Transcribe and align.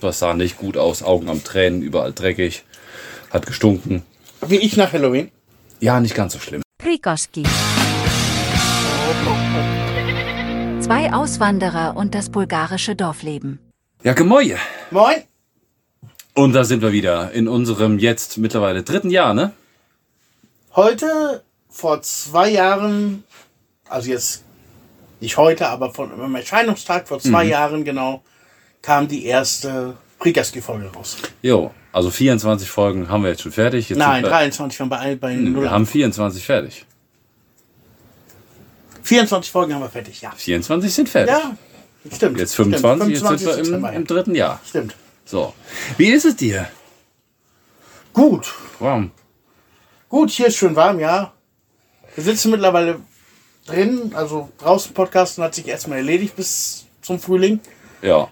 Das 0.00 0.18
sah 0.18 0.34
nicht 0.34 0.56
gut 0.56 0.76
aus, 0.76 1.02
Augen 1.02 1.28
am 1.28 1.44
Tränen, 1.44 1.82
überall 1.82 2.12
dreckig, 2.12 2.64
hat 3.30 3.46
gestunken. 3.46 4.02
Wie 4.46 4.56
ich 4.56 4.76
nach 4.76 4.92
Halloween. 4.92 5.30
Ja, 5.80 6.00
nicht 6.00 6.14
ganz 6.14 6.32
so 6.32 6.38
schlimm. 6.38 6.62
Rikoski. 6.84 7.42
Zwei 10.80 11.12
Auswanderer 11.12 11.96
und 11.96 12.14
das 12.14 12.30
bulgarische 12.30 12.96
Dorfleben. 12.96 13.58
Ja, 14.02 14.14
Gemäue. 14.14 14.56
Moin. 14.90 15.22
Und 16.34 16.54
da 16.54 16.64
sind 16.64 16.80
wir 16.80 16.92
wieder 16.92 17.32
in 17.32 17.48
unserem 17.48 17.98
jetzt 17.98 18.38
mittlerweile 18.38 18.82
dritten 18.82 19.10
Jahr, 19.10 19.34
ne? 19.34 19.52
Heute, 20.74 21.42
vor 21.68 22.00
zwei 22.02 22.48
Jahren, 22.50 23.24
also 23.88 24.08
jetzt 24.10 24.44
nicht 25.20 25.36
heute, 25.36 25.68
aber 25.68 25.92
von 25.92 26.10
am 26.18 26.34
Erscheinungstag 26.34 27.06
vor 27.08 27.18
zwei 27.18 27.44
Mhm. 27.44 27.50
Jahren 27.50 27.84
genau, 27.84 28.22
kam 28.82 29.08
die 29.08 29.26
erste 29.26 29.96
Prikaski-Folge 30.18 30.92
raus. 30.92 31.16
Jo, 31.42 31.72
also 31.92 32.10
24 32.10 32.68
Folgen 32.68 33.08
haben 33.08 33.22
wir 33.22 33.30
jetzt 33.30 33.42
schon 33.42 33.52
fertig. 33.52 33.88
Jetzt 33.88 33.98
Nein, 33.98 34.22
sind 34.22 34.24
wir, 34.24 34.30
23 34.30 34.80
waren 34.80 34.88
bei, 34.88 35.16
bei 35.16 35.34
0. 35.34 35.62
wir 35.62 35.70
haben 35.70 35.86
24 35.86 36.44
fertig. 36.44 36.86
24 39.02 39.50
Folgen 39.50 39.74
haben 39.74 39.82
wir 39.82 39.90
fertig, 39.90 40.20
ja. 40.20 40.30
24 40.30 40.92
sind 40.92 41.08
fertig. 41.08 41.34
Ja, 41.34 41.56
stimmt. 42.14 42.38
Jetzt 42.38 42.54
stimmt. 42.54 42.78
25, 42.78 43.08
jetzt 43.08 43.38
sind 43.38 43.82
wir 43.82 43.88
im, 43.90 43.96
im 43.96 44.06
dritten 44.06 44.34
Jahr. 44.34 44.60
Stimmt. 44.66 44.94
So. 45.24 45.54
Wie 45.96 46.10
ist 46.10 46.24
es 46.24 46.36
dir? 46.36 46.68
Gut. 48.12 48.52
Warm. 48.78 49.10
Gut, 50.08 50.30
hier 50.30 50.48
ist 50.48 50.56
schön 50.56 50.76
warm, 50.76 51.00
ja. 51.00 51.32
Wir 52.14 52.24
sitzen 52.24 52.50
mittlerweile 52.50 53.00
drin, 53.66 54.12
also 54.14 54.50
draußen 54.58 54.92
Podcasten 54.92 55.42
hat 55.44 55.54
sich 55.54 55.66
erstmal 55.68 55.98
erledigt 55.98 56.36
bis 56.36 56.84
zum 57.00 57.20
Frühling. 57.20 57.60
Ja, 58.02 58.28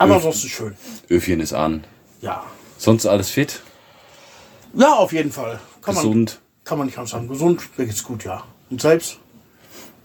Aber 0.00 0.12
Ja. 0.12 0.16
ansonsten 0.16 0.48
schön. 0.48 0.74
Öfchen 1.10 1.40
ist 1.40 1.52
an. 1.52 1.84
Ja. 2.22 2.42
Sonst 2.78 3.04
alles 3.06 3.28
fit, 3.30 3.60
Ja, 4.72 4.94
auf 4.94 5.12
jeden 5.12 5.30
Fall. 5.30 5.60
Kann 5.82 5.94
man, 5.94 6.04
gesund? 6.04 6.40
kann 6.64 6.78
man 6.78 6.86
nicht 6.86 6.96
anders 6.96 7.10
sagen. 7.10 7.28
Gesund, 7.28 7.62
mir 7.76 7.84
geht's 7.86 8.02
gut, 8.02 8.24
ja. 8.24 8.44
Und 8.70 8.80
selbst? 8.80 9.18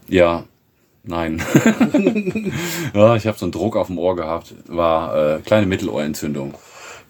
Ja, 0.08 0.44
nein. 1.02 1.42
ja, 2.94 3.16
ich 3.16 3.26
habe 3.26 3.38
so 3.38 3.46
einen 3.46 3.52
Druck 3.52 3.76
auf 3.76 3.86
dem 3.86 3.98
Ohr 3.98 4.16
gehabt. 4.16 4.54
War 4.66 5.36
äh, 5.36 5.40
kleine 5.40 5.66
Mittelohrentzündung. 5.66 6.54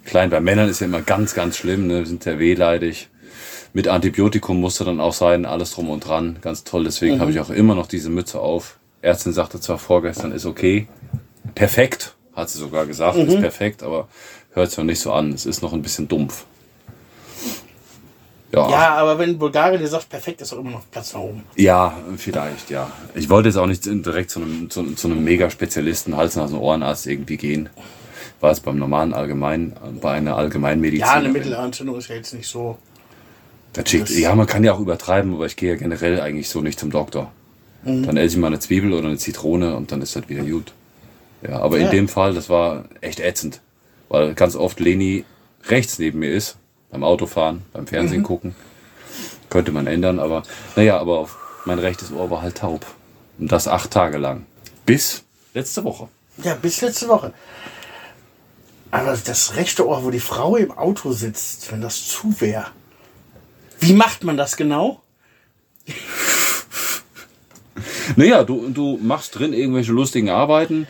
Klein 0.05 0.31
bei 0.31 0.41
Männern 0.41 0.69
ist 0.69 0.81
ja 0.81 0.87
immer 0.87 1.03
ganz, 1.03 1.35
ganz 1.35 1.57
schlimm. 1.57 1.89
Ne? 1.89 2.07
Sind 2.07 2.23
sehr 2.23 2.39
wehleidig. 2.39 3.09
Mit 3.73 3.89
Antibiotikum 3.89 4.61
musste 4.61 4.85
dann 4.85 5.01
auch 5.01 5.13
sein, 5.13 5.45
alles 5.45 5.73
drum 5.73 5.91
und 5.91 6.07
dran. 6.07 6.39
Ganz 6.41 6.63
toll. 6.63 6.85
Deswegen 6.85 7.21
habe 7.21 7.33
ich 7.33 7.41
auch 7.41 7.51
immer 7.51 7.75
noch 7.75 7.89
diese 7.89 8.11
Mütze 8.11 8.39
auf. 8.41 8.79
Ärztin 9.03 9.33
sagte 9.33 9.61
zwar 9.61 9.79
vorgestern, 9.79 10.31
ist 10.33 10.47
okay. 10.47 10.87
Perfekt, 11.55 12.15
hat 12.37 12.51
sie 12.51 12.59
sogar 12.59 12.87
gesagt. 12.87 13.17
Ist 13.17 13.41
perfekt, 13.41 13.83
aber 13.83 14.09
hört 14.53 14.69
sich 14.69 14.79
noch 14.79 14.85
nicht 14.85 15.01
so 15.01 15.13
an. 15.13 15.33
Es 15.33 15.47
ist 15.47 15.63
noch 15.63 15.73
ein 15.73 15.83
bisschen 15.83 16.07
dumpf. 16.07 16.45
Ja, 18.53 18.71
Ja, 18.71 18.95
aber 18.95 19.19
wenn 19.19 19.39
Bulgarien 19.39 19.81
dir 19.81 19.89
sagt, 19.89 20.09
perfekt, 20.09 20.41
ist 20.41 20.53
auch 20.53 20.59
immer 20.59 20.71
noch 20.71 20.91
Platz 20.91 21.13
nach 21.15 21.21
oben. 21.21 21.43
Ja, 21.57 21.97
vielleicht, 22.17 22.71
ja. 22.71 22.91
Ich 23.15 23.29
wollte 23.29 23.49
jetzt 23.49 23.57
auch 23.57 23.67
nicht 23.67 23.85
direkt 23.85 24.31
zu 24.31 24.41
einem, 24.41 24.71
zu, 24.71 24.95
zu 24.95 25.09
einem 25.09 25.25
Mega-Spezialisten, 25.25 26.17
Hals, 26.17 26.37
Nasen, 26.37 26.59
Ohrenarzt 26.59 27.07
irgendwie 27.07 27.37
gehen. 27.37 27.69
War 28.41 28.53
es 28.53 28.61
beim 28.61 28.79
normalen 28.79 29.15
Allgemein, 29.15 29.75
bei 30.01 30.13
einer 30.13 30.37
Allgemeinmedizin. 30.37 31.01
Ja, 31.01 31.15
eine 31.15 31.31
Mittelohrentzündung 31.31 31.97
ist 31.97 32.09
ja 32.09 32.15
jetzt 32.17 32.35
nicht 32.35 32.47
so. 32.47 32.79
Schickt, 33.85 34.11
ja, 34.11 34.35
man 34.35 34.47
kann 34.47 34.65
ja 34.65 34.73
auch 34.73 34.81
übertreiben, 34.81 35.35
aber 35.35 35.47
ich 35.47 35.57
gehe 35.57 35.71
ja 35.71 35.77
generell 35.77 36.21
eigentlich 36.21 36.49
so 36.49 36.61
nicht 36.61 36.79
zum 36.79 36.91
Doktor. 36.91 37.31
Mhm. 37.85 38.05
Dann 38.07 38.17
esse 38.17 38.37
ich 38.37 38.41
mal 38.41 38.47
eine 38.47 38.59
Zwiebel 38.59 38.93
oder 38.93 39.09
eine 39.09 39.19
Zitrone 39.19 39.77
und 39.77 39.93
dann 39.93 40.01
ist 40.01 40.17
das 40.17 40.29
wieder 40.29 40.43
gut. 40.45 40.73
Ja, 41.43 41.59
aber 41.61 41.79
Ja. 41.79 41.87
in 41.87 41.91
dem 41.91 42.09
Fall, 42.09 42.35
das 42.35 42.49
war 42.49 42.85
echt 43.01 43.21
ätzend. 43.21 43.61
Weil 44.09 44.35
ganz 44.35 44.57
oft 44.57 44.79
Leni 44.81 45.25
rechts 45.69 45.99
neben 45.99 46.21
mir 46.21 46.31
ist, 46.33 46.57
beim 46.91 47.03
Autofahren, 47.05 47.63
beim 47.73 47.87
Fernsehen 47.87 48.21
Mhm. 48.21 48.25
gucken. 48.25 48.57
Könnte 49.51 49.73
man 49.73 49.87
ändern, 49.87 50.19
aber 50.19 50.43
naja, 50.77 50.99
aber 50.99 51.29
mein 51.65 51.79
rechtes 51.79 52.13
Ohr 52.13 52.31
war 52.31 52.43
halt 52.43 52.59
taub. 52.59 52.87
Und 53.39 53.51
das 53.53 53.69
acht 53.69 53.91
Tage 53.91 54.19
lang. 54.19 54.47
Bis 54.87 55.25
letzte 55.55 55.85
Woche. 55.85 56.09
Ja, 56.43 56.55
bis 56.55 56.81
letzte 56.81 57.09
Woche. 57.09 57.33
Aber 58.91 59.17
das 59.17 59.57
rechte 59.57 59.87
Ohr, 59.87 60.05
wo 60.05 60.11
die 60.11 60.21
Frau 60.21 60.57
im 60.57 60.71
Auto 60.71 61.13
sitzt, 61.13 61.71
wenn 61.73 61.81
das 61.81 62.07
zu 62.07 62.41
wäre. 62.41 62.67
Wie 63.81 63.93
macht 63.93 64.25
man 64.25 64.37
das 64.37 64.57
genau? 64.57 65.03
Naja, 68.15 68.45
du, 68.45 68.69
du 68.69 68.99
machst 69.03 69.39
drin 69.39 69.53
irgendwelche 69.53 69.93
lustigen 69.93 70.31
Arbeiten 70.31 70.87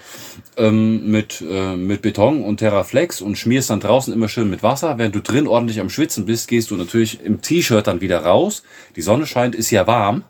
ähm, 0.57 1.11
mit, 1.11 1.43
äh, 1.49 1.77
mit 1.77 2.03
Beton 2.03 2.43
und 2.43 2.59
Terraflex 2.59 3.21
und 3.21 3.37
schmierst 3.37 3.71
dann 3.71 3.81
draußen 3.81 4.13
immer 4.13 4.29
schön 4.29 4.51
mit 4.51 4.63
Wasser. 4.63 4.99
Während 4.99 5.15
du 5.15 5.21
drin 5.21 5.47
ordentlich 5.47 5.81
am 5.81 5.91
Schwitzen 5.91 6.27
bist, 6.27 6.49
gehst 6.49 6.71
du 6.71 6.77
natürlich 6.77 7.21
im 7.23 7.41
T-Shirt 7.41 7.87
dann 7.87 8.01
wieder 8.01 8.21
raus. 8.21 8.63
Die 8.97 9.03
Sonne 9.03 9.27
scheint, 9.27 9.55
ist 9.55 9.71
ja 9.71 9.87
warm. 9.87 10.25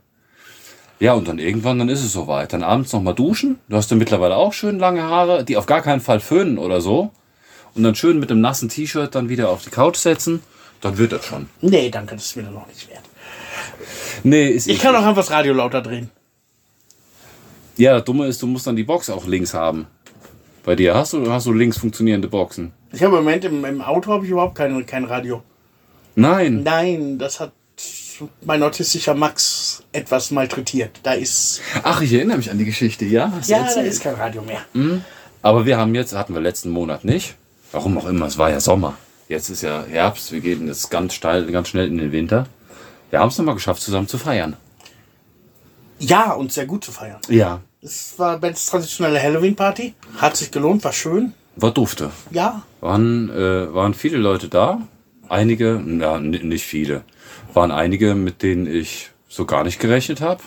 Ja, 0.98 1.12
und 1.12 1.28
dann 1.28 1.38
irgendwann, 1.38 1.78
dann 1.78 1.88
ist 1.88 2.02
es 2.02 2.12
soweit. 2.12 2.52
Dann 2.52 2.62
abends 2.62 2.92
nochmal 2.92 3.14
duschen. 3.14 3.58
Du 3.68 3.76
hast 3.76 3.90
ja 3.90 3.96
mittlerweile 3.96 4.36
auch 4.36 4.52
schön 4.52 4.78
lange 4.78 5.02
Haare, 5.02 5.44
die 5.44 5.56
auf 5.56 5.66
gar 5.66 5.82
keinen 5.82 6.00
Fall 6.00 6.20
föhnen 6.20 6.58
oder 6.58 6.80
so. 6.80 7.10
Und 7.74 7.82
dann 7.82 7.94
schön 7.94 8.18
mit 8.18 8.30
einem 8.30 8.40
nassen 8.40 8.70
T-Shirt 8.70 9.14
dann 9.14 9.28
wieder 9.28 9.50
auf 9.50 9.62
die 9.62 9.70
Couch 9.70 9.96
setzen. 9.96 10.42
Dann 10.80 10.96
wird 10.96 11.12
das 11.12 11.26
schon. 11.26 11.48
Nee, 11.60 11.90
danke, 11.90 12.14
das 12.14 12.26
ist 12.26 12.36
mir 12.36 12.44
dann 12.44 12.54
noch 12.54 12.66
nicht 12.66 12.88
wert. 12.88 13.02
Nee, 14.22 14.48
ist 14.48 14.68
Ich 14.68 14.78
kann 14.78 14.94
auch 14.94 15.00
einfach 15.04 15.16
das 15.16 15.30
Radio 15.30 15.52
lauter 15.52 15.82
drehen. 15.82 16.10
Ja, 17.76 17.94
das 17.94 18.04
Dumme 18.04 18.26
ist, 18.26 18.42
du 18.42 18.46
musst 18.46 18.66
dann 18.66 18.76
die 18.76 18.84
Box 18.84 19.10
auch 19.10 19.26
links 19.26 19.54
haben. 19.54 19.86
Bei 20.64 20.74
dir 20.74 20.94
hast 20.94 21.12
du, 21.12 21.30
hast 21.30 21.46
du 21.46 21.52
links 21.52 21.78
funktionierende 21.78 22.28
Boxen? 22.28 22.72
Ich 22.92 23.02
habe 23.02 23.18
im 23.18 23.24
Moment 23.24 23.44
im, 23.44 23.64
im 23.64 23.82
Auto 23.82 24.12
habe 24.12 24.24
ich 24.24 24.30
überhaupt 24.30 24.56
kein, 24.56 24.84
kein 24.86 25.04
Radio. 25.04 25.42
Nein. 26.14 26.62
Nein, 26.62 27.18
das 27.18 27.40
hat 27.40 27.52
mein 28.44 28.62
autistischer 28.62 29.14
Max 29.14 29.82
etwas 29.92 30.30
malträtiert. 30.30 31.00
Da 31.02 31.12
ist. 31.12 31.60
Ach, 31.82 32.00
ich 32.00 32.12
erinnere 32.12 32.38
mich 32.38 32.50
an 32.50 32.58
die 32.58 32.64
Geschichte, 32.64 33.04
ja? 33.04 33.30
Hast 33.30 33.48
Ja, 33.48 33.68
da 33.72 33.80
ist 33.82 34.02
kein 34.02 34.14
Radio 34.14 34.42
mehr. 34.42 34.62
Aber 35.42 35.66
wir 35.66 35.76
haben 35.76 35.94
jetzt, 35.94 36.14
hatten 36.14 36.34
wir 36.34 36.40
letzten 36.40 36.70
Monat 36.70 37.04
nicht. 37.04 37.34
Warum 37.72 37.98
auch 37.98 38.06
immer, 38.06 38.26
es 38.26 38.38
war 38.38 38.50
ja 38.50 38.58
Sommer. 38.58 38.96
Jetzt 39.28 39.50
ist 39.50 39.62
ja 39.62 39.84
Herbst, 39.84 40.32
wir 40.32 40.40
gehen 40.40 40.66
jetzt 40.66 40.90
ganz 40.90 41.14
steil, 41.14 41.44
ganz 41.46 41.68
schnell 41.68 41.88
in 41.88 41.98
den 41.98 42.12
Winter. 42.12 42.46
Wir 43.10 43.20
haben 43.20 43.28
es 43.28 43.38
nochmal 43.38 43.54
geschafft, 43.54 43.82
zusammen 43.82 44.08
zu 44.08 44.18
feiern. 44.18 44.56
Ja, 45.98 46.32
und 46.32 46.52
sehr 46.52 46.66
gut 46.66 46.84
zu 46.84 46.92
feiern. 46.92 47.20
Ja. 47.28 47.60
Es 47.82 48.14
war 48.18 48.38
Bens 48.38 48.66
traditionelle 48.66 49.22
Halloween-Party. 49.22 49.94
Hat 50.18 50.36
sich 50.36 50.50
gelohnt, 50.50 50.84
war 50.84 50.92
schön. 50.92 51.32
War 51.56 51.70
dufte. 51.70 52.10
Ja, 52.30 52.62
Waren, 52.80 53.30
äh, 53.30 53.72
waren 53.72 53.94
viele 53.94 54.18
Leute 54.18 54.48
da. 54.48 54.80
Einige, 55.28 55.80
na, 55.84 56.16
n- 56.16 56.30
nicht 56.30 56.64
viele. 56.66 57.02
Waren 57.54 57.70
einige, 57.70 58.14
mit 58.14 58.42
denen 58.42 58.66
ich 58.66 59.10
so 59.28 59.46
gar 59.46 59.64
nicht 59.64 59.80
gerechnet 59.80 60.20
habe. 60.20 60.42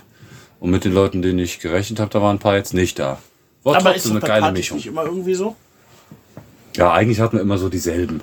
Und 0.59 0.69
mit 0.71 0.83
den 0.85 0.93
Leuten, 0.93 1.21
denen 1.21 1.39
ich 1.39 1.59
gerechnet 1.59 1.99
habe, 1.99 2.11
da 2.11 2.21
waren 2.21 2.35
ein 2.35 2.39
paar 2.39 2.55
jetzt 2.55 2.73
nicht 2.73 2.99
da. 2.99 3.17
War 3.63 3.75
aber 3.77 3.95
ist 3.95 4.03
trotzdem 4.03 4.19
das 4.19 4.23
eine 4.23 4.27
geile 4.29 4.41
Partys 4.41 4.57
Mischung. 4.59 4.77
nicht 4.77 4.85
immer 4.87 5.03
irgendwie 5.05 5.33
so? 5.33 5.55
Ja, 6.75 6.93
eigentlich 6.93 7.19
hatten 7.19 7.37
wir 7.37 7.41
immer 7.41 7.57
so 7.57 7.69
dieselben. 7.69 8.21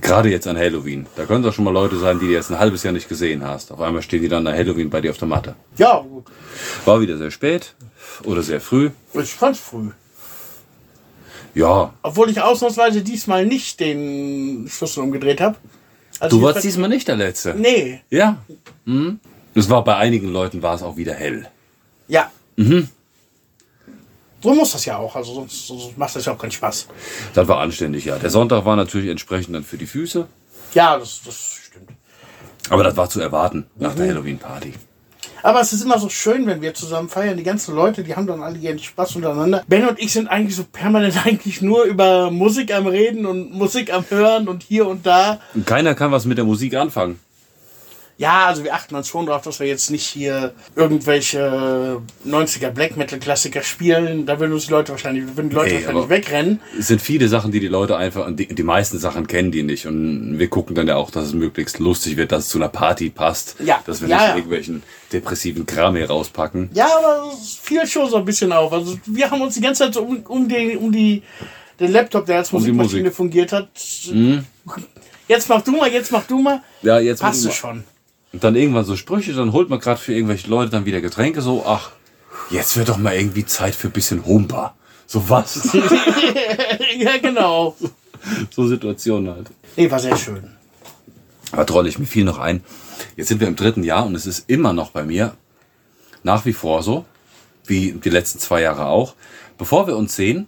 Gerade 0.00 0.30
jetzt 0.30 0.46
an 0.46 0.56
Halloween. 0.56 1.06
Da 1.16 1.24
können 1.24 1.42
doch 1.42 1.52
schon 1.52 1.64
mal 1.64 1.72
Leute 1.72 1.98
sein, 1.98 2.20
die 2.20 2.26
du 2.26 2.32
jetzt 2.32 2.50
ein 2.50 2.58
halbes 2.58 2.82
Jahr 2.84 2.92
nicht 2.92 3.08
gesehen 3.08 3.44
hast. 3.44 3.72
Auf 3.72 3.80
einmal 3.80 4.02
stehen 4.02 4.22
die 4.22 4.28
dann 4.28 4.46
an 4.46 4.54
Halloween 4.54 4.88
bei 4.88 5.00
dir 5.00 5.10
auf 5.10 5.18
der 5.18 5.26
Matte. 5.26 5.56
Ja, 5.76 5.98
gut. 5.98 6.26
War 6.84 7.00
wieder 7.00 7.18
sehr 7.18 7.30
spät 7.32 7.74
oder 8.24 8.42
sehr 8.42 8.60
früh. 8.60 8.90
Ich 9.14 9.34
fand's 9.34 9.58
früh. 9.58 9.90
Ja, 11.54 11.92
Obwohl 12.02 12.30
ich 12.30 12.40
ausnahmsweise 12.40 13.02
diesmal 13.02 13.44
nicht 13.44 13.80
den 13.80 14.68
Schlüssel 14.70 15.02
umgedreht 15.02 15.40
habe. 15.40 15.56
Also 16.20 16.38
du 16.38 16.44
warst 16.44 16.62
diesmal 16.62 16.88
nicht 16.88 17.08
der 17.08 17.16
Letzte. 17.16 17.54
Nee, 17.58 18.00
Ja. 18.10 18.38
Mhm. 18.84 19.18
Es 19.54 19.68
war 19.68 19.82
bei 19.82 19.96
einigen 19.96 20.32
Leuten 20.32 20.62
war 20.62 20.76
es 20.76 20.82
auch 20.82 20.96
wieder 20.96 21.14
hell. 21.14 21.48
ja. 22.06 22.30
Mhm. 22.56 22.88
So 24.42 24.54
muss 24.54 24.72
das 24.72 24.84
ja 24.84 24.96
auch. 24.96 25.14
Also 25.16 25.34
sonst, 25.34 25.66
sonst 25.66 25.98
macht 25.98 26.16
das 26.16 26.24
ja 26.24 26.32
auch 26.32 26.38
keinen 26.38 26.50
Spaß. 26.50 26.88
Das 27.34 27.48
war 27.48 27.58
anständig, 27.60 28.04
ja. 28.04 28.18
Der 28.18 28.30
Sonntag 28.30 28.64
war 28.64 28.76
natürlich 28.76 29.10
entsprechend 29.10 29.54
dann 29.54 29.64
für 29.64 29.78
die 29.78 29.86
Füße. 29.86 30.26
Ja, 30.74 30.98
das, 30.98 31.20
das 31.24 31.58
stimmt. 31.66 31.90
Aber 32.68 32.84
das 32.84 32.96
war 32.96 33.08
zu 33.08 33.20
erwarten 33.20 33.66
nach 33.76 33.94
der 33.94 34.08
Halloween-Party. 34.08 34.74
Aber 35.42 35.60
es 35.60 35.72
ist 35.72 35.82
immer 35.82 35.98
so 35.98 36.08
schön, 36.08 36.46
wenn 36.46 36.60
wir 36.60 36.74
zusammen 36.74 37.08
feiern. 37.08 37.36
Die 37.36 37.42
ganzen 37.42 37.74
Leute, 37.74 38.04
die 38.04 38.14
haben 38.14 38.26
dann 38.26 38.42
alle 38.42 38.58
ihren 38.58 38.78
Spaß 38.78 39.16
untereinander. 39.16 39.62
Ben 39.66 39.86
und 39.88 39.98
ich 39.98 40.12
sind 40.12 40.28
eigentlich 40.28 40.56
so 40.56 40.64
permanent 40.64 41.14
eigentlich 41.26 41.62
nur 41.62 41.84
über 41.84 42.30
Musik 42.30 42.74
am 42.74 42.86
Reden 42.86 43.26
und 43.26 43.52
Musik 43.52 43.92
am 43.92 44.04
Hören 44.08 44.48
und 44.48 44.62
hier 44.62 44.86
und 44.86 45.06
da. 45.06 45.40
Und 45.54 45.66
keiner 45.66 45.94
kann 45.94 46.12
was 46.12 46.24
mit 46.24 46.38
der 46.38 46.44
Musik 46.44 46.74
anfangen. 46.74 47.18
Ja, 48.20 48.48
also 48.48 48.64
wir 48.64 48.74
achten 48.74 48.92
dann 48.92 49.02
schon 49.02 49.24
darauf, 49.24 49.40
dass 49.40 49.60
wir 49.60 49.66
jetzt 49.66 49.90
nicht 49.90 50.04
hier 50.06 50.52
irgendwelche 50.76 52.02
90er 52.26 52.68
Black 52.68 52.98
Metal 52.98 53.18
Klassiker 53.18 53.62
spielen. 53.62 54.26
Da 54.26 54.38
würden 54.38 54.52
uns 54.52 54.66
die 54.66 54.72
Leute 54.72 54.92
wahrscheinlich, 54.92 55.24
würden 55.38 55.48
die 55.48 55.54
Leute 55.56 55.70
Ey, 55.74 55.86
wahrscheinlich 55.86 56.08
wegrennen. 56.10 56.60
Es 56.78 56.88
sind 56.88 57.00
viele 57.00 57.28
Sachen, 57.28 57.50
die 57.50 57.60
die 57.60 57.68
Leute 57.68 57.96
einfach, 57.96 58.26
die, 58.30 58.46
die 58.46 58.62
meisten 58.62 58.98
Sachen 58.98 59.26
kennen 59.26 59.50
die 59.52 59.62
nicht. 59.62 59.86
Und 59.86 60.38
wir 60.38 60.48
gucken 60.48 60.74
dann 60.74 60.86
ja 60.86 60.96
auch, 60.96 61.10
dass 61.10 61.24
es 61.28 61.32
möglichst 61.32 61.78
lustig 61.78 62.18
wird, 62.18 62.30
dass 62.30 62.44
es 62.44 62.48
zu 62.50 62.58
einer 62.58 62.68
Party 62.68 63.08
passt. 63.08 63.56
Ja, 63.64 63.82
Dass 63.86 64.02
wir 64.02 64.08
ja, 64.08 64.16
nicht 64.16 64.26
ja. 64.28 64.34
irgendwelchen 64.36 64.82
depressiven 65.14 65.64
Kram 65.64 65.96
hier 65.96 66.10
rauspacken. 66.10 66.68
Ja, 66.74 66.88
aber 66.98 67.32
es 67.32 67.54
fiel 67.54 67.86
schon 67.86 68.10
so 68.10 68.16
ein 68.18 68.26
bisschen 68.26 68.52
auf. 68.52 68.70
Also 68.74 68.98
wir 69.06 69.30
haben 69.30 69.40
uns 69.40 69.54
die 69.54 69.62
ganze 69.62 69.84
Zeit 69.84 69.94
so 69.94 70.02
um, 70.02 70.18
um, 70.28 70.46
den, 70.46 70.76
um 70.76 70.92
die, 70.92 71.22
den 71.80 71.90
Laptop, 71.90 72.26
der 72.26 72.36
als 72.36 72.52
Um 72.52 72.58
Musikmaschine 72.60 73.04
Musik. 73.04 73.16
fungiert 73.16 73.52
hat. 73.52 73.70
Jetzt 75.26 75.48
mach 75.48 75.62
du 75.62 75.70
mal, 75.72 75.90
jetzt 75.90 76.12
mach 76.12 76.24
du 76.26 76.38
mal. 76.38 76.60
Ja, 76.82 76.98
jetzt 77.00 77.20
Passt 77.20 77.44
mal- 77.44 77.50
es 77.50 77.56
schon. 77.56 77.84
Und 78.32 78.44
dann 78.44 78.54
irgendwann 78.54 78.84
so 78.84 78.96
Sprüche, 78.96 79.32
dann 79.32 79.52
holt 79.52 79.68
man 79.70 79.80
gerade 79.80 80.00
für 80.00 80.14
irgendwelche 80.14 80.48
Leute 80.48 80.70
dann 80.70 80.84
wieder 80.84 81.00
Getränke, 81.00 81.42
so, 81.42 81.64
ach, 81.66 81.90
jetzt 82.50 82.76
wird 82.76 82.88
doch 82.88 82.96
mal 82.96 83.14
irgendwie 83.14 83.44
Zeit 83.44 83.74
für 83.74 83.88
ein 83.88 83.92
bisschen 83.92 84.24
Humpa. 84.24 84.74
So 85.06 85.28
was. 85.28 85.72
ja, 86.96 87.16
genau. 87.18 87.76
so 88.50 88.68
Situationen 88.68 89.34
halt. 89.34 89.46
Nee, 89.76 89.90
war 89.90 89.98
sehr 89.98 90.16
schön. 90.16 90.44
Aber 91.52 91.64
drollig, 91.64 91.98
mir 91.98 92.06
fiel 92.06 92.24
noch 92.24 92.38
ein, 92.38 92.62
jetzt 93.16 93.28
sind 93.28 93.40
wir 93.40 93.48
im 93.48 93.56
dritten 93.56 93.82
Jahr 93.82 94.06
und 94.06 94.14
es 94.14 94.26
ist 94.26 94.48
immer 94.48 94.72
noch 94.72 94.90
bei 94.90 95.02
mir 95.02 95.34
nach 96.22 96.44
wie 96.44 96.52
vor 96.52 96.82
so, 96.82 97.04
wie 97.64 97.92
die 97.92 98.10
letzten 98.10 98.38
zwei 98.38 98.60
Jahre 98.60 98.86
auch. 98.86 99.14
Bevor 99.58 99.86
wir 99.86 99.96
uns 99.96 100.14
sehen, 100.14 100.46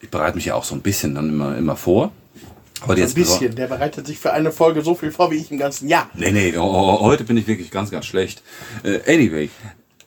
ich 0.00 0.10
bereite 0.10 0.36
mich 0.36 0.46
ja 0.46 0.54
auch 0.54 0.64
so 0.64 0.74
ein 0.74 0.82
bisschen 0.82 1.14
dann 1.14 1.28
immer, 1.28 1.56
immer 1.56 1.76
vor. 1.76 2.12
Aber 2.80 2.94
Ein 2.94 2.98
jetzt 2.98 3.14
bisschen. 3.14 3.54
Der 3.54 3.66
bereitet 3.66 4.06
sich 4.06 4.18
für 4.18 4.32
eine 4.32 4.52
Folge 4.52 4.82
so 4.82 4.94
viel 4.94 5.10
vor 5.10 5.30
wie 5.30 5.36
ich 5.36 5.50
im 5.50 5.58
ganzen 5.58 5.88
Jahr. 5.88 6.10
Nee, 6.14 6.32
nee, 6.32 6.54
heute 6.56 7.24
bin 7.24 7.36
ich 7.36 7.46
wirklich 7.46 7.70
ganz, 7.70 7.90
ganz 7.90 8.04
schlecht. 8.06 8.42
Äh, 8.82 9.00
anyway, 9.10 9.48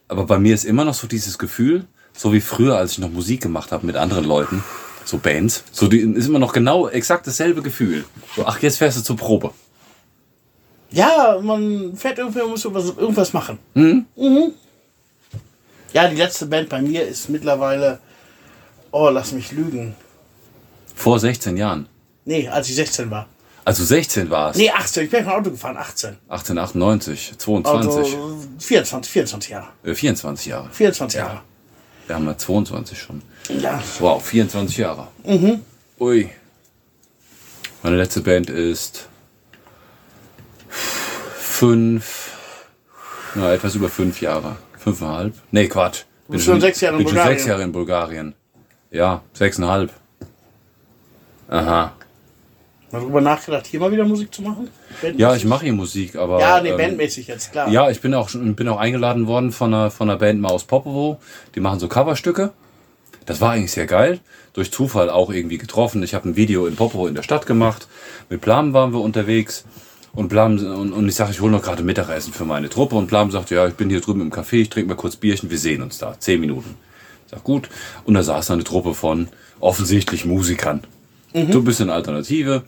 aber 0.07 0.25
bei 0.25 0.37
mir 0.37 0.53
ist 0.53 0.65
immer 0.65 0.85
noch 0.85 0.93
so 0.93 1.07
dieses 1.07 1.37
Gefühl, 1.37 1.85
so 2.13 2.33
wie 2.33 2.41
früher, 2.41 2.77
als 2.77 2.93
ich 2.93 2.99
noch 2.99 3.09
Musik 3.09 3.41
gemacht 3.41 3.71
habe 3.71 3.85
mit 3.85 3.95
anderen 3.95 4.25
Leuten, 4.25 4.63
so 5.05 5.17
Bands, 5.17 5.63
so 5.71 5.87
die, 5.87 5.99
ist 5.99 6.27
immer 6.27 6.39
noch 6.39 6.53
genau 6.53 6.87
exakt 6.87 7.25
dasselbe 7.27 7.61
Gefühl. 7.61 8.05
So, 8.35 8.45
ach, 8.45 8.61
jetzt 8.61 8.77
fährst 8.77 8.97
du 8.97 9.03
zur 9.03 9.17
Probe. 9.17 9.51
Ja, 10.91 11.39
man 11.41 11.95
fährt 11.95 12.17
irgendwo, 12.17 12.47
muss 12.47 12.63
irgendwas, 12.63 12.97
irgendwas 12.97 13.33
machen. 13.33 13.59
Mhm. 13.73 14.05
Ja, 15.93 16.07
die 16.07 16.15
letzte 16.15 16.45
Band 16.45 16.69
bei 16.69 16.81
mir 16.81 17.07
ist 17.07 17.29
mittlerweile. 17.29 17.99
Oh, 18.91 19.09
lass 19.09 19.31
mich 19.31 19.51
lügen. 19.51 19.95
Vor 20.95 21.19
16 21.19 21.57
Jahren. 21.57 21.87
Nee, 22.27 22.47
als 22.49 22.67
ich 22.69 22.75
16 22.75 23.09
war. 23.09 23.27
Also 23.63 23.83
16 23.85 24.29
war 24.29 24.51
es. 24.51 24.57
Nee, 24.57 24.69
18. 24.69 25.05
Ich 25.05 25.09
bin 25.09 25.19
mit 25.21 25.27
dem 25.29 25.33
Auto 25.33 25.49
gefahren, 25.51 25.77
18. 25.77 26.17
1898, 26.27 27.37
22, 27.37 27.87
Also 27.89 28.37
24, 28.59 29.11
24 29.11 29.49
Jahre. 29.51 29.67
äh, 29.83 29.93
24 29.95 30.45
Jahre. 30.47 30.69
24 30.71 31.19
Ja. 31.19 31.25
Jahre. 31.27 31.41
Wir 32.05 32.15
haben 32.15 32.25
ja 32.25 32.37
22 32.37 32.99
schon. 32.99 33.21
Ja. 33.59 33.81
Wow, 33.99 34.23
24 34.25 34.77
Jahre. 34.77 35.07
Mhm. 35.25 35.61
Ui. 35.99 36.29
Meine 37.83 37.95
letzte 37.97 38.21
Band 38.21 38.49
ist 38.49 39.07
fünf, 41.39 42.31
na, 43.35 43.53
etwas 43.53 43.75
über 43.75 43.89
fünf 43.89 44.21
Jahre. 44.21 44.57
Fünfeinhalb? 44.77 45.33
Nee, 45.51 45.67
Quatsch. 45.67 46.03
Bin 46.27 46.39
schon 46.39 46.59
sechs 46.61 46.81
Jahre 46.81 46.95
in 46.95 46.99
bin 46.99 47.07
schon 47.07 47.15
Bulgarien. 47.15 47.37
sechs 47.37 47.47
Jahre 47.47 47.63
in 47.63 47.71
Bulgarien. 47.71 48.35
Ja, 48.91 49.21
sechseinhalb. 49.33 49.91
Aha. 51.49 51.93
Mal 52.91 53.01
drüber 53.01 53.19
nachgedacht, 53.19 53.67
hier 53.67 53.81
mal 53.81 53.91
wieder 53.91 54.05
Musik 54.05 54.33
zu 54.33 54.41
machen? 54.41 54.69
Ja, 55.17 55.35
ich 55.35 55.43
mache 55.43 55.65
hier 55.65 55.73
Musik, 55.73 56.15
aber. 56.15 56.39
Ja, 56.39 56.61
nee, 56.61 56.69
ähm, 56.69 56.77
bandmäßig 56.77 57.27
jetzt, 57.27 57.51
klar. 57.51 57.69
Ja, 57.69 57.89
ich 57.89 57.99
bin 57.99 58.13
auch 58.13 58.29
schon 58.29 58.55
bin 58.55 58.67
auch 58.69 58.77
eingeladen 58.77 59.27
worden 59.27 59.51
von 59.51 59.73
einer, 59.73 59.91
von 59.91 60.09
einer 60.09 60.17
Band 60.17 60.39
mal 60.39 60.49
aus 60.49 60.63
Popovo. 60.63 61.19
Die 61.55 61.59
machen 61.59 61.79
so 61.79 61.89
Coverstücke. 61.89 62.53
Das 63.25 63.41
war 63.41 63.51
eigentlich 63.51 63.73
sehr 63.73 63.87
geil. 63.87 64.21
Durch 64.53 64.71
Zufall 64.71 65.09
auch 65.09 65.29
irgendwie 65.29 65.57
getroffen. 65.57 66.01
Ich 66.01 66.13
habe 66.13 66.29
ein 66.29 66.37
Video 66.37 66.65
in 66.65 66.77
Popovo 66.77 67.07
in 67.07 67.15
der 67.15 67.23
Stadt 67.23 67.45
gemacht. 67.45 67.87
Mit 68.29 68.39
Blam 68.39 68.71
waren 68.71 68.93
wir 68.93 69.01
unterwegs. 69.01 69.65
Und 70.13 70.29
Blam 70.29 70.57
und, 70.57 70.93
und 70.93 71.07
ich 71.09 71.15
sage, 71.15 71.31
ich 71.31 71.41
hole 71.41 71.51
noch 71.51 71.61
gerade 71.61 71.83
Mittagessen 71.83 72.31
für 72.31 72.45
meine 72.45 72.69
Truppe. 72.69 72.95
Und 72.95 73.07
Blam 73.07 73.31
sagt, 73.31 73.51
ja, 73.51 73.67
ich 73.67 73.73
bin 73.73 73.89
hier 73.89 73.99
drüben 73.99 74.21
im 74.21 74.31
Café, 74.31 74.61
ich 74.61 74.69
trinke 74.69 74.87
mal 74.87 74.95
kurz 74.95 75.17
Bierchen, 75.17 75.49
wir 75.51 75.59
sehen 75.59 75.83
uns 75.83 75.97
da. 75.97 76.17
Zehn 76.17 76.39
Minuten. 76.39 76.75
Ich 77.25 77.31
sag, 77.31 77.43
gut. 77.43 77.69
Und 78.05 78.13
da 78.13 78.23
saß 78.23 78.51
eine 78.51 78.63
Truppe 78.63 78.93
von 78.93 79.27
offensichtlich 79.59 80.23
Musikern. 80.25 80.83
So 81.51 81.59
ein 81.59 81.63
bisschen 81.63 81.89
Alternative. 81.89 82.63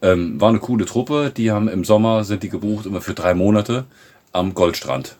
Ähm, 0.00 0.40
war 0.40 0.48
eine 0.50 0.58
coole 0.58 0.84
Truppe. 0.84 1.32
Die 1.36 1.50
haben 1.50 1.68
im 1.68 1.84
Sommer, 1.84 2.24
sind 2.24 2.42
die 2.42 2.48
gebucht, 2.48 2.86
immer 2.86 3.00
für 3.00 3.14
drei 3.14 3.34
Monate 3.34 3.84
am 4.32 4.54
Goldstrand. 4.54 5.16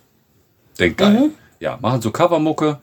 Denk 0.78 0.98
geil. 0.98 1.30
Ja, 1.60 1.78
machen 1.80 2.02
so 2.02 2.10
Covermucke 2.10 2.78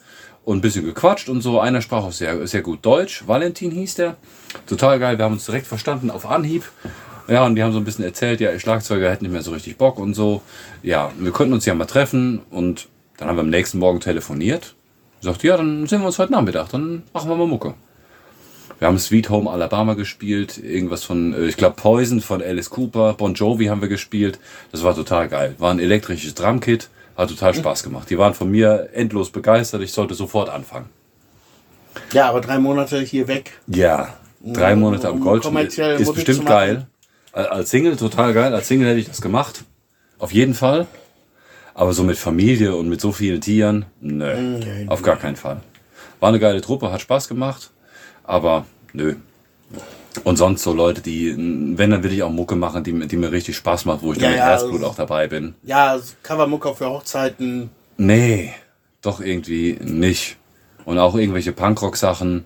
und 0.45 0.57
ein 0.57 0.61
bisschen 0.61 0.85
gequatscht 0.85 1.29
und 1.29 1.41
so. 1.41 1.59
Einer 1.59 1.81
sprach 1.81 2.03
auch 2.03 2.11
sehr, 2.11 2.47
sehr 2.47 2.61
gut 2.61 2.85
Deutsch. 2.85 3.27
Valentin 3.27 3.71
hieß 3.71 3.95
der. 3.95 4.15
Total 4.67 4.99
geil. 4.99 5.17
Wir 5.17 5.25
haben 5.25 5.33
uns 5.33 5.45
direkt 5.45 5.67
verstanden 5.67 6.09
auf 6.09 6.25
Anhieb. 6.25 6.63
Ja, 7.27 7.45
und 7.45 7.55
die 7.55 7.61
haben 7.61 7.73
so 7.73 7.77
ein 7.77 7.83
bisschen 7.83 8.05
erzählt, 8.05 8.39
ja, 8.39 8.57
Schlagzeuger 8.57 9.11
hätten 9.11 9.25
nicht 9.25 9.31
mehr 9.31 9.43
so 9.43 9.51
richtig 9.51 9.77
Bock 9.77 9.99
und 9.99 10.15
so. 10.15 10.41
Ja, 10.81 11.11
wir 11.19 11.31
könnten 11.31 11.53
uns 11.53 11.65
ja 11.65 11.75
mal 11.75 11.85
treffen 11.85 12.41
und 12.49 12.87
dann 13.17 13.27
haben 13.27 13.35
wir 13.35 13.41
am 13.41 13.49
nächsten 13.49 13.77
Morgen 13.77 13.99
telefoniert. 13.99 14.75
Sagt, 15.21 15.43
ja, 15.43 15.57
dann 15.57 15.85
sehen 15.85 15.99
wir 15.99 16.07
uns 16.07 16.17
heute 16.17 16.31
Nachmittag, 16.31 16.69
dann 16.69 17.03
machen 17.13 17.29
wir 17.29 17.35
mal 17.35 17.45
Mucke. 17.45 17.75
Wir 18.79 18.87
haben 18.87 18.97
Sweet 18.97 19.29
Home 19.29 19.49
Alabama 19.49 19.93
gespielt, 19.93 20.57
irgendwas 20.57 21.03
von, 21.03 21.33
äh, 21.33 21.45
ich 21.47 21.57
glaube 21.57 21.75
Poison 21.75 22.21
von 22.21 22.41
Alice 22.41 22.69
Cooper, 22.69 23.13
Bon 23.13 23.33
Jovi 23.33 23.65
haben 23.65 23.81
wir 23.81 23.89
gespielt. 23.89 24.39
Das 24.71 24.83
war 24.83 24.95
total 24.95 25.27
geil. 25.27 25.55
War 25.57 25.71
ein 25.71 25.79
elektrisches 25.79 26.33
Drumkit, 26.35 26.89
hat 27.17 27.29
total 27.29 27.53
Spaß 27.53 27.83
gemacht. 27.83 28.09
Die 28.09 28.17
waren 28.17 28.33
von 28.33 28.49
mir 28.49 28.89
endlos 28.93 29.31
begeistert, 29.31 29.81
ich 29.81 29.91
sollte 29.91 30.13
sofort 30.13 30.49
anfangen. 30.49 30.89
Ja, 32.13 32.29
aber 32.29 32.39
drei 32.39 32.57
Monate 32.59 33.01
hier 33.01 33.27
weg. 33.27 33.51
Ja, 33.67 34.13
drei 34.45 34.75
Monate 34.75 35.09
am 35.09 35.19
Gold 35.19 35.43
kommerziell 35.43 35.99
ist 35.99 36.13
bestimmt 36.13 36.45
geil. 36.45 36.87
Al- 37.33 37.47
Als 37.47 37.69
Single 37.71 37.97
total 37.97 38.33
geil, 38.33 38.53
als 38.53 38.67
Single 38.67 38.87
hätte 38.87 38.99
ich 38.99 39.07
das 39.07 39.21
gemacht. 39.21 39.63
Auf 40.19 40.31
jeden 40.31 40.53
Fall. 40.53 40.87
Aber 41.73 41.93
so 41.93 42.03
mit 42.03 42.17
Familie 42.17 42.75
und 42.75 42.89
mit 42.89 42.99
so 43.01 43.11
vielen 43.11 43.41
Tieren, 43.41 43.85
nö, 44.01 44.35
Nee, 44.35 44.85
auf 44.87 45.01
gar 45.01 45.15
keinen 45.17 45.35
Fall. 45.35 45.61
War 46.19 46.29
eine 46.29 46.39
geile 46.39 46.59
Truppe, 46.61 46.91
hat 46.91 46.99
Spaß 47.01 47.27
gemacht, 47.29 47.71
aber 48.29 48.65
nö. 48.93 49.15
Und 50.23 50.37
sonst 50.37 50.63
so 50.63 50.73
Leute, 50.73 51.01
die, 51.01 51.33
wenn, 51.77 51.91
dann 51.91 52.03
will 52.03 52.11
ich 52.11 52.23
auch 52.23 52.31
Mucke 52.31 52.55
machen, 52.55 52.83
die, 52.83 52.91
mir- 52.93 53.07
die 53.07 53.15
mir 53.17 53.31
richtig 53.31 53.55
Spaß 53.57 53.85
macht, 53.85 54.01
wo 54.01 54.11
ich 54.11 54.17
Ja, 54.17 54.23
dann 54.23 54.31
mit 54.31 54.39
ja, 54.39 54.45
Herzblut 54.47 54.73
also- 54.75 54.87
auch 54.87 54.95
dabei 54.95 55.27
bin. 55.27 55.53
Ja, 55.63 55.99
Covermucker 56.23 56.73
für 56.75 56.89
Hochzeiten. 56.89 57.69
Nee, 57.97 58.53
doch 59.01 59.21
irgendwie 59.21 59.77
nicht. 59.81 60.37
Und 60.85 60.97
auch 60.97 61.15
irgendwelche 61.15 61.51
Punkrock-Sachen, 61.53 62.45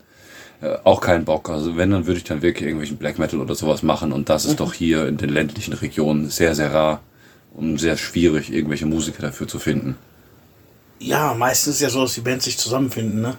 äh, 0.61 0.75
auch 0.83 0.99
keinen 1.01 1.25
Bock. 1.25 1.49
Also 1.49 1.77
wenn, 1.77 1.91
dann 1.91 2.05
würde 2.05 2.17
ich 2.17 2.23
dann 2.25 2.41
wirklich 2.41 2.63
irgendwelchen 2.67 2.97
Black 2.97 3.17
Metal 3.17 3.39
oder 3.39 3.55
sowas 3.55 3.81
machen. 3.81 4.11
Und 4.11 4.29
das 4.29 4.45
ist 4.45 4.59
doch 4.59 4.73
hier 4.73 5.07
in 5.07 5.17
den 5.17 5.29
ländlichen 5.29 5.73
Regionen 5.73 6.29
sehr, 6.29 6.55
sehr 6.55 6.73
rar 6.73 6.99
und 7.53 7.77
sehr 7.77 7.97
schwierig, 7.97 8.51
irgendwelche 8.51 8.85
Musiker 8.85 9.21
dafür 9.21 9.47
zu 9.47 9.57
finden. 9.59 9.95
Ja, 10.99 11.33
meistens 11.33 11.75
ist 11.75 11.81
ja 11.81 11.89
so, 11.89 12.01
dass 12.01 12.13
die 12.15 12.21
Bands 12.21 12.45
sich 12.45 12.57
zusammenfinden, 12.57 13.21
ne? 13.21 13.37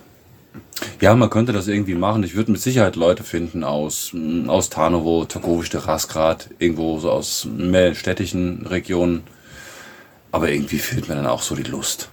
Ja, 1.00 1.14
man 1.14 1.30
könnte 1.30 1.52
das 1.52 1.68
irgendwie 1.68 1.94
machen. 1.94 2.22
Ich 2.22 2.34
würde 2.34 2.52
mit 2.52 2.60
Sicherheit 2.60 2.96
Leute 2.96 3.24
finden 3.24 3.64
aus, 3.64 4.10
mm, 4.12 4.48
aus 4.48 4.70
Tarnowo, 4.70 5.25
Targovic 5.25 5.70
de 5.70 5.80
Rasgrad, 5.80 6.50
irgendwo 6.58 6.99
so 6.99 7.11
aus 7.11 7.46
mehr 7.56 7.94
städtischen 7.94 8.66
Regionen. 8.66 9.25
Aber 10.32 10.50
irgendwie 10.50 10.78
fehlt 10.78 11.08
mir 11.08 11.14
dann 11.14 11.26
auch 11.26 11.42
so 11.42 11.54
die 11.54 11.62
Lust. 11.62 12.08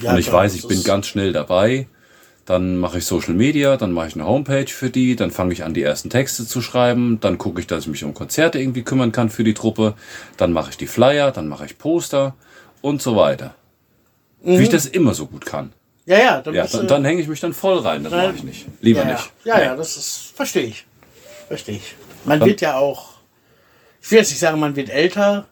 Ja, 0.00 0.12
und 0.12 0.18
ich 0.18 0.32
weiß, 0.32 0.54
ich 0.54 0.66
bin 0.66 0.82
ganz 0.84 1.06
schnell 1.06 1.32
dabei. 1.32 1.88
Dann 2.46 2.78
mache 2.78 2.98
ich 2.98 3.04
Social 3.04 3.34
Media, 3.34 3.76
dann 3.76 3.92
mache 3.92 4.08
ich 4.08 4.14
eine 4.14 4.24
Homepage 4.24 4.68
für 4.68 4.88
die, 4.88 5.16
dann 5.16 5.30
fange 5.30 5.52
ich 5.52 5.64
an, 5.64 5.74
die 5.74 5.82
ersten 5.82 6.08
Texte 6.08 6.46
zu 6.46 6.62
schreiben, 6.62 7.18
dann 7.20 7.36
gucke 7.36 7.60
ich, 7.60 7.66
dass 7.66 7.82
ich 7.82 7.88
mich 7.88 8.04
um 8.04 8.14
Konzerte 8.14 8.58
irgendwie 8.58 8.84
kümmern 8.84 9.12
kann 9.12 9.28
für 9.28 9.44
die 9.44 9.52
Truppe, 9.52 9.92
dann 10.38 10.54
mache 10.54 10.70
ich 10.70 10.78
die 10.78 10.86
Flyer, 10.86 11.30
dann 11.30 11.46
mache 11.46 11.66
ich 11.66 11.76
Poster 11.76 12.34
und 12.80 13.02
so 13.02 13.16
weiter. 13.16 13.54
Wie 14.42 14.62
ich 14.62 14.70
das 14.70 14.86
immer 14.86 15.12
so 15.12 15.26
gut 15.26 15.44
kann. 15.44 15.72
Ja, 16.08 16.18
ja, 16.18 16.40
dann 16.40 16.54
Ja, 16.54 16.62
bist 16.62 16.72
du- 16.74 16.78
dann, 16.78 16.86
dann 16.88 17.04
hänge 17.04 17.20
ich 17.20 17.28
mich 17.28 17.38
dann 17.40 17.52
voll 17.52 17.78
rein, 17.80 18.02
das 18.02 18.10
mache 18.12 18.32
ich 18.34 18.42
nicht. 18.42 18.66
Lieber 18.80 19.00
ja, 19.00 19.12
nicht. 19.12 19.30
Ja, 19.44 19.58
ja, 19.58 19.64
ja, 19.66 19.76
das 19.76 19.96
ist, 19.98 20.32
verstehe 20.34 20.62
ich. 20.64 20.86
Verstehe 21.48 21.76
ich. 21.76 21.94
Man 22.24 22.40
Dann- 22.40 22.48
wird 22.48 22.62
ja 22.62 22.78
auch, 22.78 23.10
ich 24.00 24.10
will 24.10 24.18
jetzt 24.18 24.30
nicht 24.30 24.38
sagen, 24.40 24.58
man 24.58 24.74
wird 24.74 24.88
älter, 24.88 25.46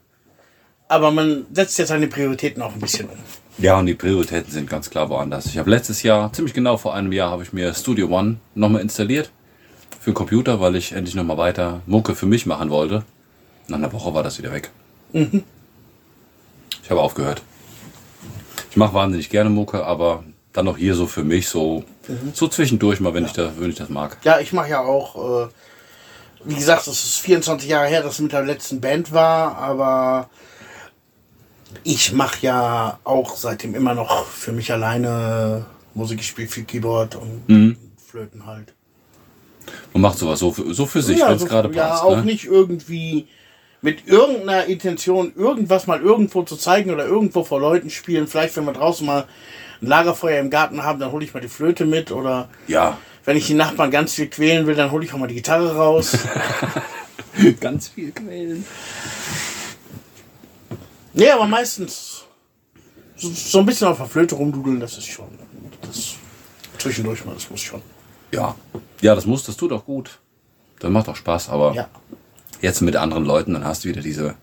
aber 0.88 1.10
man 1.10 1.44
setzt 1.52 1.78
jetzt 1.78 1.88
seine 1.88 2.06
Prioritäten 2.06 2.62
auch 2.62 2.72
ein 2.72 2.80
bisschen 2.80 3.06
um. 3.10 3.18
Ja, 3.58 3.78
und 3.78 3.84
die 3.84 3.94
Prioritäten 3.94 4.50
sind 4.50 4.68
ganz 4.70 4.88
klar 4.88 5.10
woanders. 5.10 5.44
Ich 5.46 5.58
habe 5.58 5.68
letztes 5.68 6.02
Jahr, 6.02 6.32
ziemlich 6.32 6.54
genau 6.54 6.78
vor 6.78 6.94
einem 6.94 7.12
Jahr, 7.12 7.30
habe 7.30 7.42
ich 7.42 7.52
mir 7.52 7.74
Studio 7.74 8.08
One 8.08 8.36
nochmal 8.54 8.80
installiert 8.80 9.30
für 10.00 10.10
den 10.12 10.14
Computer, 10.14 10.58
weil 10.60 10.74
ich 10.76 10.92
endlich 10.92 11.14
nochmal 11.14 11.36
weiter 11.36 11.82
Mucke 11.86 12.14
für 12.14 12.26
mich 12.26 12.46
machen 12.46 12.70
wollte. 12.70 13.04
Nach 13.68 13.76
einer 13.76 13.92
Woche 13.92 14.14
war 14.14 14.22
das 14.22 14.38
wieder 14.38 14.52
weg. 14.52 14.70
Ich 15.12 16.90
habe 16.90 17.00
aufgehört. 17.02 17.42
Ich 18.70 18.76
mache 18.78 18.94
wahnsinnig 18.94 19.28
gerne 19.30 19.50
Mucke, 19.50 19.84
aber 19.84 20.24
dann 20.56 20.64
noch 20.64 20.76
hier 20.78 20.94
so 20.94 21.06
für 21.06 21.22
mich, 21.24 21.48
so, 21.48 21.84
so 22.32 22.48
zwischendurch 22.48 23.00
mal, 23.00 23.12
wenn, 23.14 23.26
ich 23.26 23.32
da, 23.32 23.52
wenn 23.58 23.70
ich 23.70 23.76
das 23.76 23.88
mag. 23.88 24.16
Ja, 24.24 24.40
ich 24.40 24.52
mache 24.52 24.70
ja 24.70 24.80
auch, 24.80 25.44
äh, 25.44 25.48
wie 26.44 26.54
gesagt, 26.54 26.86
es 26.86 27.04
ist 27.04 27.16
24 27.20 27.68
Jahre 27.68 27.88
her, 27.88 28.02
dass 28.02 28.14
es 28.14 28.18
mit 28.20 28.32
der 28.32 28.42
letzten 28.42 28.80
Band 28.80 29.12
war, 29.12 29.56
aber 29.58 30.30
Ich 31.84 32.12
mache 32.12 32.38
ja 32.40 32.98
auch 33.04 33.36
seitdem 33.36 33.74
immer 33.74 33.94
noch 33.94 34.24
für 34.26 34.52
mich 34.52 34.72
alleine 34.72 35.66
Musik. 35.94 36.20
Ich 36.20 36.28
spiele 36.28 36.48
viel 36.48 36.64
Keyboard 36.64 37.16
und 37.16 37.48
Mhm. 37.48 37.76
Flöten 38.04 38.46
halt. 38.46 38.72
Man 39.92 40.00
macht 40.02 40.16
sowas 40.18 40.38
so 40.38 40.52
für, 40.52 40.72
so 40.72 40.86
für 40.86 41.02
sich, 41.02 41.18
ja, 41.18 41.28
wenn 41.28 41.34
es 41.36 41.42
so- 41.42 41.48
gerade 41.48 41.72
ja, 41.74 41.88
passt. 41.88 42.02
auch 42.04 42.16
ne? 42.16 42.24
nicht 42.24 42.44
irgendwie 42.44 43.26
mit 43.82 44.06
irgendeiner 44.06 44.64
Intention, 44.66 45.32
irgendwas 45.36 45.86
mal 45.86 46.00
irgendwo 46.00 46.42
zu 46.44 46.56
zeigen 46.56 46.90
oder 46.92 47.04
irgendwo 47.04 47.44
vor 47.44 47.60
Leuten 47.60 47.90
spielen. 47.90 48.26
Vielleicht, 48.26 48.56
wenn 48.56 48.64
wir 48.64 48.72
draußen 48.72 49.04
mal 49.06 49.26
ein 49.82 49.86
Lagerfeuer 49.86 50.40
im 50.40 50.50
Garten 50.50 50.82
haben, 50.82 50.98
dann 51.00 51.12
hole 51.12 51.24
ich 51.24 51.34
mal 51.34 51.40
die 51.40 51.48
Flöte 51.48 51.84
mit. 51.84 52.10
Oder 52.12 52.48
Ja, 52.66 52.98
wenn 53.24 53.36
ich 53.36 53.46
die 53.46 53.54
Nachbarn 53.54 53.90
ganz 53.90 54.14
viel 54.14 54.28
quälen 54.28 54.66
will, 54.66 54.74
dann 54.74 54.90
hole 54.90 55.04
ich 55.04 55.12
auch 55.12 55.18
mal 55.18 55.26
die 55.26 55.34
Gitarre 55.34 55.74
raus. 55.76 56.16
ganz 57.60 57.88
viel 57.88 58.12
quälen. 58.12 58.64
nee, 61.12 61.30
aber 61.30 61.46
meistens 61.46 62.24
so, 63.16 63.28
so 63.30 63.58
ein 63.60 63.66
bisschen 63.66 63.88
auf 63.88 63.96
der 63.98 64.06
Flöte 64.06 64.34
rumdudeln, 64.34 64.80
das 64.80 64.98
ist 64.98 65.06
schon. 65.06 65.28
Das 65.82 66.14
zwischendurch 66.78 67.24
mal, 67.24 67.34
das 67.34 67.48
muss 67.50 67.60
schon. 67.60 67.80
Ja. 68.32 68.54
Ja, 69.00 69.14
das 69.14 69.26
muss, 69.26 69.44
das 69.44 69.56
tut 69.56 69.72
auch 69.72 69.84
gut. 69.84 70.18
Das 70.78 70.90
macht 70.90 71.08
auch 71.08 71.16
Spaß, 71.16 71.48
aber 71.48 71.74
Ja. 71.74 71.88
jetzt 72.60 72.82
mit 72.82 72.96
anderen 72.96 73.24
Leuten, 73.24 73.54
dann 73.54 73.64
hast 73.64 73.84
du 73.84 73.88
wieder 73.88 74.02
diese, 74.02 74.34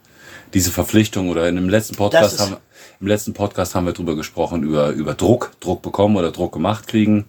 diese 0.53 0.71
Verpflichtung 0.71 1.29
oder 1.29 1.47
in 1.47 1.55
dem 1.55 1.69
letzten 1.69 1.95
Podcast 1.95 2.39
haben, 2.39 2.57
im 3.03 3.07
letzten 3.07 3.33
Podcast 3.33 3.75
haben 3.75 3.85
wir 3.85 3.91
drüber 3.91 4.15
gesprochen, 4.15 4.63
über, 4.63 4.91
über 4.91 5.13
Druck, 5.13 5.51
Druck 5.59 5.81
bekommen 5.81 6.15
oder 6.15 6.31
Druck 6.31 6.53
gemacht 6.53 6.87
kriegen. 6.87 7.25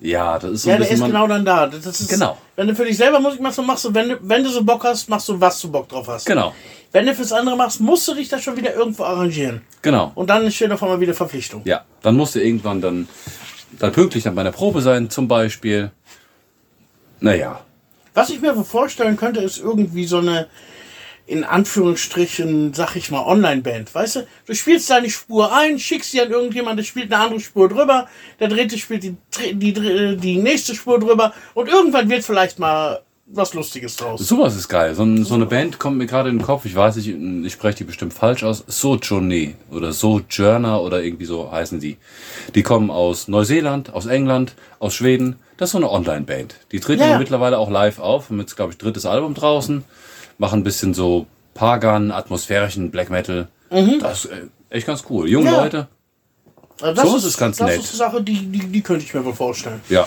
Ja, 0.00 0.38
das 0.38 0.50
ist 0.50 0.62
so 0.62 0.70
Mhm. 0.70 0.72
Ja, 0.72 0.76
ein 0.76 0.78
der 0.78 0.78
bisschen 0.78 0.94
ist 0.94 1.00
man, 1.00 1.10
genau 1.10 1.26
dann 1.26 1.44
da. 1.44 1.66
Das 1.66 1.84
ist, 2.00 2.08
Genau. 2.08 2.38
Wenn 2.56 2.68
du 2.68 2.74
für 2.74 2.86
dich 2.86 2.96
selber 2.96 3.20
Musik 3.20 3.40
machst, 3.40 3.58
dann 3.58 3.66
machst 3.66 3.84
du, 3.84 3.92
wenn 3.94 4.08
du, 4.08 4.18
wenn 4.22 4.42
du 4.42 4.48
so 4.48 4.64
Bock 4.64 4.84
hast, 4.84 5.10
machst 5.10 5.28
du, 5.28 5.38
was 5.38 5.60
du 5.60 5.70
Bock 5.70 5.90
drauf 5.90 6.08
hast. 6.08 6.24
Genau, 6.24 6.54
Wenn 6.92 7.04
du 7.04 7.14
fürs 7.14 7.32
andere 7.32 7.54
machst, 7.54 7.80
musst 7.82 8.08
du 8.08 8.14
dich 8.14 8.30
da 8.30 8.38
schon 8.38 8.56
wieder 8.56 8.74
irgendwo 8.74 9.04
arrangieren. 9.04 9.60
genau. 9.82 10.12
Und 10.14 10.30
dann 10.30 10.50
steht 10.50 10.70
auf 10.72 10.82
einmal 10.82 11.00
wieder 11.00 11.12
Verpflichtung. 11.12 11.60
Ja, 11.66 11.84
dann 12.00 12.16
musst 12.16 12.34
du 12.34 12.42
irgendwann 12.42 12.80
dann, 12.80 13.08
dann 13.78 13.92
pünktlich 13.92 14.24
dann 14.24 14.34
bei 14.34 14.40
einer 14.40 14.52
Probe 14.52 14.80
sein, 14.80 15.10
zum 15.10 15.28
Beispiel. 15.28 15.90
Naja, 17.20 17.60
Was 18.14 18.30
ich 18.30 18.40
mir 18.40 18.54
vorstellen 18.64 19.16
könnte, 19.18 19.40
ist 19.40 19.58
irgendwie 19.58 20.06
so 20.06 20.18
eine, 20.18 20.46
in 21.28 21.44
Anführungsstrichen, 21.44 22.72
sag 22.72 22.96
ich 22.96 23.10
mal, 23.10 23.22
Online-Band. 23.22 23.94
Weißt 23.94 24.16
du, 24.16 24.26
du 24.46 24.54
spielst 24.54 24.88
deine 24.88 25.10
Spur 25.10 25.54
ein, 25.54 25.78
schickst 25.78 26.10
sie 26.10 26.22
an 26.22 26.30
irgendjemand, 26.30 26.78
der 26.78 26.84
spielt 26.84 27.12
eine 27.12 27.22
andere 27.22 27.40
Spur 27.40 27.68
drüber, 27.68 28.08
der 28.40 28.48
dritte 28.48 28.78
spielt 28.78 29.02
die, 29.04 29.14
die, 29.52 30.16
die, 30.16 30.36
nächste 30.38 30.74
Spur 30.74 30.98
drüber 30.98 31.34
und 31.52 31.68
irgendwann 31.68 32.08
wird 32.08 32.24
vielleicht 32.24 32.58
mal 32.58 33.02
was 33.26 33.52
Lustiges 33.52 33.96
draus. 33.96 34.26
sowas 34.26 34.56
ist 34.56 34.68
geil. 34.68 34.94
So, 34.94 35.04
so 35.22 35.34
eine 35.34 35.44
Band 35.44 35.78
kommt 35.78 35.98
mir 35.98 36.06
gerade 36.06 36.30
in 36.30 36.38
den 36.38 36.44
Kopf, 36.46 36.64
ich 36.64 36.74
weiß 36.74 36.96
nicht, 36.96 37.08
ich 37.08 37.52
spreche 37.52 37.76
die 37.76 37.84
bestimmt 37.84 38.14
falsch 38.14 38.42
aus. 38.42 38.64
Sojourner 38.66 39.52
oder 39.70 39.92
Sojourner 39.92 40.80
oder 40.80 41.02
irgendwie 41.02 41.26
so 41.26 41.52
heißen 41.52 41.78
die. 41.78 41.98
Die 42.54 42.62
kommen 42.62 42.90
aus 42.90 43.28
Neuseeland, 43.28 43.92
aus 43.92 44.06
England, 44.06 44.54
aus 44.78 44.94
Schweden. 44.94 45.36
Das 45.58 45.68
ist 45.68 45.72
so 45.72 45.78
eine 45.78 45.90
Online-Band. 45.90 46.54
Die 46.72 46.80
treten 46.80 47.02
Ja. 47.02 47.18
mittlerweile 47.18 47.58
auch 47.58 47.68
live 47.68 47.98
auf, 47.98 48.30
haben 48.30 48.40
jetzt, 48.40 48.56
glaube 48.56 48.72
ich, 48.72 48.78
drittes 48.78 49.04
Album 49.04 49.34
draußen, 49.34 49.84
machen 50.38 50.60
ein 50.60 50.64
bisschen 50.64 50.94
so 50.94 51.26
Pagan, 51.54 52.10
atmosphärischen 52.10 52.90
Black 52.90 53.10
Metal. 53.10 53.48
Das 54.00 54.24
ist 54.24 54.30
äh, 54.30 54.46
echt 54.70 54.86
ganz 54.86 55.04
cool. 55.10 55.28
Junge 55.28 55.50
Mhm. 55.50 55.54
Ja. 55.54 55.62
Leute. 55.64 55.88
Also 56.80 57.02
Sowas 57.06 57.24
ist 57.24 57.38
ganz 57.38 57.56
das 57.56 57.66
nett. 57.68 57.80
ist 57.80 57.88
eine 57.90 57.96
Sache, 58.10 58.22
die, 58.22 58.46
die, 58.46 58.60
die 58.68 58.80
könnte 58.82 59.04
ich 59.04 59.12
mir 59.12 59.24
wohl 59.24 59.34
vorstellen. 59.34 59.80
Ja. 59.88 60.06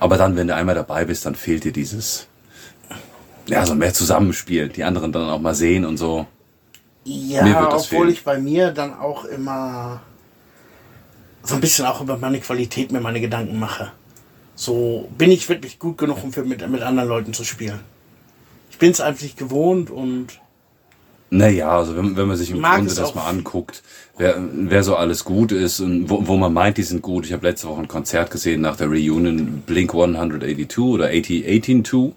Aber 0.00 0.18
dann, 0.18 0.36
wenn 0.36 0.48
du 0.48 0.54
einmal 0.54 0.74
dabei 0.74 1.04
bist, 1.06 1.24
dann 1.24 1.34
fehlt 1.34 1.64
dir 1.64 1.72
dieses, 1.72 2.26
ja, 3.46 3.64
so 3.64 3.74
mehr 3.74 3.94
Zusammenspiel, 3.94 4.68
die 4.68 4.84
anderen 4.84 5.10
dann 5.12 5.30
auch 5.30 5.40
mal 5.40 5.54
sehen 5.54 5.84
und 5.86 5.96
so. 5.96 6.26
Ja, 7.04 7.42
Mir 7.42 7.58
wird 7.58 7.72
das 7.72 7.84
obwohl 7.86 8.00
fehlen. 8.06 8.10
ich 8.10 8.22
bei 8.24 8.38
mir 8.38 8.70
dann 8.70 8.94
auch 8.94 9.24
immer 9.24 10.02
so 11.42 11.54
ein 11.54 11.60
bisschen 11.60 11.86
auch 11.86 12.00
über 12.00 12.18
meine 12.18 12.38
Qualität 12.40 12.92
mir 12.92 13.00
meine 13.00 13.20
Gedanken 13.20 13.58
mache. 13.58 13.90
So 14.54 15.08
bin 15.16 15.30
ich 15.32 15.48
wirklich 15.48 15.78
gut 15.78 15.98
genug, 15.98 16.22
um 16.22 16.32
für 16.32 16.44
mit, 16.44 16.68
mit 16.68 16.82
anderen 16.82 17.08
Leuten 17.08 17.32
zu 17.32 17.42
spielen. 17.44 17.80
Ich 18.82 18.84
bin 18.84 18.90
es 18.90 19.00
einfach 19.00 19.22
nicht 19.22 19.38
gewohnt 19.38 19.90
und 19.90 20.40
Naja, 21.30 21.78
also 21.78 21.96
wenn, 21.96 22.16
wenn 22.16 22.26
man 22.26 22.36
sich 22.36 22.50
im 22.50 22.60
Grunde 22.60 22.92
das 22.92 23.14
mal 23.14 23.28
anguckt, 23.28 23.80
wer, 24.18 24.34
wer 24.52 24.82
so 24.82 24.96
alles 24.96 25.22
gut 25.22 25.52
ist 25.52 25.78
und 25.78 26.10
wo, 26.10 26.26
wo 26.26 26.36
man 26.36 26.52
meint, 26.52 26.78
die 26.78 26.82
sind 26.82 27.00
gut. 27.00 27.24
Ich 27.24 27.32
habe 27.32 27.46
letzte 27.46 27.68
Woche 27.68 27.82
ein 27.82 27.86
Konzert 27.86 28.32
gesehen 28.32 28.60
nach 28.60 28.74
der 28.74 28.88
Reunion 28.88 29.62
Blink 29.64 29.94
182 29.94 30.78
oder 30.78 31.04
80, 31.10 31.46
182, 31.46 32.12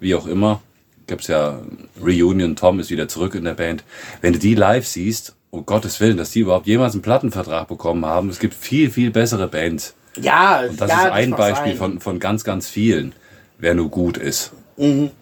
wie 0.00 0.16
auch 0.16 0.26
immer. 0.26 0.60
Gibt's 1.06 1.28
ja 1.28 1.60
Reunion, 2.04 2.56
Tom 2.56 2.80
ist 2.80 2.90
wieder 2.90 3.06
zurück 3.06 3.36
in 3.36 3.44
der 3.44 3.54
Band. 3.54 3.84
Wenn 4.20 4.32
du 4.32 4.40
die 4.40 4.56
live 4.56 4.88
siehst, 4.88 5.36
um 5.50 5.64
Gottes 5.64 6.00
Willen, 6.00 6.16
dass 6.16 6.32
die 6.32 6.40
überhaupt 6.40 6.66
jemals 6.66 6.94
einen 6.94 7.02
Plattenvertrag 7.02 7.68
bekommen 7.68 8.04
haben, 8.04 8.30
es 8.30 8.40
gibt 8.40 8.54
viel, 8.54 8.90
viel 8.90 9.12
bessere 9.12 9.46
Bands. 9.46 9.94
ja, 10.20 10.62
Und 10.68 10.80
das 10.80 10.90
ja, 10.90 11.04
ist 11.04 11.12
ein 11.12 11.30
mag 11.30 11.38
Beispiel 11.38 11.72
sein. 11.74 11.78
von, 11.78 12.00
von 12.00 12.18
ganz, 12.18 12.42
ganz 12.42 12.68
vielen, 12.68 13.12
wer 13.58 13.74
nur 13.74 13.90
gut 13.90 14.16
ist. 14.16 14.50
Mhm. 14.76 15.12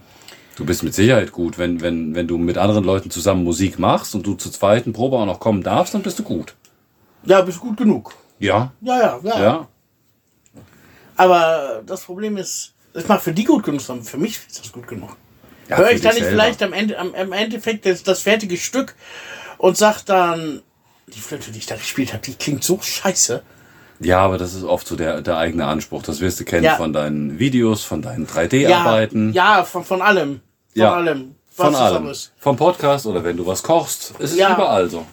Du 0.58 0.64
bist 0.66 0.82
mit 0.82 0.92
Sicherheit 0.94 1.30
gut. 1.32 1.56
Wenn, 1.56 1.80
wenn, 1.80 2.14
wenn 2.14 2.26
du 2.26 2.36
mit 2.36 2.58
anderen 2.58 2.82
Leuten 2.84 3.10
zusammen 3.10 3.44
Musik 3.44 3.78
machst 3.78 4.14
und 4.14 4.26
du 4.26 4.34
zur 4.34 4.52
zweiten 4.52 4.92
Probe 4.92 5.16
auch 5.16 5.24
noch 5.26 5.38
kommen 5.40 5.62
darfst, 5.62 5.94
dann 5.94 6.02
bist 6.02 6.18
du 6.18 6.24
gut. 6.24 6.54
Ja, 7.24 7.40
bist 7.42 7.60
gut 7.60 7.76
genug. 7.76 8.14
Ja, 8.40 8.72
Ja, 8.80 8.98
ja, 8.98 9.20
ja. 9.22 9.42
ja. 9.42 9.68
Aber 11.16 11.82
das 11.86 12.02
Problem 12.02 12.36
ist, 12.36 12.74
das 12.92 13.06
macht 13.08 13.22
für 13.22 13.32
die 13.32 13.44
gut 13.44 13.64
genug, 13.64 13.80
sondern 13.80 14.04
für 14.04 14.18
mich 14.18 14.38
ist 14.48 14.60
das 14.60 14.72
gut 14.72 14.86
genug. 14.86 15.16
ja 15.68 15.76
Höre 15.78 15.90
ich 15.92 16.00
dann 16.00 16.14
nicht 16.14 16.24
selber. 16.24 16.42
vielleicht 16.42 16.62
am, 16.62 16.72
Ende, 16.72 16.98
am, 16.98 17.14
am 17.14 17.32
Endeffekt 17.32 17.86
das, 17.86 18.02
das 18.02 18.22
fertige 18.22 18.56
Stück 18.56 18.94
und 19.58 19.76
sag 19.76 20.02
dann, 20.04 20.62
die 21.08 21.18
Flöte, 21.20 21.50
die 21.52 21.58
ich 21.58 21.66
da 21.66 21.76
gespielt 21.76 22.12
habe, 22.12 22.22
die 22.22 22.34
klingt 22.34 22.62
so 22.62 22.78
scheiße. 22.80 23.42
Ja, 24.00 24.20
aber 24.20 24.38
das 24.38 24.54
ist 24.54 24.62
oft 24.62 24.86
so 24.86 24.94
der, 24.94 25.22
der 25.22 25.38
eigene 25.38 25.66
Anspruch. 25.66 26.02
Das 26.02 26.20
wirst 26.20 26.38
du 26.38 26.44
kennen 26.44 26.64
Ja. 26.64 26.76
von 26.76 26.92
deinen 26.92 27.38
Videos, 27.40 27.82
von 27.82 28.02
deinen 28.02 28.26
Ja, 28.26 28.32
3D-Arbeiten. 28.42 29.32
ja 29.32 29.64
von, 29.64 29.84
von 29.84 30.02
allem. 30.02 30.40
Von 30.74 30.82
Ja. 30.82 30.94
allem. 30.94 31.34
Was 31.56 31.66
Von 31.66 31.74
allem. 31.74 32.12
Vom 32.38 32.56
Podcast 32.56 33.06
oder 33.06 33.22
wenn 33.24 33.36
du 33.36 33.46
was 33.46 33.62
kochst. 33.62 34.14
Es 34.18 34.32
ist 34.32 34.38
Ja. 34.38 34.54
überall 34.54 34.88
so. 34.88 35.04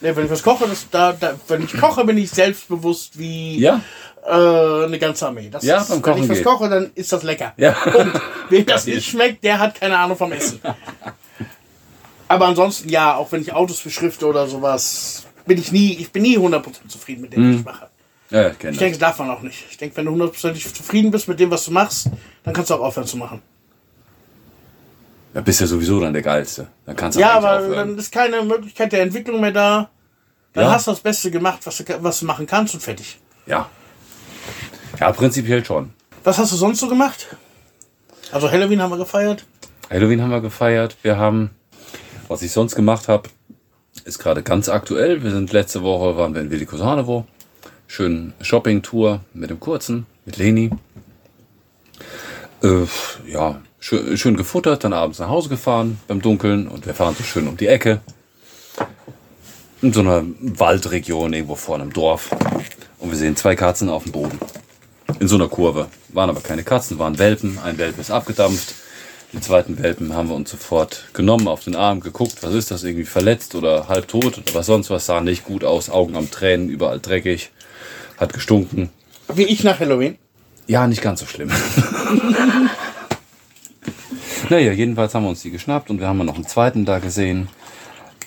Ja, 0.00 0.14
wenn 0.14 0.26
ich 0.26 0.30
was 0.30 0.42
koche, 0.42 0.66
das, 0.68 0.86
da, 0.90 1.12
da, 1.12 1.34
wenn 1.48 1.64
ich 1.64 1.72
koche, 1.78 2.04
bin 2.04 2.18
ich 2.18 2.30
selbstbewusst 2.30 3.18
wie 3.18 3.58
Ja? 3.58 3.80
äh, 4.26 4.84
eine 4.84 4.98
ganze 4.98 5.26
Armee. 5.26 5.48
Das 5.50 5.64
Ja, 5.64 5.78
ist, 5.80 5.88
beim 5.88 6.04
wenn 6.16 6.22
ich 6.24 6.28
was 6.28 6.36
geht. 6.38 6.46
koche, 6.46 6.68
dann 6.68 6.90
ist 6.94 7.12
das 7.12 7.22
lecker. 7.22 7.52
Ja. 7.56 7.72
Punkt. 7.72 8.20
Wem 8.50 8.66
das 8.66 8.86
nicht 8.86 9.08
schmeckt, 9.08 9.42
der 9.42 9.58
hat 9.58 9.80
keine 9.80 9.98
Ahnung 9.98 10.16
vom 10.16 10.30
Essen. 10.32 10.60
Aber 12.28 12.46
ansonsten, 12.46 12.88
ja, 12.90 13.16
auch 13.16 13.32
wenn 13.32 13.40
ich 13.40 13.52
Autos 13.52 13.80
beschrifte 13.80 14.26
oder 14.26 14.46
sowas, 14.46 15.24
bin 15.46 15.58
ich 15.58 15.72
nie, 15.72 15.94
ich 15.94 16.12
bin 16.12 16.22
nie 16.22 16.36
100% 16.38 16.88
zufrieden 16.88 17.22
mit 17.22 17.32
dem, 17.32 17.42
Mhm. 17.42 17.52
was 17.54 17.60
ich 17.60 17.64
mache. 17.64 17.88
Ja, 18.30 18.48
ich 18.48 18.52
Ich 18.52 18.78
denke, 18.78 18.90
das 18.90 18.98
darf 18.98 19.18
man 19.18 19.30
auch 19.30 19.40
nicht. 19.40 19.64
Ich 19.70 19.78
denke, 19.78 19.96
wenn 19.96 20.04
du 20.04 20.10
hundertprozentig 20.12 20.74
zufrieden 20.74 21.10
bist 21.10 21.26
mit 21.28 21.40
dem, 21.40 21.50
was 21.50 21.64
du 21.64 21.70
machst, 21.70 22.08
dann 22.44 22.52
kannst 22.52 22.70
du 22.70 22.74
auch 22.74 22.80
aufhören 22.80 23.06
zu 23.06 23.16
machen. 23.16 23.40
Da 25.38 25.42
bist 25.42 25.60
du 25.60 25.64
ja 25.66 25.68
sowieso 25.68 26.00
dann 26.00 26.12
der 26.12 26.22
Geilste. 26.22 26.66
Dann 26.84 26.96
kannst 26.96 27.14
du 27.16 27.20
Ja, 27.20 27.34
aber 27.34 27.58
aufhören. 27.58 27.90
dann 27.90 27.98
ist 27.98 28.10
keine 28.10 28.42
Möglichkeit 28.42 28.90
der 28.90 29.02
Entwicklung 29.02 29.40
mehr 29.40 29.52
da. 29.52 29.88
Dann 30.52 30.64
Ja. 30.64 30.72
hast 30.72 30.88
du 30.88 30.90
das 30.90 30.98
Beste 30.98 31.30
gemacht, 31.30 31.60
was 31.62 31.76
du, 31.76 31.84
was 32.02 32.18
du 32.18 32.26
machen 32.26 32.44
kannst 32.44 32.74
und 32.74 32.80
fertig. 32.82 33.20
Ja. 33.46 33.70
Ja, 34.98 35.12
prinzipiell 35.12 35.64
schon. 35.64 35.92
Was 36.24 36.38
hast 36.38 36.50
du 36.50 36.56
sonst 36.56 36.80
so 36.80 36.88
gemacht? 36.88 37.36
Also 38.32 38.50
Halloween 38.50 38.82
haben 38.82 38.90
wir 38.90 38.96
gefeiert. 38.96 39.44
Halloween 39.88 40.20
haben 40.22 40.32
wir 40.32 40.40
gefeiert. 40.40 40.96
Wir 41.02 41.18
haben, 41.18 41.50
was 42.26 42.42
ich 42.42 42.50
sonst 42.50 42.74
gemacht 42.74 43.06
habe, 43.06 43.28
ist 44.04 44.18
gerade 44.18 44.42
ganz 44.42 44.68
aktuell. 44.68 45.22
Wir 45.22 45.30
sind 45.30 45.52
letzte 45.52 45.84
Woche, 45.84 46.16
waren 46.16 46.34
wir 46.34 46.40
in 46.40 46.50
Velikosanovo. 46.50 47.28
Schön 47.86 48.32
Shopping-Tour 48.40 49.20
mit 49.34 49.50
dem 49.50 49.60
Kurzen, 49.60 50.06
mit 50.24 50.36
Leni. 50.36 50.72
Äh, 52.64 52.86
ja, 53.30 53.60
schön, 53.80 54.16
schön 54.16 54.36
gefuttert, 54.36 54.84
dann 54.84 54.92
abends 54.92 55.18
nach 55.18 55.28
Hause 55.28 55.48
gefahren 55.48 55.98
beim 56.08 56.20
Dunkeln 56.20 56.68
und 56.68 56.86
wir 56.86 56.94
fahren 56.94 57.14
so 57.16 57.24
schön 57.24 57.48
um 57.48 57.56
die 57.56 57.68
Ecke. 57.68 58.00
In 59.80 59.92
so 59.92 60.00
einer 60.00 60.24
Waldregion 60.40 61.32
irgendwo 61.32 61.54
vor 61.54 61.76
einem 61.76 61.92
Dorf. 61.92 62.30
Und 62.98 63.10
wir 63.10 63.16
sehen 63.16 63.36
zwei 63.36 63.54
Katzen 63.54 63.88
auf 63.88 64.02
dem 64.02 64.12
Boden. 64.12 64.38
In 65.20 65.28
so 65.28 65.36
einer 65.36 65.48
Kurve. 65.48 65.86
Waren 66.08 66.30
aber 66.30 66.40
keine 66.40 66.64
Katzen, 66.64 66.98
waren 66.98 67.18
Welpen. 67.18 67.58
Ein 67.62 67.78
Welpe 67.78 68.00
ist 68.00 68.10
abgedampft. 68.10 68.74
Den 69.32 69.42
zweiten 69.42 69.78
Welpen 69.82 70.14
haben 70.14 70.30
wir 70.30 70.34
uns 70.34 70.50
sofort 70.50 71.04
genommen, 71.12 71.48
auf 71.48 71.62
den 71.62 71.76
Arm 71.76 72.00
geguckt, 72.00 72.36
was 72.40 72.54
ist 72.54 72.70
das, 72.70 72.82
irgendwie 72.82 73.04
verletzt 73.04 73.54
oder 73.54 73.86
halb 73.86 74.08
tot 74.08 74.38
oder 74.38 74.54
was 74.54 74.64
sonst 74.64 74.88
was, 74.88 75.04
sah 75.04 75.20
nicht 75.20 75.44
gut 75.44 75.64
aus, 75.64 75.90
Augen 75.90 76.16
am 76.16 76.30
Tränen, 76.30 76.70
überall 76.70 76.98
dreckig, 76.98 77.50
hat 78.16 78.32
gestunken. 78.32 78.88
Wie 79.34 79.44
ich 79.44 79.64
nach 79.64 79.80
Halloween. 79.80 80.16
Ja, 80.66 80.86
nicht 80.86 81.02
ganz 81.02 81.20
so 81.20 81.26
schlimm. 81.26 81.50
naja, 84.50 84.72
jedenfalls 84.72 85.14
haben 85.14 85.24
wir 85.24 85.30
uns 85.30 85.42
die 85.42 85.50
geschnappt 85.50 85.90
und 85.90 86.00
wir 86.00 86.08
haben 86.08 86.18
noch 86.24 86.34
einen 86.34 86.46
zweiten 86.46 86.84
da 86.84 86.98
gesehen. 86.98 87.48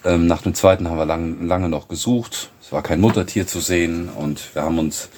Ähm, 0.04 0.28
nach 0.28 0.42
dem 0.42 0.54
zweiten 0.54 0.90
haben 0.90 0.98
wir 0.98 1.06
lang, 1.06 1.48
lange 1.48 1.70
noch 1.70 1.88
gesucht. 1.88 2.50
Es 2.62 2.72
war 2.72 2.82
kein 2.82 3.02
Muttertier 3.02 3.46
zu 3.48 3.60
sehen 3.60 4.10
und 4.10 4.56
wir 4.56 4.64
haben 4.64 4.80
uns, 4.80 5.10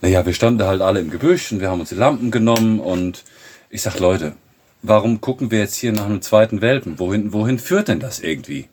naja, 0.00 0.24
wir 0.26 0.32
standen 0.32 0.64
halt 0.64 0.80
alle 0.82 1.00
im 1.00 1.10
Gebüsch 1.10 1.52
und 1.52 1.60
wir 1.60 1.70
haben 1.70 1.80
uns 1.80 1.90
die 1.90 1.94
Lampen 1.94 2.30
genommen 2.30 2.80
und 2.80 3.24
ich 3.68 3.82
sag, 3.82 3.98
Leute, 4.00 4.32
warum 4.82 5.20
gucken 5.20 5.50
wir 5.50 5.58
jetzt 5.60 5.76
hier 5.76 5.92
nach 5.92 6.06
einem 6.06 6.22
zweiten 6.22 6.60
Welpen? 6.60 6.98
Wohin, 6.98 7.32
wohin 7.32 7.58
führt 7.58 7.88
denn 7.88 8.00
das 8.00 8.18
irgendwie? 8.18 8.68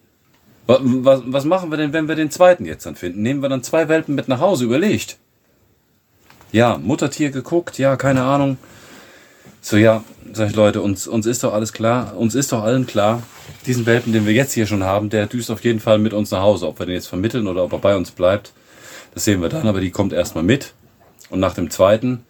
Wa- 0.66 0.80
Was, 0.82 1.22
was 1.26 1.46
machen 1.46 1.70
wir 1.70 1.78
denn, 1.78 1.94
wenn 1.94 2.08
wir 2.08 2.16
den 2.16 2.32
zweiten 2.32 2.66
jetzt 2.66 2.86
dann 2.86 2.96
finden? 2.96 3.22
Nehmen 3.22 3.42
wir 3.42 3.50
dann 3.50 3.64
zwei 3.64 3.88
Welpen 3.90 4.16
mit 4.16 4.28
nach 4.28 4.40
Hause? 4.40 4.66
Überlegt. 4.66 5.18
Ja, 6.52 6.78
Muttertier 6.78 7.30
geguckt, 7.30 7.78
ja, 7.78 7.96
keine 7.98 8.24
Ahnung. 8.24 8.58
So, 9.62 9.78
ja, 9.78 10.04
sag 10.34 10.50
ich 10.50 10.56
Leute, 10.56 10.82
uns, 10.82 11.08
uns 11.08 11.26
ist 11.26 11.44
doch 11.44 11.54
alles 11.54 11.74
klar, 11.74 12.16
uns 12.16 12.36
ist 12.36 12.52
doch 12.52 12.64
allen 12.64 12.88
klar, 12.88 13.24
diesen 13.66 13.86
Welpen, 13.86 14.14
den 14.14 14.26
wir 14.26 14.34
jetzt 14.34 14.54
hier 14.54 14.68
schon 14.68 14.84
haben, 14.84 15.10
der 15.10 15.26
düst 15.28 15.52
auf 15.52 15.64
jeden 15.64 15.80
Fall 15.80 15.98
mit 16.00 16.14
uns 16.14 16.32
nach 16.32 16.42
Hause. 16.42 16.68
Ob 16.68 16.80
wir 16.80 16.86
den 16.86 16.96
jetzt 16.96 17.08
vermitteln 17.08 17.48
oder 17.48 17.64
ob 17.64 17.74
er 17.74 17.80
bei 17.80 17.96
uns 17.96 18.12
bleibt, 18.12 18.54
das 19.14 19.26
sehen 19.26 19.42
wir 19.42 19.50
dann, 19.50 19.68
aber 19.68 19.82
die 19.82 19.92
kommt 19.92 20.14
erstmal 20.14 20.44
mit. 20.44 20.74
Und 21.30 21.40
nach 21.40 21.54
dem 21.54 21.70
zweiten 21.70 22.24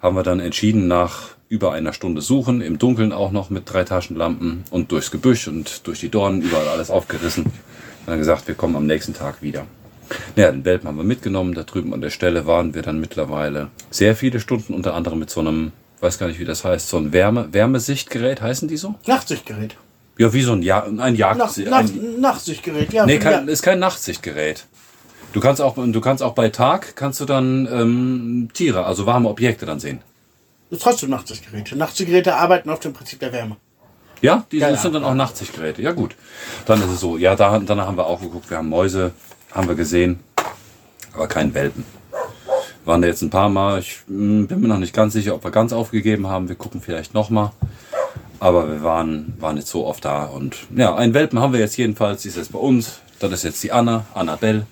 haben 0.00 0.16
wir 0.16 0.22
dann 0.22 0.40
entschieden, 0.40 0.88
nach 0.88 1.30
über 1.48 1.72
einer 1.72 1.92
Stunde 1.92 2.20
Suchen, 2.20 2.60
im 2.60 2.78
Dunkeln 2.78 3.12
auch 3.12 3.32
noch 3.32 3.50
mit 3.50 3.70
drei 3.70 3.84
Taschenlampen 3.84 4.64
und 4.70 4.92
durchs 4.92 5.10
Gebüsch 5.10 5.48
und 5.48 5.86
durch 5.86 6.00
die 6.00 6.10
Dornen, 6.10 6.42
überall 6.42 6.68
alles 6.68 6.90
aufgerissen. 6.90 7.46
Dann 8.06 8.18
gesagt, 8.18 8.48
wir 8.48 8.54
kommen 8.54 8.76
am 8.76 8.86
nächsten 8.86 9.14
Tag 9.14 9.42
wieder. 9.42 9.66
Naja, 10.36 10.52
den 10.52 10.64
Welpen 10.64 10.88
haben 10.88 10.96
wir 10.96 11.04
mitgenommen. 11.04 11.54
Da 11.54 11.64
drüben 11.64 11.92
an 11.92 12.00
der 12.00 12.10
Stelle 12.10 12.46
waren 12.46 12.74
wir 12.74 12.82
dann 12.82 13.00
mittlerweile 13.00 13.68
sehr 13.90 14.16
viele 14.16 14.40
Stunden, 14.40 14.74
unter 14.74 14.94
anderem 14.94 15.18
mit 15.18 15.30
so 15.30 15.40
einem, 15.40 15.72
weiß 16.00 16.18
gar 16.18 16.26
nicht, 16.28 16.38
wie 16.38 16.44
das 16.44 16.64
heißt, 16.64 16.88
so 16.88 16.96
ein 16.98 17.12
Wärme, 17.12 17.52
Wärmesichtgerät, 17.52 18.40
heißen 18.40 18.68
die 18.68 18.76
so? 18.76 18.94
Nachtsichtgerät. 19.06 19.76
Ja, 20.18 20.32
wie 20.32 20.42
so 20.42 20.52
ein, 20.52 20.62
ja 20.62 20.82
ein 20.84 21.14
Jagd... 21.14 21.38
Nach, 21.38 21.56
ein, 21.56 21.64
nach, 21.64 21.84
Nachtsichtgerät, 22.18 22.92
ja. 22.92 23.06
Nee, 23.06 23.18
kein, 23.18 23.46
ist 23.48 23.62
kein 23.62 23.78
Nachtsichtgerät. 23.78 24.66
Du 25.32 25.40
kannst 25.40 25.60
auch, 25.60 25.76
du 25.76 26.00
kannst 26.00 26.22
auch 26.22 26.34
bei 26.34 26.48
Tag 26.48 26.96
kannst 26.96 27.20
du 27.20 27.24
dann 27.24 27.68
ähm, 27.70 28.48
Tiere, 28.54 28.84
also 28.86 29.06
warme 29.06 29.28
Objekte 29.28 29.66
dann 29.66 29.78
sehen. 29.78 30.00
Ist 30.70 30.82
trotzdem 30.82 31.10
Nachtsichtgeräte. 31.10 31.76
Nachtsichtgeräte 31.76 32.34
arbeiten 32.34 32.70
auf 32.70 32.80
dem 32.80 32.92
Prinzip 32.92 33.20
der 33.20 33.32
Wärme. 33.32 33.56
Ja, 34.20 34.44
die 34.50 34.58
Ja, 34.58 34.74
sind, 34.76 34.94
ja. 34.94 35.00
dann 35.00 35.08
auch 35.08 35.14
Nachtsichtgeräte. 35.14 35.82
Ja 35.82 35.92
gut, 35.92 36.16
dann 36.66 36.80
ist 36.82 36.88
es 36.88 37.00
so. 37.00 37.16
Ja, 37.16 37.36
da, 37.36 37.58
danach 37.58 37.86
haben 37.86 37.96
wir 37.96 38.06
auch 38.06 38.20
geguckt. 38.20 38.50
Wir 38.50 38.56
haben 38.56 38.68
Mäuse, 38.68 39.12
haben 39.52 39.68
wir 39.68 39.76
gesehen, 39.76 40.18
aber 41.14 41.28
keinen 41.28 41.54
Welpen. 41.54 41.84
Waren 42.88 43.02
da 43.02 43.08
jetzt 43.08 43.20
ein 43.20 43.28
paar 43.28 43.50
Mal. 43.50 43.80
Ich 43.80 43.98
mm, 44.06 44.46
bin 44.46 44.60
mir 44.62 44.68
noch 44.68 44.78
nicht 44.78 44.94
ganz 44.94 45.12
sicher, 45.12 45.34
ob 45.34 45.44
wir 45.44 45.50
ganz 45.50 45.74
aufgegeben 45.74 46.26
haben. 46.26 46.48
Wir 46.48 46.56
gucken 46.56 46.80
vielleicht 46.80 47.12
noch 47.12 47.28
mal. 47.28 47.52
Aber 48.40 48.66
wir 48.66 48.82
waren, 48.82 49.34
waren 49.38 49.56
nicht 49.56 49.68
so 49.68 49.86
oft 49.86 50.06
da. 50.06 50.24
Und 50.24 50.56
ja, 50.74 50.94
einen 50.94 51.12
Welpen 51.12 51.38
haben 51.38 51.52
wir 51.52 51.60
jetzt 51.60 51.76
jedenfalls. 51.76 52.22
Die 52.22 52.28
ist 52.28 52.38
jetzt 52.38 52.50
bei 52.50 52.58
uns. 52.58 53.00
Das 53.18 53.30
ist 53.30 53.44
jetzt 53.44 53.62
die 53.62 53.72
Anna, 53.72 54.06
Annabelle. 54.14 54.66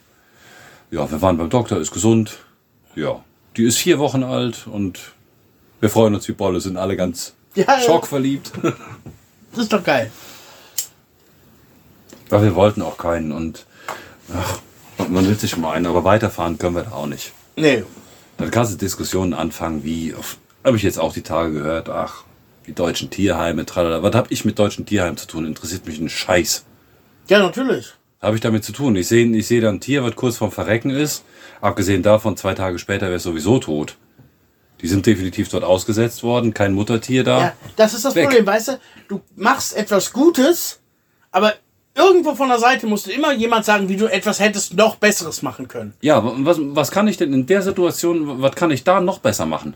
Ja, 0.90 1.10
wir 1.10 1.20
waren 1.20 1.36
beim 1.36 1.50
Doktor, 1.50 1.76
ist 1.76 1.90
gesund. 1.90 2.38
Ja, 2.94 3.22
die 3.58 3.64
ist 3.64 3.76
vier 3.76 3.98
Wochen 3.98 4.22
alt 4.22 4.66
und 4.66 4.98
wir 5.80 5.90
freuen 5.90 6.14
uns 6.14 6.26
wie 6.26 6.32
Bolle, 6.32 6.62
sind 6.62 6.78
alle 6.78 6.96
ganz 6.96 7.34
Ja, 7.54 7.78
schockverliebt. 7.80 8.50
Das 9.52 9.64
ist 9.64 9.72
doch 9.72 9.84
geil. 9.84 10.10
Ja, 12.30 12.42
wir 12.42 12.54
wollten 12.54 12.80
auch 12.82 12.96
keinen 12.96 13.32
und 13.32 13.66
ach, 14.34 14.58
man 15.08 15.26
will 15.26 15.38
sich 15.38 15.56
mal 15.56 15.72
einen, 15.72 15.86
aber 15.86 16.04
weiterfahren 16.04 16.58
können 16.58 16.76
wir 16.76 16.82
da 16.82 16.92
auch 16.92 17.06
nicht. 17.06 17.32
Nee. 17.56 17.84
Dann 18.38 18.50
kannst 18.50 18.72
du 18.72 18.76
Diskussionen 18.76 19.34
anfangen, 19.34 19.84
wie, 19.84 20.14
habe 20.64 20.76
ich 20.76 20.82
jetzt 20.82 20.98
auch 20.98 21.12
die 21.12 21.22
Tage 21.22 21.52
gehört, 21.52 21.88
ach, 21.88 22.24
die 22.66 22.74
deutschen 22.74 23.10
Tierheime, 23.10 23.64
tralala. 23.64 24.02
Was 24.02 24.14
habe 24.14 24.28
ich 24.30 24.44
mit 24.44 24.58
deutschen 24.58 24.86
Tierheimen 24.86 25.16
zu 25.16 25.26
tun? 25.26 25.46
Interessiert 25.46 25.86
mich 25.86 25.98
ein 25.98 26.08
Scheiß. 26.08 26.64
Ja, 27.28 27.38
natürlich. 27.38 27.94
Habe 28.20 28.34
ich 28.34 28.40
damit 28.40 28.64
zu 28.64 28.72
tun? 28.72 28.96
Ich 28.96 29.08
sehe 29.08 29.26
ich 29.26 29.46
sehe 29.46 29.60
da 29.60 29.68
ein 29.68 29.80
Tier, 29.80 30.02
was 30.02 30.16
kurz 30.16 30.36
vorm 30.36 30.50
Verrecken 30.50 30.90
ist. 30.90 31.24
Abgesehen 31.60 32.02
davon, 32.02 32.36
zwei 32.36 32.54
Tage 32.54 32.78
später 32.78 33.06
wäre 33.06 33.16
es 33.16 33.22
sowieso 33.22 33.58
tot. 33.58 33.96
Die 34.80 34.88
sind 34.88 35.06
definitiv 35.06 35.48
dort 35.48 35.64
ausgesetzt 35.64 36.22
worden, 36.22 36.52
kein 36.52 36.74
Muttertier 36.74 37.24
da. 37.24 37.40
Ja, 37.40 37.52
das 37.76 37.94
ist 37.94 38.04
das 38.04 38.14
Weg. 38.14 38.24
Problem, 38.24 38.46
weißt 38.46 38.68
du? 38.68 38.80
Du 39.08 39.20
machst 39.34 39.74
etwas 39.74 40.12
Gutes, 40.12 40.80
aber 41.30 41.54
irgendwo 41.96 42.34
von 42.34 42.48
der 42.48 42.58
Seite 42.58 42.86
musste 42.86 43.12
immer 43.12 43.32
jemand 43.32 43.64
sagen, 43.64 43.88
wie 43.88 43.96
du 43.96 44.06
etwas 44.06 44.38
hättest 44.40 44.74
noch 44.74 44.96
Besseres 44.96 45.42
machen 45.42 45.68
können. 45.68 45.94
Ja, 46.00 46.22
was, 46.22 46.58
was 46.60 46.90
kann 46.90 47.08
ich 47.08 47.16
denn 47.16 47.32
in 47.32 47.46
der 47.46 47.62
Situation, 47.62 48.42
was 48.42 48.54
kann 48.54 48.70
ich 48.70 48.84
da 48.84 49.00
noch 49.00 49.18
besser 49.18 49.46
machen? 49.46 49.74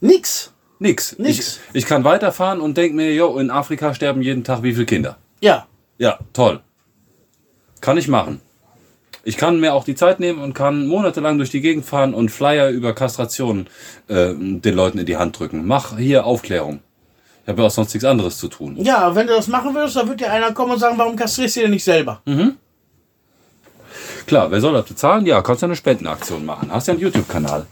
Nix. 0.00 0.52
Nix. 0.78 1.18
Nix. 1.18 1.60
Ich, 1.72 1.82
ich 1.82 1.86
kann 1.86 2.04
weiterfahren 2.04 2.60
und 2.60 2.76
denke 2.76 2.94
mir, 2.96 3.12
jo, 3.14 3.38
in 3.38 3.50
Afrika 3.50 3.94
sterben 3.94 4.22
jeden 4.22 4.44
Tag 4.44 4.62
wie 4.62 4.74
viele 4.74 4.86
Kinder. 4.86 5.16
Ja. 5.40 5.66
Ja, 5.98 6.18
toll. 6.32 6.60
Kann 7.80 7.98
ich 7.98 8.08
machen. 8.08 8.40
Ich 9.24 9.36
kann 9.36 9.60
mir 9.60 9.74
auch 9.74 9.84
die 9.84 9.94
Zeit 9.94 10.20
nehmen 10.20 10.40
und 10.40 10.54
kann 10.54 10.86
monatelang 10.86 11.38
durch 11.38 11.50
die 11.50 11.60
Gegend 11.60 11.84
fahren 11.84 12.14
und 12.14 12.30
Flyer 12.30 12.70
über 12.70 12.94
Kastration 12.94 13.66
äh, 14.06 14.32
den 14.34 14.74
Leuten 14.74 14.98
in 14.98 15.06
die 15.06 15.16
Hand 15.16 15.38
drücken. 15.38 15.66
Mach 15.66 15.98
hier 15.98 16.24
Aufklärung. 16.24 16.80
Ich 17.48 17.50
habe 17.50 17.62
ja 17.62 17.68
auch 17.68 17.72
sonst 17.72 17.94
nichts 17.94 18.04
anderes 18.04 18.36
zu 18.36 18.48
tun. 18.48 18.76
Ja, 18.76 19.14
wenn 19.14 19.26
du 19.26 19.32
das 19.32 19.48
machen 19.48 19.74
würdest, 19.74 19.96
dann 19.96 20.06
wird 20.06 20.20
dir 20.20 20.30
einer 20.30 20.52
kommen 20.52 20.72
und 20.72 20.80
sagen, 20.80 20.98
warum 20.98 21.16
kastrierst 21.16 21.56
du 21.56 21.60
dir 21.60 21.68
nicht 21.70 21.82
selber? 21.82 22.20
Klar, 24.26 24.50
wer 24.50 24.60
soll 24.60 24.74
das 24.74 24.84
bezahlen? 24.84 25.24
Ja, 25.24 25.40
kannst 25.40 25.62
du 25.62 25.66
eine 25.66 25.74
Spendenaktion 25.74 26.44
machen. 26.44 26.70
Hast 26.70 26.88
ja 26.88 26.92
einen 26.92 27.00
YouTube-Kanal. 27.00 27.64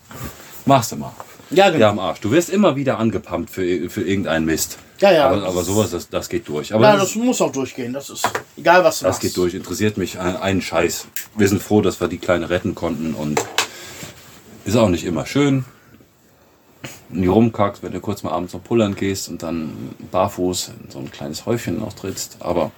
Machst 0.65 0.93
du 0.93 0.97
mal. 0.97 1.12
Ja, 1.51 1.67
genau. 1.69 1.79
Ja, 1.79 1.91
am 1.91 1.99
Arsch. 1.99 2.21
Du 2.21 2.31
wirst 2.31 2.49
immer 2.49 2.75
wieder 2.75 2.99
angepumpt 2.99 3.51
für, 3.51 3.91
für 3.91 4.01
irgendeinen 4.01 4.47
Mist. 4.47 4.79
Ja, 5.01 5.12
ja. 5.12 5.29
Aber, 5.29 5.47
aber 5.47 5.62
sowas, 5.62 5.91
das, 5.91 6.09
das 6.09 6.31
geht 6.31 6.49
durch. 6.49 6.73
Aber 6.73 6.83
Ja, 6.85 6.93
das, 6.97 7.09
das 7.09 7.15
muss 7.17 7.43
auch 7.43 7.53
durchgehen. 7.53 7.93
Das 7.93 8.09
ist 8.09 8.27
egal, 8.57 8.83
was 8.83 9.01
du 9.01 9.05
das 9.05 9.17
machst. 9.17 9.21
geht 9.21 9.37
durch. 9.37 9.53
Interessiert 9.53 9.99
mich 9.99 10.19
ein- 10.19 10.37
einen 10.39 10.62
Scheiß. 10.62 11.07
Wir 11.37 11.49
sind 11.49 11.62
froh, 11.62 11.83
dass 11.83 12.01
wir 12.01 12.09
die 12.09 12.17
Kleine 12.17 12.49
retten 12.49 12.75
konnten 12.75 13.12
und 13.12 13.45
ist 14.65 14.75
auch 14.77 14.89
nicht 14.89 15.05
immer 15.05 15.27
schön. 15.27 15.67
Nie 17.11 17.27
rumkackst, 17.27 17.83
wenn 17.83 17.92
du 17.92 18.01
kurz 18.01 18.22
mal 18.22 18.33
abends 18.33 18.53
noch 18.53 18.62
pullern 18.64 18.94
gehst 18.94 19.29
und 19.29 19.42
dann 19.42 19.72
barfuß 20.11 20.72
in 20.85 20.90
so 20.90 20.99
ein 20.99 21.11
kleines 21.11 21.46
Häufchen 21.46 21.83
austrittst. 21.83 22.37
Aber 22.40 22.72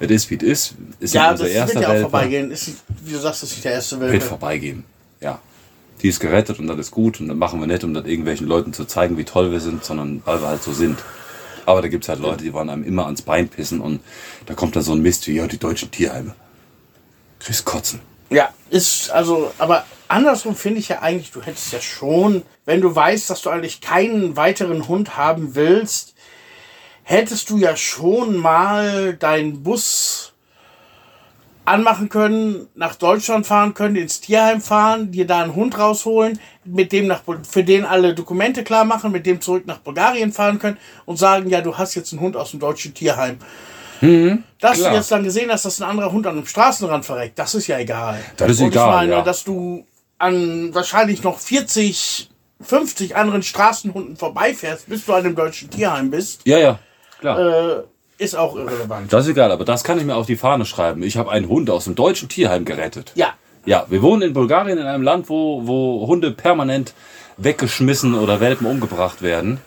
es 0.00 0.10
ist, 0.10 0.30
wie 0.30 0.36
es 0.36 0.42
ist. 0.42 0.74
Ist 0.98 1.14
ja, 1.14 1.24
Ja, 1.24 1.30
unser 1.32 1.44
das 1.44 1.52
wird 1.54 1.60
erster 1.62 1.80
ja 1.80 1.86
auch 1.88 1.92
Welpe. 1.92 2.10
vorbeigehen. 2.10 2.50
Ist, 2.50 2.70
wie 3.04 3.12
du 3.12 3.18
sagst, 3.18 3.42
das 3.42 3.50
ist 3.50 3.56
nicht 3.56 3.64
der 3.64 3.72
erste 3.72 4.00
Wird 4.00 4.12
Welt. 4.12 4.22
vorbeigehen. 4.22 4.84
Ja. 5.20 5.38
Die 6.02 6.08
ist 6.08 6.18
gerettet 6.20 6.58
und 6.58 6.66
das 6.66 6.78
ist 6.78 6.90
gut. 6.90 7.20
Und 7.20 7.28
dann 7.28 7.38
machen 7.38 7.60
wir 7.60 7.66
nicht, 7.66 7.84
um 7.84 7.92
das 7.94 8.06
irgendwelchen 8.06 8.46
Leuten 8.46 8.72
zu 8.72 8.84
zeigen, 8.86 9.18
wie 9.18 9.24
toll 9.24 9.52
wir 9.52 9.60
sind, 9.60 9.84
sondern 9.84 10.22
weil 10.24 10.40
wir 10.40 10.48
halt 10.48 10.62
so 10.62 10.72
sind. 10.72 10.98
Aber 11.66 11.82
da 11.82 11.88
gibt 11.88 12.04
es 12.04 12.08
halt 12.08 12.20
Leute, 12.20 12.42
die 12.42 12.52
wollen 12.54 12.70
einem 12.70 12.84
immer 12.84 13.04
ans 13.04 13.20
Bein 13.22 13.48
pissen 13.48 13.80
und 13.80 14.00
da 14.46 14.54
kommt 14.54 14.74
dann 14.74 14.82
so 14.82 14.92
ein 14.92 15.02
Mist 15.02 15.26
wie, 15.28 15.34
ja, 15.36 15.46
die 15.46 15.58
deutschen 15.58 15.90
Tierheime. 15.90 16.34
Kriegst 17.38 17.64
kotzen. 17.64 18.00
Ja, 18.30 18.48
ist 18.70 19.10
also, 19.10 19.52
aber 19.58 19.84
andersrum 20.10 20.54
finde 20.56 20.80
ich 20.80 20.88
ja 20.88 21.00
eigentlich, 21.02 21.30
du 21.30 21.40
hättest 21.42 21.72
ja 21.72 21.80
schon, 21.80 22.42
wenn 22.64 22.80
du 22.80 22.94
weißt, 22.94 23.30
dass 23.30 23.42
du 23.42 23.50
eigentlich 23.50 23.80
keinen 23.80 24.36
weiteren 24.36 24.88
Hund 24.88 25.16
haben 25.16 25.54
willst, 25.54 26.14
hättest 27.02 27.50
du 27.50 27.58
ja 27.58 27.76
schon 27.76 28.36
mal 28.36 29.14
deinen 29.14 29.62
Bus 29.62 30.32
anmachen 31.64 32.08
können, 32.08 32.66
nach 32.74 32.96
Deutschland 32.96 33.46
fahren 33.46 33.74
können, 33.74 33.94
ins 33.94 34.20
Tierheim 34.20 34.60
fahren, 34.60 35.12
dir 35.12 35.26
da 35.26 35.42
einen 35.42 35.54
Hund 35.54 35.78
rausholen, 35.78 36.40
mit 36.64 36.90
dem 36.90 37.06
nach, 37.06 37.22
für 37.48 37.62
den 37.62 37.84
alle 37.84 38.14
Dokumente 38.14 38.64
klar 38.64 38.84
machen, 38.84 39.12
mit 39.12 39.26
dem 39.26 39.40
zurück 39.40 39.66
nach 39.66 39.78
Bulgarien 39.78 40.32
fahren 40.32 40.58
können 40.58 40.78
und 41.04 41.16
sagen, 41.16 41.48
ja, 41.48 41.60
du 41.60 41.76
hast 41.78 41.94
jetzt 41.94 42.12
einen 42.12 42.20
Hund 42.20 42.36
aus 42.36 42.50
dem 42.50 42.60
deutschen 42.60 42.94
Tierheim. 42.94 43.38
Dass 43.38 44.08
Mhm. 44.08 44.42
klar. 44.58 44.74
du 44.90 44.96
jetzt 44.96 45.12
dann 45.12 45.22
gesehen 45.22 45.50
hast, 45.52 45.64
dass 45.66 45.80
ein 45.80 45.88
anderer 45.88 46.10
Hund 46.10 46.26
an 46.26 46.36
einem 46.36 46.46
Straßenrand 46.46 47.04
verreckt, 47.04 47.38
das 47.38 47.54
ist 47.54 47.66
ja 47.66 47.78
egal. 47.78 48.18
Das 48.36 48.50
ist 48.50 48.60
Und 48.60 48.68
egal, 48.68 48.88
ich 48.88 48.94
meine, 48.96 49.12
ja. 49.12 49.22
dass 49.22 49.44
du 49.44 49.84
an 50.20 50.74
wahrscheinlich 50.74 51.22
noch 51.22 51.38
40, 51.38 52.30
50 52.60 53.16
anderen 53.16 53.42
Straßenhunden 53.42 54.16
vorbeifährst, 54.16 54.88
bis 54.88 55.06
du 55.06 55.14
an 55.14 55.24
dem 55.24 55.34
deutschen 55.34 55.70
Tierheim 55.70 56.10
bist, 56.10 56.42
Ja, 56.44 56.58
ja, 56.58 56.78
klar. 57.18 57.38
äh, 57.78 57.82
ist 58.18 58.36
auch 58.36 58.54
irrelevant. 58.54 59.12
das 59.12 59.24
ist 59.24 59.30
egal, 59.30 59.50
aber 59.50 59.64
das 59.64 59.82
kann 59.82 59.98
ich 59.98 60.04
mir 60.04 60.14
auf 60.14 60.26
die 60.26 60.36
Fahne 60.36 60.66
schreiben. 60.66 61.02
Ich 61.02 61.16
habe 61.16 61.30
einen 61.30 61.48
Hund 61.48 61.70
aus 61.70 61.84
dem 61.84 61.94
deutschen 61.94 62.28
Tierheim 62.28 62.64
gerettet. 62.66 63.12
Ja, 63.14 63.34
Ja, 63.64 63.86
wir 63.88 64.02
wohnen 64.02 64.22
in 64.22 64.32
Bulgarien 64.34 64.78
in 64.78 64.86
einem 64.86 65.02
Land, 65.02 65.28
wo, 65.30 65.66
wo 65.66 66.06
Hunde 66.06 66.30
permanent 66.30 66.92
weggeschmissen 67.38 68.14
oder 68.14 68.40
Welpen 68.40 68.66
umgebracht 68.66 69.22
werden. 69.22 69.58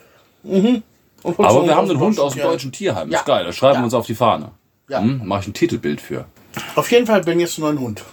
und 0.43 0.83
Aber 1.39 1.65
wir 1.65 1.75
haben 1.75 1.89
einen 1.89 1.99
Hund 1.99 2.19
aus 2.19 2.33
dem 2.33 2.43
deutschen 2.43 2.71
Tierheim. 2.71 3.09
Ja. 3.09 3.19
Ist 3.19 3.25
geil, 3.25 3.43
das 3.45 3.55
schreiben 3.55 3.75
Ja. 3.75 3.79
wir 3.81 3.85
uns 3.85 3.93
auf 3.95 4.05
die 4.05 4.15
Fahne. 4.15 4.51
Ja. 4.87 4.99
Hm, 4.99 5.21
Mach 5.25 5.41
ich 5.41 5.47
ein 5.47 5.53
Titelbild 5.53 5.99
für. 6.01 6.25
Auf 6.75 6.91
jeden 6.91 7.07
Fall 7.07 7.21
bin 7.23 7.39
ich 7.39 7.45
jetzt 7.47 7.57
einen 7.57 7.65
neuen 7.67 7.79
Hund. 7.79 8.03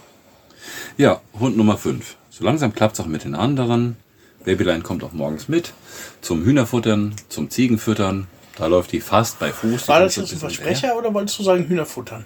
Ja, 0.97 1.21
Hund 1.39 1.55
Nummer 1.57 1.77
5. 1.77 2.15
So 2.31 2.43
langsam 2.45 2.73
klappt 2.73 2.93
es 2.95 2.99
auch 3.01 3.07
mit 3.07 3.25
den 3.25 3.35
anderen. 3.35 3.97
Babyline 4.45 4.81
kommt 4.81 5.03
auch 5.03 5.11
morgens 5.11 5.47
mit. 5.49 5.73
Zum 6.21 6.43
Hühnerfuttern, 6.45 7.13
zum 7.29 7.49
Ziegenfüttern. 7.49 8.27
Da 8.57 8.67
läuft 8.67 8.91
die 8.93 9.01
fast 9.01 9.37
bei 9.39 9.51
Fuß. 9.51 9.87
War 9.89 9.99
das 9.99 10.15
jetzt 10.15 10.31
ein 10.31 10.39
Versprecher 10.39 10.97
oder 10.97 11.13
wolltest 11.13 11.37
du 11.39 11.43
sagen 11.43 11.65
Hühner 11.67 11.85
futtern? 11.85 12.25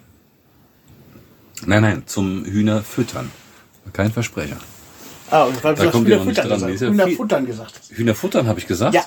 hinterher. 1.60 1.82
Nein, 1.82 1.96
nein, 1.98 2.04
zum 2.06 2.46
Hühnerfüttern. 2.46 3.32
Kein 3.94 4.12
Versprecher. 4.12 4.58
Ah, 5.32 5.44
und 5.44 5.64
weil 5.64 5.74
Da 5.76 5.88
kommt 5.88 6.08
ihr 6.08 6.18
noch 6.18 6.26
Hühner 6.26 6.32
nicht 6.32 6.40
futtern 6.42 6.60
dran. 6.60 6.72
gesagt. 6.72 6.74
Ist 6.76 6.82
ja 6.82 6.88
Hühner 6.90 7.06
viel- 7.08 7.16
futtern 7.18 7.46
gesagt. 7.48 7.82
Hühnerfuttern 7.90 8.48
habe 8.48 8.60
ich 8.60 8.68
gesagt? 8.68 8.94
Ja. 8.94 9.04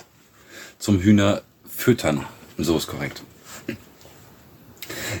Zum 0.79 0.99
Hühnerfüttern. 0.99 2.25
So 2.57 2.77
ist 2.77 2.87
korrekt. 2.87 3.23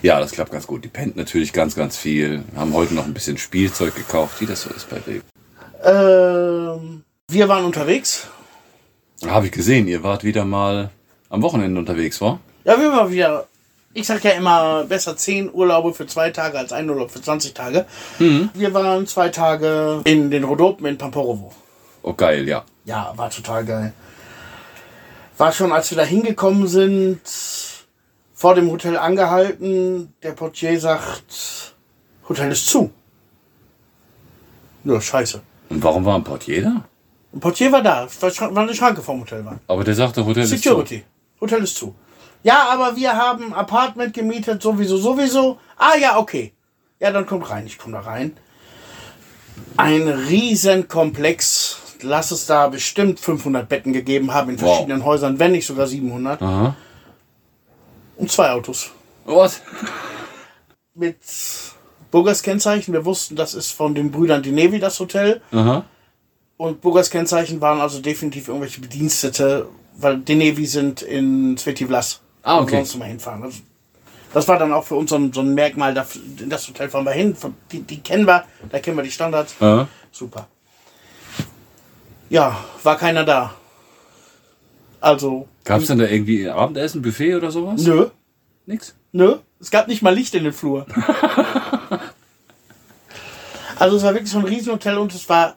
Ja, 0.01 0.19
das 0.19 0.31
klappt 0.31 0.51
ganz 0.51 0.67
gut. 0.67 0.83
Die 0.83 0.87
pennt 0.89 1.15
natürlich 1.15 1.53
ganz, 1.53 1.75
ganz 1.75 1.95
viel. 1.97 2.43
Wir 2.51 2.59
haben 2.59 2.73
heute 2.73 2.93
noch 2.93 3.05
ein 3.05 3.13
bisschen 3.13 3.37
Spielzeug 3.37 3.95
gekauft, 3.95 4.41
wie 4.41 4.45
das 4.45 4.63
so 4.63 4.69
ist 4.71 4.89
bei 4.89 4.99
Baby. 4.99 5.21
Ähm, 5.83 7.03
wir 7.27 7.49
waren 7.49 7.65
unterwegs. 7.65 8.27
Habe 9.25 9.47
ich 9.47 9.51
gesehen, 9.51 9.87
ihr 9.87 10.03
wart 10.03 10.23
wieder 10.23 10.45
mal 10.45 10.89
am 11.29 11.41
Wochenende 11.41 11.79
unterwegs, 11.79 12.21
war? 12.21 12.39
Ja, 12.63 12.79
wir 12.79 12.91
waren 12.91 13.11
wieder 13.11 13.45
Ich 13.93 14.07
sag 14.07 14.23
ja 14.23 14.31
immer, 14.31 14.83
besser 14.85 15.17
10 15.17 15.51
Urlaube 15.51 15.93
für 15.93 16.05
zwei 16.05 16.29
Tage 16.29 16.57
als 16.57 16.71
ein 16.71 16.89
Urlaub 16.89 17.11
für 17.11 17.21
20 17.21 17.53
Tage. 17.53 17.85
Wir 18.19 18.73
waren 18.73 19.07
zwei 19.07 19.29
Tage 19.29 20.01
in 20.03 20.29
den 20.29 20.43
Rhodopen 20.43 20.85
in 20.85 20.97
Pamporovo. 20.97 21.51
Oh, 22.03 22.13
geil, 22.13 22.47
ja. 22.47 22.63
Ja, 22.85 23.13
war 23.15 23.29
total 23.29 23.65
geil. 23.65 23.93
War 25.37 25.51
schon, 25.51 25.71
als 25.71 25.89
wir 25.91 25.97
da 25.97 26.03
hingekommen 26.03 26.67
sind, 26.67 27.21
vor 28.33 28.55
dem 28.55 28.69
Hotel 28.71 28.97
angehalten. 28.97 30.13
Der 30.23 30.31
Portier 30.33 30.79
sagt, 30.79 31.73
Hotel 32.27 32.51
ist 32.51 32.67
zu. 32.67 32.91
Ja, 34.83 35.01
scheiße. 35.01 35.41
Und 35.69 35.83
warum 35.83 36.05
war 36.05 36.15
ein 36.15 36.23
Portier 36.23 36.63
da? 36.63 36.83
Ein 37.33 37.39
Portier 37.39 37.71
war 37.71 37.81
da, 37.83 38.07
weil 38.21 38.57
eine 38.57 38.73
Schranke 38.73 39.01
vorm 39.01 39.21
Hotel 39.21 39.45
war. 39.45 39.59
Aber 39.67 39.83
der 39.83 39.93
sagte, 39.95 40.25
Hotel 40.25 40.43
ist 40.43 40.49
zu. 40.49 40.57
Security. 40.57 41.03
Hotel 41.39 41.63
ist 41.63 41.75
zu. 41.75 41.93
Ja, 42.43 42.69
aber 42.69 42.95
wir 42.95 43.15
haben 43.15 43.53
Apartment 43.53 44.13
gemietet, 44.13 44.61
sowieso, 44.61 44.97
sowieso. 44.97 45.59
Ah 45.77 45.95
ja, 45.99 46.17
okay. 46.17 46.53
Ja, 46.99 47.11
dann 47.11 47.25
kommt 47.25 47.49
rein. 47.49 47.65
Ich 47.65 47.77
komme 47.77 47.93
da 47.97 48.01
rein. 48.01 48.35
Ein 49.77 50.07
riesen 50.07 50.87
Komplex. 50.87 51.77
Lass 52.01 52.31
es 52.31 52.45
da 52.45 52.67
bestimmt 52.69 53.19
500 53.19 53.67
Betten 53.67 53.91
gegeben 53.93 54.33
haben 54.33 54.49
in 54.51 54.61
Wow. 54.61 54.69
verschiedenen 54.69 55.03
Häusern, 55.03 55.37
wenn 55.37 55.51
nicht 55.51 55.65
sogar 55.67 55.85
700. 55.85 56.41
Aha. 56.41 56.75
Und 58.15 58.31
zwei 58.31 58.51
Autos. 58.51 58.91
Was? 59.25 59.61
Mit 60.95 61.17
Burgers 62.11 62.41
Kennzeichen. 62.43 62.93
Wir 62.93 63.05
wussten, 63.05 63.35
das 63.35 63.53
ist 63.53 63.71
von 63.71 63.95
den 63.95 64.11
Brüdern 64.11 64.41
Di 64.43 64.51
Nevi 64.51 64.79
das 64.79 64.99
Hotel. 64.99 65.41
Aha. 65.51 65.85
Und 66.57 66.81
Burgers 66.81 67.09
Kennzeichen 67.09 67.61
waren 67.61 67.79
also 67.79 67.99
definitiv 68.01 68.47
irgendwelche 68.47 68.81
Bedienstete, 68.81 69.67
weil 69.97 70.17
Di 70.17 70.35
Nevi 70.35 70.65
sind 70.65 71.01
in 71.01 71.57
Sveti 71.57 71.85
Vlas. 71.85 72.21
Ah, 72.43 72.59
okay. 72.59 72.77
Sonst 72.77 72.97
mal 72.97 73.05
hinfahren. 73.05 73.41
Das, 73.43 73.55
das 74.33 74.47
war 74.47 74.57
dann 74.59 74.73
auch 74.73 74.83
für 74.83 74.95
uns 74.95 75.09
so 75.09 75.15
ein, 75.17 75.31
so 75.33 75.41
ein 75.41 75.53
Merkmal, 75.53 75.93
da, 75.93 76.05
in 76.39 76.49
das 76.49 76.67
Hotel 76.67 76.89
fahren 76.89 77.05
wir 77.05 77.11
hin. 77.11 77.35
Die, 77.71 77.81
die 77.81 77.99
kennen 78.01 78.25
wir, 78.25 78.43
da 78.71 78.79
kennen 78.79 78.97
wir 78.97 79.03
die 79.03 79.11
Standards. 79.11 79.55
Aha. 79.59 79.87
Super. 80.11 80.47
Ja, 82.29 82.63
war 82.83 82.97
keiner 82.97 83.23
da. 83.23 83.53
Also, 85.01 85.47
Gab 85.63 85.81
es 85.81 85.87
denn 85.87 85.97
da 85.97 86.05
irgendwie 86.05 86.49
Abendessen, 86.49 87.01
Buffet 87.01 87.35
oder 87.35 87.51
sowas? 87.51 87.81
nö, 87.83 88.07
Nix. 88.65 88.95
nö. 89.11 89.37
Es 89.59 89.71
gab 89.71 89.87
nicht 89.87 90.01
mal 90.01 90.13
Licht 90.13 90.33
in 90.35 90.43
den 90.43 90.53
Flur. 90.53 90.85
also 93.79 93.97
es 93.97 94.03
war 94.03 94.13
wirklich 94.13 94.31
so 94.31 94.39
ein 94.39 94.45
Riesenhotel 94.45 94.97
und 94.97 95.13
es 95.13 95.27
war 95.29 95.55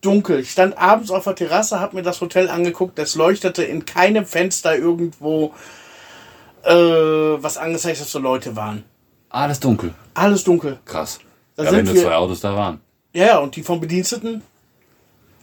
dunkel. 0.00 0.40
Ich 0.40 0.50
stand 0.50 0.76
abends 0.78 1.10
auf 1.10 1.24
der 1.24 1.34
Terrasse, 1.34 1.80
habe 1.80 1.96
mir 1.96 2.02
das 2.02 2.20
Hotel 2.20 2.48
angeguckt. 2.48 2.98
Es 2.98 3.14
leuchtete 3.14 3.62
in 3.62 3.84
keinem 3.84 4.24
Fenster 4.26 4.76
irgendwo 4.76 5.52
äh, 6.64 6.72
was 6.72 7.58
angezeigt, 7.58 8.00
dass 8.00 8.10
so 8.10 8.18
Leute 8.18 8.56
waren. 8.56 8.84
Alles 9.28 9.60
dunkel. 9.60 9.94
Alles 10.14 10.42
dunkel. 10.44 10.78
Krass. 10.84 11.20
Da 11.56 11.64
ja, 11.64 11.70
sind 11.70 11.86
wenn 11.86 11.94
nur 11.94 12.02
zwei 12.02 12.14
Autos 12.14 12.40
da 12.40 12.54
waren. 12.54 12.80
Ja, 13.12 13.26
ja, 13.26 13.38
und 13.38 13.56
die 13.56 13.62
vom 13.62 13.80
Bediensteten. 13.80 14.42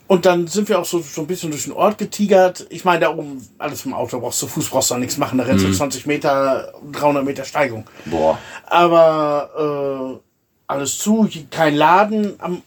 Und 0.07 0.25
dann 0.25 0.47
sind 0.47 0.69
wir 0.69 0.79
auch 0.79 0.85
so, 0.85 0.99
so 0.99 1.21
ein 1.21 1.27
bisschen 1.27 1.51
durch 1.51 1.65
den 1.65 1.73
Ort 1.73 1.97
getigert. 1.97 2.65
Ich 2.69 2.85
meine, 2.85 3.01
da 3.01 3.11
oben, 3.11 3.45
alles 3.57 3.81
vom 3.81 3.93
Auto 3.93 4.19
brauchst 4.21 4.41
du, 4.41 4.47
Fuß 4.47 4.69
brauchst 4.69 4.89
du 4.89 4.95
da 4.95 4.99
nichts 4.99 5.17
machen. 5.17 5.37
Da 5.37 5.43
rennst 5.43 5.65
du 5.65 5.71
20 5.71 6.05
Meter, 6.05 6.73
300 6.93 7.25
Meter 7.25 7.43
Steigung. 7.43 7.85
Boah. 8.05 8.37
Aber 8.65 10.19
äh, 10.23 10.26
alles 10.67 10.97
zu, 10.99 11.27
kein 11.49 11.75
Laden. 11.75 12.35
Am, 12.39 12.61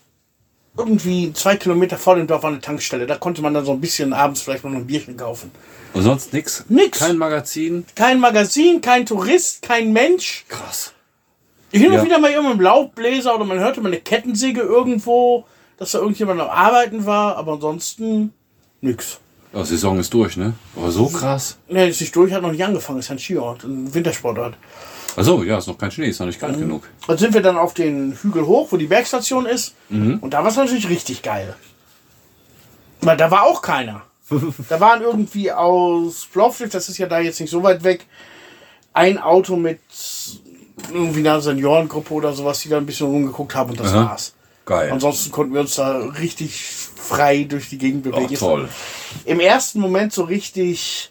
irgendwie 0.77 1.33
zwei 1.35 1.57
Kilometer 1.57 1.99
vor 1.99 2.17
dem 2.17 2.27
Dorf 2.27 2.43
war 2.43 2.51
eine 2.51 2.61
Tankstelle. 2.61 3.07
Da 3.07 3.17
konnte 3.17 3.43
man 3.43 3.53
dann 3.53 3.65
so 3.65 3.73
ein 3.73 3.81
bisschen 3.81 4.13
abends 4.13 4.43
vielleicht 4.43 4.65
noch 4.65 4.73
ein 4.73 4.87
Bierchen 4.87 5.17
kaufen. 5.17 5.51
Und 5.93 6.03
sonst 6.03 6.33
nix? 6.33 6.65
Nix. 6.69 6.99
Kein 7.01 7.19
Magazin? 7.19 7.85
Kein 7.95 8.21
Magazin, 8.21 8.81
kein 8.81 9.05
Tourist, 9.05 9.63
kein 9.63 9.93
Mensch. 9.93 10.45
Krass. 10.49 10.93
Hin 11.73 11.87
und 11.89 11.95
Ja. 11.95 12.05
wieder 12.05 12.19
mal 12.19 12.31
irgendein 12.31 12.61
Laubbläser 12.61 13.35
oder 13.35 13.45
man 13.45 13.59
hörte 13.59 13.81
mal 13.81 13.89
eine 13.89 14.01
Kettensäge 14.01 14.61
irgendwo, 14.61 15.45
dass 15.77 15.93
da 15.93 15.99
irgendjemand 15.99 16.41
am 16.41 16.49
Arbeiten 16.49 17.05
war, 17.07 17.37
aber 17.37 17.53
ansonsten 17.55 18.33
nix. 18.81 19.19
Oh, 19.53 19.65
Saison 19.65 19.99
ist 19.99 20.15
durch, 20.15 20.37
ne? 20.37 20.55
Aber 20.77 20.91
so 20.93 21.07
krass. 21.09 21.59
Ne, 21.69 21.89
ist 21.89 22.01
nicht 22.01 22.15
durch, 22.15 22.33
hat 22.33 22.43
noch 22.43 22.53
nicht 22.53 22.65
angefangen, 22.65 23.01
ist 23.01 23.11
ein 23.11 23.19
Skiort, 23.19 23.65
ein 23.65 23.93
Wintersportort. 23.93 24.55
Achso, 25.16 25.42
ja, 25.42 25.59
ist 25.59 25.66
noch 25.66 25.79
kein 25.79 25.90
Schnee, 25.90 26.09
ist 26.09 26.20
noch 26.20 26.27
nicht 26.27 26.40
kalt 26.40 26.59
genug. 26.59 26.88
Dann 27.07 27.18
sind 27.18 27.35
wir 27.35 27.42
dann 27.42 27.59
auf 27.59 27.75
den 27.75 28.12
Hügel 28.12 28.46
hoch, 28.46 28.68
wo 28.70 28.77
die 28.77 28.87
Bergstation 28.87 29.46
ist. 29.46 29.75
Und 30.20 30.31
da 30.31 30.42
war 30.42 30.51
es 30.51 30.57
natürlich 30.57 30.88
richtig 30.88 31.23
geil. 31.23 31.55
Weil 33.01 33.16
da 33.16 33.31
war 33.31 33.44
auch 33.44 33.62
keiner. 33.62 34.03
da 34.68 34.81
waren 34.81 35.03
irgendwie 35.03 35.51
aus 35.51 36.27
Plovdiv, 36.33 36.70
das 36.70 36.88
ist 36.88 36.99
ja 36.99 37.07
da 37.07 37.18
jetzt 37.18 37.40
nicht 37.40 37.51
so 37.51 37.62
weit 37.62 37.83
weg, 37.83 38.07
ein 38.92 39.18
Auto 39.18 39.57
mit 39.57 39.81
irgendwie 40.92 41.20
einer 41.20 41.40
Seniorengruppe 41.40 42.14
oder 42.14 42.33
sowas, 42.33 42.61
die 42.61 42.68
da 42.68 42.77
ein 42.77 42.87
bisschen 42.87 43.09
rumgeguckt 43.09 43.55
haben 43.55 43.70
und 43.70 43.81
das 43.81 43.92
Aha. 43.92 44.11
war's. 44.11 44.35
Geil. 44.66 44.90
Ansonsten 44.92 45.33
konnten 45.33 45.55
wir 45.55 45.62
uns 45.62 45.75
da 45.75 45.99
richtig 45.99 46.62
frei 46.62 47.44
durch 47.44 47.68
die 47.68 47.79
Gegend 47.79 48.05
bewegen. 48.05 48.29
Ach, 48.35 48.38
toll. 48.38 48.68
Im 49.25 49.40
ersten 49.40 49.81
Moment 49.81 50.12
so 50.12 50.23
richtig 50.23 51.11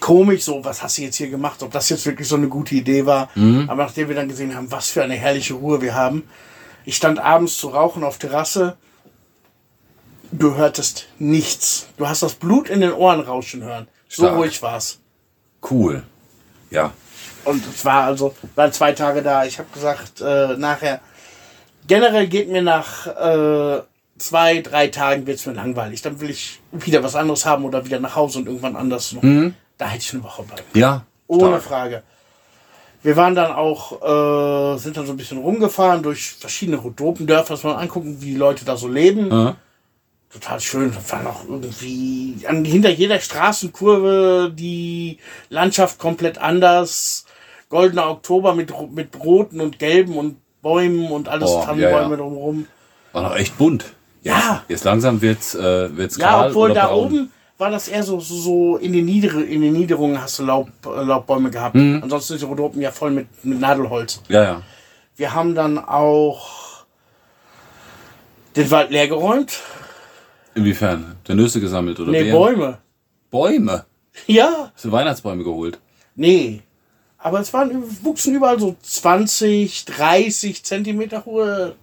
komisch, 0.00 0.42
so, 0.44 0.64
was 0.64 0.82
hast 0.82 0.98
du 0.98 1.02
jetzt 1.02 1.16
hier 1.16 1.30
gemacht? 1.30 1.62
Ob 1.62 1.70
das 1.72 1.88
jetzt 1.88 2.06
wirklich 2.06 2.28
so 2.28 2.36
eine 2.36 2.48
gute 2.48 2.74
Idee 2.74 3.06
war. 3.06 3.30
Mhm. 3.34 3.68
Aber 3.68 3.84
nachdem 3.84 4.08
wir 4.08 4.16
dann 4.16 4.28
gesehen 4.28 4.54
haben, 4.54 4.70
was 4.70 4.90
für 4.90 5.02
eine 5.02 5.14
herrliche 5.14 5.54
Ruhe 5.54 5.80
wir 5.80 5.94
haben. 5.94 6.24
Ich 6.84 6.96
stand 6.96 7.18
abends 7.18 7.56
zu 7.56 7.68
rauchen 7.68 8.04
auf 8.04 8.18
Terrasse. 8.18 8.76
Du 10.30 10.56
hörtest 10.56 11.06
nichts. 11.18 11.86
Du 11.96 12.08
hast 12.08 12.22
das 12.22 12.34
Blut 12.34 12.68
in 12.68 12.80
den 12.80 12.92
Ohren 12.92 13.20
rauschen 13.20 13.62
hören. 13.62 13.88
So 14.08 14.24
Stark. 14.24 14.36
ruhig 14.36 14.62
war's. 14.62 14.98
Cool. 15.70 16.02
Ja. 16.70 16.92
Und 17.44 17.66
es 17.66 17.84
war 17.84 18.04
also, 18.04 18.34
waren 18.54 18.72
zwei 18.72 18.92
Tage 18.92 19.22
da. 19.22 19.44
Ich 19.44 19.58
habe 19.58 19.68
gesagt, 19.72 20.20
äh, 20.20 20.56
nachher, 20.56 21.00
generell 21.86 22.26
geht 22.26 22.50
mir 22.50 22.62
nach 22.62 23.06
äh, 23.06 23.82
zwei, 24.18 24.60
drei 24.60 24.88
Tagen 24.88 25.26
wird's 25.26 25.46
mir 25.46 25.54
langweilig. 25.54 26.02
Dann 26.02 26.20
will 26.20 26.30
ich 26.30 26.60
wieder 26.72 27.02
was 27.02 27.14
anderes 27.14 27.46
haben 27.46 27.64
oder 27.64 27.84
wieder 27.84 28.00
nach 28.00 28.16
Hause 28.16 28.40
und 28.40 28.46
irgendwann 28.46 28.76
anders 28.76 29.12
noch. 29.12 29.22
Da 29.78 29.86
hätte 29.88 30.02
ich 30.04 30.12
eine 30.14 30.24
Woche 30.24 30.42
bleiben. 30.42 30.62
Ja. 30.74 31.04
Ohne 31.26 31.48
stark. 31.48 31.62
Frage. 31.62 32.02
Wir 33.02 33.16
waren 33.16 33.34
dann 33.36 33.52
auch, 33.52 33.92
äh, 34.74 34.78
sind 34.78 34.96
dann 34.96 35.06
so 35.06 35.12
ein 35.12 35.16
bisschen 35.16 35.38
rumgefahren 35.38 36.02
durch 36.02 36.30
verschiedene 36.32 36.78
Rhodopendörfer, 36.78 37.54
dass 37.54 37.64
wir 37.64 37.78
angucken, 37.78 38.20
wie 38.20 38.32
die 38.32 38.36
Leute 38.36 38.64
da 38.64 38.76
so 38.76 38.88
leben. 38.88 39.30
Aha. 39.32 39.56
Total 40.32 40.60
schön. 40.60 40.92
Da 40.92 41.12
war 41.12 41.22
noch 41.22 41.44
irgendwie 41.48 42.36
an, 42.46 42.64
hinter 42.64 42.90
jeder 42.90 43.18
Straßenkurve 43.20 44.52
die 44.54 45.18
Landschaft 45.48 45.98
komplett 45.98 46.38
anders. 46.38 47.24
Goldener 47.70 48.10
Oktober 48.10 48.54
mit, 48.54 48.72
mit 48.92 49.18
roten 49.20 49.60
und 49.60 49.78
gelben 49.78 50.16
und 50.16 50.36
Bäumen 50.60 51.10
und 51.12 51.28
alles 51.28 51.48
Oh, 51.50 51.62
Tannenbäume 51.64 51.92
ja, 51.92 52.10
ja. 52.10 52.16
drumherum. 52.16 52.66
War 53.12 53.22
noch 53.22 53.36
echt 53.36 53.56
bunt. 53.58 53.84
Ja. 54.22 54.64
Jetzt 54.68 54.84
langsam 54.84 55.22
wird's, 55.22 55.54
äh, 55.54 55.96
wird's 55.96 56.16
Ja, 56.16 56.46
obwohl 56.48 56.74
da 56.74 56.88
braun. 56.88 57.06
oben 57.06 57.32
war 57.58 57.70
das 57.70 57.88
eher 57.88 58.04
so, 58.04 58.20
so, 58.20 58.76
in, 58.76 58.92
den 58.92 59.04
Niedere, 59.04 59.42
in 59.42 59.60
den 59.60 59.72
Niederungen 59.72 60.20
hast 60.22 60.38
du 60.38 60.44
Laub, 60.44 60.70
äh, 60.86 61.02
Laubbäume 61.02 61.50
gehabt. 61.50 61.74
Mhm. 61.74 62.00
Ansonsten 62.02 62.34
sind 62.34 62.42
die 62.42 62.46
Rhodopen 62.46 62.80
ja 62.80 62.92
voll 62.92 63.10
mit, 63.10 63.44
mit 63.44 63.60
Nadelholz. 63.60 64.22
Ja, 64.28 64.42
ja. 64.42 64.62
Wir 65.16 65.34
haben 65.34 65.54
dann 65.56 65.78
auch 65.78 66.84
den 68.54 68.70
Wald 68.70 68.90
leergeräumt. 68.90 69.60
Inwiefern? 70.54 71.16
Der 71.26 71.34
Nüsse 71.34 71.60
gesammelt 71.60 71.98
oder 72.00 72.12
Nee, 72.12 72.24
Beeren? 72.24 72.38
Bäume. 72.38 72.78
Bäume. 73.30 73.84
Ja, 74.26 74.70
Hast 74.74 74.84
du 74.84 74.92
Weihnachtsbäume 74.92 75.44
geholt? 75.44 75.78
nee. 76.14 76.62
Aber 77.20 77.40
es 77.40 77.52
waren, 77.52 77.82
wuchsen 78.04 78.36
überall 78.36 78.60
so 78.60 78.76
20, 78.80 79.86
30 79.86 80.64
Zentimeter 80.64 81.24
hohe 81.24 81.74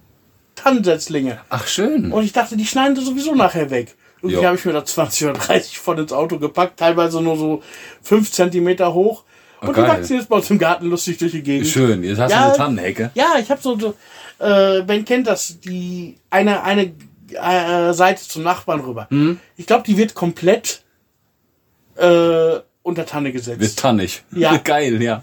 Tannensetzlinge. 0.54 1.40
Ach, 1.50 1.66
schön. 1.66 2.10
Und 2.10 2.24
ich 2.24 2.32
dachte, 2.32 2.56
die 2.56 2.64
schneiden 2.64 2.96
sowieso 2.96 3.34
nachher 3.34 3.68
weg. 3.68 3.96
Irgendwie 4.28 4.46
habe 4.46 4.56
ich 4.56 4.64
mir 4.64 4.72
da 4.72 4.84
20 4.84 5.28
oder 5.28 5.38
30 5.38 5.78
von 5.78 5.98
ins 5.98 6.12
Auto 6.12 6.38
gepackt, 6.38 6.78
teilweise 6.78 7.20
nur 7.20 7.36
so 7.36 7.62
5 8.02 8.30
Zentimeter 8.30 8.92
hoch. 8.94 9.24
Und 9.60 9.68
die 9.68 9.80
geil. 9.80 9.88
wachsen 9.88 10.16
jetzt 10.16 10.28
bei 10.28 10.36
uns 10.36 10.50
im 10.50 10.58
Garten 10.58 10.86
lustig 10.90 11.18
durch 11.18 11.32
die 11.32 11.42
Gegend. 11.42 11.66
Schön. 11.66 12.04
Jetzt 12.04 12.18
hast 12.18 12.30
Ja. 12.30 12.40
du 12.42 12.46
eine 12.48 12.56
Tannenhecke. 12.56 13.10
Ja, 13.14 13.34
ich 13.40 13.50
habe 13.50 13.60
so, 13.62 13.78
so 13.78 13.94
äh, 14.38 14.82
Ben 14.82 15.04
kennt 15.04 15.26
das, 15.26 15.58
die 15.60 16.16
eine, 16.30 16.62
eine 16.62 16.92
äh, 17.32 17.92
Seite 17.94 18.22
zum 18.22 18.42
Nachbarn 18.42 18.80
rüber. 18.80 19.06
Mhm. 19.10 19.40
Ich 19.56 19.66
glaube, 19.66 19.84
die 19.86 19.96
wird 19.96 20.14
komplett 20.14 20.82
äh, 21.96 22.58
unter 22.82 23.06
Tanne 23.06 23.32
gesetzt. 23.32 23.60
Wird 23.60 23.76
tannig. 23.78 24.22
Ja. 24.32 24.56
Geil, 24.64 25.02
ja. 25.02 25.22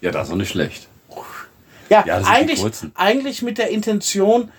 Ja, 0.00 0.10
das 0.10 0.26
ist 0.28 0.32
auch 0.32 0.36
nicht 0.38 0.50
schlecht. 0.50 0.88
ja, 1.88 2.04
Ja, 2.06 2.16
eigentlich, 2.26 2.60
eigentlich 2.96 3.42
mit 3.42 3.58
der 3.58 3.70
Intention, 3.70 4.50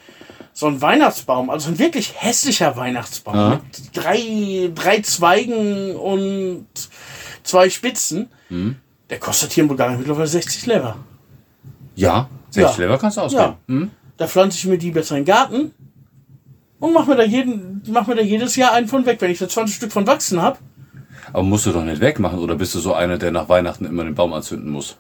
so 0.53 0.67
ein 0.67 0.81
Weihnachtsbaum, 0.81 1.49
also 1.49 1.69
ein 1.69 1.79
wirklich 1.79 2.13
hässlicher 2.15 2.75
Weihnachtsbaum 2.77 3.35
Ja. 3.35 3.49
mit 3.49 3.63
drei, 3.95 4.71
drei 4.73 5.01
Zweigen 5.01 5.95
und 5.95 6.67
zwei 7.43 7.69
Spitzen, 7.69 8.29
Mhm. 8.49 8.75
der 9.09 9.19
kostet 9.19 9.51
hier 9.51 9.63
in 9.63 9.67
Bulgarien 9.67 9.97
mittlerweile 9.97 10.27
60 10.27 10.65
Lever. 10.67 10.97
Ja, 11.95 12.29
60 12.51 12.77
Ja. 12.77 12.83
Lever 12.85 12.97
kannst 12.99 13.17
du 13.17 13.21
ausgeben. 13.21 13.43
Ja. 13.43 13.57
Hm? 13.67 13.91
Da 14.17 14.27
pflanze 14.27 14.57
ich 14.59 14.65
mir 14.65 14.77
die 14.77 14.91
besser 14.91 15.17
in 15.17 15.25
den 15.25 15.33
Garten 15.33 15.71
und 16.79 16.93
mach 16.93 17.07
mir 17.07 17.15
da 17.15 17.23
jeden, 17.23 17.81
mach 17.87 18.05
mir 18.05 18.15
da 18.15 18.21
jedes 18.21 18.55
Jahr 18.55 18.73
einen 18.73 18.87
von 18.87 19.05
weg. 19.07 19.19
Wenn 19.21 19.31
ich 19.31 19.39
da 19.39 19.49
20 19.49 19.75
Stück 19.75 19.91
von 19.91 20.05
wachsen 20.07 20.41
habe, 20.41 20.59
Aber 21.31 21.41
musst 21.43 21.65
du 21.65 21.71
doch 21.71 21.83
nicht 21.83 21.99
wegmachen 22.01 22.37
oder 22.37 22.55
bist 22.55 22.75
du 22.75 22.79
so 22.79 22.93
einer, 22.93 23.17
der 23.17 23.31
nach 23.31 23.49
Weihnachten 23.49 23.85
immer 23.85 24.03
den 24.03 24.13
Baum 24.13 24.33
anzünden 24.33 24.69
muss? 24.69 24.97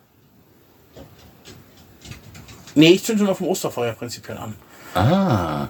Nee, 2.75 2.91
ich 2.93 3.03
zünde 3.03 3.23
ihn 3.25 3.29
auf 3.29 3.37
dem 3.37 3.47
Osterfeuer 3.47 3.93
prinzipiell 3.93 4.37
an. 4.37 4.55
Ah. 4.95 5.67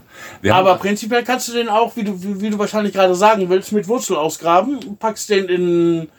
Aber 0.49 0.75
prinzipiell 0.75 1.23
kannst 1.23 1.47
du 1.47 1.53
den 1.53 1.69
auch, 1.69 1.95
wie 1.95 2.03
du, 2.03 2.21
wie, 2.21 2.41
wie 2.41 2.49
du 2.49 2.59
wahrscheinlich 2.59 2.93
gerade 2.93 3.15
sagen 3.15 3.49
willst, 3.49 3.71
mit 3.71 3.88
Wurzel 3.88 4.15
ausgraben, 4.17 4.97
packst 4.99 5.29
den 5.29 5.45
in, 5.45 6.09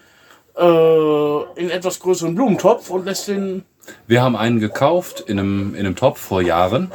äh, 0.57 1.43
in 1.61 1.71
etwas 1.71 2.01
größeren 2.01 2.35
Blumentopf 2.35 2.89
und 2.91 3.05
lässt 3.05 3.29
den. 3.29 3.65
wir 4.07 4.23
haben 4.23 4.37
einen 4.37 4.61
gekauft 4.61 5.21
in 5.27 5.39
einem, 5.39 5.75
in 5.75 5.81
einem 5.81 5.97
Topf 5.97 6.21
vor 6.21 6.41
Jahren. 6.43 6.91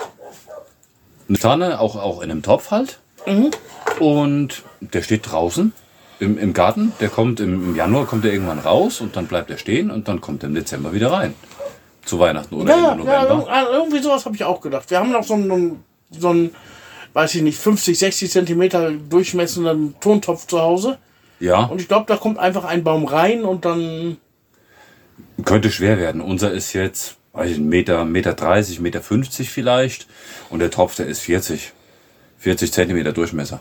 Eine 1.27 1.37
Tanne, 1.37 1.79
auch, 1.79 1.95
auch 1.95 2.21
in 2.21 2.31
einem 2.31 2.41
Topf 2.41 2.71
halt. 2.71 2.99
Und 3.99 4.63
der 4.81 5.03
steht 5.03 5.29
draußen 5.31 5.73
im, 6.19 6.37
im 6.39 6.53
Garten. 6.53 6.93
Der 6.99 7.09
kommt 7.09 7.39
im, 7.39 7.69
im 7.69 7.75
Januar, 7.75 8.05
kommt 8.07 8.23
der 8.23 8.33
irgendwann 8.33 8.59
raus 8.59 9.01
und 9.01 9.15
dann 9.15 9.27
bleibt 9.27 9.51
er 9.51 9.57
stehen 9.59 9.91
und 9.91 10.07
dann 10.07 10.21
kommt 10.21 10.41
er 10.43 10.49
im 10.49 10.55
Dezember 10.55 10.91
wieder 10.93 11.11
rein. 11.11 11.35
Zu 12.03 12.17
Weihnachten 12.17 12.55
oder 12.55 12.75
Ja, 12.75 12.91
Ende 12.93 13.05
ja, 13.05 13.23
November. 13.23 13.51
irg- 13.53 13.71
irgendwie 13.73 13.99
sowas 13.99 14.25
habe 14.25 14.35
ich 14.35 14.43
auch 14.43 14.61
gedacht. 14.61 14.89
Wir 14.89 14.97
haben 14.99 15.11
noch 15.11 15.23
so 15.23 15.35
einen, 15.35 15.83
so 16.11 16.29
einen, 16.29 16.55
weiß 17.13 17.35
ich 17.35 17.41
nicht, 17.41 17.57
50, 17.59 17.97
60 17.97 18.31
Zentimeter 18.31 18.91
durchmessenden 18.91 19.95
Tontopf 19.99 20.47
zu 20.47 20.59
Hause. 20.61 20.97
Ja, 21.39 21.63
Und 21.65 21.79
ich 21.81 21.87
glaube, 21.87 22.05
da 22.07 22.17
kommt 22.17 22.37
einfach 22.37 22.65
ein 22.65 22.83
Baum 22.83 23.05
rein 23.05 23.43
und 23.43 23.63
dann. 23.65 24.17
könnte 25.45 25.71
schwer 25.71 25.97
werden. 25.97 26.19
Unser 26.21 26.51
ist 26.51 26.73
jetzt, 26.73 27.15
weiß 27.33 27.51
ich, 27.51 27.57
ein 27.57 27.69
Meter, 27.69 28.03
Meter 28.05 28.33
30, 28.33 28.79
Meter 28.81 29.01
50 29.01 29.49
vielleicht. 29.49 30.07
Und 30.49 30.59
der 30.59 30.69
Topf, 30.71 30.95
der 30.95 31.05
ist 31.07 31.21
40. 31.21 31.71
40 32.39 32.71
Zentimeter 32.71 33.11
Durchmesser. 33.13 33.59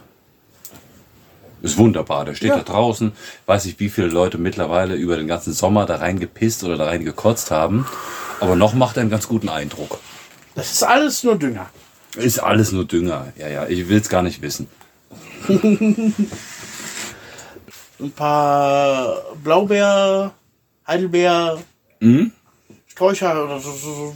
Ist 1.62 1.76
wunderbar. 1.78 2.24
Der 2.24 2.34
steht 2.34 2.50
Ja. 2.50 2.56
da 2.58 2.62
draußen. 2.62 3.12
Weiß 3.46 3.66
ich, 3.66 3.80
wie 3.80 3.88
viele 3.88 4.06
Leute 4.08 4.38
mittlerweile 4.38 4.94
über 4.94 5.16
den 5.16 5.26
ganzen 5.26 5.52
Sommer 5.52 5.86
da 5.86 5.96
reingepisst 5.96 6.62
oder 6.62 6.76
da 6.76 6.84
reingekotzt 6.86 7.50
haben. 7.50 7.86
Aber 8.40 8.54
noch 8.54 8.74
macht 8.74 8.96
er 8.96 9.00
einen 9.00 9.10
ganz 9.10 9.26
guten 9.26 9.48
Eindruck. 9.48 9.98
Das 10.54 10.70
ist 10.72 10.82
alles 10.84 11.24
nur 11.24 11.36
Dünger. 11.36 11.68
Ist 12.18 12.38
alles 12.40 12.72
nur 12.72 12.84
Dünger. 12.84 13.32
Ja, 13.36 13.48
ja, 13.48 13.66
ich 13.66 13.88
will's 13.88 14.08
gar 14.08 14.22
nicht 14.22 14.42
wissen. 14.42 14.68
Ein 15.48 16.14
paar 18.14 19.22
Blaubeer, 19.42 20.32
Heidelbeer, 20.86 21.58
Mhm. 22.00 22.32
Sträucher 22.86 23.44
oder 23.44 23.60
so, 23.60 23.72
so, 23.72 23.94
so 23.94 24.14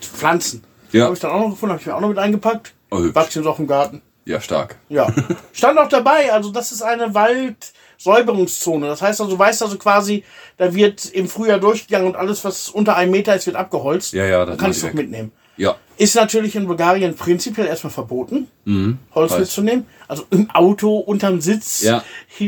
Pflanzen. 0.00 0.64
Ja. 0.92 1.04
Habe 1.04 1.14
ich 1.14 1.20
dann 1.20 1.32
auch 1.32 1.40
noch 1.40 1.50
gefunden, 1.50 1.72
habe 1.72 1.80
ich 1.80 1.86
mir 1.86 1.94
auch 1.94 2.00
noch 2.00 2.08
mit 2.08 2.18
eingepackt. 2.18 2.72
Oh. 2.90 3.02
Wachsen 3.14 3.42
jetzt 3.42 3.48
auch 3.48 3.58
im 3.58 3.66
Garten. 3.66 4.02
Ja, 4.24 4.40
stark. 4.40 4.76
Ja. 4.88 5.12
Stand 5.52 5.78
auch 5.78 5.88
dabei, 5.88 6.32
also 6.32 6.50
das 6.50 6.72
ist 6.72 6.82
eine 6.82 7.14
Waldsäuberungszone. 7.14 8.86
Das 8.86 9.02
heißt 9.02 9.20
also, 9.20 9.32
du 9.32 9.38
weißt 9.38 9.62
also 9.62 9.78
quasi, 9.78 10.24
da 10.56 10.74
wird 10.74 11.06
im 11.06 11.28
Frühjahr 11.28 11.58
durchgegangen 11.58 12.08
und 12.08 12.16
alles, 12.16 12.44
was 12.44 12.68
unter 12.68 12.96
einem 12.96 13.10
Meter 13.10 13.34
ist, 13.34 13.46
wird 13.46 13.56
abgeholzt. 13.56 14.12
Ja, 14.12 14.24
ja, 14.24 14.44
das 14.44 14.58
kann 14.58 14.70
ich 14.70 14.80
doch 14.80 14.92
mitnehmen. 14.92 15.32
Ja. 15.56 15.76
Ist 15.98 16.14
natürlich 16.14 16.54
in 16.54 16.66
Bulgarien 16.66 17.16
prinzipiell 17.16 17.66
erstmal 17.66 17.92
verboten, 17.92 18.46
Holz 18.46 18.46
Mhm. 18.64 18.98
weiß. 19.14 19.38
mitzunehmen. 19.38 19.86
Also 20.06 20.24
im 20.30 20.48
Auto, 20.50 20.96
unterm 20.96 21.40
Sitz, 21.40 21.82
Ja. 21.82 22.02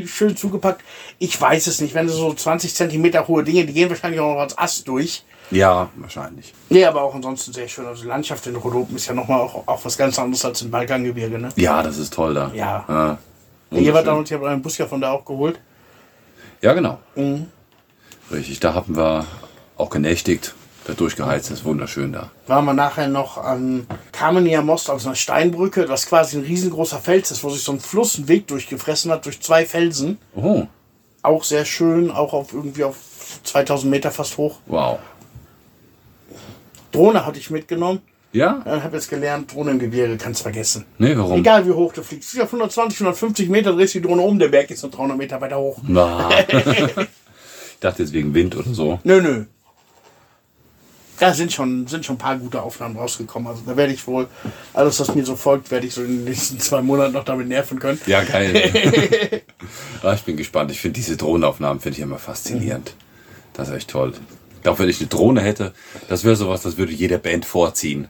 schön 0.06 0.36
zugepackt. 0.36 0.82
Ich 1.18 1.38
weiß 1.38 1.66
es 1.66 1.80
nicht. 1.80 1.92
Wenn 1.94 2.06
du 2.06 2.12
so 2.12 2.32
20 2.32 2.74
Zentimeter 2.74 3.26
hohe 3.26 3.42
Dinge, 3.42 3.66
die 3.66 3.72
gehen 3.72 3.90
wahrscheinlich 3.90 4.20
auch 4.20 4.34
noch 4.34 4.40
als 4.40 4.56
Ast 4.56 4.86
durch. 4.86 5.24
Ja, 5.50 5.88
wahrscheinlich. 5.96 6.54
Nee, 6.68 6.84
aber 6.84 7.02
auch 7.02 7.12
ansonsten 7.12 7.52
sehr 7.52 7.66
schön. 7.66 7.84
Also 7.86 8.02
die 8.02 8.08
Landschaft 8.08 8.46
in 8.46 8.54
Rhodopen 8.54 8.94
ist 8.94 9.06
ja 9.08 9.14
nochmal 9.14 9.40
auch, 9.40 9.66
auch 9.66 9.84
was 9.84 9.98
ganz 9.98 10.16
anderes 10.16 10.44
als 10.44 10.62
im 10.62 10.70
Balkangebirge. 10.70 11.36
Ne? 11.38 11.48
Ja, 11.56 11.82
das 11.82 11.98
ist 11.98 12.14
toll 12.14 12.34
da. 12.34 12.52
Ja. 12.54 12.84
Ja, 12.88 13.18
Hier 13.70 13.78
war 13.78 13.78
wunderschön. 13.80 14.04
dann 14.06 14.18
und 14.18 14.28
ich 14.28 14.32
habe 14.32 14.48
einen 14.48 14.62
Bus 14.62 14.78
ja 14.78 14.86
von 14.86 15.00
da 15.00 15.10
auch 15.10 15.24
geholt. 15.24 15.58
ja 16.62 16.72
genau. 16.72 17.00
Mhm. 17.16 17.46
Richtig, 18.30 18.60
da 18.60 18.74
haben 18.74 18.96
wir 18.96 19.26
auch 19.76 19.90
genächtigt. 19.90 20.54
Da 20.90 20.96
durchgeheizt 20.96 21.52
ist 21.52 21.64
wunderschön 21.64 22.12
da. 22.12 22.32
Waren 22.48 22.64
wir 22.64 22.72
nachher 22.74 23.06
noch 23.06 23.38
an 23.38 23.86
Kamenia 24.10 24.60
Most, 24.60 24.90
also 24.90 25.06
einer 25.08 25.14
Steinbrücke, 25.14 25.88
was 25.88 26.06
quasi 26.06 26.36
ein 26.36 26.42
riesengroßer 26.42 26.98
Fels 26.98 27.30
ist, 27.30 27.44
wo 27.44 27.50
sich 27.50 27.62
so 27.62 27.70
ein 27.70 27.78
Fluss 27.78 28.16
einen 28.16 28.26
Weg 28.26 28.48
durchgefressen 28.48 29.12
hat 29.12 29.24
durch 29.24 29.40
zwei 29.40 29.66
Felsen. 29.66 30.18
Oh, 30.34 30.64
Auch 31.22 31.44
sehr 31.44 31.64
schön, 31.64 32.10
auch 32.10 32.32
auf 32.32 32.52
irgendwie 32.52 32.82
auf 32.82 32.96
2000 33.44 33.88
Meter 33.88 34.10
fast 34.10 34.36
hoch. 34.36 34.58
wow. 34.66 34.98
Drohne 36.90 37.24
hatte 37.24 37.38
ich 37.38 37.50
mitgenommen. 37.50 38.00
Ja? 38.32 38.60
Ich 38.66 38.82
habe 38.82 38.96
jetzt 38.96 39.08
gelernt, 39.08 39.54
Drohne 39.54 39.70
im 39.70 39.78
Gebirge 39.78 40.16
kannst 40.16 40.42
vergessen. 40.42 40.86
Nee, 40.98 41.16
warum? 41.16 41.38
Egal 41.38 41.64
wie 41.68 41.70
hoch 41.70 41.92
du 41.92 42.02
fliegst. 42.02 42.34
Auf 42.40 42.48
120, 42.48 42.98
150 42.98 43.48
Meter, 43.48 43.74
drehst 43.74 43.94
die 43.94 44.02
Drohne 44.02 44.22
um, 44.22 44.40
der 44.40 44.48
Berg 44.48 44.72
ist 44.72 44.82
noch 44.82 44.90
300 44.90 45.16
Meter 45.16 45.40
weiter 45.40 45.58
hoch. 45.60 45.78
Na. 45.86 46.28
ich 46.48 47.78
dachte 47.78 48.02
jetzt 48.02 48.12
wegen 48.12 48.34
Wind 48.34 48.56
oder 48.56 48.74
so. 48.74 48.98
Nö, 49.04 49.22
nö. 49.22 49.44
Da 51.20 51.34
sind 51.34 51.52
schon, 51.52 51.86
sind 51.86 52.04
schon 52.04 52.16
ein 52.16 52.18
paar 52.18 52.36
gute 52.38 52.62
Aufnahmen 52.62 52.96
rausgekommen. 52.96 53.46
Also 53.46 53.62
da 53.66 53.76
werde 53.76 53.92
ich 53.92 54.06
wohl, 54.06 54.26
alles 54.72 54.98
was 55.00 55.14
mir 55.14 55.24
so 55.24 55.36
folgt, 55.36 55.70
werde 55.70 55.86
ich 55.86 55.92
so 55.92 56.02
in 56.02 56.16
den 56.16 56.24
nächsten 56.24 56.58
zwei 56.60 56.80
Monaten 56.80 57.12
noch 57.12 57.24
damit 57.24 57.46
nerven 57.46 57.78
können. 57.78 58.00
Ja, 58.06 58.24
geil. 58.24 59.42
ah, 60.02 60.14
ich 60.14 60.22
bin 60.22 60.38
gespannt. 60.38 60.70
Ich 60.70 60.80
finde 60.80 60.94
diese 60.94 61.18
Drohnenaufnahmen 61.18 61.80
finde 61.80 61.98
ich 61.98 62.02
immer 62.02 62.18
faszinierend. 62.18 62.94
Das 63.52 63.68
ist 63.68 63.74
echt 63.74 63.90
toll. 63.90 64.14
Ich 64.56 64.62
glaube, 64.62 64.78
wenn 64.78 64.88
ich 64.88 64.98
eine 65.00 65.08
Drohne 65.08 65.42
hätte, 65.42 65.74
das 66.08 66.24
wäre 66.24 66.36
sowas, 66.36 66.62
das 66.62 66.78
würde 66.78 66.92
jeder 66.92 67.18
Band 67.18 67.44
vorziehen. 67.44 68.08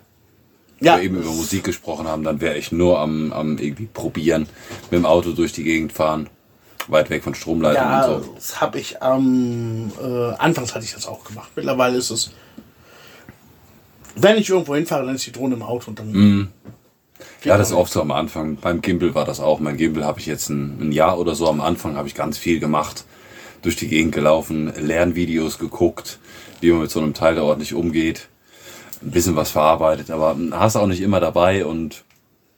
Ja, 0.81 0.96
wir 0.96 1.03
eben 1.03 1.16
über 1.16 1.31
Musik 1.31 1.64
gesprochen 1.64 2.07
haben, 2.07 2.23
dann 2.23 2.40
wäre 2.40 2.57
ich 2.57 2.73
nur 2.73 3.01
am, 3.01 3.33
am 3.33 3.59
irgendwie 3.59 3.87
probieren, 3.87 4.49
mit 4.90 4.92
dem 4.92 5.05
Auto 5.05 5.33
durch 5.33 5.53
die 5.53 5.64
Gegend 5.64 5.92
fahren, 5.92 6.31
weit 6.88 7.11
weg 7.11 7.23
von 7.23 7.35
Stromleitungen 7.35 7.90
ja 7.90 8.07
und 8.07 8.25
so. 8.25 8.33
das 8.35 8.61
habe 8.61 8.79
ich 8.79 9.03
am, 9.03 9.92
äh, 10.03 10.33
anfangs 10.38 10.75
hatte 10.75 10.85
ich 10.85 10.94
das 10.94 11.07
auch 11.07 11.25
gemacht. 11.25 11.51
Mittlerweile 11.55 11.99
ist 11.99 12.11
es, 12.11 12.31
wenn 14.16 14.37
ich 14.37 14.49
irgendwo 14.49 14.75
hinfahre, 14.75 15.07
dann 15.07 15.14
ist 15.14 15.27
die 15.27 15.33
Drohne 15.33 15.55
im 15.55 15.62
Auto 15.62 15.90
und 15.90 15.99
dann. 15.99 16.12
Mhm. 16.12 16.49
Ja, 17.44 17.57
das 17.57 17.70
ist 17.70 17.77
oft 17.77 17.92
so 17.92 18.01
am 18.01 18.11
Anfang. 18.11 18.57
Beim 18.57 18.81
Gimbal 18.81 19.14
war 19.14 19.25
das 19.25 19.40
auch. 19.40 19.61
Mein 19.61 19.77
Gimbal 19.77 20.05
habe 20.05 20.20
ich 20.20 20.27
jetzt 20.27 20.49
ein, 20.49 20.79
ein 20.81 20.92
Jahr 20.92 21.18
oder 21.18 21.35
so 21.35 21.49
am 21.49 21.61
Anfang 21.61 21.96
habe 21.96 22.09
ich 22.09 22.14
ganz 22.14 22.38
viel 22.38 22.61
gemacht. 22.61 23.05
Durch 23.62 23.77
die 23.77 23.88
Gegend 23.88 24.14
gelaufen, 24.14 24.73
Lernvideos 24.75 25.59
geguckt, 25.59 26.18
wie 26.61 26.70
man 26.70 26.83
mit 26.83 26.90
so 26.90 27.01
einem 27.01 27.12
Teil 27.12 27.35
da 27.35 27.42
ordentlich 27.42 27.75
umgeht. 27.75 28.29
Ein 29.03 29.11
bisschen 29.11 29.37
was 29.37 29.51
verarbeitet, 29.51 30.11
aber 30.11 30.37
hast 30.53 30.77
auch 30.77 30.87
nicht 30.87 31.01
immer 31.01 31.20
dabei 31.20 31.64
und 31.66 32.05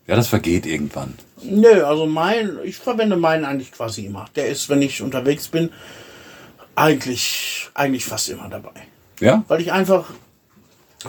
ja, 0.06 0.16
das 0.16 0.28
vergeht 0.28 0.66
irgendwann. 0.66 1.14
Nö, 1.42 1.84
also 1.84 2.06
mein, 2.06 2.58
ich 2.64 2.76
verwende 2.76 3.16
meinen 3.16 3.44
eigentlich 3.44 3.72
quasi 3.72 4.06
immer. 4.06 4.26
Der 4.36 4.48
ist, 4.48 4.68
wenn 4.68 4.82
ich 4.82 5.02
unterwegs 5.02 5.48
bin, 5.48 5.70
eigentlich, 6.74 7.70
eigentlich 7.74 8.04
fast 8.04 8.28
immer 8.28 8.48
dabei. 8.48 8.72
Ja? 9.20 9.44
Weil 9.48 9.60
ich 9.60 9.72
einfach, 9.72 10.10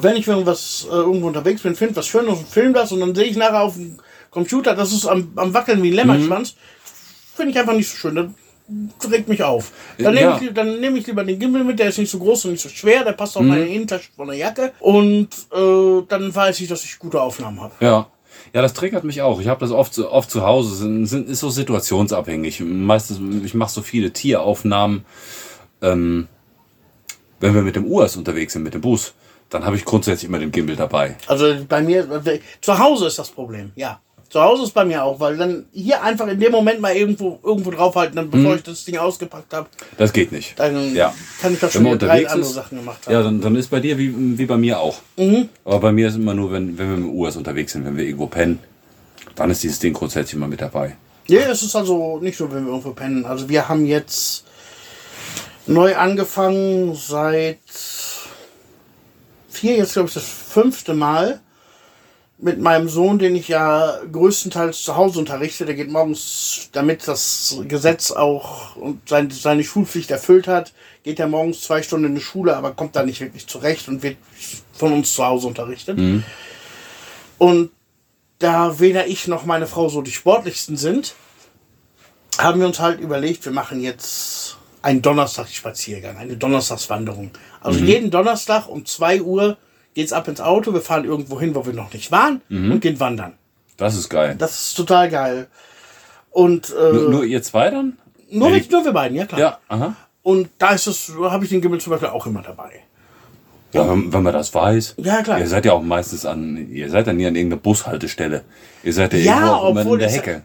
wenn 0.02 0.16
ich 0.16 0.28
irgendwas 0.28 0.88
äh, 0.90 0.94
irgendwo 0.96 1.28
unterwegs 1.28 1.62
bin, 1.62 1.76
finde 1.76 1.96
was 1.96 2.08
Schönes 2.08 2.40
und 2.40 2.48
film 2.48 2.74
das 2.74 2.92
und 2.92 3.00
dann 3.00 3.14
sehe 3.16 3.26
ich 3.26 3.36
nachher 3.38 3.62
auf 3.62 3.76
dem 3.76 3.98
Computer, 4.32 4.76
das 4.76 4.92
ist 4.94 5.06
am, 5.06 5.32
am 5.36 5.54
Wackeln 5.54 5.82
wie 5.84 5.90
ein 5.90 5.94
Lämmerschwanz, 5.96 6.56
finde 7.36 7.52
ich 7.52 7.60
einfach 7.60 7.74
nicht 7.76 7.90
so 7.90 7.96
schön. 7.98 8.34
Das 9.00 9.12
regt 9.12 9.28
mich 9.28 9.44
auf. 9.44 9.72
Dann 9.98 10.14
nehme 10.14 10.26
Ja. 10.32 10.40
ich, 10.42 10.54
dann 10.54 10.80
nehme 10.80 10.98
ich 10.98 11.06
lieber 11.06 11.24
den 11.24 11.38
Gimbal 11.38 11.64
mit, 11.66 11.78
der 11.80 11.90
ist 11.90 11.98
nicht 11.98 12.10
so 12.10 12.18
groß 12.18 12.46
und 12.46 12.52
nicht 12.52 12.62
so 12.64 12.70
schwer, 12.70 13.04
der 13.04 13.12
passt 13.12 13.36
auf 13.36 13.44
meine 13.44 13.68
Innentasche 13.68 14.10
von 14.16 14.28
der 14.30 14.38
Jacke 14.38 14.72
und 14.80 15.28
äh, 15.54 16.02
dann 16.08 16.34
weiß 16.34 16.62
ich, 16.62 16.70
dass 16.70 16.84
ich 16.86 16.98
gute 16.98 17.22
Aufnahmen 17.22 17.62
habe. 17.62 17.74
Ja. 17.82 18.08
Ja, 18.54 18.62
das 18.62 18.74
triggert 18.74 19.04
mich 19.04 19.22
auch. 19.22 19.40
Ich 19.42 19.48
habe 19.48 19.60
das 19.60 19.72
oft, 19.72 19.94
zu- 19.94 20.12
oft 20.12 20.30
zu 20.30 20.44
Hause. 20.46 20.76
Sind, 20.76 21.06
sind, 21.08 21.28
ist 21.30 21.40
so 21.40 21.50
situationsabhängig. 21.50 22.60
Meistens, 22.62 23.20
ich 23.44 23.54
mache 23.54 23.72
so 23.72 23.82
viele 23.82 24.12
Tieraufnahmen. 24.14 25.06
Ähm, 25.82 26.28
wenn 27.40 27.54
wir 27.56 27.62
mit 27.62 27.76
dem 27.76 27.86
US 27.86 28.16
unterwegs 28.16 28.54
sind, 28.54 28.64
mit 28.64 28.74
dem 28.74 28.82
Bus, 28.82 29.14
dann 29.54 29.66
habe 29.66 29.76
ich 29.76 29.86
grundsätzlich 29.86 30.28
immer 30.30 30.40
den 30.40 30.52
Gimbal 30.52 30.76
dabei. 30.76 31.16
Also 31.28 31.54
bei 31.68 31.82
mir, 31.82 32.08
zu 32.62 32.78
Hause 32.80 33.08
ist 33.08 33.20
das 33.20 33.30
Problem, 33.30 33.72
ja. 33.76 34.00
Zu 34.30 34.42
Hause 34.42 34.64
ist 34.64 34.72
bei 34.74 34.84
mir 34.84 35.04
auch, 35.04 35.20
weil 35.20 35.38
dann 35.38 35.66
hier 35.72 36.02
einfach 36.02 36.26
in 36.28 36.40
dem 36.40 36.52
Moment 36.52 36.82
mal 36.82 36.96
irgendwo, 36.96 37.40
irgendwo 37.44 37.70
draufhalten, 37.70 38.16
dann, 38.16 38.32
bevor 38.32 38.56
ich 38.56 38.64
das 38.64 38.84
Ding 38.84 38.98
ausgepackt 38.98 39.54
habe, 39.54 39.68
Das 39.98 40.12
geht 40.12 40.32
nicht. 40.32 40.58
dann 40.60 40.96
Ja. 40.96 41.14
kann 41.40 41.54
ich 41.54 41.60
doch 41.60 41.70
schon 41.70 41.84
drei 42.00 42.28
andere 42.28 42.40
ist, 42.50 42.54
Sachen 42.56 42.80
gemacht 42.80 43.06
haben. 43.06 43.14
ja, 43.14 43.22
dann, 43.22 43.42
dann 43.42 43.56
ist 43.56 43.70
bei 43.70 43.80
dir 43.80 43.96
wie, 44.00 44.40
wie 44.40 44.46
bei 44.48 44.58
mir 44.58 44.80
auch. 44.80 44.98
Mhm. 45.18 45.50
Aber 45.66 45.80
bei 45.82 45.92
mir 45.92 46.08
ist 46.08 46.16
immer 46.16 46.34
nur, 46.34 46.52
wenn, 46.52 46.76
wenn 46.80 46.90
wir 46.90 46.98
mit 46.98 47.06
dem 47.06 47.16
US 47.16 47.36
unterwegs 47.38 47.74
sind, 47.74 47.86
wenn 47.86 47.96
wir 47.96 48.06
irgendwo 48.06 48.26
pennen, 48.26 48.58
dann 49.36 49.52
ist 49.52 49.62
dieses 49.62 49.78
Ding 49.78 49.94
grundsätzlich 49.94 50.34
immer 50.34 50.48
mit 50.48 50.62
dabei. 50.62 50.96
Ja, 51.28 51.42
es 51.42 51.62
ist 51.62 51.76
also 51.76 52.18
nicht 52.20 52.36
so, 52.38 52.52
wenn 52.52 52.66
wir 52.66 52.72
irgendwo 52.72 52.92
pennen. 52.94 53.26
Also 53.26 53.48
wir 53.50 53.70
haben 53.70 53.86
jetzt 53.86 54.46
neu 55.68 55.96
angefangen 55.96 56.96
seit 56.96 57.60
vier, 59.54 59.78
jetzt 59.78 59.94
glaube 59.94 60.08
ich 60.10 60.14
das 60.14 60.26
fünfte 60.26 60.94
Mal 60.94 61.40
mit 62.38 62.60
meinem 62.60 62.90
Sohn, 62.90 63.20
den 63.20 63.36
ich 63.36 63.48
ja 63.48 64.00
größtenteils 64.12 64.84
zu 64.84 64.98
Hause 64.98 65.20
unterrichte. 65.20 65.66
Der 65.66 65.76
geht 65.76 65.90
morgens, 65.90 66.70
damit 66.74 67.08
das 67.08 67.58
Gesetz 67.68 68.12
auch 68.12 68.76
und 68.76 69.08
sein, 69.08 69.30
seine 69.32 69.64
Schulpflicht 69.64 70.12
erfüllt 70.12 70.48
hat, 70.48 70.74
geht 71.04 71.20
er 71.20 71.28
morgens 71.28 71.62
zwei 71.62 71.82
Stunden 71.82 72.08
in 72.08 72.16
die 72.16 72.22
Schule, 72.22 72.58
aber 72.58 72.72
kommt 72.72 72.96
da 72.96 73.04
nicht 73.04 73.22
wirklich 73.22 73.48
zurecht 73.48 73.88
und 73.88 74.04
wird 74.04 74.18
von 74.74 74.92
uns 74.92 75.14
zu 75.14 75.26
Hause 75.26 75.48
unterrichtet. 75.48 75.98
Und 77.38 77.72
da 78.40 78.80
weder 78.80 79.08
ich 79.08 79.28
noch 79.28 79.46
meine 79.46 79.68
Frau 79.68 79.88
so 79.88 80.02
die 80.02 80.12
sportlichsten 80.12 80.76
sind, 80.76 81.16
haben 82.38 82.60
wir 82.60 82.68
uns 82.68 82.80
halt 82.80 83.00
überlegt, 83.00 83.46
wir 83.46 83.54
machen 83.54 83.80
jetzt 83.80 84.43
ein 84.84 85.02
Donnerstagsspaziergang, 85.02 86.18
eine 86.18 86.38
Donnerstagswanderung. 86.38 87.32
Also 87.62 87.80
jeden 87.80 88.12
Donnerstag 88.12 88.68
um 88.70 88.86
2 88.86 89.22
Uhr 89.22 89.58
geht's 89.96 90.14
ab 90.14 90.28
ins 90.28 90.42
Auto, 90.42 90.74
wir 90.74 90.82
fahren 90.82 91.06
irgendwo 91.06 91.40
hin, 91.40 91.56
wo 91.56 91.66
wir 91.66 91.74
noch 91.74 91.92
nicht 91.94 92.12
waren 92.12 92.42
und 92.50 92.80
gehen 92.82 93.00
wandern. 93.00 93.34
Das 93.78 93.96
ist 93.96 94.10
geil. 94.10 94.36
Das 94.38 94.68
ist 94.68 94.74
total 94.76 95.10
geil. 95.10 95.48
Und 96.30 96.70
äh, 96.72 96.94
nur, 96.94 97.10
nur 97.10 97.24
ihr 97.26 97.42
zwei 97.44 97.70
dann? 97.70 97.98
nur, 98.30 98.50
Nee. 98.50 98.64
wir, 98.64 98.72
nur 98.72 98.86
wir 98.86 98.92
beiden, 98.92 99.18
ja 99.18 99.26
klar. 99.26 99.40
Ja, 99.40 99.58
aha. 99.68 99.96
Und 100.22 100.50
da 100.58 100.72
ist 100.72 100.88
es, 100.88 101.12
habe 101.22 101.44
ich 101.44 101.50
den 101.50 101.62
Gimmel 101.62 101.80
zum 101.80 101.92
Beispiel 101.92 102.10
auch 102.10 102.26
immer 102.26 102.42
dabei. 102.42 102.82
Ja, 103.72 103.90
wenn, 103.90 104.12
wenn 104.14 104.24
man 104.24 104.34
das 104.34 104.54
weiß. 104.54 104.96
Ja, 104.98 105.22
klar. 105.24 105.40
Ihr 105.40 105.48
seid 105.48 105.66
ja 105.66 105.74
auch 105.74 105.82
meistens 105.82 106.26
an, 106.26 106.70
ihr 106.72 106.90
seid 106.90 107.08
ja 107.08 107.14
nie 107.14 107.26
an 107.26 107.36
irgendeiner 107.36 107.62
Bushaltestelle. 107.62 108.44
Ihr 108.84 108.94
seid 108.94 109.14
ja, 109.14 109.20
Ja, 109.20 109.34
irgendwo 109.36 109.54
auch 109.54 109.70
immer 109.72 109.82
in 109.82 109.88
obwohl 109.88 110.00
der 110.00 110.10
Hecke. 110.12 110.44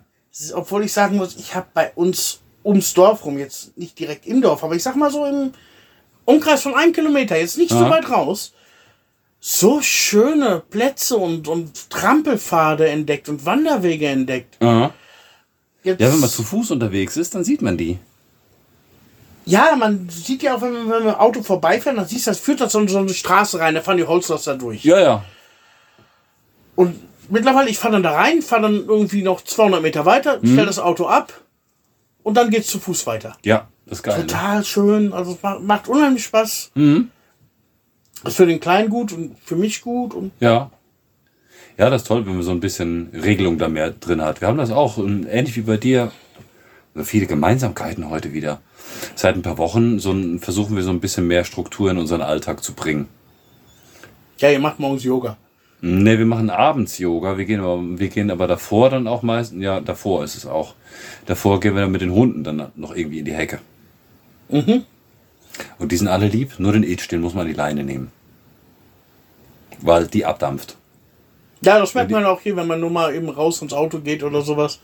obwohl 0.55 0.85
ich 0.85 0.93
sagen 0.93 1.17
muss, 1.17 1.37
ich 1.37 1.55
habe 1.55 1.67
bei 1.75 1.93
uns 1.95 2.41
ums 2.69 2.93
Dorf 2.95 3.25
rum, 3.25 3.39
jetzt 3.39 3.77
nicht 3.79 3.99
direkt 3.99 4.27
im 4.27 4.43
Dorf, 4.43 4.63
aber 4.63 4.75
ich 4.77 4.83
sag 4.83 4.95
mal 4.97 5.11
so 5.11 5.25
im 5.25 5.53
Umkreis 6.27 6.63
von 6.63 6.75
einem 6.75 6.93
Kilometer, 6.93 7.37
jetzt 7.39 7.57
nicht 7.57 7.71
so 7.71 7.77
Aha. 7.77 7.91
weit 7.91 8.11
raus, 8.11 8.53
so 9.41 9.81
schöne 9.81 10.63
Plätze 10.69 11.17
und, 11.17 11.49
und 11.49 11.89
Trampelpfade 11.91 12.89
entdeckt 12.89 13.29
und 13.31 13.47
Wanderwege 13.47 14.07
entdeckt. 14.09 14.57
Aha. 14.63 14.93
Jetzt, 15.83 16.01
Ja, 16.01 16.13
wenn 16.13 16.21
man 16.21 16.29
zu 16.29 16.43
Fuß 16.43 16.73
unterwegs 16.73 17.17
ist, 17.17 17.35
dann 17.35 17.45
sieht 17.45 17.63
man 17.63 17.79
die. 17.79 17.99
ja, 19.47 19.75
man 19.77 20.09
sieht 20.11 20.43
ja 20.43 20.57
auch, 20.57 20.61
wenn 20.61 20.73
man 20.73 20.87
mit 20.89 21.01
dem 21.15 21.15
Auto 21.15 21.43
vorbeifährt, 21.43 21.97
dann 21.97 22.07
siehst 22.07 22.27
du, 22.27 22.31
das 22.33 22.39
führt 22.41 22.61
das 22.61 22.73
so, 22.73 22.87
so 22.87 22.99
eine 22.99 23.15
Straße 23.15 23.59
rein, 23.61 23.75
da 23.75 23.81
fahren 23.81 23.97
die 23.97 24.05
Holzlers 24.05 24.45
da 24.45 24.55
durch. 24.55 24.85
Ja, 24.85 25.01
ja. 25.01 25.25
Und 26.77 26.97
mittlerweile, 27.31 27.71
ich 27.71 27.79
fahre 27.79 27.95
dann 27.95 28.03
da 28.03 28.13
rein, 28.13 28.43
fahre 28.43 28.63
dann 28.63 28.75
irgendwie 28.87 29.23
noch 29.23 29.41
200 29.43 29.81
Meter 29.81 30.05
weiter, 30.05 30.39
Mhm. 30.43 30.53
stelle 30.53 30.67
das 30.67 30.79
Auto 30.79 31.07
ab 31.07 31.33
und 32.29 32.35
dann 32.35 32.51
geht's 32.51 32.67
zu 32.69 32.79
Fuß 32.79 33.07
weiter. 33.07 33.39
Ja, 33.43 33.69
das 33.87 34.01
ist 34.01 34.03
geil. 34.03 34.19
Ne? 34.19 34.27
Total 34.27 34.63
schön, 34.63 35.13
also 35.15 35.33
es 35.33 35.63
macht, 35.63 35.89
unheimlich 35.89 36.25
Spaß. 36.25 36.73
Mhm. 36.75 37.11
Ist 38.23 38.37
für 38.37 38.45
den 38.45 38.61
Kleinen 38.61 38.91
gut 38.91 39.13
und 39.13 39.39
für 39.43 39.57
mich 39.57 39.81
gut 39.81 40.13
und 40.13 40.33
Ja. 40.39 40.71
Ja, 41.79 41.89
das 41.89 42.03
ist 42.03 42.09
toll, 42.09 42.27
wenn 42.27 42.35
man 42.35 42.43
so 42.43 42.51
ein 42.51 42.61
bisschen 42.61 43.09
Regelung 43.15 43.57
da 43.57 43.69
mehr 43.69 43.93
drin 43.93 44.21
hat. 44.21 44.43
Wir 44.43 44.49
haben 44.49 44.59
das 44.59 44.71
auch, 44.71 44.99
ähnlich 44.99 45.57
wie 45.57 45.63
bei 45.63 45.79
dir, 45.79 46.13
so 46.95 47.03
viele 47.05 47.27
Gemeinsamkeiten 47.27 48.11
heute 48.11 48.35
wieder. 48.35 48.61
Seit 49.15 49.35
ein 49.37 49.43
paar 49.43 49.57
Wochen 49.57 49.99
so 49.99 50.13
ein, 50.13 50.39
versuchen 50.41 50.77
wir 50.77 50.83
so 50.83 50.91
ein 50.91 51.01
bisschen 51.01 51.27
mehr 51.27 51.45
Struktur 51.45 51.91
in 51.91 51.97
unseren 51.97 52.21
Alltag 52.21 52.63
zu 52.63 52.75
bringen. 52.75 53.09
ja, 54.39 54.51
ihr 54.51 54.59
macht 54.59 54.81
morgens 54.81 55.03
Yoga. 55.05 55.39
Ne, 55.81 56.19
wir 56.19 56.27
machen 56.27 56.51
abends 56.51 56.99
Yoga. 56.99 57.39
Wir 57.39 57.45
gehen 57.45 57.61
aber, 57.61 57.79
wir 57.81 58.09
gehen 58.09 58.31
aber 58.31 58.49
davor 58.49 58.91
dann 58.91 59.07
auch 59.07 59.23
meistens, 59.23 59.63
ja, 59.63 59.81
davor 59.81 60.25
ist 60.25 60.37
es 60.37 60.45
auch. 60.45 60.75
Davor 61.27 61.61
gehen 61.61 61.75
wir 61.75 61.83
dann 61.83 61.93
mit 61.93 62.01
den 62.01 62.13
Hunden 62.13 62.43
dann 62.43 62.73
noch 62.75 62.95
irgendwie 62.97 63.21
in 63.21 63.25
die 63.25 63.35
Hecke. 63.35 63.61
Mhm. 64.49 64.85
Und 65.79 65.93
die 65.93 65.97
sind 65.97 66.09
alle 66.09 66.27
lieb, 66.29 66.59
nur 66.59 66.73
den 66.73 66.83
Edstein 66.85 67.19
den 67.19 67.23
muss 67.23 67.35
man 67.35 67.43
an 67.43 67.49
die 67.49 67.57
Leine 67.57 67.85
nehmen. 67.85 68.11
Weil 69.81 70.07
die 70.09 70.25
abdampft. 70.25 70.77
Ja, 71.61 71.79
das 71.79 71.95
merkt 71.95 72.11
man 72.11 72.25
auch 72.25 72.41
hier, 72.41 72.57
wenn 72.57 72.67
man 72.67 72.81
nur 72.81 72.91
mal 72.91 73.15
eben 73.15 73.29
raus 73.29 73.63
ins 73.63 73.73
Auto 73.73 73.99
geht 73.99 74.23
oder 74.23 74.43
sowas. 74.43 74.81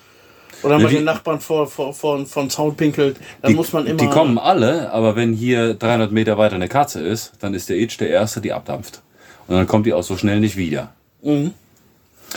Oder 0.62 0.78
mal 0.78 0.88
die- 0.88 0.96
den 0.96 1.04
Nachbarn 1.04 1.40
vor, 1.40 1.66
vor, 1.66 1.92
vor, 1.92 2.24
vor 2.26 2.42
den 2.44 2.50
Zaun 2.50 2.76
pinkelt, 2.76 3.16
dann 3.42 3.50
Die, 3.50 3.56
muss 3.56 3.72
man 3.72 3.86
immer. 3.86 3.96
die 3.98 4.06
kommen 4.08 4.38
alle, 4.38 4.92
aber 4.92 5.16
wenn 5.16 5.32
hier 5.32 5.74
300 5.74 6.12
Meter 6.12 6.38
weiter 6.38 6.54
eine 6.54 6.68
Katze 6.68 7.00
ist, 7.00 7.32
dann 7.40 7.54
ist 7.54 7.68
der 7.68 7.76
Edge 7.76 7.96
der 7.98 8.10
Erste, 8.10 8.40
die 8.40 8.52
abdampft. 8.52 9.02
Und 9.46 9.56
dann 9.56 9.66
kommt 9.66 9.86
die 9.86 9.92
auch 9.92 10.02
so 10.02 10.16
schnell 10.16 10.40
nicht 10.40 10.56
wieder. 10.56 10.92
Mhm. 11.22 11.52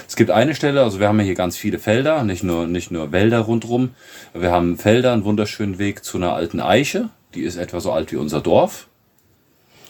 Es 0.08 0.16
gibt 0.16 0.30
eine 0.30 0.54
Stelle, 0.54 0.84
also 0.84 1.00
wir 1.00 1.08
haben 1.08 1.20
ja 1.20 1.26
hier 1.26 1.36
ganz 1.36 1.58
viele 1.58 1.80
Felder, 1.80 2.24
nicht 2.24 2.44
nur, 2.44 2.68
nicht 2.68 2.92
nur 2.92 3.12
Wälder 3.12 3.40
rundrum. 3.40 3.92
Wir 4.34 4.52
haben 4.52 4.78
Felder, 4.78 5.14
einen 5.14 5.24
wunderschönen 5.24 5.80
Weg 5.80 6.04
zu 6.04 6.18
einer 6.18 6.34
alten 6.34 6.60
Eiche. 6.60 7.10
Die 7.34 7.42
ist 7.42 7.56
etwa 7.56 7.80
so 7.80 7.92
alt 7.92 8.12
wie 8.12 8.18
unser 8.18 8.42
Dorf. 8.42 8.88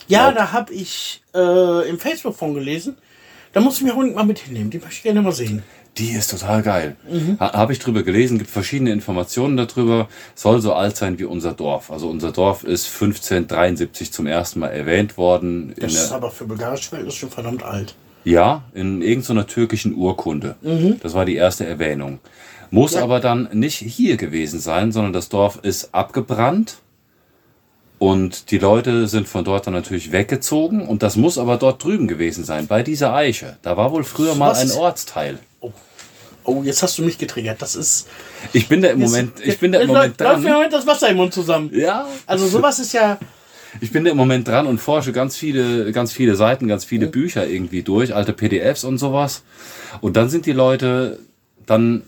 Ja, 0.06 0.28
Ja. 0.28 0.32
da 0.32 0.52
habe 0.52 0.72
ich 0.72 1.22
äh, 1.34 1.88
im 1.88 1.98
Facebook 1.98 2.36
von 2.36 2.54
gelesen. 2.54 2.96
Da 3.52 3.60
muss 3.60 3.78
ich 3.78 3.82
mich 3.82 3.92
unbedingt 3.92 4.16
mal 4.16 4.24
mit 4.24 4.38
hinnehmen. 4.38 4.70
Die 4.70 4.78
möchte 4.78 4.94
ich 4.94 5.02
gerne 5.02 5.20
mal 5.20 5.32
sehen. 5.32 5.62
Die 5.98 6.10
ist 6.12 6.30
total 6.30 6.62
geil. 6.62 6.96
Ha, 7.40 7.52
Habe 7.54 7.72
ich 7.72 7.78
drüber 7.80 8.02
gelesen, 8.02 8.38
gibt 8.38 8.50
verschiedene 8.50 8.92
Informationen 8.92 9.56
darüber. 9.56 10.08
Soll 10.34 10.60
so 10.60 10.72
alt 10.72 10.96
sein 10.96 11.18
wie 11.18 11.24
unser 11.24 11.52
Dorf. 11.52 11.90
Also 11.90 12.08
unser 12.08 12.30
Dorf 12.32 12.62
ist 12.62 12.86
1573 12.86 14.12
zum 14.12 14.26
ersten 14.26 14.60
Mal 14.60 14.68
erwähnt 14.68 15.16
worden. 15.16 15.74
Das 15.78 15.92
ist 15.94 16.12
aber 16.12 16.30
für 16.30 16.44
bulgarische 16.46 16.92
Welt 16.92 17.06
ist 17.08 17.14
schon 17.16 17.30
verdammt 17.30 17.62
alt. 17.64 17.94
ja, 18.24 18.62
in 18.74 19.02
irgendeiner 19.02 19.46
türkischen 19.46 19.94
Urkunde. 19.94 20.56
Das 21.02 21.14
war 21.14 21.24
die 21.24 21.36
erste 21.36 21.66
Erwähnung. 21.66 22.20
Muss 22.70 22.92
Ja. 22.94 23.02
aber 23.02 23.18
dann 23.20 23.48
nicht 23.52 23.78
hier 23.78 24.16
gewesen 24.18 24.60
sein, 24.60 24.92
sondern 24.92 25.12
das 25.14 25.28
Dorf 25.30 25.58
ist 25.62 25.94
abgebrannt. 25.94 26.76
Und 27.98 28.52
die 28.52 28.58
Leute 28.58 29.08
sind 29.08 29.26
von 29.26 29.42
dort 29.44 29.66
dann 29.66 29.74
natürlich 29.74 30.12
weggezogen. 30.12 30.86
Und 30.86 31.02
das 31.02 31.16
muss 31.16 31.36
aber 31.38 31.56
dort 31.56 31.82
drüben 31.82 32.06
gewesen 32.06 32.44
sein, 32.44 32.68
bei 32.68 32.82
dieser 32.84 33.12
Eiche. 33.12 33.56
Da 33.62 33.76
war 33.76 33.90
wohl 33.90 34.04
früher 34.04 34.36
mal 34.36 34.50
Was 34.50 34.60
ein 34.60 34.70
Ortsteil. 34.78 35.38
Oh, 36.48 36.62
jetzt 36.62 36.82
hast 36.82 36.96
du 36.98 37.02
mich 37.02 37.18
getriggert. 37.18 37.60
Das 37.60 37.74
ist. 37.76 38.08
Ich 38.52 38.68
bin 38.68 38.80
da 38.82 38.88
im 38.88 39.00
Moment, 39.00 39.32
ich 39.44 39.58
bin 39.58 39.72
da 39.72 39.80
im 39.80 39.88
Moment 39.88 40.18
läuft- 40.18 40.20
Läuft 40.20 40.30
mir 40.30 40.36
im 40.36 40.42
dran. 40.44 40.52
Moment 40.54 40.72
das 40.72 40.86
Wasser 40.86 41.08
im 41.10 41.16
Mund 41.16 41.34
zusammen. 41.34 41.70
Ja, 41.74 42.06
Also 42.26 42.46
sowas 42.46 42.78
ist 42.78 42.92
ja. 42.94 43.18
ich 43.80 43.92
bin 43.92 44.04
da 44.04 44.10
im 44.10 44.16
Moment 44.16 44.48
dran 44.48 44.66
und 44.66 44.78
forsche 44.78 45.12
ganz 45.12 45.36
viele, 45.36 45.92
ganz 45.92 46.12
viele 46.12 46.36
Seiten, 46.36 46.66
ganz 46.68 46.84
viele 46.84 47.06
Bücher 47.06 47.46
irgendwie 47.46 47.82
durch, 47.82 48.14
alte 48.14 48.32
PDFs 48.32 48.84
und 48.84 48.98
sowas. 48.98 49.42
Und 50.00 50.16
dann 50.16 50.28
sind 50.30 50.46
die 50.46 50.52
Leute 50.52 51.18
dann 51.66 52.02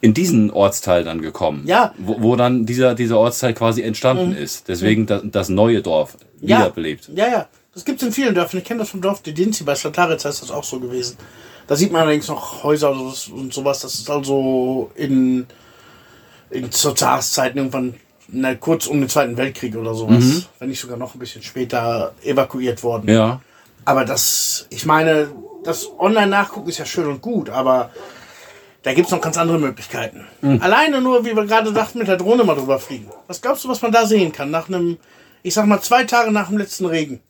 in 0.00 0.12
diesen 0.12 0.50
Ortsteil 0.50 1.04
dann 1.04 1.22
gekommen. 1.22 1.62
Ja. 1.66 1.94
Wo, 1.98 2.20
wo 2.20 2.36
dann 2.36 2.66
dieser, 2.66 2.94
dieser 2.94 3.18
Ortsteil 3.18 3.54
quasi 3.54 3.80
entstanden 3.82 4.36
ist. 4.36 4.68
Deswegen 4.68 5.06
das, 5.06 5.22
das 5.24 5.48
neue 5.48 5.80
Dorf 5.82 6.18
Ja, 6.40 6.58
wiederbelebt. 6.58 7.08
ja, 7.14 7.26
ja. 7.28 7.48
Das 7.72 7.84
gibt 7.84 8.02
es 8.02 8.06
in 8.08 8.12
vielen 8.12 8.34
Dörfern. 8.34 8.58
Ich 8.58 8.64
kenne 8.66 8.80
das 8.80 8.90
vom 8.90 9.00
Dorf 9.00 9.22
Dedinzi. 9.22 9.64
Bei 9.64 9.74
Slataritz 9.74 10.24
ist 10.24 10.42
das 10.42 10.50
auch 10.50 10.62
so 10.62 10.78
gewesen. 10.78 11.16
Da 11.66 11.76
sieht 11.76 11.92
man 11.92 12.02
allerdings 12.02 12.28
noch 12.28 12.62
Häuser 12.62 12.90
und 12.90 13.52
sowas. 13.52 13.80
Das 13.80 13.94
ist 13.94 14.10
also 14.10 14.90
in, 14.94 15.46
in 16.50 16.70
zur 16.70 16.94
Zarszeiten 16.94 17.58
irgendwann 17.58 17.94
na, 18.28 18.54
kurz 18.54 18.86
um 18.86 19.00
den 19.00 19.08
Zweiten 19.08 19.36
Weltkrieg 19.36 19.76
oder 19.76 19.94
sowas. 19.94 20.48
Wenn 20.58 20.68
nicht 20.68 20.80
sogar 20.80 20.96
noch 20.96 21.14
ein 21.14 21.18
bisschen 21.18 21.42
später 21.42 22.14
evakuiert 22.22 22.82
worden. 22.82 23.08
Ja. 23.10 23.40
Aber 23.84 24.04
das, 24.04 24.66
ich 24.70 24.86
meine, 24.86 25.28
das 25.62 25.88
Online-Nachgucken 25.98 26.68
ist 26.68 26.78
ja 26.78 26.86
schön 26.86 27.06
und 27.06 27.20
gut, 27.20 27.50
aber 27.50 27.90
da 28.82 28.92
gibt 28.92 29.06
es 29.06 29.12
noch 29.12 29.20
ganz 29.20 29.36
andere 29.38 29.58
Möglichkeiten. 29.58 30.26
Alleine 30.60 31.00
nur, 31.00 31.24
wie 31.24 31.34
wir 31.34 31.46
gerade 31.46 31.72
dachten, 31.72 31.98
mit 31.98 32.08
der 32.08 32.16
Drohne 32.16 32.44
mal 32.44 32.54
drüber 32.54 32.78
fliegen. 32.78 33.10
Was 33.26 33.40
glaubst 33.40 33.64
du, 33.64 33.68
was 33.68 33.80
man 33.80 33.92
da 33.92 34.06
sehen 34.06 34.32
kann? 34.32 34.50
Nach 34.50 34.68
einem, 34.68 34.98
ich 35.42 35.54
sag 35.54 35.66
mal, 35.66 35.80
zwei 35.80 36.04
Tage 36.04 36.30
nach 36.30 36.48
dem 36.48 36.58
letzten 36.58 36.86
Regen. 36.86 37.20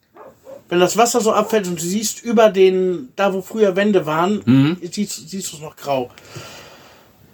Wenn 0.75 0.81
das 0.81 0.97
Wasser 0.97 1.21
so 1.21 1.33
abfällt 1.33 1.69
und 1.69 1.79
du 1.81 1.85
siehst 1.85 2.25
über 2.25 2.51
den, 2.51 3.11
da 3.15 3.33
wo 3.33 3.43
früher 3.43 3.77
Wände 3.77 4.07
waren, 4.07 4.77
siehst, 4.83 5.29
siehst 5.31 5.53
du 5.53 5.57
es 5.59 5.63
noch 5.63 5.77
grau. 5.77 6.11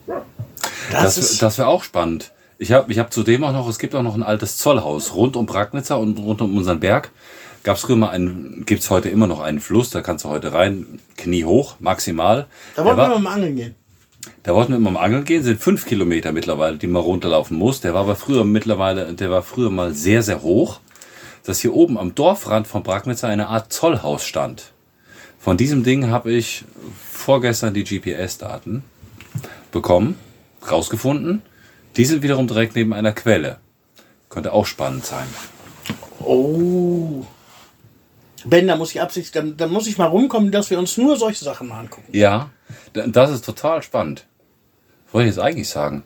Das, 0.07 0.20
Das, 0.92 1.16
ist, 1.16 1.40
das 1.40 1.57
wäre 1.57 1.68
auch 1.68 1.83
spannend. 1.83 2.33
Ich 2.59 2.72
habe 2.72 2.92
ich 2.92 2.98
hab 2.98 3.11
zudem 3.14 3.42
auch 3.44 3.53
noch, 3.55 3.66
es 3.66 3.79
gibt 3.79 3.94
auch 3.94 4.03
noch 4.03 4.14
ein 4.14 4.22
altes 4.22 4.59
Zollhaus 4.59 5.14
rund 5.14 5.37
um 5.37 5.46
Bragnitzer 5.46 5.98
und 5.98 6.18
rund 6.18 6.42
um 6.42 6.55
unseren 6.55 6.81
Berg. 6.81 7.12
Gab 7.62 7.76
es 7.76 7.81
früher 7.83 7.96
mal 7.96 8.11
einen, 8.11 8.64
gibt 8.66 8.83
es 8.83 8.90
heute 8.90 9.09
immer 9.09 9.26
noch 9.26 9.40
einen 9.40 9.61
Fluss, 9.61 9.88
da 9.88 10.03
kannst 10.03 10.26
du 10.26 10.29
heute 10.29 10.53
rein, 10.53 11.00
Knie 11.16 11.46
hoch, 11.46 11.76
maximal. 11.81 12.46
da 12.76 12.85
wollten 12.85 12.98
war- 12.98 13.09
wir 13.09 13.18
mal 13.20 13.33
angeln 13.33 13.57
gehen. 13.57 13.74
Da 14.42 14.55
wollten 14.55 14.72
wir 14.74 14.79
mal 14.90 15.00
angeln 15.00 15.24
gehen, 15.24 15.42
sind 15.42 15.62
fünf 15.62 15.87
Kilometer 15.87 16.33
mittlerweile, 16.33 16.76
die 16.76 16.87
man 16.88 17.00
runterlaufen 17.00 17.57
muss. 17.57 17.81
Der 17.81 17.94
war 17.94 18.03
aber 18.03 18.16
früher 18.16 18.44
mittlerweile, 18.44 19.14
der 19.14 19.31
war 19.31 19.40
früher 19.42 19.70
mal 19.70 19.94
sehr, 19.94 20.22
sehr 20.22 20.42
hoch, 20.42 20.81
dass 21.44 21.61
hier 21.61 21.74
oben 21.74 21.98
am 21.98 22.14
Dorfrand 22.14 22.66
von 22.66 22.83
Bragnitzer 22.83 23.29
eine 23.29 23.48
Art 23.48 23.72
Zollhaus 23.72 24.24
stand. 24.24 24.72
Von 25.38 25.57
diesem 25.57 25.85
Ding 25.85 26.11
habe 26.11 26.33
ich 26.33 26.64
vorgestern 27.11 27.72
die 27.72 27.85
GPS-Daten 27.85 28.85
bekommen, 29.72 30.18
rausgefunden. 30.70 31.42
Die 31.96 32.05
sind 32.05 32.22
wiederum 32.22 32.46
direkt 32.46 32.76
neben 32.76 32.92
einer 32.92 33.12
Quelle. 33.12 33.59
Könnte 34.29 34.53
auch 34.53 34.66
spannend 34.66 35.07
sein. 35.07 35.26
Oh. 36.20 37.24
Ben, 38.44 38.66
da 38.68 38.76
muss 38.76 38.90
ich 38.92 39.00
absichtlich, 39.00 39.33
dann, 39.33 39.57
dann 39.57 39.70
muss 39.70 39.87
ich 39.87 39.98
mal 39.98 40.07
rumkommen, 40.07 40.50
dass 40.53 40.70
wir 40.70 40.79
uns 40.79 40.96
nur 40.96 41.16
solche 41.16 41.44
Sachen 41.44 41.68
mal 41.68 41.81
angucken. 41.81 42.09
Ja, 42.12 42.50
das 42.92 43.31
ist 43.31 43.44
total 43.44 43.83
spannend. 43.83 44.26
Wollte 45.12 45.29
ich 45.29 45.35
jetzt 45.35 45.42
eigentlich 45.42 45.68
sagen? 45.68 46.05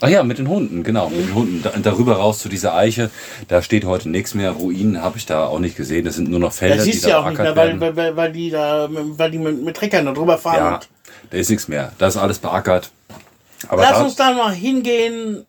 Ach 0.00 0.08
ja, 0.08 0.22
mit 0.22 0.38
den 0.38 0.48
Hunden, 0.48 0.82
genau, 0.84 1.08
mit 1.10 1.18
den 1.28 1.34
Hunden. 1.34 1.62
Da, 1.62 1.72
darüber 1.82 2.16
raus 2.16 2.38
zu 2.38 2.48
dieser 2.48 2.74
Eiche, 2.74 3.10
da 3.48 3.62
steht 3.62 3.84
heute 3.84 4.08
nichts 4.08 4.34
mehr. 4.34 4.52
Ruinen 4.52 5.02
habe 5.02 5.18
ich 5.18 5.26
da 5.26 5.46
auch 5.46 5.58
nicht 5.58 5.76
gesehen. 5.76 6.04
Das 6.04 6.14
sind 6.16 6.30
nur 6.30 6.38
noch 6.40 6.52
Felder, 6.52 6.76
Das 6.76 6.84
siehst 6.84 7.04
da 7.04 7.08
du 7.08 7.12
ja 7.14 7.20
auch 7.20 7.28
nicht 7.30 7.38
mehr, 7.38 7.56
weil, 7.56 7.80
weil, 7.96 8.16
weil, 8.16 8.32
die 8.32 8.50
da, 8.50 8.88
weil 8.90 9.30
die 9.30 9.38
mit, 9.38 9.62
mit 9.64 9.76
Treckern 9.76 10.06
da 10.06 10.12
drüber 10.12 10.38
fahren. 10.38 10.56
Ja, 10.56 10.74
Und 10.76 10.88
da 11.30 11.36
ist 11.38 11.50
nichts 11.50 11.66
mehr. 11.68 11.92
Da 11.98 12.06
ist 12.06 12.16
alles 12.16 12.38
beackert. 12.38 12.90
Aber 13.68 13.82
Lass 13.82 13.98
da, 13.98 14.04
uns 14.04 14.14
da 14.14 14.32
mal 14.34 14.52
hingehen 14.52 15.44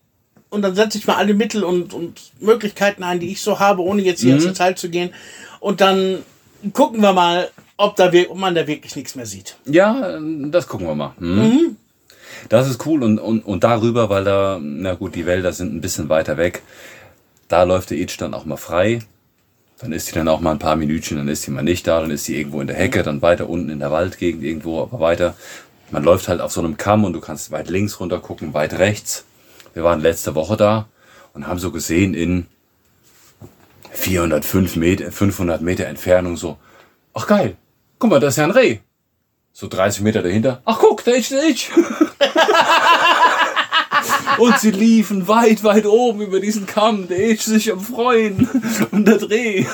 und 0.50 0.64
dann 0.64 0.74
setze 0.74 0.98
ich 0.98 1.06
mal 1.06 1.18
alle 1.18 1.36
Mittel 1.36 1.64
und, 1.64 1.94
und 1.94 2.20
Möglichkeiten 2.40 3.04
ein, 3.04 3.20
die 3.20 3.32
ich 3.32 3.42
so 3.42 3.60
habe, 3.60 3.84
ohne 3.84 4.02
jetzt 4.02 4.24
Mhm. 4.24 4.28
hier 4.28 4.36
ins 4.38 4.46
Detail 4.46 4.74
zu 4.76 4.90
gehen. 4.90 5.14
Und 5.60 5.80
dann 5.80 6.24
gucken 6.74 7.02
wir 7.02 7.14
mal, 7.14 7.52
ob, 7.78 7.96
da, 7.98 8.12
ob 8.30 8.38
man 8.38 8.56
da 8.56 8.66
wirklich 8.66 8.96
nichts 8.96 9.14
mehr 9.16 9.28
sieht. 9.28 9.58
ja, 9.66 10.20
das 10.50 10.68
gucken 10.68 10.88
wir 10.88 10.96
mal. 10.96 11.12
Hm? 11.20 11.78
Das 12.48 12.70
ist 12.70 12.86
cool 12.86 13.04
und, 13.04 13.20
und, 13.20 13.46
und 13.46 13.64
darüber, 13.64 14.10
weil 14.10 14.24
da, 14.24 14.60
na 14.62 14.94
gut, 14.94 15.16
die 15.16 15.26
Wälder 15.26 15.52
sind 15.52 15.74
ein 15.74 15.82
bisschen 15.82 16.10
weiter 16.10 16.38
weg. 16.38 16.62
Da 17.48 17.64
läuft 17.64 17.90
der 17.90 17.98
Itch 17.98 18.18
dann 18.18 18.34
auch 18.34 18.46
mal 18.46 18.58
frei. 18.58 19.00
Dann 19.80 19.92
ist 19.92 20.08
sie 20.08 20.14
dann 20.14 20.28
auch 20.28 20.40
mal 20.42 20.52
ein 20.52 20.60
paar 20.60 20.76
Minütchen, 20.76 21.18
dann 21.18 21.30
ist 21.30 21.44
sie 21.44 21.52
mal 21.52 21.64
nicht 21.64 21.88
da, 21.88 22.02
dann 22.02 22.12
ist 22.12 22.26
sie 22.26 22.38
irgendwo 22.38 22.60
in 22.60 22.68
der 22.68 22.76
Hecke, 22.76 23.02
dann 23.02 23.22
weiter 23.22 23.50
unten 23.50 23.70
in 23.70 23.80
der 23.80 23.92
Waldgegend 23.92 24.44
irgendwo, 24.44 24.82
aber 24.82 25.00
weiter. 25.00 25.36
Man 25.92 26.04
läuft 26.04 26.28
halt 26.28 26.42
auf 26.42 26.52
so 26.52 26.60
einem 26.60 26.78
Kamm 26.78 27.06
und 27.06 27.14
du 27.14 27.22
kannst 27.22 27.52
weit 27.52 27.70
links 27.70 28.00
runter 28.00 28.20
gucken, 28.20 28.54
weit 28.54 28.78
rechts. 28.78 29.26
Wir 29.74 29.84
waren 29.84 30.02
letzte 30.02 30.36
Woche 30.36 30.58
da 30.58 30.88
und 31.34 31.48
haben 31.48 31.60
so 31.60 31.72
gesehen 31.72 32.14
in 32.14 32.48
405 33.92 34.76
Meter, 34.76 35.12
500 35.12 35.62
Meter 35.62 35.86
Entfernung 35.86 36.38
so, 36.38 36.58
ach 37.14 37.28
geil, 37.28 37.56
guck 37.98 38.10
mal, 38.10 38.20
das 38.20 38.34
ist 38.34 38.38
ja 38.38 38.44
ein 38.44 38.52
Reh. 38.52 38.80
So 39.60 39.68
30 39.68 40.04
Meter 40.04 40.24
dahinter, 40.24 40.62
ach 40.64 40.78
guck, 40.80 41.04
da 41.04 41.12
ist 41.12 41.32
der 41.32 41.44
Itch. 41.44 41.70
Und 44.38 44.58
sie 44.58 44.72
liefen 44.72 45.28
weit, 45.28 45.66
weit 45.66 45.86
oben 45.86 46.22
über 46.22 46.40
diesen 46.40 46.66
Kamm. 46.66 47.10
Der 47.10 47.30
Itch 47.30 47.42
sich 47.42 47.70
am 47.70 47.82
Freuen. 47.82 48.48
Und 48.92 49.06
der 49.06 49.18
Dreh. 49.18 49.66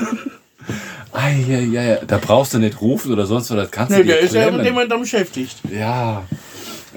Eieiei, 1.14 2.00
da 2.08 2.18
brauchst 2.18 2.56
du 2.56 2.58
nicht 2.58 2.82
rufen 2.82 3.14
oder 3.14 3.28
sonst 3.28 3.52
was. 3.52 3.58
Das 3.58 3.70
kannst 3.70 3.92
du 3.92 3.98
Nee, 3.98 4.06
dir 4.06 4.14
der 4.14 4.22
ist 4.22 4.34
ja 4.34 4.50
mit 4.50 4.66
dem 4.66 4.74
man 4.74 4.90
dann 4.90 5.02
beschäftigt. 5.02 5.58
Ja. 5.72 6.24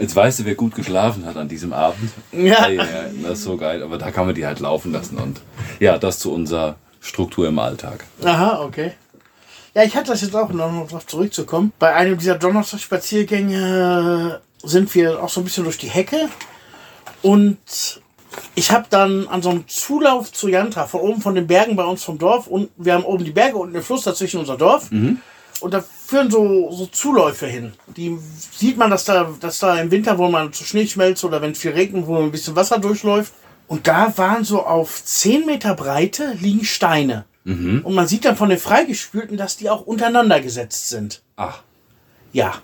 Jetzt 0.00 0.16
weißt 0.16 0.40
du, 0.40 0.44
wer 0.46 0.54
gut 0.54 0.74
geschlafen 0.74 1.26
hat 1.26 1.36
an 1.36 1.46
diesem 1.46 1.74
Abend. 1.74 2.10
Ja. 2.32 2.62
Ei, 2.62 2.78
das 3.22 3.40
ist 3.40 3.44
so 3.44 3.58
geil. 3.58 3.82
Aber 3.82 3.98
da 3.98 4.10
kann 4.10 4.24
man 4.24 4.34
die 4.34 4.46
halt 4.46 4.60
laufen 4.60 4.92
lassen. 4.92 5.18
Und 5.18 5.42
ja, 5.78 5.98
das 5.98 6.20
zu 6.20 6.32
unserer 6.32 6.76
Struktur 7.02 7.48
im 7.48 7.58
Alltag. 7.58 8.06
Aha, 8.24 8.62
okay. 8.62 8.92
Ja, 9.78 9.84
ich 9.84 9.94
hatte 9.94 10.10
das 10.10 10.22
jetzt 10.22 10.34
auch 10.34 10.48
noch, 10.48 10.72
noch 10.72 10.88
drauf 10.88 11.06
zurückzukommen. 11.06 11.72
Bei 11.78 11.94
einem 11.94 12.18
dieser 12.18 12.34
Donnerstagspaziergänge 12.34 14.40
sind 14.64 14.92
wir 14.92 15.22
auch 15.22 15.28
so 15.28 15.40
ein 15.40 15.44
bisschen 15.44 15.62
durch 15.62 15.78
die 15.78 15.88
Hecke. 15.88 16.28
Und 17.22 17.58
ich 18.56 18.72
habe 18.72 18.86
dann 18.90 19.28
an 19.28 19.40
so 19.40 19.50
einem 19.50 19.68
Zulauf 19.68 20.32
zu 20.32 20.48
Janta, 20.48 20.88
von 20.88 21.02
oben 21.02 21.20
von 21.20 21.36
den 21.36 21.46
Bergen 21.46 21.76
bei 21.76 21.84
uns 21.84 22.02
vom 22.02 22.18
Dorf, 22.18 22.48
und 22.48 22.70
wir 22.76 22.94
haben 22.94 23.04
oben 23.04 23.24
die 23.24 23.30
Berge 23.30 23.56
und 23.56 23.72
den 23.72 23.82
Fluss 23.82 24.02
dazwischen 24.02 24.40
unser 24.40 24.56
Dorf. 24.56 24.90
Und 25.60 25.72
da 25.72 25.80
führen 25.80 26.28
so, 26.28 26.72
so 26.72 26.86
Zuläufe 26.86 27.46
hin. 27.46 27.72
Die 27.86 28.18
sieht 28.50 28.78
man, 28.78 28.90
dass 28.90 29.04
da, 29.04 29.30
dass 29.38 29.60
da 29.60 29.78
im 29.78 29.92
Winter, 29.92 30.18
wo 30.18 30.26
man 30.26 30.52
zu 30.52 30.64
Schnee 30.64 30.88
schmelzt 30.88 31.22
oder 31.22 31.40
wenn 31.40 31.52
es 31.52 31.60
viel 31.60 31.70
regnet, 31.70 32.04
wo 32.04 32.16
ein 32.16 32.32
bisschen 32.32 32.56
Wasser 32.56 32.80
durchläuft. 32.80 33.32
Und 33.68 33.86
da 33.86 34.12
waren 34.18 34.42
so 34.42 34.66
auf 34.66 35.04
10 35.04 35.46
Meter 35.46 35.76
Breite 35.76 36.34
liegen 36.40 36.64
Steine. 36.64 37.26
Und 37.44 37.94
man 37.94 38.06
sieht 38.06 38.24
dann 38.26 38.36
von 38.36 38.50
den 38.50 38.58
Freigespülten, 38.58 39.36
dass 39.38 39.56
die 39.56 39.70
auch 39.70 39.80
untereinander 39.86 40.40
gesetzt 40.40 40.88
sind. 40.90 41.22
Ach, 41.36 41.62
Ja. 42.32 42.54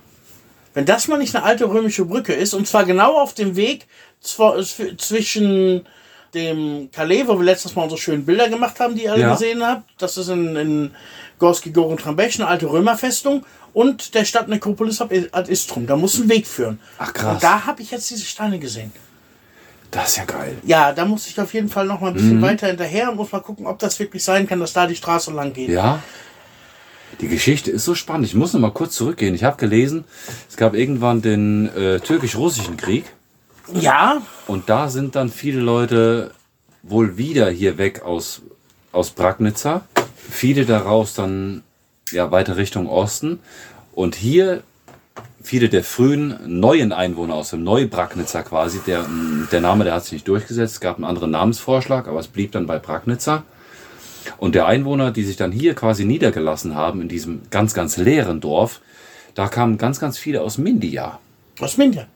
Wenn 0.75 0.85
das 0.87 1.07
mal 1.09 1.19
nicht 1.19 1.35
eine 1.37 1.45
alte 1.45 1.67
römische 1.69 2.05
Brücke 2.05 2.33
ist, 2.35 2.53
und 2.53 2.67
zwar 2.67 2.85
genau 2.85 3.15
auf 3.19 3.33
dem 3.33 3.55
Weg 3.55 3.87
zw- 4.23 4.59
zw- 4.59 4.99
zwischen 4.99 5.87
dem 6.35 6.91
Calais, 6.91 7.29
wo 7.29 7.39
wir 7.39 7.45
letztes 7.45 7.77
Mal 7.77 7.85
unsere 7.85 8.01
schönen 8.01 8.27
Bilder 8.27 8.49
gemacht 8.49 8.81
haben, 8.81 8.97
die 8.97 9.05
ihr 9.05 9.13
alle 9.13 9.21
Ja. 9.23 9.33
gesehen 9.33 9.65
habt. 9.65 9.89
Das 9.99 10.17
ist 10.17 10.27
in, 10.29 10.57
in 10.57 10.91
Gorski 11.39 11.71
Goron 11.71 11.97
Trambesch, 11.97 12.41
eine 12.41 12.49
alte 12.49 12.67
Römerfestung. 12.67 13.47
Und 13.73 14.15
der 14.17 14.25
Stadt 14.25 14.49
Nekropolis 14.49 15.01
ab- 15.01 15.13
ad 15.33 15.51
Istrum. 15.51 15.87
Da 15.87 15.95
muss 15.97 16.19
ein 16.19 16.29
Weg 16.29 16.47
führen. 16.49 16.81
Ach, 16.99 17.13
krass. 17.13 17.35
Und 17.35 17.43
da 17.45 17.67
habe 17.67 17.81
ich 17.81 17.93
jetzt 17.93 18.11
diese 18.11 18.25
Steine 18.25 18.59
gesehen. 18.59 18.93
Das 19.95 20.11
ist 20.11 20.17
ja 20.19 20.25
geil. 20.25 20.57
Ja, 20.65 20.93
da 20.93 21.05
muss 21.05 21.27
ich 21.29 21.41
auf 21.41 21.55
jeden 21.55 21.69
Fall 21.69 21.87
noch 21.87 22.01
mal 22.01 22.09
ein 22.09 22.13
Mhm. 22.15 22.19
bisschen 22.19 22.43
weiter 22.43 22.67
hinterher 22.67 23.11
und 23.11 23.17
muss 23.17 23.33
mal 23.33 23.41
gucken, 23.41 23.67
ob 23.67 23.79
das 23.79 23.99
wirklich 23.99 24.23
sein 24.25 24.47
kann, 24.47 24.61
dass 24.61 24.73
da 24.73 24.87
die 24.87 24.97
Straße 24.97 25.33
lang 25.33 25.53
geht. 25.53 25.69
Ja. 25.71 26.03
Die 27.21 27.29
Geschichte 27.29 27.71
ist 27.71 27.85
so 27.85 27.95
spannend. 27.95 28.27
Ich 28.27 28.35
muss 28.35 28.53
noch 28.53 28.61
mal 28.61 28.73
kurz 28.73 28.97
zurückgehen. 28.97 29.35
Ich 29.35 29.45
habe 29.45 29.57
gelesen, 29.57 30.05
es 30.51 30.57
gab 30.57 30.75
irgendwann 30.75 31.23
den 31.23 31.69
äh, 31.77 32.01
türkisch-russischen 32.01 32.77
Krieg. 32.77 33.05
ja 33.73 34.21
Und 34.49 34.69
da 34.69 34.89
sind 34.89 35.15
dann 35.15 35.31
viele 35.31 35.61
Leute 35.61 36.33
wohl 36.83 37.17
wieder 37.17 37.49
hier 37.51 37.79
weg 37.79 38.03
aus, 38.03 38.43
aus 38.91 39.11
Bragnitzer. 39.11 39.83
Viele 40.29 40.67
daraus 40.67 41.15
dann 41.15 41.63
ja, 42.11 42.31
weiter 42.33 42.57
Richtung 42.57 42.89
Osten. 42.89 43.39
Und 43.93 44.17
hier 44.17 44.63
viele 45.45 45.69
der 45.69 45.85
frühen 45.85 46.37
neuen 46.47 46.93
Einwohner 46.93 47.35
aus 47.35 47.51
dem 47.51 47.63
Neubragnitzer 47.63 48.43
quasi, 48.43 48.81
der, 48.87 49.05
der 49.53 49.61
Name, 49.61 49.85
der 49.85 49.95
hat 49.95 50.03
sich 50.05 50.13
nicht 50.15 50.29
durchgesetzt, 50.29 50.75
es 50.75 50.81
gab 50.81 50.97
einen 50.97 51.05
anderen 51.05 51.31
Namensvorschlag, 51.31 52.09
aber 52.09 52.19
es 52.19 52.27
blieb 52.29 52.51
dann 52.53 52.67
bei 52.67 52.79
Bragnitzer. 52.81 53.45
Und 54.39 54.55
der 54.55 54.67
Einwohner, 54.67 55.11
die 55.13 55.23
sich 55.23 55.37
dann 55.37 55.53
hier 55.53 55.75
quasi 55.75 56.05
niedergelassen 56.07 56.75
haben, 56.75 57.03
in 57.03 57.09
diesem 57.09 57.43
ganz, 57.51 57.75
ganz 57.75 57.97
leeren 57.99 58.41
Dorf, 58.41 58.81
da 59.35 59.49
kamen 59.49 59.79
ganz, 59.79 60.01
ganz 60.01 60.17
viele 60.19 60.41
aus 60.41 60.59
Mindia. 60.59 61.19
was 61.59 61.77
Minja. 61.77 62.07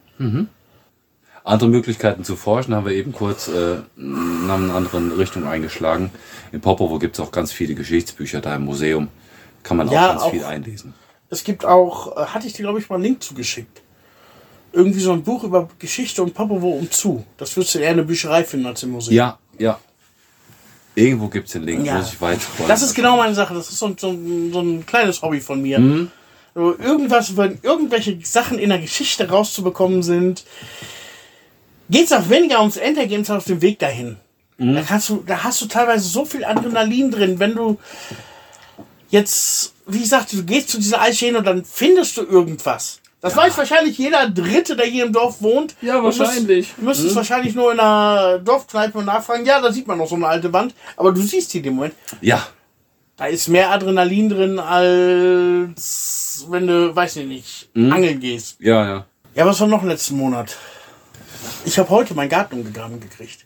Andere 1.44 1.68
Möglichkeiten 1.70 2.24
zu 2.24 2.34
forschen 2.36 2.74
haben 2.74 2.86
wir 2.86 2.92
eben 2.92 3.12
kurz 3.12 3.48
äh, 3.48 3.76
in 3.96 4.50
einer 4.50 4.74
anderen 4.74 5.12
Richtung 5.12 5.46
eingeschlagen. 5.46 6.10
In 6.52 6.60
Popovo 6.60 6.98
gibt 6.98 7.16
es 7.16 7.20
auch 7.20 7.30
ganz 7.30 7.52
viele 7.52 7.74
Geschichtsbücher 7.74 8.40
da 8.40 8.56
im 8.56 8.64
Museum. 8.64 9.08
Kann 9.62 9.76
man 9.76 9.88
auch 9.88 9.92
Ja, 9.92 10.08
ganz 10.08 10.22
auch- 10.22 10.30
viel 10.30 10.44
einlesen. 10.44 10.94
Es 11.30 11.44
gibt 11.44 11.64
auch, 11.64 12.16
äh, 12.16 12.26
hatte 12.26 12.46
ich 12.46 12.54
dir, 12.54 12.62
glaube 12.62 12.78
ich, 12.78 12.88
mal 12.88 12.96
einen 12.96 13.04
Link 13.04 13.22
zugeschickt. 13.22 13.82
Irgendwie 14.72 15.00
so 15.00 15.12
ein 15.12 15.22
Buch 15.22 15.44
über 15.44 15.68
Geschichte 15.78 16.22
und 16.22 16.34
Popovo 16.34 16.68
um 16.70 16.90
zu. 16.90 17.24
Das 17.36 17.56
würdest 17.56 17.74
du 17.74 17.78
eher 17.80 17.90
in 17.92 17.96
der 17.98 18.04
Bücherei 18.04 18.44
finden 18.44 18.66
als 18.66 18.82
im 18.82 18.90
Museum. 18.90 19.14
Ja, 19.16 19.38
ja. 19.58 19.78
Irgendwo 20.94 21.28
gibt 21.28 21.46
es 21.46 21.52
den 21.52 21.62
Link, 21.62 21.86
Ja. 21.86 21.98
muss 21.98 22.12
ich 22.12 22.20
weit 22.20 22.40
scrollen. 22.40 22.68
Das 22.68 22.82
ist 22.82 22.94
genau 22.94 23.16
meine 23.16 23.34
Sache. 23.34 23.54
Das 23.54 23.68
ist 23.70 23.78
so, 23.78 23.86
ein- 23.86 23.96
so, 23.98 24.10
ein- 24.10 24.52
so 24.52 24.60
ein 24.60 24.84
kleines 24.84 25.22
Hobby 25.22 25.40
von 25.40 25.62
mir. 25.62 25.78
Mhm. 25.78 26.10
So 26.54 26.76
irgendwas, 26.76 27.36
wenn 27.36 27.58
irgendwelche 27.62 28.18
Sachen 28.24 28.58
in 28.58 28.70
der 28.70 28.80
Geschichte 28.80 29.28
rauszubekommen 29.28 30.02
sind, 30.02 30.44
geht 31.88 32.06
es 32.06 32.12
auch 32.12 32.28
weniger 32.28 32.60
ums 32.60 32.76
Endergebnis 32.76 33.30
auf 33.30 33.44
dem 33.44 33.62
Weg 33.62 33.78
dahin. 33.78 34.16
Mhm. 34.58 34.74
Da, 34.74 34.82
kannst 34.82 35.08
du, 35.08 35.22
da 35.24 35.44
hast 35.44 35.60
du 35.62 35.66
teilweise 35.66 36.08
so 36.08 36.24
viel 36.24 36.44
Adrenalin 36.44 37.10
drin, 37.12 37.38
wenn 37.38 37.54
du 37.54 37.78
jetzt, 39.10 39.74
wie 39.88 40.00
gesagt, 40.00 40.32
du 40.32 40.44
gehst 40.44 40.68
zu 40.70 40.78
dieser 40.78 41.02
hin 41.02 41.36
und 41.36 41.46
dann 41.46 41.64
findest 41.64 42.16
du 42.16 42.22
irgendwas. 42.22 43.00
Das 43.20 43.34
weiß 43.36 43.58
wahrscheinlich 43.58 43.98
jeder 43.98 44.30
Dritte, 44.30 44.76
der 44.76 44.86
hier 44.86 45.04
im 45.04 45.12
Dorf 45.12 45.42
wohnt. 45.42 45.74
Ja, 45.82 46.00
wahrscheinlich. 46.02 46.72
Du 46.76 46.84
müsstest 46.84 47.16
wahrscheinlich 47.16 47.54
nur 47.56 47.72
in 47.72 47.80
einer 47.80 48.38
Dorfkneipe 48.38 49.02
nachfragen. 49.02 49.44
Ja, 49.44 49.60
da 49.60 49.72
sieht 49.72 49.88
man 49.88 49.98
noch 49.98 50.06
so 50.08 50.14
eine 50.14 50.28
alte 50.28 50.52
Wand. 50.52 50.72
Aber 50.96 51.10
du 51.10 51.20
siehst 51.20 51.52
die 51.52 51.58
in 51.58 51.64
dem 51.64 51.74
Moment. 51.74 51.94
Ja, 52.20 52.46
Da 53.16 53.26
ist 53.26 53.48
mehr 53.48 53.72
Adrenalin 53.72 54.28
drin, 54.28 54.58
als 54.60 56.46
wenn 56.48 56.66
du, 56.68 56.94
weiß 56.94 57.16
ich 57.16 57.26
nicht, 57.26 57.68
Mhm. 57.74 57.92
angeln 57.92 58.20
gehst. 58.20 58.56
ja, 58.60 58.86
ja. 58.86 59.06
Ja, 59.34 59.46
was 59.46 59.60
war 59.60 59.66
noch 59.68 59.82
letzten 59.84 60.16
Monat? 60.16 60.56
Ich 61.64 61.78
habe 61.78 61.88
heute 61.90 62.14
meinen 62.14 62.28
Garten 62.28 62.54
umgegraben 62.60 62.98
gekriegt. 63.00 63.44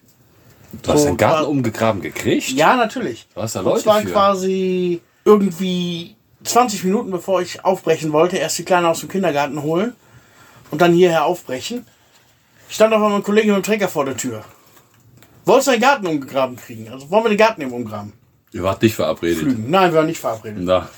Du 0.82 0.93
hast 0.93 1.01
So, 1.03 1.07
den 1.09 1.16
Garten 1.18 1.43
war- 1.43 1.49
umgegraben 1.49 2.01
gekriegt? 2.03 2.51
Ja, 2.51 2.76
natürlich. 2.76 3.26
Hast 3.36 3.57
da 3.57 3.61
Leute 3.61 3.82
zwar 3.82 4.01
für. 4.03 4.11
quasi 4.11 5.01
irgendwie 5.24 6.16
20 6.45 6.84
Minuten 6.84 7.11
bevor 7.11 7.40
ich 7.40 7.64
aufbrechen 7.64 8.12
wollte, 8.12 8.36
erst 8.36 8.59
die 8.59 8.64
Kleine 8.64 8.88
aus 8.88 9.01
dem 9.01 9.09
Kindergarten 9.09 9.62
holen 9.62 9.95
und 10.70 10.80
dann 10.80 10.93
hierher 10.93 11.24
aufbrechen. 11.24 11.86
Stand 12.68 12.93
auf 12.95 13.03
einmal 13.03 13.18
ein 13.18 13.22
Kollege 13.22 13.49
mit 13.49 13.57
dem 13.57 13.62
Trecker 13.62 13.88
vor 13.88 14.05
der 14.05 14.16
Tür. 14.16 14.45
Wolltest 15.45 15.68
du 15.68 15.70
deinen 15.72 15.80
Garten 15.80 16.07
umgegraben 16.07 16.57
kriegen? 16.57 16.88
Also 16.88 17.11
wollen 17.11 17.24
wir 17.24 17.28
den 17.30 17.38
Garten 17.38 17.61
eben 17.62 17.72
umgraben? 17.72 18.12
Ihr 18.53 18.62
wart 18.62 18.82
nicht 18.82 18.95
verabredet. 18.95 19.38
Flügen. 19.38 19.70
Nein, 19.70 19.90
wir 19.93 19.99
waren 19.99 20.07
nicht 20.07 20.20
verabredet. 20.20 20.62
Na, 20.62 20.88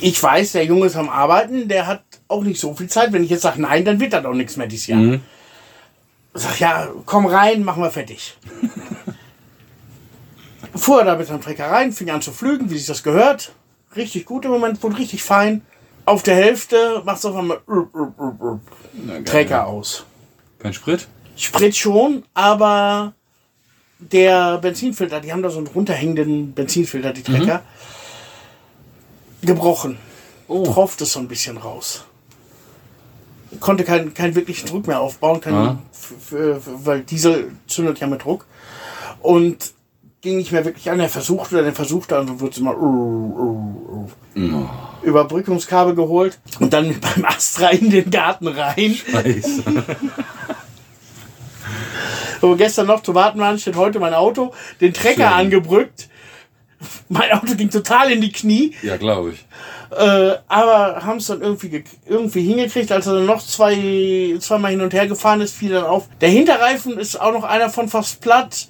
Ich 0.00 0.20
weiß, 0.20 0.52
der 0.52 0.64
Junge 0.64 0.86
ist 0.86 0.96
am 0.96 1.08
Arbeiten, 1.08 1.68
der 1.68 1.86
hat 1.86 2.02
auch 2.28 2.42
nicht 2.42 2.60
so 2.60 2.74
viel 2.74 2.88
Zeit. 2.88 3.12
Wenn 3.12 3.24
ich 3.24 3.30
jetzt 3.30 3.42
sage 3.42 3.60
nein, 3.62 3.84
dann 3.84 4.00
wird 4.00 4.12
das 4.12 4.24
auch 4.24 4.34
nichts 4.34 4.56
mehr 4.56 4.66
dieses 4.66 4.88
Jahr. 4.88 4.98
Mhm. 5.00 5.20
Sag 6.34 6.58
ja, 6.60 6.88
komm 7.06 7.26
rein, 7.26 7.62
machen 7.62 7.82
wir 7.82 7.90
fertig. 7.90 8.36
Fuhr 10.74 11.00
er 11.00 11.04
da 11.04 11.16
mit 11.16 11.26
seinem 11.26 11.40
Trecker 11.42 11.70
rein, 11.70 11.92
fing 11.92 12.10
an 12.10 12.22
zu 12.22 12.32
flügen, 12.32 12.70
wie 12.70 12.78
sich 12.78 12.86
das 12.86 13.02
gehört. 13.02 13.52
Richtig 13.94 14.24
gut 14.24 14.44
im 14.44 14.50
Moment, 14.50 14.82
wurde 14.82 14.98
richtig 14.98 15.22
fein. 15.22 15.62
Auf 16.04 16.22
der 16.22 16.34
Hälfte 16.34 17.02
macht 17.04 17.18
es 17.18 17.24
auf 17.26 17.36
einmal 17.36 17.60
rup, 17.68 17.94
rup, 17.94 18.40
rup, 18.40 18.60
na. 18.94 19.20
Trecker 19.20 19.66
aus. 19.66 20.04
Kein 20.58 20.72
Sprit? 20.72 21.06
Sprit 21.36 21.76
schon, 21.76 22.24
aber 22.34 23.12
der 23.98 24.58
Benzinfilter, 24.58 25.20
die 25.20 25.32
haben 25.32 25.42
da 25.42 25.50
so 25.50 25.58
einen 25.58 25.66
runterhängenden 25.68 26.52
Benzinfilter, 26.54 27.12
die 27.12 27.22
Trecker, 27.22 27.62
gebrochen. 29.42 29.98
Oh. 30.48 30.64
Tropft 30.64 31.00
es 31.02 31.12
so 31.12 31.20
ein 31.20 31.28
bisschen 31.28 31.56
raus. 31.56 32.04
Konnte 33.60 33.84
keinen 33.84 34.14
keinen 34.14 34.34
wirklichen 34.34 34.66
Druck 34.68 34.86
mehr 34.86 35.00
aufbauen, 35.00 35.40
kein, 35.40 35.54
Ah. 35.54 35.78
weil 36.30 37.02
Diesel 37.02 37.52
zündet 37.66 38.00
ja 38.00 38.06
mit 38.06 38.24
Druck. 38.24 38.46
Und 39.20 39.72
ging 40.22 40.36
nicht 40.38 40.52
mehr 40.52 40.64
wirklich 40.64 40.90
an. 40.90 40.98
Er 41.00 41.08
versuchte, 41.08 41.62
dann 41.62 41.74
versuchte 41.74 42.18
und 42.18 42.28
dann 42.30 42.40
wurde 42.40 42.52
es 42.52 42.58
immer 42.58 42.76
uh, 42.76 44.06
uh, 44.36 44.40
uh. 44.40 44.68
Überbrückungskabel 45.02 45.94
geholt 45.94 46.38
und 46.60 46.72
dann 46.72 46.94
beim 47.14 47.24
Ast 47.26 47.60
rein 47.60 47.78
in 47.78 47.90
den 47.90 48.10
Garten 48.10 48.46
rein. 48.48 48.94
Scheiße. 48.94 49.62
Wo 52.40 52.56
gestern 52.56 52.86
noch 52.86 53.02
zu 53.02 53.14
warten 53.14 53.38
waren, 53.38 53.58
steht 53.58 53.76
heute 53.76 54.00
mein 54.00 54.14
Auto, 54.14 54.52
den 54.80 54.92
Trecker 54.94 55.28
Schön. 55.28 55.38
angebrückt, 55.38 56.08
Mein 57.08 57.30
Auto 57.32 57.54
ging 57.54 57.70
total 57.70 58.10
in 58.10 58.20
die 58.20 58.32
Knie. 58.32 58.74
Ja, 58.82 58.96
glaube 58.96 59.30
ich. 59.32 59.44
Äh, 59.96 60.36
aber 60.48 61.04
haben 61.04 61.18
es 61.18 61.26
dann 61.26 61.42
irgendwie, 61.42 61.68
ge- 61.68 61.84
irgendwie 62.06 62.42
hingekriegt. 62.42 62.90
Als 62.90 63.06
er 63.06 63.14
dann 63.14 63.26
noch 63.26 63.44
zwei, 63.44 64.36
zweimal 64.40 64.70
hin 64.72 64.80
und 64.80 64.92
her 64.94 65.06
gefahren 65.06 65.40
ist, 65.40 65.54
fiel 65.54 65.70
dann 65.72 65.84
auf. 65.84 66.08
Der 66.20 66.30
Hinterreifen 66.30 66.98
ist 66.98 67.20
auch 67.20 67.32
noch 67.32 67.44
einer 67.44 67.70
von 67.70 67.88
fast 67.88 68.20
platt. 68.20 68.68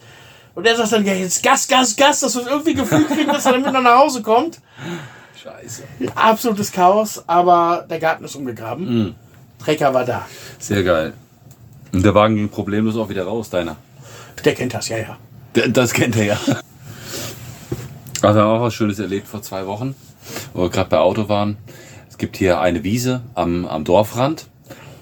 Und 0.54 0.66
er 0.66 0.76
sagt 0.76 0.92
dann, 0.92 1.06
ja, 1.06 1.14
jetzt 1.14 1.42
Gas, 1.42 1.66
Gas, 1.66 1.96
Gas, 1.96 2.20
dass 2.20 2.34
wir 2.34 2.42
es 2.42 2.48
irgendwie 2.48 2.74
gefühlt 2.74 3.08
kriegen, 3.08 3.28
dass 3.28 3.46
er 3.46 3.52
damit 3.52 3.72
noch 3.72 3.82
nach 3.82 3.98
Hause 3.98 4.22
kommt. 4.22 4.60
Scheiße. 5.42 5.82
Absolutes 6.14 6.70
Chaos, 6.70 7.22
aber 7.26 7.86
der 7.88 7.98
Garten 7.98 8.24
ist 8.24 8.34
umgegraben. 8.36 9.14
Trecker 9.58 9.94
war 9.94 10.04
da. 10.04 10.26
Sehr 10.58 10.82
geil. 10.82 11.14
Und 11.92 12.04
der 12.04 12.14
Wagen 12.14 12.36
ging 12.36 12.48
problemlos 12.48 12.96
auch 12.96 13.08
wieder 13.08 13.24
raus, 13.24 13.50
deiner. 13.50 13.76
Der 14.44 14.54
kennt 14.54 14.74
das, 14.74 14.88
ja, 14.88 14.98
ja. 14.98 15.16
D- 15.56 15.68
Das 15.70 15.92
kennt 15.92 16.16
er 16.16 16.24
ja. 16.24 16.38
Also 18.22 18.38
wir 18.38 18.44
haben 18.44 18.58
auch 18.58 18.62
was 18.62 18.74
Schönes 18.74 18.98
erlebt 18.98 19.26
vor 19.28 19.42
zwei 19.42 19.66
Wochen, 19.66 19.94
wo 20.54 20.62
wir 20.62 20.70
gerade 20.70 20.88
bei 20.90 20.98
Auto 20.98 21.28
waren. 21.28 21.56
Es 22.08 22.18
gibt 22.18 22.36
hier 22.36 22.60
eine 22.60 22.84
Wiese 22.84 23.22
am, 23.34 23.66
am 23.66 23.84
Dorfrand. 23.84 24.46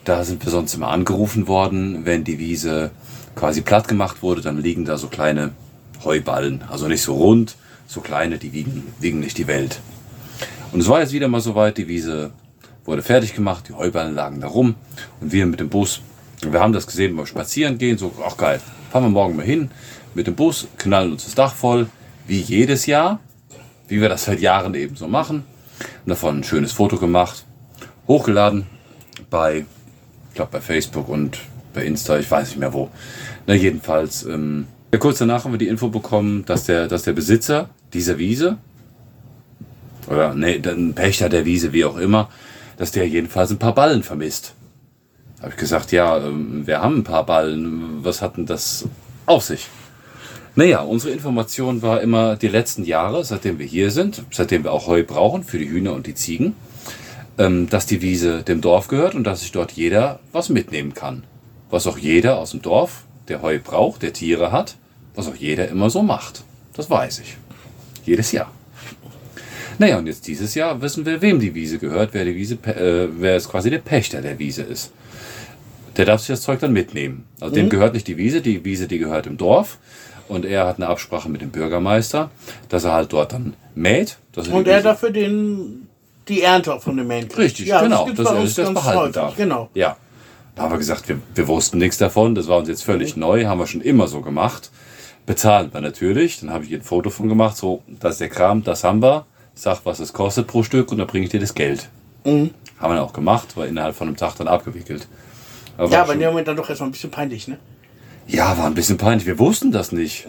Da 0.04 0.24
sind 0.24 0.44
wir 0.44 0.50
sonst 0.50 0.74
immer 0.74 0.88
angerufen 0.88 1.46
worden, 1.46 2.06
wenn 2.06 2.24
die 2.24 2.38
Wiese 2.38 2.90
quasi 3.40 3.62
platt 3.62 3.88
gemacht 3.88 4.22
wurde, 4.22 4.42
dann 4.42 4.60
liegen 4.60 4.84
da 4.84 4.98
so 4.98 5.08
kleine 5.08 5.52
Heuballen. 6.04 6.62
Also 6.70 6.88
nicht 6.88 7.00
so 7.00 7.14
rund, 7.14 7.56
so 7.86 8.02
kleine, 8.02 8.36
die 8.36 8.52
wiegen, 8.52 8.92
wiegen 9.00 9.20
nicht 9.20 9.38
die 9.38 9.46
Welt. 9.46 9.80
Und 10.72 10.80
es 10.80 10.88
war 10.88 11.00
jetzt 11.00 11.14
wieder 11.14 11.26
mal 11.26 11.40
soweit, 11.40 11.78
die 11.78 11.88
Wiese 11.88 12.32
wurde 12.84 13.00
fertig 13.02 13.34
gemacht, 13.34 13.64
die 13.68 13.72
Heuballen 13.72 14.14
lagen 14.14 14.42
da 14.42 14.46
rum 14.46 14.74
und 15.22 15.32
wir 15.32 15.46
mit 15.46 15.58
dem 15.58 15.70
Bus, 15.70 16.02
wir 16.42 16.60
haben 16.60 16.74
das 16.74 16.86
gesehen 16.86 17.16
beim 17.16 17.24
Spazieren 17.24 17.78
gehen, 17.78 17.96
so, 17.96 18.12
ach 18.26 18.36
geil, 18.36 18.60
fahren 18.92 19.04
wir 19.04 19.10
morgen 19.10 19.36
mal 19.36 19.46
hin 19.46 19.70
mit 20.14 20.26
dem 20.26 20.34
Bus, 20.36 20.68
knallen 20.76 21.12
uns 21.12 21.24
das 21.24 21.34
Dach 21.34 21.54
voll, 21.54 21.88
wie 22.26 22.40
jedes 22.40 22.84
Jahr, 22.84 23.20
wie 23.88 24.02
wir 24.02 24.10
das 24.10 24.26
seit 24.26 24.40
Jahren 24.40 24.74
eben 24.74 24.96
so 24.96 25.08
machen. 25.08 25.44
Und 26.04 26.10
davon 26.10 26.40
ein 26.40 26.44
schönes 26.44 26.72
Foto 26.72 26.98
gemacht, 26.98 27.46
hochgeladen 28.06 28.66
bei, 29.30 29.64
ich 30.28 30.34
glaube 30.34 30.52
bei 30.52 30.60
Facebook 30.60 31.08
und 31.08 31.38
bei 31.72 31.84
Insta, 31.84 32.18
ich 32.18 32.30
weiß 32.30 32.48
nicht 32.48 32.58
mehr 32.58 32.72
wo. 32.72 32.90
Na 33.46 33.54
jedenfalls, 33.54 34.24
ähm, 34.24 34.66
ja, 34.92 34.98
kurz 34.98 35.18
danach 35.18 35.44
haben 35.44 35.52
wir 35.52 35.58
die 35.58 35.68
Info 35.68 35.88
bekommen, 35.88 36.44
dass 36.46 36.64
der, 36.64 36.88
dass 36.88 37.02
der 37.02 37.12
Besitzer 37.12 37.70
dieser 37.92 38.18
Wiese, 38.18 38.58
oder 40.08 40.34
nee, 40.34 40.60
ein 40.64 40.94
Pächter 40.94 41.28
der 41.28 41.44
Wiese, 41.44 41.72
wie 41.72 41.84
auch 41.84 41.96
immer, 41.96 42.28
dass 42.76 42.90
der 42.90 43.08
jedenfalls 43.08 43.50
ein 43.50 43.58
paar 43.58 43.74
Ballen 43.74 44.02
vermisst. 44.02 44.54
Habe 45.40 45.52
ich 45.52 45.56
gesagt, 45.56 45.92
ja, 45.92 46.18
ähm, 46.18 46.66
wir 46.66 46.80
haben 46.80 46.98
ein 46.98 47.04
paar 47.04 47.24
Ballen, 47.24 48.04
was 48.04 48.20
hat 48.20 48.36
denn 48.36 48.46
das 48.46 48.88
auf 49.26 49.44
sich? 49.44 49.68
Naja, 50.56 50.80
unsere 50.80 51.12
Information 51.12 51.80
war 51.80 52.00
immer 52.00 52.36
die 52.36 52.48
letzten 52.48 52.84
Jahre, 52.84 53.24
seitdem 53.24 53.58
wir 53.58 53.66
hier 53.66 53.90
sind, 53.90 54.24
seitdem 54.30 54.64
wir 54.64 54.72
auch 54.72 54.88
Heu 54.88 55.04
brauchen 55.04 55.44
für 55.44 55.58
die 55.58 55.68
Hühner 55.68 55.92
und 55.92 56.06
die 56.06 56.14
Ziegen, 56.14 56.56
ähm, 57.38 57.68
dass 57.68 57.86
die 57.86 58.02
Wiese 58.02 58.42
dem 58.42 58.60
Dorf 58.60 58.88
gehört 58.88 59.14
und 59.14 59.24
dass 59.24 59.40
sich 59.40 59.52
dort 59.52 59.72
jeder 59.72 60.18
was 60.32 60.48
mitnehmen 60.48 60.92
kann. 60.92 61.22
Was 61.70 61.86
auch 61.86 61.96
jeder 61.96 62.38
aus 62.38 62.50
dem 62.50 62.62
Dorf, 62.62 63.04
der 63.30 63.42
Heu 63.42 63.58
braucht, 63.58 64.02
der 64.02 64.12
Tiere 64.12 64.52
hat, 64.52 64.76
was 65.14 65.28
auch 65.28 65.34
jeder 65.34 65.68
immer 65.68 65.88
so 65.88 66.02
macht. 66.02 66.42
Das 66.74 66.90
weiß 66.90 67.20
ich. 67.20 67.36
Jedes 68.04 68.32
Jahr. 68.32 68.50
Naja, 69.78 69.96
und 69.96 70.06
jetzt 70.06 70.26
dieses 70.26 70.54
Jahr 70.54 70.82
wissen 70.82 71.06
wir, 71.06 71.22
wem 71.22 71.40
die 71.40 71.54
Wiese 71.54 71.78
gehört, 71.78 72.10
wer 72.12 72.26
die 72.26 72.34
Wiese, 72.34 72.54
äh, 72.66 73.08
wer 73.18 73.36
es 73.36 73.48
quasi 73.48 73.70
der 73.70 73.78
Pächter 73.78 74.20
der 74.20 74.38
Wiese 74.38 74.62
ist. 74.62 74.92
Der 75.96 76.04
darf 76.04 76.20
sich 76.20 76.28
das 76.28 76.42
Zeug 76.42 76.60
dann 76.60 76.72
mitnehmen. 76.72 77.24
Also 77.40 77.54
dem 77.54 77.68
gehört 77.68 77.94
nicht 77.94 78.06
die 78.06 78.16
Wiese, 78.16 78.42
die 78.42 78.64
Wiese, 78.64 78.88
die 78.88 78.98
gehört 78.98 79.26
dem 79.26 79.38
Dorf. 79.38 79.78
Und 80.28 80.44
er 80.44 80.66
hat 80.66 80.76
eine 80.76 80.86
Absprache 80.86 81.28
mit 81.28 81.40
dem 81.40 81.50
Bürgermeister, 81.50 82.30
dass 82.68 82.84
er 82.84 82.92
halt 82.92 83.12
dort 83.12 83.32
dann 83.32 83.54
mäht. 83.74 84.18
Er 84.36 84.54
Und 84.54 84.68
er 84.68 84.82
dafür 84.82 85.10
den, 85.10 85.88
die 86.28 86.42
Ernte 86.42 86.78
von 86.78 86.96
dem 86.96 87.08
Mähen 87.08 87.28
kriegt. 87.28 87.38
Richtig, 87.38 87.66
ja, 87.66 87.82
genau, 87.82 88.04
gibt's 88.04 88.22
dass 88.22 88.32
er 88.32 88.46
sich 88.46 88.54
das 88.54 88.74
behalten 88.74 88.98
häufig, 89.00 89.14
darf. 89.14 89.36
Genau. 89.36 89.70
Ja. 89.74 89.96
Da 90.60 90.64
haben 90.64 90.72
wir 90.72 90.78
gesagt, 90.78 91.08
wir, 91.08 91.18
wir 91.34 91.48
wussten 91.48 91.78
nichts 91.78 91.96
davon, 91.96 92.34
das 92.34 92.46
war 92.46 92.58
uns 92.58 92.68
jetzt 92.68 92.84
völlig 92.84 93.16
neu, 93.16 93.46
haben 93.46 93.58
wir 93.58 93.66
schon 93.66 93.80
immer 93.80 94.08
so 94.08 94.20
gemacht. 94.20 94.70
Bezahlen 95.24 95.72
wir 95.72 95.80
natürlich, 95.80 96.38
dann 96.40 96.50
habe 96.50 96.66
ich 96.66 96.74
ein 96.74 96.82
Foto 96.82 97.08
von 97.08 97.30
gemacht, 97.30 97.56
so, 97.56 97.82
das 97.88 98.16
ist 98.16 98.20
der 98.20 98.28
Kram, 98.28 98.62
das 98.62 98.84
haben 98.84 99.00
wir, 99.00 99.24
sag, 99.54 99.80
was 99.86 100.00
es 100.00 100.12
kostet 100.12 100.48
pro 100.48 100.62
Stück 100.62 100.92
und 100.92 100.98
dann 100.98 101.06
bringe 101.06 101.24
ich 101.24 101.30
dir 101.30 101.40
das 101.40 101.54
Geld. 101.54 101.88
Mhm. 102.26 102.50
Haben 102.78 102.92
wir 102.94 103.02
auch 103.02 103.14
gemacht, 103.14 103.56
war 103.56 103.66
innerhalb 103.66 103.96
von 103.96 104.08
einem 104.08 104.18
Tag 104.18 104.34
dann 104.36 104.48
abgewickelt. 104.48 105.08
Aber 105.78 105.90
Ja, 105.90 106.02
aber 106.02 106.12
in 106.12 106.18
dem 106.20 106.28
Moment 106.28 106.46
dann 106.46 106.56
doch 106.58 106.68
erstmal 106.68 106.90
ein 106.90 106.92
bisschen 106.92 107.10
peinlich, 107.10 107.48
ne? 107.48 107.56
ja, 108.26 108.58
war 108.58 108.66
ein 108.66 108.74
bisschen 108.74 108.98
peinlich, 108.98 109.26
wir 109.26 109.38
wussten 109.38 109.72
das 109.72 109.92
nicht. 109.92 110.26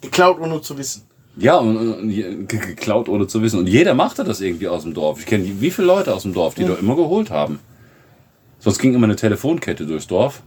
Geklaut, 0.00 0.40
ohne 0.40 0.60
zu 0.60 0.76
wissen. 0.76 1.02
Ja, 1.36 1.54
und, 1.58 1.76
und 1.76 2.08
ge- 2.08 2.36
geklaut 2.48 3.08
ohne 3.08 3.28
zu 3.28 3.40
wissen. 3.42 3.60
Und 3.60 3.68
jeder 3.68 3.94
machte 3.94 4.24
das 4.24 4.40
irgendwie 4.40 4.66
aus 4.66 4.82
dem 4.82 4.92
Dorf. 4.92 5.20
Ich 5.20 5.26
kenne 5.26 5.44
wie 5.60 5.70
viele 5.70 5.86
Leute 5.86 6.12
aus 6.12 6.22
dem 6.22 6.34
Dorf, 6.34 6.56
die 6.56 6.64
doch 6.64 6.80
immer 6.80 6.96
geholt 6.96 7.30
haben. 7.30 7.60
Sonst 8.68 8.80
ging 8.80 8.92
immer 8.92 9.06
eine 9.06 9.16
Telefonkette 9.16 9.86
durchs 9.86 10.06
Dorf. 10.08 10.42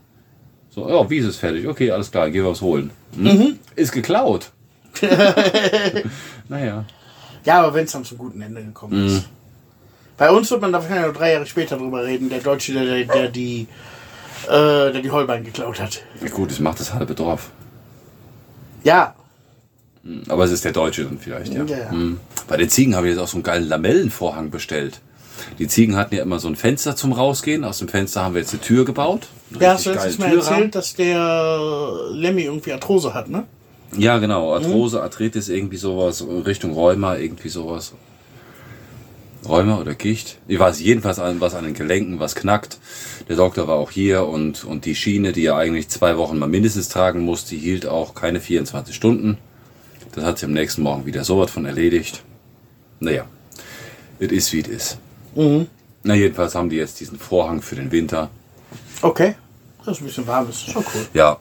So, 0.69 0.87
ja, 0.87 1.09
wie 1.09 1.17
ist 1.17 1.25
es 1.25 1.37
fertig? 1.37 1.67
Okay, 1.67 1.89
alles 1.89 2.11
klar, 2.11 2.29
gehen 2.29 2.43
wir 2.43 2.51
was 2.51 2.61
holen. 2.61 2.91
Hm? 3.15 3.57
Ist 3.75 3.91
geklaut. 3.91 4.51
naja. 6.47 6.85
Ja, 7.43 7.63
aber 7.63 7.73
wenn 7.73 7.85
es 7.85 7.91
dann 7.93 8.05
zum 8.05 8.19
guten 8.19 8.39
Ende 8.39 8.63
gekommen 8.63 9.07
ist. 9.07 9.27
Bei 10.17 10.29
uns 10.29 10.51
wird 10.51 10.61
man 10.61 10.71
da 10.71 10.83
wahrscheinlich 10.83 11.07
noch 11.07 11.17
drei 11.17 11.33
Jahre 11.33 11.47
später 11.47 11.77
drüber 11.77 12.05
reden, 12.05 12.29
der 12.29 12.41
Deutsche, 12.41 12.73
der, 12.73 12.85
der, 12.85 13.05
der 13.05 13.29
die 13.29 13.67
äh, 14.45 14.91
der 14.91 15.01
die 15.01 15.09
Holbein 15.09 15.43
geklaut 15.43 15.79
hat. 15.79 16.03
Ja, 16.21 16.29
gut, 16.29 16.51
das 16.51 16.59
macht 16.59 16.79
das 16.79 16.93
halbe 16.93 17.15
Dorf. 17.15 17.49
Ja, 18.83 19.15
Aber 20.29 20.43
es 20.43 20.51
ist 20.51 20.63
der 20.63 20.73
Deutsche 20.73 21.05
dann 21.05 21.17
vielleicht, 21.17 21.55
ja. 21.55 21.63
Ja, 21.63 21.77
ja. 21.77 21.89
Hm. 21.89 22.19
Bei 22.47 22.57
den 22.57 22.69
Ziegen 22.69 22.95
habe 22.95 23.07
ich 23.07 23.15
jetzt 23.15 23.23
auch 23.23 23.27
so 23.27 23.37
einen 23.37 23.43
geilen 23.43 23.67
Lamellenvorhang 23.67 24.51
bestellt. 24.51 25.01
Die 25.59 25.67
Ziegen 25.67 25.95
hatten 25.95 26.15
ja 26.15 26.23
immer 26.23 26.39
so 26.39 26.47
ein 26.47 26.55
Fenster 26.55 26.95
zum 26.95 27.13
Rausgehen. 27.13 27.63
Aus 27.63 27.79
dem 27.79 27.87
Fenster 27.87 28.23
haben 28.23 28.33
wir 28.35 28.41
jetzt 28.41 28.53
eine 28.53 28.61
Tür 28.61 28.85
gebaut. 28.85 29.27
Einen 29.51 29.61
ja 29.61 29.73
hast 29.73 29.85
du 29.85 29.91
letztes 29.91 30.17
Mal 30.17 30.31
Türrahmen. 30.31 30.53
erzählt, 30.53 30.75
dass 30.75 30.95
der 30.95 31.91
Lemmy 32.11 32.43
irgendwie 32.43 32.73
Arthrose 32.73 33.13
hat, 33.13 33.29
ne? 33.29 33.45
Ja, 33.97 34.19
genau. 34.19 34.53
Arthrose, 34.53 35.01
Arthritis, 35.01 35.49
irgendwie 35.49 35.77
sowas, 35.77 36.25
Richtung 36.45 36.73
Rheuma, 36.73 37.17
irgendwie 37.17 37.49
sowas. 37.49 37.93
Rheuma 39.47 39.79
oder 39.79 39.95
Gicht? 39.95 40.37
Ich 40.47 40.59
weiß 40.59 40.79
jedenfalls 40.79 41.19
an, 41.19 41.41
was 41.41 41.55
an 41.55 41.65
den 41.65 41.73
Gelenken, 41.73 42.19
was 42.19 42.35
knackt. 42.35 42.77
Der 43.27 43.35
Doktor 43.35 43.67
war 43.67 43.75
auch 43.75 43.91
hier 43.91 44.27
und, 44.27 44.63
und 44.63 44.85
die 44.85 44.95
Schiene, 44.95 45.31
die 45.31 45.45
er 45.45 45.55
eigentlich 45.55 45.89
zwei 45.89 46.17
Wochen 46.17 46.37
mal 46.37 46.47
mindestens 46.47 46.89
tragen 46.89 47.21
muss, 47.21 47.45
die 47.45 47.57
hielt 47.57 47.87
auch 47.87 48.13
keine 48.13 48.39
24 48.39 48.95
Stunden. 48.95 49.37
Das 50.13 50.23
hat 50.23 50.37
sich 50.37 50.45
am 50.45 50.53
nächsten 50.53 50.83
Morgen 50.83 51.05
wieder 51.05 51.23
sowas 51.23 51.51
von 51.51 51.65
erledigt. 51.65 52.23
Naja, 52.99 53.25
es 54.19 54.31
ist 54.31 54.53
wie 54.53 54.59
es 54.61 54.67
ist. 54.67 54.97
Na, 56.03 56.15
jedenfalls 56.15 56.55
haben 56.55 56.69
die 56.69 56.77
jetzt 56.77 56.99
diesen 56.99 57.19
Vorhang 57.19 57.61
für 57.61 57.75
den 57.75 57.91
Winter. 57.91 58.29
Okay. 59.01 59.35
Das 59.85 59.97
ist 59.97 60.01
ein 60.01 60.05
bisschen 60.05 60.27
warm, 60.27 60.49
ist 60.49 60.69
schon 60.69 60.83
cool. 60.93 61.07
Ja, 61.13 61.37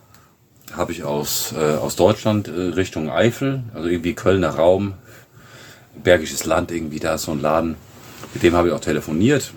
habe 0.73 0.93
ich 0.93 1.05
aus, 1.05 1.53
äh, 1.53 1.77
aus 1.77 1.97
Deutschland 1.97 2.49
äh, 2.49 2.53
Richtung 2.53 3.11
Eifel, 3.11 3.63
also 3.75 3.89
irgendwie 3.89 4.15
Kölner 4.15 4.51
Raum, 4.51 4.95
Bergisches 6.03 6.47
Land, 6.47 6.71
irgendwie 6.71 7.01
da 7.01 7.15
ist 7.15 7.23
so 7.23 7.33
ein 7.33 7.41
Laden. 7.41 7.77
Mit 8.33 8.43
dem 8.43 8.55
habe 8.55 8.69
ich 8.69 8.75
auch 8.75 8.81
telefoniert. 8.81 9.53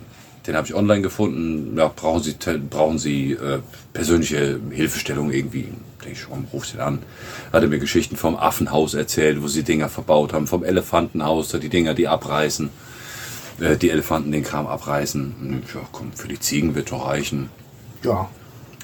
Den 0.48 0.58
habe 0.58 0.68
ich 0.68 0.74
online 0.74 1.02
gefunden. 1.02 1.78
Ja, 1.78 1.90
brauchen 1.96 2.22
Sie, 2.22 2.36
brauchen 2.70 3.00
Sie 3.00 3.34
äh, 3.34 3.60
persönliche 3.94 4.60
Hilfestellung 4.72 5.32
irgendwie? 5.32 5.70
Denke 6.04 6.20
ich, 6.20 6.26
komm, 6.28 6.48
ruf 6.52 6.70
den 6.70 6.82
an. 6.82 7.00
Hat 7.54 7.62
er 7.62 7.70
mir 7.70 7.80
Geschichten 7.80 8.18
vom 8.18 8.36
Affenhaus 8.36 8.94
erzählt, 8.94 9.42
wo 9.42 9.48
sie 9.48 9.64
Dinger 9.64 9.88
verbaut 9.88 10.34
haben, 10.34 10.48
vom 10.48 10.66
Elefantenhaus, 10.66 11.48
da 11.48 11.60
die 11.60 11.70
Dinger, 11.70 11.94
die 11.94 12.10
abreißen, 12.10 12.70
äh, 13.60 13.78
die 13.78 13.90
Elefanten 13.90 14.32
den 14.32 14.44
Kram 14.44 14.68
abreißen. 14.68 15.64
Ja, 15.74 15.82
komm, 15.92 16.14
für 16.14 16.28
die 16.28 16.40
Ziegen 16.40 16.76
wird 16.76 16.92
doch 16.92 17.08
reichen. 17.08 17.50
Ja. 18.04 18.30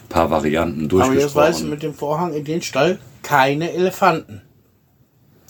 paar 0.07 0.31
Varianten 0.31 0.85
Aber 0.85 1.13
jetzt 1.13 1.35
weiß 1.35 1.57
ich 1.57 1.61
durchgesprochen. 1.61 1.69
mit 1.69 1.83
dem 1.83 1.93
Vorhang 1.93 2.33
in 2.33 2.45
den 2.45 2.61
Stall 2.61 2.99
keine 3.23 3.71
Elefanten. 3.73 4.41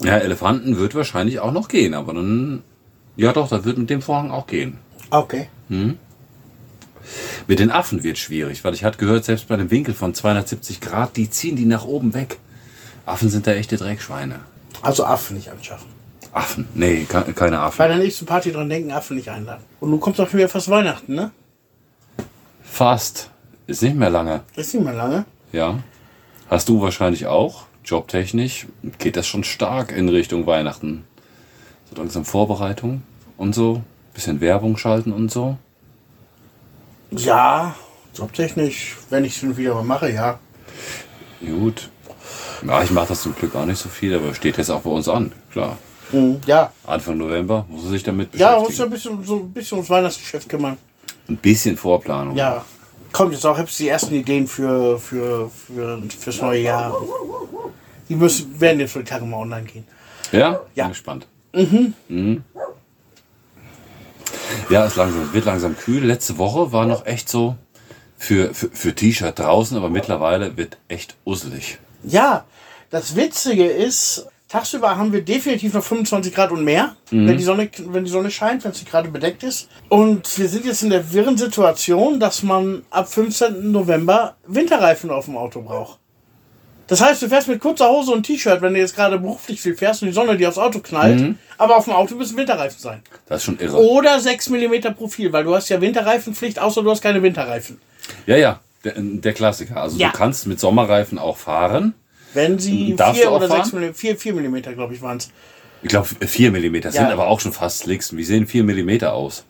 Ja, 0.01 0.17
Elefanten 0.17 0.77
wird 0.77 0.95
wahrscheinlich 0.95 1.39
auch 1.39 1.51
noch 1.51 1.67
gehen, 1.67 1.93
aber 1.93 2.13
dann. 2.13 2.63
Ja 3.15 3.33
doch, 3.33 3.49
da 3.49 3.65
wird 3.65 3.77
mit 3.77 3.89
dem 3.89 4.01
Vorhang 4.01 4.31
auch 4.31 4.47
gehen. 4.47 4.77
Okay. 5.09 5.49
Mit 7.47 7.59
den 7.59 7.69
Affen 7.71 8.03
wird 8.03 8.17
schwierig, 8.17 8.63
weil 8.63 8.73
ich 8.73 8.83
hatte 8.83 8.97
gehört, 8.97 9.25
selbst 9.25 9.47
bei 9.47 9.55
einem 9.55 9.71
Winkel 9.71 9.93
von 9.93 10.13
270 10.13 10.79
Grad, 10.79 11.17
die 11.17 11.29
ziehen 11.29 11.55
die 11.55 11.65
nach 11.65 11.85
oben 11.85 12.13
weg. 12.13 12.37
Affen 13.05 13.29
sind 13.29 13.45
da 13.47 13.51
echte 13.51 13.75
Dreckschweine. 13.77 14.39
Also 14.81 15.03
Affen 15.03 15.35
nicht 15.35 15.49
anschaffen. 15.49 15.87
Affen? 16.31 16.67
Nee, 16.75 17.05
ke- 17.05 17.33
keine 17.33 17.59
Affen. 17.59 17.77
Bei 17.79 17.87
der 17.87 17.97
nächsten 17.97 18.25
Party 18.25 18.51
dran 18.51 18.69
denken, 18.69 18.91
Affen 18.91 19.17
nicht 19.17 19.29
einladen. 19.29 19.63
Und 19.79 19.89
nun 19.89 19.99
kommt 19.99 20.19
doch 20.19 20.29
schon 20.29 20.37
wieder 20.39 20.49
fast 20.49 20.69
Weihnachten, 20.69 21.15
ne? 21.15 21.31
Fast. 22.63 23.29
Ist 23.67 23.81
nicht 23.83 23.95
mehr 23.95 24.09
lange. 24.09 24.41
Ist 24.55 24.73
nicht 24.73 24.83
mehr 24.83 24.93
lange. 24.93 25.25
Ja. 25.51 25.79
Hast 26.49 26.69
du 26.69 26.81
wahrscheinlich 26.81 27.25
auch. 27.27 27.65
Jobtechnisch 27.85 28.67
geht 28.99 29.15
das 29.15 29.27
schon 29.27 29.43
stark 29.43 29.91
in 29.91 30.09
Richtung 30.09 30.45
Weihnachten. 30.45 31.03
So 31.89 31.99
langsam 31.99 32.25
Vorbereitung 32.25 33.01
und 33.37 33.55
so. 33.55 33.81
Bisschen 34.13 34.41
Werbung 34.41 34.77
schalten 34.77 35.11
und 35.11 35.31
so. 35.31 35.57
Ja, 37.11 37.75
jobtechnisch, 38.13 38.97
wenn 39.09 39.25
ich 39.25 39.41
es 39.41 39.57
wieder 39.57 39.73
mal 39.75 39.83
mache, 39.83 40.11
ja. 40.11 40.39
Gut. 41.41 41.89
Ja, 42.67 42.83
ich 42.83 42.91
mache 42.91 43.07
das 43.09 43.21
zum 43.23 43.33
Glück 43.35 43.55
auch 43.55 43.65
nicht 43.65 43.79
so 43.79 43.89
viel, 43.89 44.13
aber 44.15 44.35
steht 44.35 44.57
jetzt 44.57 44.69
auch 44.69 44.81
bei 44.81 44.89
uns 44.89 45.07
an. 45.07 45.31
Klar. 45.51 45.77
Mhm. 46.11 46.41
Ja. 46.45 46.71
Anfang 46.85 47.17
November 47.17 47.65
muss 47.69 47.83
er 47.85 47.89
sich 47.91 48.03
damit 48.03 48.33
Ja, 48.35 48.59
beschäftigen. 48.59 48.63
muss 48.69 48.77
ja 48.77 48.83
ein 48.85 48.89
bisschen, 48.91 49.23
so 49.25 49.35
ein 49.37 49.51
bisschen 49.53 49.75
ums 49.77 49.89
Weihnachtsgeschäft 49.89 50.49
kümmern. 50.49 50.77
Ein 51.27 51.37
bisschen 51.37 51.77
Vorplanung. 51.77 52.35
Ja. 52.35 52.65
Kommt 53.11 53.33
jetzt 53.33 53.45
auch 53.45 53.57
jetzt 53.57 53.77
die 53.79 53.87
ersten 53.87 54.13
Ideen 54.15 54.47
für, 54.47 54.99
für, 54.99 55.49
für, 55.49 56.01
fürs 56.19 56.41
neue 56.41 56.61
Jahr. 56.61 56.95
Die 58.07 58.15
müssen, 58.15 58.59
werden 58.59 58.79
jetzt 58.79 58.93
für 58.93 58.99
die 58.99 59.05
Tage 59.05 59.25
mal 59.25 59.37
online 59.37 59.63
gehen. 59.63 59.85
Ja? 60.31 60.59
Ja. 60.75 60.85
Bin 60.85 60.91
gespannt. 60.93 61.27
Mhm. 61.53 62.43
Ja, 64.69 64.85
es 64.85 64.95
langsam, 64.95 65.33
wird 65.33 65.45
langsam 65.45 65.75
kühl. 65.77 66.03
Letzte 66.05 66.37
Woche 66.37 66.71
war 66.71 66.85
noch 66.85 67.05
echt 67.05 67.29
so 67.29 67.55
für, 68.17 68.53
für, 68.53 68.69
für 68.71 68.93
T-Shirt 68.93 69.37
draußen, 69.39 69.75
aber 69.77 69.89
mittlerweile 69.89 70.57
wird 70.57 70.77
echt 70.87 71.15
usselig. 71.25 71.79
Ja, 72.03 72.45
das 72.91 73.15
Witzige 73.15 73.65
ist, 73.65 74.27
tagsüber 74.49 74.97
haben 74.97 75.13
wir 75.13 75.21
definitiv 75.21 75.73
noch 75.73 75.83
25 75.83 76.33
Grad 76.33 76.51
und 76.51 76.63
mehr, 76.63 76.95
wenn, 77.11 77.37
die 77.37 77.43
Sonne, 77.43 77.69
wenn 77.85 78.03
die 78.03 78.11
Sonne 78.11 78.31
scheint, 78.31 78.63
wenn 78.63 78.71
es 78.71 78.79
nicht 78.79 78.91
gerade 78.91 79.09
bedeckt 79.09 79.43
ist. 79.43 79.69
Und 79.87 80.37
wir 80.37 80.49
sind 80.49 80.65
jetzt 80.65 80.83
in 80.83 80.89
der 80.89 81.13
wirren 81.13 81.37
Situation, 81.37 82.19
dass 82.19 82.43
man 82.43 82.83
ab 82.89 83.07
15. 83.11 83.71
November 83.71 84.35
Winterreifen 84.47 85.11
auf 85.11 85.25
dem 85.25 85.37
Auto 85.37 85.61
braucht. 85.61 85.99
Das 86.87 87.01
heißt, 87.01 87.21
du 87.21 87.27
fährst 87.29 87.47
mit 87.47 87.59
kurzer 87.59 87.87
Hose 87.87 88.11
und 88.11 88.23
T-Shirt, 88.23 88.63
wenn 88.63 88.73
du 88.73 88.79
jetzt 88.79 88.95
gerade 88.95 89.19
beruflich 89.19 89.61
viel 89.61 89.75
fährst 89.75 90.01
und 90.01 90.07
die 90.07 90.13
Sonne 90.13 90.35
dir 90.35 90.49
aufs 90.49 90.57
Auto 90.57 90.79
knallt, 90.79 91.35
aber 91.59 91.77
auf 91.77 91.83
dem 91.85 91.93
Auto 91.93 92.15
müssen 92.15 92.35
Winterreifen 92.35 92.79
sein. 92.79 93.03
Das 93.27 93.37
ist 93.37 93.43
schon 93.45 93.59
irre. 93.59 93.77
Oder 93.77 94.19
6 94.19 94.49
mm 94.49 94.95
Profil, 94.97 95.31
weil 95.31 95.43
du 95.43 95.53
hast 95.53 95.69
ja 95.69 95.79
Winterreifenpflicht, 95.79 96.57
außer 96.57 96.81
du 96.81 96.89
hast 96.89 97.01
keine 97.03 97.21
Winterreifen. 97.21 97.79
Ja, 98.25 98.37
ja, 98.37 98.59
der, 98.83 98.93
der 98.97 99.33
Klassiker. 99.33 99.77
Also 99.77 99.99
Ja. 99.99 100.07
du 100.09 100.17
kannst 100.17 100.47
mit 100.47 100.59
Sommerreifen 100.59 101.19
auch 101.19 101.37
fahren. 101.37 101.93
Wenn 102.33 102.59
sie 102.59 102.95
Darfst 102.95 103.21
4 103.21 103.25
du 103.29 103.31
auch 103.31 103.37
oder 103.37 103.47
6 103.49 103.69
fahren? 103.71 103.89
mm, 103.89 103.93
4, 103.93 104.17
4 104.17 104.33
mm, 104.33 104.61
glaube 104.73 104.93
ich, 104.93 105.01
waren 105.01 105.17
es. 105.17 105.31
Ich 105.81 105.89
glaube, 105.89 106.07
4 106.07 106.51
mm 106.51 106.73
sind 106.81 106.93
Ja. 106.95 107.09
aber 107.11 107.27
auch 107.27 107.39
schon 107.39 107.53
fast 107.53 107.79
Slicks. 107.79 108.15
Wie 108.15 108.23
sehen 108.23 108.47
4 108.47 108.63
mm 108.63 109.03
aus? 109.05 109.45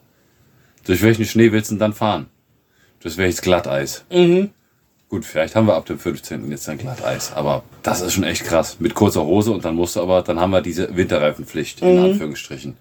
Durch 0.84 1.02
welchen 1.02 1.24
Schnee 1.26 1.52
willst 1.52 1.70
du 1.70 1.74
denn 1.74 1.80
dann 1.80 1.92
fahren? 1.92 2.26
Durch 3.00 3.16
welches 3.16 3.42
Glatteis? 3.42 4.04
Mhm. 4.10 4.50
Gut, 5.08 5.24
vielleicht 5.24 5.56
haben 5.56 5.66
wir 5.66 5.74
ab 5.74 5.86
dem 5.86 5.98
15. 5.98 6.50
jetzt 6.52 6.68
ein 6.68 6.78
Glatteis, 6.78 7.32
aber 7.32 7.64
das 7.82 8.00
ist 8.00 8.12
schon 8.12 8.22
echt 8.22 8.44
krass. 8.44 8.76
Mit 8.78 8.94
kurzer 8.94 9.24
Hose 9.24 9.50
und 9.50 9.64
dann 9.64 9.74
musst 9.74 9.96
du 9.96 10.00
aber, 10.02 10.22
dann 10.22 10.38
haben 10.38 10.50
wir 10.52 10.60
diese 10.60 10.96
Winterreifenpflicht, 10.96 11.82
in 11.82 11.96
Mhm. 11.98 12.04
Anführungsstrichen. 12.04 12.76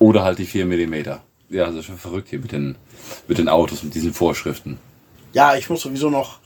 Oder 0.00 0.24
halt 0.24 0.38
die 0.38 0.44
4 0.46 0.66
mm. 0.66 0.94
Ja, 1.50 1.66
das 1.66 1.76
ist 1.76 1.84
schon 1.84 1.98
verrückt 1.98 2.28
hier 2.30 2.40
mit 2.40 2.50
den, 2.52 2.74
mit 3.28 3.38
den 3.38 3.48
Autos, 3.48 3.82
mit 3.84 3.94
diesen 3.94 4.12
Vorschriften. 4.12 4.78
Ja, 5.32 5.54
ich 5.54 5.70
muss 5.70 5.82
sowieso 5.82 6.10
noch 6.10 6.40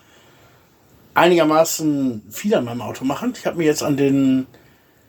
einigermaßen 1.18 2.22
viel 2.30 2.54
an 2.54 2.64
meinem 2.64 2.82
Auto 2.82 3.04
machen. 3.04 3.34
Ich 3.38 3.46
habe 3.46 3.58
mir 3.58 3.64
jetzt 3.64 3.82
an 3.82 3.96
den 3.96 4.46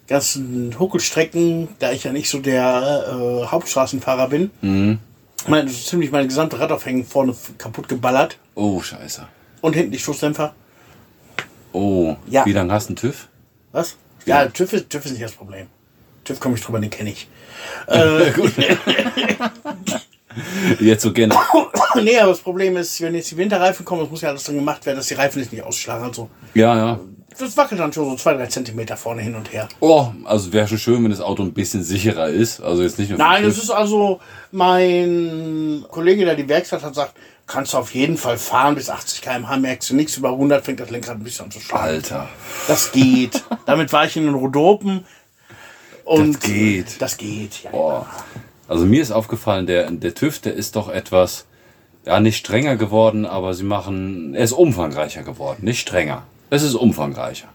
ganzen 0.07 0.77
Huckelstrecken, 0.79 1.69
da 1.79 1.91
ich 1.91 2.03
ja 2.03 2.11
nicht 2.11 2.29
so 2.29 2.39
der 2.39 3.05
äh, 3.07 3.45
Hauptstraßenfahrer 3.45 4.29
bin, 4.29 4.49
meine, 5.47 5.69
so 5.69 5.89
ziemlich 5.89 6.11
meine 6.11 6.27
gesamte 6.27 6.59
Radaufhängung 6.59 7.05
vorne 7.05 7.35
kaputt 7.57 7.87
geballert 7.87 8.37
Oh, 8.55 8.81
scheiße. 8.81 9.27
und 9.61 9.73
hinten 9.75 9.91
die 9.91 9.99
Stoßdämpfer. 9.99 10.53
Oh, 11.71 12.15
Ja. 12.27 12.45
wie 12.45 12.53
lange 12.53 12.73
hast 12.73 12.87
du 12.87 12.91
einen 12.91 12.95
TÜV? 12.97 13.27
Was? 13.71 13.95
Ja, 14.25 14.45
TÜV, 14.47 14.73
ist, 14.73 14.89
TÜV 14.89 15.05
ist 15.05 15.11
nicht 15.11 15.23
das 15.23 15.31
Problem. 15.33 15.67
TÜV 16.25 16.39
komme 16.39 16.55
ich 16.55 16.61
drüber, 16.63 16.79
den 16.79 16.89
kenne 16.89 17.11
ich. 17.11 17.27
Jetzt 20.79 21.03
so 21.03 21.11
gerne. 21.11 21.35
nee, 21.95 22.17
aber 22.19 22.31
das 22.31 22.39
Problem 22.39 22.77
ist, 22.77 23.01
wenn 23.01 23.15
jetzt 23.15 23.31
die 23.31 23.37
Winterreifen 23.37 23.85
kommen, 23.85 24.01
das 24.01 24.11
muss 24.11 24.21
ja 24.21 24.29
alles 24.29 24.43
dran 24.43 24.55
gemacht 24.55 24.85
werden, 24.85 24.97
dass 24.97 25.07
die 25.07 25.15
Reifen 25.15 25.39
nicht 25.39 25.63
ausschlagen 25.63 26.05
und 26.05 26.15
so. 26.15 26.29
Ja, 26.53 26.75
ja. 26.75 26.99
Das 27.37 27.55
wackelt 27.55 27.79
dann 27.79 27.93
schon 27.93 28.09
so 28.09 28.15
zwei, 28.15 28.33
drei 28.33 28.47
Zentimeter 28.47 28.97
vorne 28.97 29.21
hin 29.21 29.35
und 29.35 29.53
her. 29.53 29.69
Oh, 29.79 30.07
also 30.25 30.51
wäre 30.51 30.67
schon 30.67 30.77
schön, 30.77 31.03
wenn 31.03 31.11
das 31.11 31.21
Auto 31.21 31.41
ein 31.43 31.53
bisschen 31.53 31.83
sicherer 31.83 32.27
ist. 32.27 32.59
Also 32.59 32.83
jetzt 32.83 32.99
nicht 32.99 33.09
nur. 33.09 33.17
Nein, 33.17 33.43
das 33.43 33.57
ist 33.57 33.69
also 33.69 34.19
mein 34.51 35.85
Kollege, 35.89 36.25
der 36.25 36.35
die 36.35 36.49
Werkstatt 36.49 36.83
hat, 36.83 36.95
sagt, 36.95 37.13
kannst 37.47 37.73
du 37.73 37.77
auf 37.77 37.93
jeden 37.93 38.17
Fall 38.17 38.37
fahren 38.37 38.75
bis 38.75 38.89
80 38.89 39.21
km/h, 39.21 39.57
merkst 39.57 39.89
du 39.89 39.95
nichts, 39.95 40.17
über 40.17 40.29
100 40.29 40.65
fängt 40.65 40.79
das 40.81 40.89
Lenkrad 40.89 41.17
ein 41.17 41.23
bisschen 41.23 41.45
an 41.45 41.51
zu 41.51 41.59
schlagen. 41.59 41.83
Alter. 41.83 42.29
Das 42.67 42.91
geht. 42.91 43.43
Damit 43.65 43.93
war 43.93 44.05
ich 44.05 44.17
in 44.17 44.25
den 44.25 44.35
Rhodopen. 44.35 45.05
Und 46.03 46.35
Das 46.35 46.41
geht. 46.41 47.01
Das 47.01 47.17
geht, 47.17 47.63
ja. 47.63 47.69
Boah. 47.71 48.05
Also 48.69 48.85
mir 48.85 49.01
ist 49.01 49.11
aufgefallen, 49.11 49.65
der, 49.65 49.89
der 49.89 50.13
TÜV, 50.13 50.39
der 50.39 50.53
ist 50.53 50.75
doch 50.75 50.89
etwas, 50.89 51.47
ja, 52.05 52.19
nicht 52.19 52.37
strenger 52.37 52.75
geworden, 52.75 53.25
aber 53.25 53.55
sie 53.55 53.63
machen, 53.63 54.35
er 54.35 54.43
ist 54.43 54.51
umfangreicher 54.51 55.23
geworden, 55.23 55.65
nicht 55.65 55.79
strenger. 55.79 56.21
Es 56.51 56.61
ist 56.61 56.75
umfangreicher. 56.75 57.47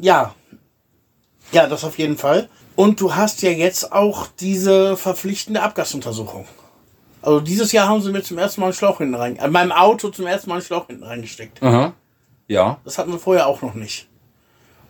Ja. 0.00 0.34
Ja, 1.52 1.66
das 1.68 1.84
auf 1.84 1.96
jeden 1.96 2.18
Fall. 2.18 2.48
Und 2.74 3.00
du 3.00 3.14
hast 3.14 3.42
ja 3.42 3.50
jetzt 3.50 3.92
auch 3.92 4.26
diese 4.40 4.96
verpflichtende 4.96 5.62
Abgasuntersuchung. 5.62 6.46
Also 7.22 7.38
dieses 7.38 7.70
Jahr 7.70 7.88
haben 7.88 8.02
sie 8.02 8.10
mir 8.10 8.22
zum 8.22 8.36
ersten 8.36 8.62
Mal 8.62 8.68
einen 8.68 8.74
Schlauch 8.74 8.98
hinten 8.98 9.14
rein, 9.14 9.38
an 9.38 9.52
meinem 9.52 9.70
Auto 9.70 10.08
zum 10.08 10.26
ersten 10.26 10.48
Mal 10.50 10.56
einen 10.56 10.64
Schlauch 10.64 10.88
hinten 10.88 11.04
reingesteckt. 11.04 11.62
Aha. 11.62 11.92
Ja. 12.48 12.80
Das 12.84 12.98
hatten 12.98 13.12
wir 13.12 13.20
vorher 13.20 13.46
auch 13.46 13.62
noch 13.62 13.74
nicht. 13.74 14.08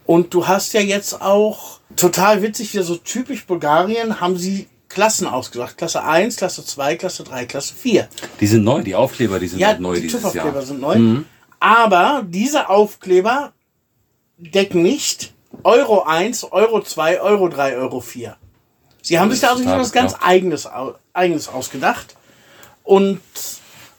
Und 0.06 0.32
du 0.32 0.48
hast 0.48 0.72
ja 0.72 0.80
jetzt 0.80 1.20
auch, 1.20 1.80
total 1.94 2.40
witzig, 2.40 2.72
wieder 2.72 2.84
so 2.84 2.96
typisch 2.96 3.46
Bulgarien, 3.46 4.20
haben 4.20 4.38
sie 4.38 4.66
Klassen 4.94 5.26
ausgesagt. 5.26 5.76
Klasse 5.76 6.02
1, 6.04 6.36
Klasse 6.36 6.64
2, 6.64 6.96
Klasse 6.96 7.24
3, 7.24 7.46
Klasse 7.46 7.74
4. 7.74 8.08
Die 8.40 8.46
sind 8.46 8.64
neu, 8.64 8.80
die 8.80 8.94
Aufkleber, 8.94 9.38
die 9.40 9.48
sind 9.48 9.58
Ja, 9.58 9.68
halt 9.68 9.80
neu 9.80 9.96
die 9.96 10.02
dieses 10.02 10.22
TÜV-Aufkleber 10.22 10.62
sind 10.62 10.80
neu. 10.80 11.22
Aber 11.58 12.24
diese 12.26 12.68
Aufkleber 12.68 13.52
decken 14.38 14.82
nicht 14.82 15.32
Euro 15.64 16.02
1, 16.04 16.44
Euro 16.52 16.80
2, 16.82 17.20
Euro 17.20 17.48
3, 17.48 17.76
Euro 17.76 18.00
4. 18.00 18.36
Sie 19.02 19.18
haben 19.18 19.30
sich 19.30 19.40
da 19.40 19.50
also 19.50 19.62
total 19.62 19.80
was 19.80 19.92
ganz 19.92 20.14
eigenes, 20.20 20.68
eigenes 21.12 21.48
ausgedacht. 21.48 22.16
Und 22.84 23.20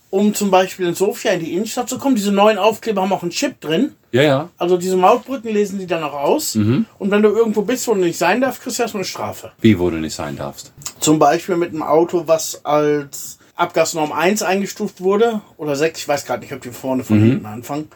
um 0.10 0.34
zum 0.34 0.51
Beispiel 0.51 0.88
in 0.88 0.95
Sofia 0.95 1.32
in 1.34 1.39
die 1.41 1.53
Innenstadt 1.53 1.89
zu 1.89 1.97
kommen, 1.97 2.16
diese 2.16 2.32
neuen 2.32 2.58
Aufkleber 2.58 3.01
haben 3.01 3.12
auch 3.12 3.22
einen 3.22 3.32
Chip 3.32 3.60
drin. 3.60 3.91
Ja, 4.12 4.22
ja. 4.22 4.49
Also 4.58 4.78
diese 4.78 4.95
Mautbrücken 4.95 5.51
lesen 5.51 5.78
die 5.78 5.88
dann 5.88 6.03
auch 6.03 6.14
aus. 6.14 6.56
Mhm. 6.56 6.86
Und 6.99 7.12
wenn 7.12 7.22
du 7.22 7.30
irgendwo 7.30 7.64
bist, 7.64 7.88
wo 7.88 7.93
du 7.93 7.99
nicht 7.99 8.18
sein 8.18 8.39
darfst, 8.39 8.62
kriegst 8.62 8.80
du 8.80 8.84
erstmal 8.84 9.01
eine 9.01 9.08
Strafe. 9.08 9.51
Wie, 9.60 9.78
wo 9.78 9.89
du 9.89 9.97
nicht 9.97 10.16
sein 10.16 10.38
darfst. 10.38 10.72
Zum 10.99 11.20
Beispiel 11.20 11.58
mit 11.58 11.72
einem 11.72 11.84
Auto, 11.84 12.24
was 12.28 12.64
als 12.64 13.39
Abgasnorm 13.56 14.12
1 14.12 14.41
eingestuft 14.41 15.01
wurde. 15.01 15.41
Oder 15.58 15.76
6, 15.76 15.99
ich 15.99 16.08
weiß 16.08 16.26
gerade 16.26 16.41
nicht, 16.41 16.53
ob 16.53 16.62
die 16.62 16.72
vorne 16.72 17.03
von 17.03 17.20
hinten 17.20 17.45
anfangen. 17.45 17.89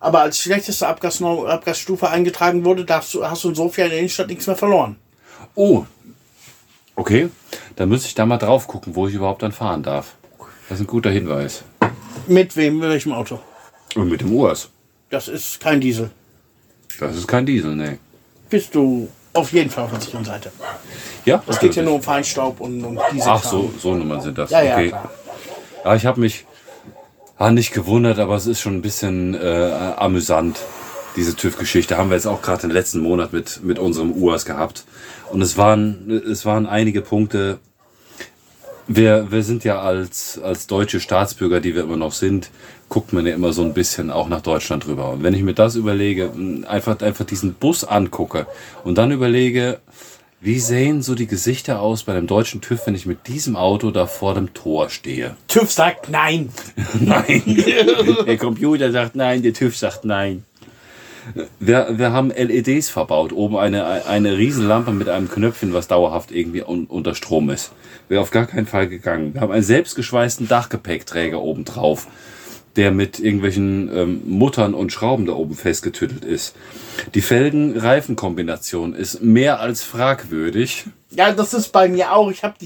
Aber 0.00 0.22
als 0.22 0.38
schlechteste 0.38 0.88
Abgasnorm, 0.88 1.46
Abgasstufe 1.46 2.08
eingetragen 2.08 2.64
wurde, 2.64 2.84
darfst 2.84 3.14
du, 3.14 3.24
hast 3.24 3.44
du 3.44 3.50
in 3.50 3.54
Sofia 3.54 3.84
in 3.84 3.90
der 3.90 3.98
Innenstadt 4.00 4.28
nichts 4.28 4.46
mehr 4.46 4.56
verloren. 4.56 4.96
Oh. 5.54 5.84
Okay. 6.96 7.28
Dann 7.76 7.88
müsste 7.90 8.08
ich 8.08 8.14
da 8.14 8.26
mal 8.26 8.38
drauf 8.38 8.66
gucken, 8.66 8.96
wo 8.96 9.06
ich 9.06 9.14
überhaupt 9.14 9.42
dann 9.42 9.52
fahren 9.52 9.82
darf. 9.82 10.16
Das 10.70 10.78
ist 10.78 10.84
ein 10.84 10.86
guter 10.86 11.10
Hinweis. 11.10 11.64
Mit 12.28 12.56
wem, 12.56 12.78
mit 12.78 12.88
welchem 12.88 13.12
Auto? 13.12 13.40
Und 13.96 14.08
mit 14.08 14.20
dem 14.20 14.32
Urs. 14.32 14.70
Das 15.10 15.26
ist 15.26 15.58
kein 15.58 15.80
Diesel. 15.80 16.10
Das 17.00 17.16
ist 17.16 17.26
kein 17.26 17.44
Diesel, 17.44 17.74
nee. 17.74 17.98
Bist 18.48 18.76
du 18.76 19.08
auf 19.32 19.52
jeden 19.52 19.68
Fall 19.68 19.84
auf 19.84 19.90
der 19.90 20.00
sicheren 20.00 20.24
Seite. 20.24 20.52
Ja, 21.24 21.42
Es 21.48 21.58
geht 21.58 21.74
ja 21.74 21.82
nur 21.82 21.94
um 21.94 22.02
Feinstaub 22.02 22.60
und 22.60 22.84
um 22.84 23.00
Diesel. 23.12 23.28
Ach, 23.28 23.42
so, 23.42 23.74
so 23.80 23.96
Nummern 23.96 24.20
sind 24.20 24.38
das. 24.38 24.50
Ja, 24.50 24.62
ja, 24.62 24.74
okay. 24.76 24.88
klar. 24.90 25.10
Ja, 25.84 25.96
ich 25.96 26.06
habe 26.06 26.20
mich 26.20 26.46
ah, 27.36 27.50
nicht 27.50 27.72
gewundert, 27.72 28.20
aber 28.20 28.36
es 28.36 28.46
ist 28.46 28.60
schon 28.60 28.76
ein 28.76 28.82
bisschen 28.82 29.34
äh, 29.34 29.72
amüsant, 29.96 30.60
diese 31.16 31.34
TÜV-Geschichte. 31.34 31.96
Haben 31.96 32.10
wir 32.10 32.14
jetzt 32.14 32.26
auch 32.26 32.42
gerade 32.42 32.60
den 32.60 32.70
letzten 32.70 33.00
Monat 33.00 33.32
mit, 33.32 33.64
mit 33.64 33.80
unserem 33.80 34.12
UAS 34.12 34.44
gehabt. 34.44 34.84
Und 35.32 35.42
es 35.42 35.58
waren, 35.58 36.08
es 36.30 36.46
waren 36.46 36.66
einige 36.66 37.00
Punkte. 37.00 37.58
Wir, 38.92 39.30
wir 39.30 39.44
sind 39.44 39.62
ja 39.62 39.80
als, 39.80 40.40
als 40.42 40.66
deutsche 40.66 40.98
Staatsbürger, 40.98 41.60
die 41.60 41.76
wir 41.76 41.84
immer 41.84 41.96
noch 41.96 42.12
sind, 42.12 42.50
guckt 42.88 43.12
man 43.12 43.24
ja 43.24 43.32
immer 43.32 43.52
so 43.52 43.62
ein 43.62 43.72
bisschen 43.72 44.10
auch 44.10 44.28
nach 44.28 44.40
Deutschland 44.40 44.88
rüber. 44.88 45.12
Und 45.12 45.22
wenn 45.22 45.32
ich 45.32 45.44
mir 45.44 45.54
das 45.54 45.76
überlege, 45.76 46.32
einfach, 46.66 47.00
einfach 47.00 47.24
diesen 47.24 47.54
Bus 47.54 47.84
angucke 47.84 48.48
und 48.82 48.98
dann 48.98 49.12
überlege, 49.12 49.78
wie 50.40 50.58
sehen 50.58 51.02
so 51.02 51.14
die 51.14 51.28
Gesichter 51.28 51.80
aus 51.80 52.02
bei 52.02 52.14
dem 52.14 52.26
deutschen 52.26 52.62
TÜV, 52.62 52.86
wenn 52.86 52.96
ich 52.96 53.06
mit 53.06 53.28
diesem 53.28 53.54
Auto 53.54 53.92
da 53.92 54.06
vor 54.06 54.34
dem 54.34 54.54
Tor 54.54 54.90
stehe? 54.90 55.36
TÜV 55.46 55.70
sagt 55.70 56.08
nein. 56.08 56.48
Nein. 57.00 57.42
der 58.26 58.38
Computer 58.38 58.90
sagt 58.90 59.14
nein, 59.14 59.44
der 59.44 59.52
TÜV 59.52 59.76
sagt 59.76 60.04
nein. 60.04 60.44
Wir, 61.58 61.98
wir 61.98 62.12
haben 62.12 62.30
LEDs 62.30 62.88
verbaut, 62.88 63.32
oben 63.32 63.56
eine, 63.56 64.06
eine 64.06 64.36
Riesenlampe 64.36 64.92
mit 64.92 65.08
einem 65.08 65.28
Knöpfchen, 65.28 65.72
was 65.72 65.88
dauerhaft 65.88 66.32
irgendwie 66.32 66.62
un, 66.62 66.86
unter 66.86 67.14
Strom 67.14 67.50
ist. 67.50 67.72
Wäre 68.08 68.20
auf 68.20 68.30
gar 68.30 68.46
keinen 68.46 68.66
Fall 68.66 68.88
gegangen. 68.88 69.34
Wir 69.34 69.40
haben 69.40 69.52
einen 69.52 69.62
selbstgeschweißten 69.62 70.48
Dachgepäckträger 70.48 71.40
oben 71.40 71.64
drauf, 71.64 72.06
der 72.76 72.90
mit 72.90 73.18
irgendwelchen 73.18 73.90
ähm, 73.94 74.22
Muttern 74.26 74.74
und 74.74 74.92
Schrauben 74.92 75.26
da 75.26 75.32
oben 75.32 75.54
festgetüttelt 75.54 76.24
ist. 76.24 76.54
Die 77.14 77.20
Felgen-Reifen-Kombination 77.20 78.94
ist 78.94 79.22
mehr 79.22 79.60
als 79.60 79.82
fragwürdig. 79.82 80.86
Ja, 81.10 81.32
das 81.32 81.54
ist 81.54 81.68
bei 81.72 81.88
mir 81.88 82.12
auch. 82.12 82.30
Ich 82.30 82.44
habe 82.44 82.56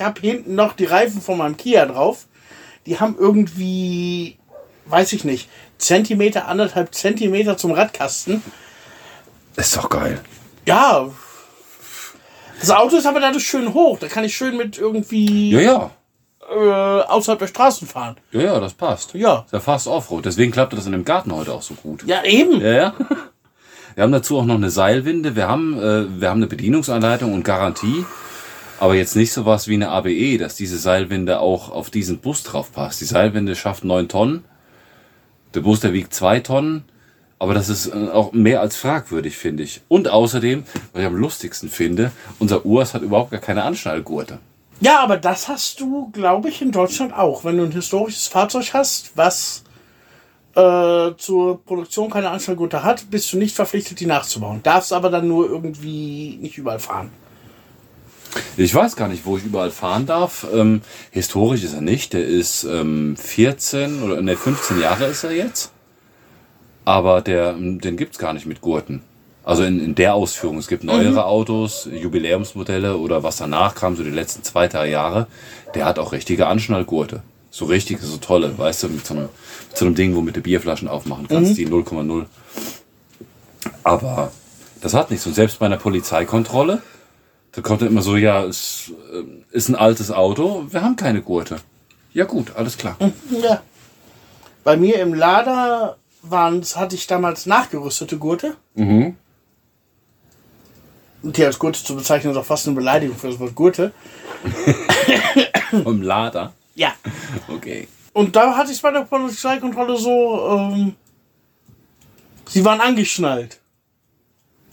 habe 0.00 0.20
hinten 0.20 0.54
noch 0.54 0.74
die 0.74 0.84
Reifen 0.84 1.20
von 1.20 1.38
meinem 1.38 1.56
Kia 1.56 1.86
drauf. 1.86 2.26
Die 2.86 3.00
haben 3.00 3.16
irgendwie 3.18 4.36
weiß 4.88 5.12
ich 5.12 5.24
nicht, 5.24 5.48
Zentimeter, 5.78 6.48
anderthalb 6.48 6.94
Zentimeter 6.94 7.56
zum 7.56 7.72
Radkasten. 7.72 8.42
Ist 9.56 9.76
doch 9.76 9.88
geil. 9.88 10.20
Ja. 10.66 11.08
Das 12.60 12.70
Auto 12.70 12.96
ist 12.96 13.06
aber 13.06 13.20
dadurch 13.20 13.46
schön 13.46 13.74
hoch. 13.74 13.98
Da 13.98 14.08
kann 14.08 14.24
ich 14.24 14.36
schön 14.36 14.56
mit 14.56 14.78
irgendwie 14.78 15.50
Ja, 15.50 15.60
ja. 15.60 15.90
äh, 16.50 17.02
außerhalb 17.06 17.38
der 17.38 17.46
Straßen 17.46 17.86
fahren. 17.86 18.16
Ja, 18.32 18.40
ja, 18.40 18.60
das 18.60 18.72
passt. 18.74 19.14
Ja. 19.14 19.42
Ist 19.46 19.52
ja 19.52 19.60
fast 19.60 19.86
Offroad. 19.86 20.24
Deswegen 20.24 20.52
klappt 20.52 20.72
das 20.72 20.86
in 20.86 20.92
dem 20.92 21.04
Garten 21.04 21.34
heute 21.34 21.52
auch 21.52 21.62
so 21.62 21.74
gut. 21.74 22.04
Ja, 22.06 22.24
eben. 22.24 22.60
Ja, 22.60 22.72
ja. 22.72 22.94
Wir 23.94 24.02
haben 24.02 24.12
dazu 24.12 24.38
auch 24.38 24.44
noch 24.44 24.56
eine 24.56 24.70
Seilwinde. 24.70 25.36
Wir 25.36 25.48
haben, 25.48 25.78
äh, 25.78 26.20
wir 26.20 26.28
haben 26.28 26.38
eine 26.38 26.46
Bedienungsanleitung 26.46 27.32
und 27.32 27.44
Garantie. 27.44 28.04
Aber 28.78 28.94
jetzt 28.94 29.16
nicht 29.16 29.32
sowas 29.32 29.68
wie 29.68 29.74
eine 29.74 29.88
ABE, 29.88 30.36
dass 30.38 30.54
diese 30.54 30.76
Seilwinde 30.78 31.40
auch 31.40 31.70
auf 31.70 31.88
diesen 31.88 32.18
Bus 32.18 32.42
drauf 32.42 32.72
passt. 32.72 33.00
Die 33.00 33.06
Seilwinde 33.06 33.56
schafft 33.56 33.84
9 33.84 34.08
Tonnen. 34.08 34.44
Der 35.56 35.62
Bus, 35.62 35.80
der 35.80 35.94
wiegt 35.94 36.12
2 36.14 36.40
Tonnen. 36.40 36.84
Aber 37.38 37.54
das 37.54 37.68
ist 37.68 37.86
äh, 37.86 38.08
auch 38.12 38.32
mehr 38.32 38.60
als 38.60 38.76
fragwürdig, 38.76 39.36
finde 39.36 39.62
ich. 39.62 39.80
Und 39.88 40.08
außerdem, 40.08 40.64
was 40.92 41.00
ich 41.00 41.06
am 41.06 41.16
lustigsten 41.16 41.68
finde, 41.68 42.12
unser 42.38 42.64
Urs 42.64 42.94
hat 42.94 43.02
überhaupt 43.02 43.30
gar 43.30 43.40
keine 43.40 43.64
Anschnallgurte. 43.64 44.38
Ja, 44.80 45.00
aber 45.00 45.16
das 45.16 45.48
hast 45.48 45.80
du, 45.80 46.10
glaube 46.12 46.50
ich, 46.50 46.60
in 46.60 46.72
Deutschland 46.72 47.14
auch. 47.14 47.44
Wenn 47.44 47.56
du 47.56 47.64
ein 47.64 47.72
historisches 47.72 48.26
Fahrzeug 48.26 48.74
hast, 48.74 49.12
was 49.16 49.64
äh, 50.54 51.12
zur 51.16 51.64
Produktion 51.64 52.10
keine 52.10 52.30
Anschnallgurte 52.30 52.82
hat, 52.82 53.10
bist 53.10 53.32
du 53.32 53.38
nicht 53.38 53.56
verpflichtet, 53.56 54.00
die 54.00 54.06
nachzubauen. 54.06 54.62
Darfst 54.62 54.92
aber 54.92 55.08
dann 55.08 55.26
nur 55.26 55.48
irgendwie 55.48 56.38
nicht 56.40 56.58
überall 56.58 56.78
fahren. 56.78 57.10
Ich 58.56 58.74
weiß 58.74 58.96
gar 58.96 59.08
nicht, 59.08 59.26
wo 59.26 59.36
ich 59.36 59.44
überall 59.44 59.70
fahren 59.70 60.06
darf. 60.06 60.46
Ähm, 60.52 60.82
historisch 61.10 61.64
ist 61.64 61.74
er 61.74 61.80
nicht. 61.80 62.12
Der 62.12 62.24
ist 62.24 62.64
ähm, 62.64 63.16
14 63.16 64.02
oder 64.02 64.20
ne, 64.22 64.36
15 64.36 64.80
Jahre 64.80 65.06
ist 65.06 65.24
er 65.24 65.32
jetzt. 65.32 65.72
Aber 66.84 67.20
der, 67.20 67.54
den 67.54 67.96
gibt's 67.96 68.18
gar 68.18 68.32
nicht 68.32 68.46
mit 68.46 68.60
Gurten. 68.60 69.02
Also 69.44 69.62
in, 69.62 69.78
in 69.78 69.94
der 69.94 70.14
Ausführung. 70.14 70.58
Es 70.58 70.66
gibt 70.66 70.82
neuere 70.82 71.24
Autos, 71.24 71.88
Jubiläumsmodelle 71.92 72.96
oder 72.96 73.22
was 73.22 73.36
danach 73.36 73.74
kam, 73.74 73.94
so 73.94 74.02
die 74.02 74.10
letzten 74.10 74.42
zwei, 74.42 74.66
drei 74.66 74.88
Jahre. 74.88 75.28
Der 75.74 75.84
hat 75.84 75.98
auch 75.98 76.12
richtige 76.12 76.46
Anschnallgurte. 76.48 77.22
So 77.50 77.66
richtige, 77.66 78.04
so 78.04 78.16
tolle, 78.18 78.58
weißt 78.58 78.82
du, 78.82 78.88
mit 78.88 79.06
so 79.06 79.14
einem, 79.14 79.28
mit 79.68 79.78
so 79.78 79.86
einem 79.86 79.94
Ding, 79.94 80.16
womit 80.16 80.36
du 80.36 80.40
Bierflaschen 80.40 80.88
aufmachen 80.88 81.28
kannst, 81.28 81.56
die 81.56 81.66
0,0. 81.66 82.26
Aber 83.82 84.32
das 84.80 84.94
hat 84.94 85.10
nichts. 85.10 85.26
Und 85.26 85.34
selbst 85.34 85.58
bei 85.58 85.66
einer 85.66 85.76
Polizeikontrolle, 85.76 86.82
da 87.56 87.62
kommt 87.62 87.80
dann 87.80 87.88
immer 87.88 88.02
so, 88.02 88.16
ja, 88.16 88.44
es 88.44 88.92
äh, 89.12 89.22
ist 89.50 89.70
ein 89.70 89.76
altes 89.76 90.10
Auto, 90.10 90.66
wir 90.68 90.82
haben 90.82 90.96
keine 90.96 91.22
Gurte. 91.22 91.56
Ja 92.12 92.26
gut, 92.26 92.54
alles 92.54 92.76
klar. 92.76 92.96
Ja. 93.30 93.62
Bei 94.62 94.76
mir 94.76 95.00
im 95.00 95.14
Lader 95.14 95.96
waren's, 96.22 96.76
hatte 96.76 96.96
ich 96.96 97.06
damals 97.06 97.46
nachgerüstete 97.46 98.18
Gurte. 98.18 98.56
Mhm. 98.74 99.16
Und 101.22 101.36
die 101.36 101.44
als 101.44 101.58
Gurte 101.58 101.82
zu 101.82 101.96
bezeichnen, 101.96 102.32
ist 102.32 102.38
auch 102.38 102.44
fast 102.44 102.66
eine 102.66 102.76
Beleidigung 102.76 103.16
für 103.16 103.28
das 103.28 103.38
Wort 103.38 103.54
Gurte. 103.54 103.92
Im 105.72 106.02
Lader. 106.02 106.52
Ja. 106.74 106.92
Okay. 107.48 107.88
Und 108.12 108.36
da 108.36 108.54
hatte 108.54 108.70
ich 108.70 108.76
es 108.76 108.82
bei 108.82 108.90
der 108.90 109.00
Polizeikontrolle 109.00 109.96
so, 109.96 110.58
ähm, 110.58 110.94
sie 112.48 112.64
waren 112.64 112.80
angeschnallt. 112.80 113.60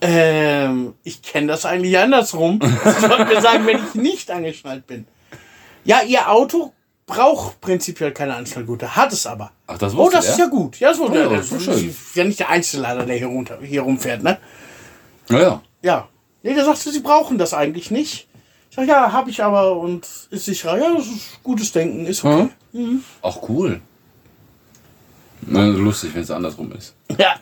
Ähm, 0.04 0.94
ich 1.04 1.22
kenne 1.22 1.48
das 1.48 1.66
eigentlich 1.66 1.98
andersrum. 1.98 2.60
Sie 2.62 3.02
sollten 3.08 3.28
mir 3.28 3.42
sagen, 3.42 3.66
wenn 3.66 3.78
ich 3.78 3.96
nicht 3.96 4.30
angeschnallt 4.32 4.86
bin. 4.88 5.06
Ja, 5.86 6.02
ihr 6.02 6.30
Auto 6.30 6.74
braucht 7.06 7.60
prinzipiell 7.62 8.12
keine 8.12 8.36
Anschnallgurte, 8.36 8.96
hat 8.96 9.12
es 9.14 9.26
aber. 9.26 9.52
Ach, 9.68 9.78
das 9.78 9.94
Oh, 9.94 9.98
wusste 9.98 10.18
das 10.18 10.26
er? 10.26 10.32
ist 10.32 10.40
ja 10.40 10.46
gut. 10.48 10.80
Ja, 10.80 10.90
das, 10.90 11.00
Oh, 11.00 11.04
wusste 11.04 11.18
ja, 11.20 11.24
er. 11.30 11.38
das 11.38 11.52
ist 11.52 11.64
schön. 11.64 11.96
ja 12.16 12.24
nicht 12.24 12.40
der 12.40 12.50
Einzellader, 12.50 13.06
der 13.06 13.18
hier, 13.18 13.28
runter, 13.28 13.60
hier 13.62 13.82
rumfährt, 13.82 14.24
ne? 14.24 14.38
Naja. 15.30 15.62
Ja. 15.82 16.08
Nee, 16.42 16.54
der 16.54 16.66
sagte, 16.66 16.92
sie 16.92 17.00
brauchen 17.00 17.38
das 17.38 17.54
eigentlich 17.54 17.92
nicht. 17.92 18.28
Ich 18.70 18.76
sag, 18.76 18.88
ja, 18.88 19.12
habe 19.12 19.30
ich 19.30 19.44
aber 19.44 19.78
und 19.78 20.06
ist 20.32 20.46
sicherer. 20.46 20.78
Ja, 20.78 20.94
das 20.96 21.06
ist 21.08 21.44
gutes 21.44 21.72
Denken, 21.72 22.06
ist 22.06 22.24
okay. 22.26 22.50
Auch 23.22 23.48
cool. 23.50 23.82
Na, 25.48 25.66
lustig, 25.66 26.14
wenn 26.14 26.22
es 26.24 26.32
andersrum 26.32 26.72
ist. 26.74 26.96
Ja, 27.18 27.36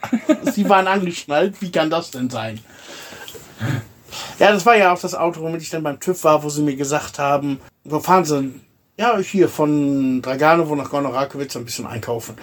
sie 0.51 0.67
waren 0.67 0.87
angeschnallt. 0.87 1.61
Wie 1.61 1.71
kann 1.71 1.89
das 1.89 2.11
denn 2.11 2.29
sein? 2.29 2.59
Ja, 4.37 4.51
das 4.51 4.65
war 4.65 4.75
ja 4.75 4.91
auch 4.93 4.99
das 4.99 5.15
Auto, 5.15 5.41
womit 5.41 5.61
ich 5.61 5.69
dann 5.69 5.83
beim 5.83 5.99
TÜV 5.99 6.23
war, 6.25 6.43
wo 6.43 6.49
sie 6.49 6.61
mir 6.61 6.75
gesagt 6.75 7.19
haben, 7.19 7.59
wo 7.83 7.99
fahren 7.99 8.25
sie 8.25 8.35
denn? 8.35 8.61
Ja, 8.97 9.17
hier 9.17 9.47
von 9.47 10.21
Draganovo 10.21 10.75
nach 10.75 10.89
Gorno-Rakowitz 10.89 11.55
ein 11.55 11.65
bisschen 11.65 11.87
einkaufen. 11.87 12.35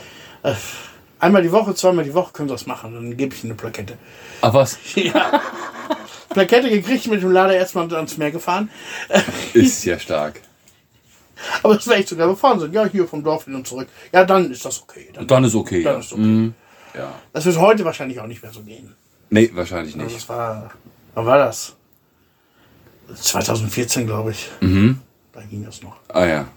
Äh, 0.42 0.54
einmal 1.20 1.42
die 1.42 1.52
Woche, 1.52 1.74
zweimal 1.74 2.04
die 2.04 2.14
Woche 2.14 2.32
können 2.32 2.48
sie 2.48 2.54
das 2.54 2.66
machen. 2.66 2.94
Dann 2.94 3.16
gebe 3.16 3.34
ich 3.34 3.44
ihnen 3.44 3.52
eine 3.52 3.58
Plakette. 3.60 3.98
Ach 4.40 4.54
was? 4.54 4.78
Ja. 4.94 5.40
Plakette 6.30 6.68
gekriegt, 6.68 7.06
mit 7.06 7.22
dem 7.22 7.32
Lader 7.32 7.54
erstmal 7.54 7.92
ans 7.94 8.16
Meer 8.18 8.30
gefahren. 8.30 8.70
Ist 9.54 9.84
ja 9.84 9.98
stark. 9.98 10.40
Aber 11.62 11.74
das 11.74 11.86
wäre 11.86 11.98
echt 11.98 12.08
sogar 12.08 12.28
gefahren 12.28 12.60
sind. 12.60 12.74
Ja, 12.74 12.86
hier 12.86 13.06
vom 13.06 13.22
Dorf 13.22 13.44
hin 13.44 13.54
und 13.54 13.66
zurück. 13.66 13.88
Ja, 14.12 14.24
dann 14.24 14.50
ist 14.50 14.64
das 14.64 14.82
okay. 14.82 15.08
Dann, 15.12 15.26
Dann 15.26 15.44
ist 15.44 15.54
okay. 15.54 15.82
Dann 15.82 15.94
ja. 15.94 16.00
ist 16.00 16.12
okay. 16.12 16.22
Mhm. 16.22 16.54
ja. 16.94 17.12
das 17.32 17.44
wird 17.44 17.58
heute 17.58 17.84
wahrscheinlich 17.84 18.20
auch 18.20 18.26
nicht 18.26 18.42
mehr 18.42 18.52
so 18.52 18.62
gehen. 18.62 18.94
Nee, 19.30 19.50
wahrscheinlich 19.54 19.94
Also 19.94 20.04
nicht. 20.04 20.16
das 20.16 20.28
war, 20.28 20.70
wann 21.14 21.26
war 21.26 21.38
das? 21.38 21.74
2014, 23.14 24.06
glaube 24.06 24.32
ich. 24.32 24.48
Mhm. 24.60 25.00
Da 25.32 25.40
ging 25.42 25.64
das 25.64 25.82
noch. 25.82 25.96
Ah 26.08 26.26
ja. 26.26 26.48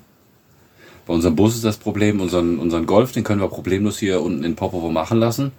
Bei 1.05 1.13
unserem 1.13 1.35
Bus 1.35 1.55
ist 1.55 1.65
das 1.65 1.77
Problem, 1.77 2.21
unseren, 2.21 2.59
unseren 2.59 2.85
Golf, 2.85 3.11
den 3.11 3.23
können 3.23 3.41
wir 3.41 3.47
problemlos 3.47 3.99
hier 3.99 4.21
unten 4.21 4.43
in 4.43 4.55
Popovo 4.55 4.89
machen 4.89 5.17
lassen. 5.19 5.51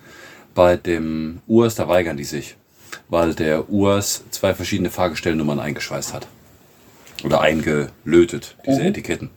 Bei 0.55 0.77
dem 0.77 1.41
Urs, 1.47 1.75
da 1.75 1.89
weigern 1.89 2.17
die 2.17 2.25
sich. 2.25 2.57
Weil 3.09 3.35
der 3.35 3.69
Urs 3.71 4.25
zwei 4.31 4.55
verschiedene 4.55 4.91
Fahrgestellnummern 4.91 5.61
eingeschweißt 5.61 6.15
hat. 6.15 6.27
Oder 7.25 7.41
eingelötet, 7.41 8.57
diese 8.67 8.81
Mhm. 8.81 8.87
Etiketten. 8.87 9.31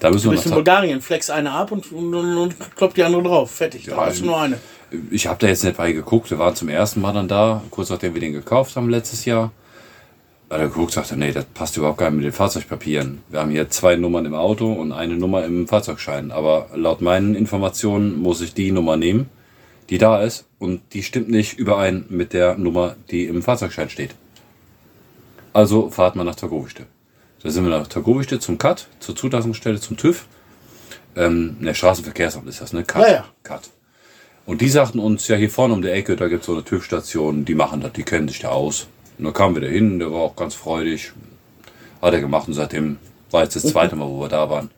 Da 0.00 0.10
müssen 0.10 0.24
Du 0.24 0.30
wir 0.30 0.34
bist 0.34 0.46
in 0.46 0.50
noch 0.50 0.56
Bulgarien, 0.56 1.00
flex 1.00 1.30
eine 1.30 1.52
ab 1.52 1.70
und, 1.70 1.92
und, 1.92 2.14
und, 2.14 2.36
und 2.36 2.76
kloppt 2.76 2.96
die 2.96 3.04
andere 3.04 3.22
drauf. 3.22 3.50
Fertig. 3.50 3.86
Ja, 3.86 3.94
da 3.96 4.06
hast 4.06 4.20
du 4.20 4.26
nur 4.26 4.40
eine. 4.40 4.58
Ich 5.10 5.26
habe 5.26 5.38
da 5.38 5.46
jetzt 5.46 5.64
nicht 5.64 5.76
bei 5.76 5.92
geguckt. 5.92 6.30
Wir 6.30 6.38
waren 6.38 6.56
zum 6.56 6.68
ersten 6.68 7.00
Mal 7.00 7.12
dann 7.12 7.28
da, 7.28 7.62
kurz 7.70 7.88
nachdem 7.88 8.14
wir 8.14 8.20
den 8.20 8.32
gekauft 8.32 8.76
haben 8.76 8.88
letztes 8.88 9.24
Jahr. 9.24 9.52
Da 10.48 10.56
hat 10.56 10.62
er 10.62 10.68
geguckt, 10.68 10.92
sagte, 10.92 11.16
nee, 11.16 11.32
das 11.32 11.44
passt 11.46 11.76
überhaupt 11.76 11.98
gar 11.98 12.10
nicht 12.10 12.16
mit 12.16 12.24
den 12.26 12.32
Fahrzeugpapieren. 12.32 13.22
Wir 13.30 13.40
haben 13.40 13.50
hier 13.50 13.70
zwei 13.70 13.96
Nummern 13.96 14.26
im 14.26 14.34
Auto 14.34 14.70
und 14.72 14.92
eine 14.92 15.14
Nummer 15.14 15.44
im 15.44 15.66
Fahrzeugschein. 15.66 16.30
Aber 16.30 16.66
laut 16.74 17.00
meinen 17.00 17.34
Informationen 17.34 18.20
muss 18.20 18.40
ich 18.40 18.52
die 18.52 18.72
Nummer 18.72 18.96
nehmen, 18.96 19.30
die 19.88 19.98
da 19.98 20.20
ist. 20.20 20.46
Und 20.58 20.82
die 20.92 21.02
stimmt 21.02 21.30
nicht 21.30 21.58
überein 21.58 22.04
mit 22.08 22.32
der 22.32 22.56
Nummer, 22.58 22.96
die 23.10 23.24
im 23.26 23.42
Fahrzeugschein 23.42 23.88
steht. 23.88 24.14
Also 25.52 25.90
fahrt 25.90 26.16
mal 26.16 26.24
nach 26.24 26.34
Targowichte. 26.34 26.86
Da 27.42 27.50
sind 27.50 27.64
wir 27.64 27.70
nach 27.70 27.86
Targowichte 27.86 28.38
zum 28.38 28.58
Cut, 28.58 28.86
zur 29.00 29.16
Zulassungsstelle, 29.16 29.80
zum 29.80 29.96
TÜV. 29.96 30.26
Ähm, 31.16 31.56
ne, 31.60 31.74
Straßenverkehrsamt 31.74 32.48
ist 32.48 32.60
das, 32.60 32.72
ne? 32.72 32.84
Cut. 32.84 33.02
Ja, 33.02 33.12
ja. 33.12 33.24
Cut. 33.42 33.70
Und 34.46 34.60
die 34.60 34.68
sagten 34.68 34.98
uns, 34.98 35.28
ja, 35.28 35.36
hier 35.36 35.50
vorne 35.50 35.74
um 35.74 35.82
die 35.82 35.90
Ecke, 35.90 36.16
da 36.16 36.28
gibt's 36.28 36.46
so 36.46 36.52
eine 36.52 36.64
TÜV-Station, 36.64 37.44
die 37.44 37.54
machen 37.54 37.80
das, 37.80 37.92
die 37.92 38.02
kennen 38.02 38.28
sich 38.28 38.40
da 38.40 38.48
aus. 38.48 38.88
Und 39.18 39.24
dann 39.26 39.34
kamen 39.34 39.54
wir 39.54 39.62
da 39.62 39.68
hin, 39.68 39.98
der 39.98 40.10
war 40.12 40.20
auch 40.20 40.36
ganz 40.36 40.54
freudig. 40.54 41.12
Hat 42.00 42.14
er 42.14 42.20
gemacht 42.20 42.48
und 42.48 42.54
seitdem 42.54 42.98
war 43.30 43.44
jetzt 43.44 43.54
das 43.56 43.64
zweite 43.64 43.94
Mal, 43.94 44.08
wo 44.08 44.20
wir 44.20 44.28
da 44.28 44.48
waren. 44.50 44.70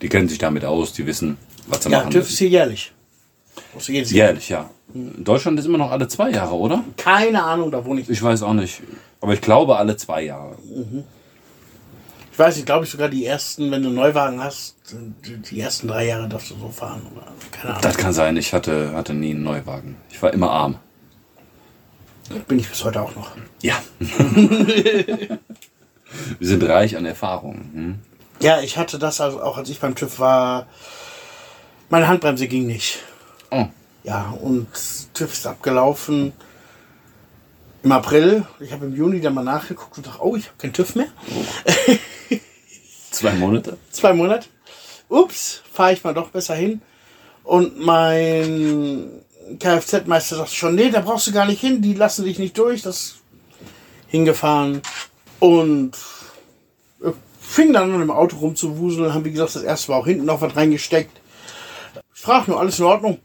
Die 0.00 0.08
kennen 0.08 0.28
sich 0.28 0.38
damit 0.38 0.64
aus, 0.64 0.92
die 0.92 1.06
wissen, 1.06 1.36
was 1.66 1.82
sie 1.82 1.90
Ja, 1.90 1.98
machen 1.98 2.12
TÜV 2.12 2.28
ist 2.28 2.38
hier 2.38 2.48
jährlich. 2.48 2.92
Du 3.74 3.92
jedes 3.92 4.10
Jahr. 4.10 4.28
Jährlich, 4.28 4.48
ja. 4.48 4.70
In 4.94 5.24
Deutschland 5.24 5.58
ist 5.58 5.66
immer 5.66 5.78
noch 5.78 5.90
alle 5.90 6.08
zwei 6.08 6.30
Jahre, 6.30 6.54
oder? 6.54 6.84
Keine 6.96 7.42
Ahnung, 7.42 7.70
da 7.70 7.84
wohne 7.84 8.00
ich. 8.00 8.08
Ich 8.08 8.22
weiß 8.22 8.42
auch 8.42 8.54
nicht. 8.54 8.80
Aber 9.20 9.32
ich 9.32 9.40
glaube 9.40 9.76
alle 9.76 9.96
zwei 9.96 10.22
Jahre. 10.22 10.56
Ich 12.30 12.38
weiß 12.38 12.56
nicht, 12.56 12.66
glaube 12.66 12.84
ich 12.84 12.90
sogar 12.90 13.08
die 13.08 13.26
ersten, 13.26 13.70
wenn 13.70 13.82
du 13.82 13.88
einen 13.88 13.96
Neuwagen 13.96 14.40
hast, 14.42 14.76
die, 15.24 15.38
die 15.38 15.60
ersten 15.60 15.88
drei 15.88 16.06
Jahre 16.06 16.28
darfst 16.28 16.52
du 16.52 16.54
so 16.56 16.68
fahren. 16.68 17.02
Oder, 17.12 17.26
keine 17.50 17.70
Ahnung. 17.70 17.82
Das 17.82 17.96
kann 17.96 18.12
sein, 18.12 18.36
ich 18.36 18.52
hatte, 18.52 18.92
hatte 18.92 19.12
nie 19.12 19.30
einen 19.30 19.42
Neuwagen. 19.42 19.96
Ich 20.10 20.22
war 20.22 20.32
immer 20.32 20.50
arm. 20.50 20.78
bin 22.46 22.60
ich 22.60 22.68
bis 22.68 22.84
heute 22.84 23.02
auch 23.02 23.16
noch. 23.16 23.32
Ja. 23.60 23.82
Wir 26.38 26.48
sind 26.48 26.62
reich 26.62 26.96
an 26.96 27.04
Erfahrungen. 27.04 27.70
Hm? 27.74 27.98
Ja, 28.40 28.60
ich 28.60 28.78
hatte 28.78 29.00
das 29.00 29.20
also 29.20 29.42
auch, 29.42 29.58
als 29.58 29.68
ich 29.68 29.80
beim 29.80 29.96
TÜV 29.96 30.20
war. 30.20 30.68
Meine 31.90 32.06
Handbremse 32.06 32.46
ging 32.46 32.66
nicht. 32.66 33.00
Oh. 33.50 33.66
Ja, 34.04 34.30
und 34.40 34.68
TÜV 35.12 35.32
ist 35.32 35.46
abgelaufen 35.46 36.32
im 37.82 37.92
April. 37.92 38.46
Ich 38.60 38.72
habe 38.72 38.86
im 38.86 38.94
Juni 38.94 39.20
dann 39.20 39.34
mal 39.34 39.44
nachgeguckt 39.44 39.96
und 39.98 40.06
dachte, 40.06 40.22
oh, 40.22 40.36
ich 40.36 40.46
habe 40.46 40.56
keinen 40.58 40.72
TÜV 40.72 40.94
mehr. 40.94 41.08
Zwei 43.10 43.32
Monate? 43.34 43.76
Zwei 43.90 44.12
Monate. 44.12 44.48
Ups, 45.08 45.62
fahre 45.72 45.92
ich 45.92 46.04
mal 46.04 46.14
doch 46.14 46.30
besser 46.30 46.54
hin. 46.54 46.82
Und 47.44 47.80
mein 47.80 49.22
Kfz-Meister 49.58 50.36
sagt 50.36 50.50
schon, 50.50 50.74
nee, 50.74 50.90
da 50.90 51.00
brauchst 51.00 51.26
du 51.26 51.32
gar 51.32 51.46
nicht 51.46 51.60
hin, 51.60 51.80
die 51.80 51.94
lassen 51.94 52.24
dich 52.24 52.38
nicht 52.38 52.58
durch. 52.58 52.82
Das 52.82 53.18
hingefahren 54.08 54.82
und 55.38 55.92
äh, 57.02 57.12
fing 57.40 57.72
dann 57.72 57.94
an 57.94 58.02
im 58.02 58.10
Auto 58.10 58.38
rumzuwuseln. 58.38 59.14
Haben 59.14 59.24
wie 59.24 59.32
gesagt 59.32 59.54
das 59.54 59.62
erste 59.62 59.92
Mal 59.92 59.98
auch 59.98 60.06
hinten 60.06 60.24
noch 60.24 60.40
was 60.40 60.56
reingesteckt. 60.56 61.20
frag 62.10 62.48
nur, 62.48 62.58
alles 62.58 62.78
in 62.78 62.86
Ordnung? 62.86 63.18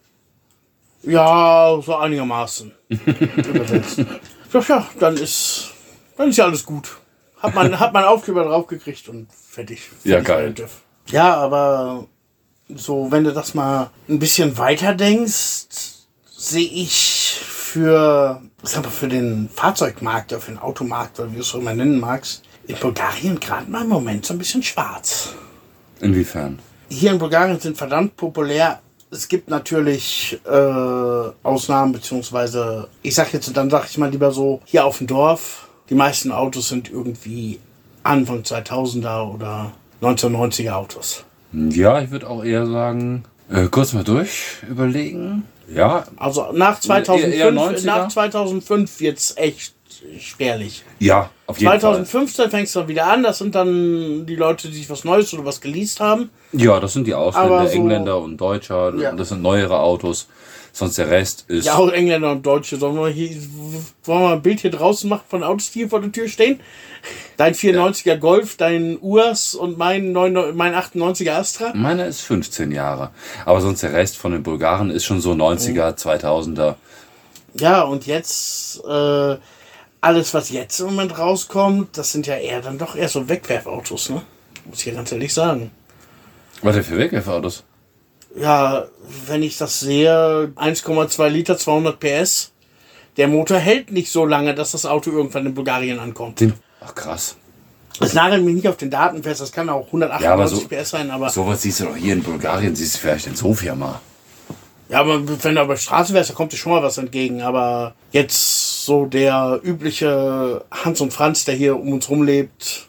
Ja, 1.04 1.82
so 1.84 1.96
einigermaßen. 1.96 2.72
Übersetzt. 2.90 4.06
Sag, 4.54 4.70
ja, 4.70 4.88
dann 5.00 5.18
ist, 5.18 5.72
dann 6.16 6.30
ist 6.30 6.38
ja 6.38 6.46
alles 6.46 6.64
gut. 6.64 6.96
Hat 7.42 7.56
man, 7.56 7.80
hat 7.80 7.92
man 7.92 8.04
Aufkleber 8.04 8.44
draufgekriegt 8.44 9.10
und 9.10 9.28
fertig. 9.34 9.90
Ja, 10.04 10.18
fertig 10.18 10.28
geil. 10.28 10.54
der 10.54 10.66
TÜV. 10.66 10.72
Ja, 11.08 11.36
aber 11.36 12.08
so, 12.70 13.12
wenn 13.12 13.24
du 13.24 13.34
das 13.34 13.56
mal 13.56 13.90
ein 14.08 14.20
bisschen 14.20 14.56
weiter 14.60 14.94
denkst, 14.94 15.66
sehe 16.30 16.70
ich 16.70 17.40
für, 17.44 18.44
sag 18.62 18.84
mal, 18.84 18.92
für 18.92 19.08
den 19.08 19.50
Fahrzeugmarkt 19.50 20.32
oder 20.32 20.42
für 20.42 20.52
den 20.52 20.60
Automarkt, 20.60 21.20
oder 21.20 21.32
wie 21.32 21.38
du 21.38 21.42
es 21.42 21.56
auch 21.56 21.60
immer 21.60 21.74
nennen 21.74 22.00
magst, 22.00 22.44
in 22.68 22.76
Bulgarien 22.76 23.40
gerade 23.40 23.70
mal 23.72 23.82
im 23.82 23.90
Moment 23.90 24.24
so 24.24 24.36
ein 24.36 24.38
bisschen 24.38 24.62
schwarz. 24.62 25.34
Inwiefern? 26.00 26.60
Hier 26.90 27.12
in 27.12 27.18
Bulgarien 27.18 27.60
sind 27.60 27.76
verdammt 27.76 28.16
populär. 28.16 28.83
Es 29.14 29.28
gibt 29.28 29.50
natürlich 29.50 30.40
äh, 30.46 30.50
Ausnahmen, 31.44 31.92
beziehungsweise, 31.94 32.88
ich 33.04 33.14
sag 33.14 33.32
jetzt, 33.34 33.56
dann 33.56 33.70
sag 33.70 33.86
ich 33.90 33.98
mal 33.98 34.10
lieber 34.10 34.32
so, 34.32 34.62
hier 34.66 34.86
auf 34.86 34.98
dem 34.98 35.08
Dorf, 35.08 35.68
die 35.90 35.96
meisten 35.96 36.32
Autos 36.32 36.70
sind 36.70 36.90
irgendwie 36.92 37.60
Anfang 38.04 38.42
2000er 38.42 39.32
oder 39.34 39.72
1990er 40.02 40.72
Autos. 40.72 41.24
Ja, 41.54 42.02
ich 42.02 42.10
würde 42.10 42.28
auch 42.30 42.44
eher 42.44 42.66
sagen, 42.66 43.24
äh, 43.52 43.68
kurz 43.68 43.94
mal 43.94 44.04
durch 44.04 44.58
überlegen. 44.68 45.44
Ja, 45.74 46.06
Also 46.18 46.52
nach 46.52 46.80
2005, 46.80 47.34
Eher- 47.36 47.46
eher 47.46 47.52
90er? 47.54 47.86
nach 47.86 48.08
2005 48.10 49.00
wird's 49.00 49.34
echt 49.38 49.74
spärlich. 50.20 50.84
ja, 51.00 51.30
auf 51.48 51.58
jeden 51.58 51.70
Fall. 51.72 51.80
2015 51.80 52.50
fängst 52.50 52.76
du 52.76 52.80
dann 52.80 52.88
wieder 52.88 53.08
an. 53.08 53.24
Das 53.24 53.38
sind 53.38 53.54
dann 53.56 54.26
die 54.26 54.36
Leute, 54.36 54.70
die 54.70 54.76
sich 54.78 54.90
was 54.90 55.04
Neues 55.04 55.34
oder 55.34 55.46
was 55.46 55.60
geleast 55.62 56.00
haben. 56.00 56.30
Ja, 56.54 56.80
das 56.80 56.94
sind 56.94 57.06
die 57.08 57.14
Ausländer, 57.14 57.68
so- 57.68 57.74
Engländer 57.74 58.18
und 58.20 58.38
Deutscher. 58.38 58.94
Ja. 58.98 59.12
Das 59.12 59.30
sind 59.30 59.42
neuere 59.42 59.80
Autos. 59.80 60.28
Sonst 60.76 60.98
der 60.98 61.12
Rest 61.12 61.46
ist. 61.50 61.66
Ja, 61.66 61.76
auch 61.76 61.92
Engländer 61.92 62.32
und 62.32 62.44
Deutsche. 62.44 62.78
Sollen 62.78 62.96
wir, 62.96 63.08
hier, 63.10 63.30
wollen 64.06 64.22
wir 64.22 64.30
ein 64.32 64.42
Bild 64.42 64.62
hier 64.62 64.72
draußen 64.72 65.08
machen 65.08 65.22
von 65.30 65.44
Autos, 65.44 65.70
die 65.72 65.80
hier 65.80 65.90
vor 65.90 66.02
der 66.02 66.12
Tür 66.12 66.28
stehen? 66.28 66.60
Dein 67.38 67.54
94er 67.54 68.18
Golf, 68.18 68.58
dein 68.58 68.98
Urs 69.00 69.54
und 69.54 69.78
mein, 69.78 70.12
99 70.14 70.56
mein 70.58 70.74
98er 70.74 71.34
Astra. 71.34 71.72
Meiner 71.76 72.08
ist 72.08 72.22
15 72.22 72.72
Jahre. 72.72 73.12
Aber 73.46 73.62
sonst 73.62 73.84
der 73.84 73.94
Rest 73.94 74.18
von 74.18 74.32
den 74.32 74.42
Bulgaren 74.42 74.90
ist 74.90 75.06
schon 75.06 75.22
so 75.22 75.34
90er, 75.34 75.96
2000er. 75.96 76.74
Ja, 77.56 77.84
und 77.84 78.08
jetzt, 78.08 78.80
äh, 78.84 79.36
alles, 80.04 80.34
was 80.34 80.50
jetzt 80.50 80.80
im 80.80 80.88
Moment 80.88 81.18
rauskommt, 81.18 81.98
das 81.98 82.12
sind 82.12 82.28
ja 82.28 82.36
eher 82.36 82.62
dann 82.62 82.78
doch 82.78 82.96
eher 82.96 83.10
so 83.10 83.28
Wegwerfautos, 83.30 84.10
ne? 84.10 84.22
Muss 84.66 84.80
ich 84.80 84.84
hier 84.86 84.94
ganz 84.94 85.12
ehrlich 85.12 85.34
sagen. 85.34 85.72
Was 86.62 86.76
denn 86.76 86.84
für 86.84 86.98
Wegwerfautos? 86.98 87.64
Ja, 88.36 88.86
wenn 89.28 89.44
ich 89.44 89.58
das 89.58 89.80
sehe, 89.80 90.52
1,2 90.56 91.28
Liter, 91.30 91.58
200 91.58 92.00
PS. 92.00 92.52
Der 93.18 93.28
Motor 93.28 93.58
hält 93.60 93.92
nicht 93.92 94.12
so 94.12 94.26
lange, 94.26 94.56
dass 94.56 94.72
das 94.72 94.86
Auto 94.86 95.12
irgendwann 95.12 95.46
in 95.46 95.54
Bulgarien 95.54 96.00
ankommt. 96.00 96.40
Den, 96.40 96.54
ach 96.82 96.96
krass. 96.96 97.36
Das 98.00 98.14
nagelt 98.14 98.44
mich 98.44 98.56
nicht 98.56 98.68
auf 98.68 98.78
den 98.78 98.90
Daten 98.90 99.22
fest, 99.22 99.40
das 99.42 99.52
kann 99.52 99.70
auch 99.70 99.86
198 99.88 100.24
Ja, 100.26 100.48
so- 100.64 100.68
PS 100.84 100.90
sein, 100.90 101.12
aber, 101.12 101.30
Sowas 101.30 101.62
siehst 101.62 101.80
du 101.82 101.86
doch 101.86 101.96
hier 101.96 102.14
in 102.14 102.24
Bulgarien, 102.24 102.76
siehst 102.76 102.96
du 102.96 103.00
vielleicht 103.00 103.28
in 103.28 103.36
Sofia 103.36 103.76
mal. 103.76 104.00
ja, 104.90 105.00
aber 105.00 105.22
wenn 105.44 105.56
du 105.56 105.62
auf 105.62 105.68
der 105.68 105.78
Straße 105.78 106.14
wärst, 106.14 106.32
da 106.32 106.34
kommt 106.34 106.52
dir 106.54 106.58
schon 106.58 106.72
mal 106.72 106.82
was 106.82 106.98
entgegen. 106.98 107.44
Aber 107.44 107.94
jetzt 108.12 108.63
so 108.86 109.06
der 109.06 109.60
übliche 109.64 110.64
Hans 110.72 111.02
und 111.02 111.14
Franz, 111.14 111.46
der 111.46 111.56
hier 111.56 111.80
um 111.80 111.94
uns 111.94 112.10
rumlebt, 112.10 112.88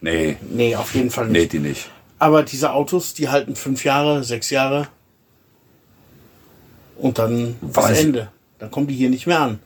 Nee, 0.00 0.36
nee, 0.48 0.76
auf 0.76 0.94
jeden 0.94 1.10
Fall 1.10 1.26
nee, 1.26 1.40
nicht. 1.40 1.52
die 1.54 1.58
nicht. 1.58 1.90
Aber 2.20 2.42
diese 2.44 2.72
Autos, 2.72 3.14
die 3.14 3.28
halten 3.28 3.56
fünf 3.56 3.84
Jahre, 3.84 4.22
sechs 4.22 4.50
Jahre. 4.50 4.88
Und 6.96 7.18
dann 7.18 7.56
Weiß- 7.62 7.94
Ende. 7.94 8.30
Dann 8.58 8.70
kommen 8.70 8.86
die 8.86 8.94
hier 8.94 9.10
nicht 9.10 9.26
mehr 9.26 9.40
an. 9.40 9.60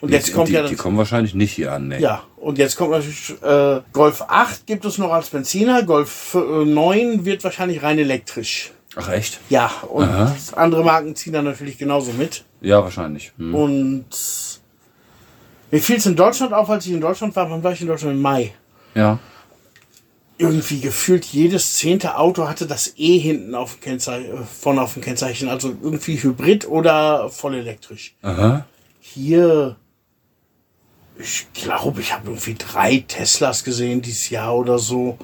Und 0.00 0.10
jetzt 0.10 0.28
die, 0.28 0.32
kommt 0.32 0.48
die, 0.48 0.54
ja 0.54 0.62
die 0.62 0.74
das, 0.74 0.78
kommen 0.78 0.96
wahrscheinlich 0.96 1.34
nicht 1.34 1.52
hier 1.52 1.72
an, 1.72 1.88
nee. 1.88 1.98
ja, 1.98 2.22
und 2.38 2.56
jetzt 2.56 2.76
kommt 2.76 2.92
natürlich 2.92 3.34
äh, 3.42 3.80
Golf 3.92 4.22
8 4.26 4.66
gibt 4.66 4.86
es 4.86 4.96
noch 4.96 5.12
als 5.12 5.28
Benziner, 5.28 5.82
Golf 5.82 6.34
äh, 6.34 6.64
9 6.64 7.26
wird 7.26 7.44
wahrscheinlich 7.44 7.82
rein 7.82 7.98
elektrisch. 7.98 8.72
Ach 8.96 9.10
echt? 9.10 9.40
Ja, 9.50 9.70
und 9.90 10.04
Aha. 10.08 10.34
andere 10.56 10.84
Marken 10.84 11.14
ziehen 11.16 11.34
dann 11.34 11.44
natürlich 11.44 11.76
genauso 11.76 12.12
mit. 12.12 12.44
Ja, 12.62 12.82
wahrscheinlich. 12.82 13.32
Hm. 13.36 13.54
Und 13.54 14.06
mir 15.70 15.80
fiel 15.80 15.96
es 15.96 16.06
in 16.06 16.16
Deutschland 16.16 16.52
auf, 16.52 16.68
als 16.68 16.86
ich 16.86 16.92
in 16.92 17.00
Deutschland 17.00 17.34
war, 17.36 17.50
wann 17.50 17.62
war 17.62 17.72
ich 17.72 17.80
in 17.80 17.86
Deutschland? 17.86 18.14
Im 18.14 18.22
Mai. 18.22 18.52
Ja. 18.94 19.18
Irgendwie 20.38 20.80
gefühlt 20.80 21.26
jedes 21.26 21.74
zehnte 21.74 22.16
Auto 22.16 22.48
hatte 22.48 22.66
das 22.66 22.94
E 22.96 23.18
hinten 23.18 23.54
auf 23.54 23.74
dem 23.74 23.80
Kennzeichen, 23.80 24.32
äh, 24.32 24.44
vorne 24.44 24.80
auf 24.82 24.94
dem 24.94 25.02
Kennzeichen. 25.02 25.48
Also 25.48 25.68
irgendwie 25.82 26.22
Hybrid 26.22 26.66
oder 26.66 27.28
voll 27.28 27.54
elektrisch. 27.54 28.14
Aha. 28.22 28.64
Hier, 29.00 29.76
ich 31.18 31.46
glaube, 31.52 32.00
ich 32.00 32.12
habe 32.12 32.28
irgendwie 32.28 32.54
drei 32.54 33.04
Teslas 33.06 33.64
gesehen 33.64 34.00
dieses 34.00 34.30
Jahr 34.30 34.56
oder 34.56 34.78
so. 34.78 35.18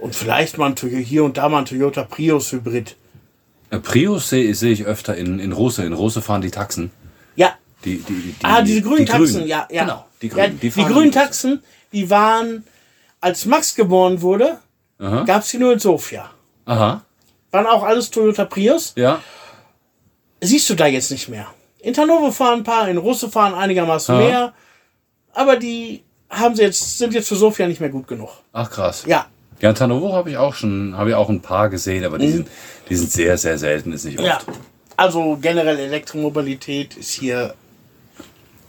Und 0.00 0.16
vielleicht 0.16 0.58
mal 0.58 0.66
ein 0.66 0.76
Toyota, 0.76 0.98
hier 0.98 1.24
und 1.24 1.36
da 1.36 1.48
mal 1.48 1.60
ein 1.60 1.66
Toyota 1.66 2.02
Prius 2.02 2.50
Hybrid. 2.52 2.96
Äh, 3.70 3.78
Prius 3.78 4.30
sehe 4.30 4.52
seh 4.54 4.72
ich 4.72 4.86
öfter 4.86 5.14
in, 5.14 5.38
in 5.38 5.52
Rose. 5.52 5.84
In 5.84 5.92
Rose 5.92 6.22
fahren 6.22 6.42
die 6.42 6.50
Taxen. 6.50 6.90
Ja, 7.84 7.96
Die, 7.96 7.98
die, 7.98 8.14
die, 8.14 8.34
ah, 8.44 8.62
diese 8.62 8.82
grünen 8.82 8.98
die 8.98 9.04
Taxen, 9.06 9.34
Grünen. 9.34 9.46
ja, 9.48 9.68
ja. 9.70 9.82
Genau, 9.82 10.04
die 10.20 10.28
ja, 10.28 10.34
Grünen. 10.34 10.60
die, 10.60 10.70
fahren 10.70 10.92
grünen 10.92 11.10
die 11.10 11.18
Taxen, 11.18 11.62
die 11.92 12.10
waren, 12.10 12.64
als 13.20 13.44
Max 13.46 13.74
geboren 13.74 14.20
wurde, 14.22 14.58
gab 14.98 15.42
es 15.42 15.50
die 15.50 15.58
nur 15.58 15.72
in 15.72 15.78
Sofia. 15.78 16.30
Aha. 16.64 17.02
Waren 17.50 17.66
auch 17.66 17.82
alles 17.82 18.10
Toyota 18.10 18.44
Prius. 18.44 18.92
Ja. 18.96 19.20
Siehst 20.40 20.68
du 20.70 20.74
da 20.74 20.86
jetzt 20.86 21.10
nicht 21.10 21.28
mehr. 21.28 21.46
In 21.80 21.96
Hannover 21.96 22.30
fahren 22.32 22.60
ein 22.60 22.64
paar, 22.64 22.88
in 22.88 22.96
Russe 22.98 23.28
fahren 23.28 23.54
einigermaßen 23.54 24.14
Aha. 24.14 24.22
mehr. 24.22 24.52
Aber 25.34 25.56
die 25.56 26.02
haben 26.30 26.54
sie 26.54 26.62
jetzt, 26.62 26.98
sind 26.98 27.12
jetzt 27.14 27.28
für 27.28 27.36
Sofia 27.36 27.66
nicht 27.66 27.80
mehr 27.80 27.90
gut 27.90 28.06
genug. 28.06 28.30
Ach 28.52 28.70
krass. 28.70 29.04
Ja, 29.06 29.26
Ja, 29.60 29.70
in 29.70 29.74
Tanovo 29.74 30.12
habe 30.12 30.30
ich 30.30 30.36
auch 30.36 30.54
schon, 30.54 30.96
habe 30.96 31.10
ich 31.10 31.16
auch 31.16 31.28
ein 31.28 31.40
paar 31.42 31.68
gesehen, 31.68 32.04
aber 32.04 32.18
die, 32.18 32.30
sind, 32.30 32.48
die 32.88 32.96
sind 32.96 33.10
sehr, 33.10 33.36
sehr 33.38 33.58
selten, 33.58 33.92
ist 33.92 34.04
nicht 34.04 34.18
oft. 34.18 34.24
Mhm. 34.46 34.52
ja. 34.52 34.58
Also 34.96 35.36
generell 35.40 35.78
Elektromobilität 35.78 36.96
ist 36.96 37.10
hier 37.10 37.54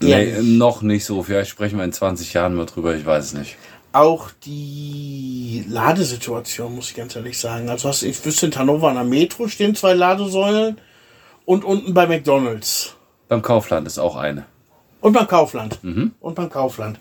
Nee, 0.00 0.34
noch 0.42 0.82
nicht 0.82 1.04
so. 1.04 1.22
Vielleicht 1.22 1.50
sprechen 1.50 1.78
wir 1.78 1.84
in 1.84 1.92
20 1.92 2.32
Jahren 2.32 2.54
mal 2.54 2.66
drüber, 2.66 2.94
ich 2.94 3.06
weiß 3.06 3.26
es 3.26 3.34
nicht. 3.34 3.56
Auch 3.92 4.30
die 4.44 5.64
Ladesituation, 5.68 6.74
muss 6.74 6.90
ich 6.90 6.96
ganz 6.96 7.14
ehrlich 7.14 7.38
sagen. 7.38 7.68
Also 7.68 7.88
hast, 7.88 8.02
ich 8.02 8.24
wüsste, 8.24 8.46
in 8.46 8.56
Hannover 8.56 8.88
an 8.88 8.96
der 8.96 9.04
Metro 9.04 9.46
stehen 9.46 9.74
zwei 9.74 9.94
Ladesäulen 9.94 10.78
und 11.44 11.64
unten 11.64 11.94
bei 11.94 12.06
McDonalds. 12.06 12.96
Beim 13.28 13.42
Kaufland 13.42 13.86
ist 13.86 13.98
auch 13.98 14.16
eine. 14.16 14.46
Und 15.00 15.12
beim 15.12 15.28
Kaufland. 15.28 15.78
Und 16.20 16.34
beim 16.34 16.50
Kaufland. 16.50 16.98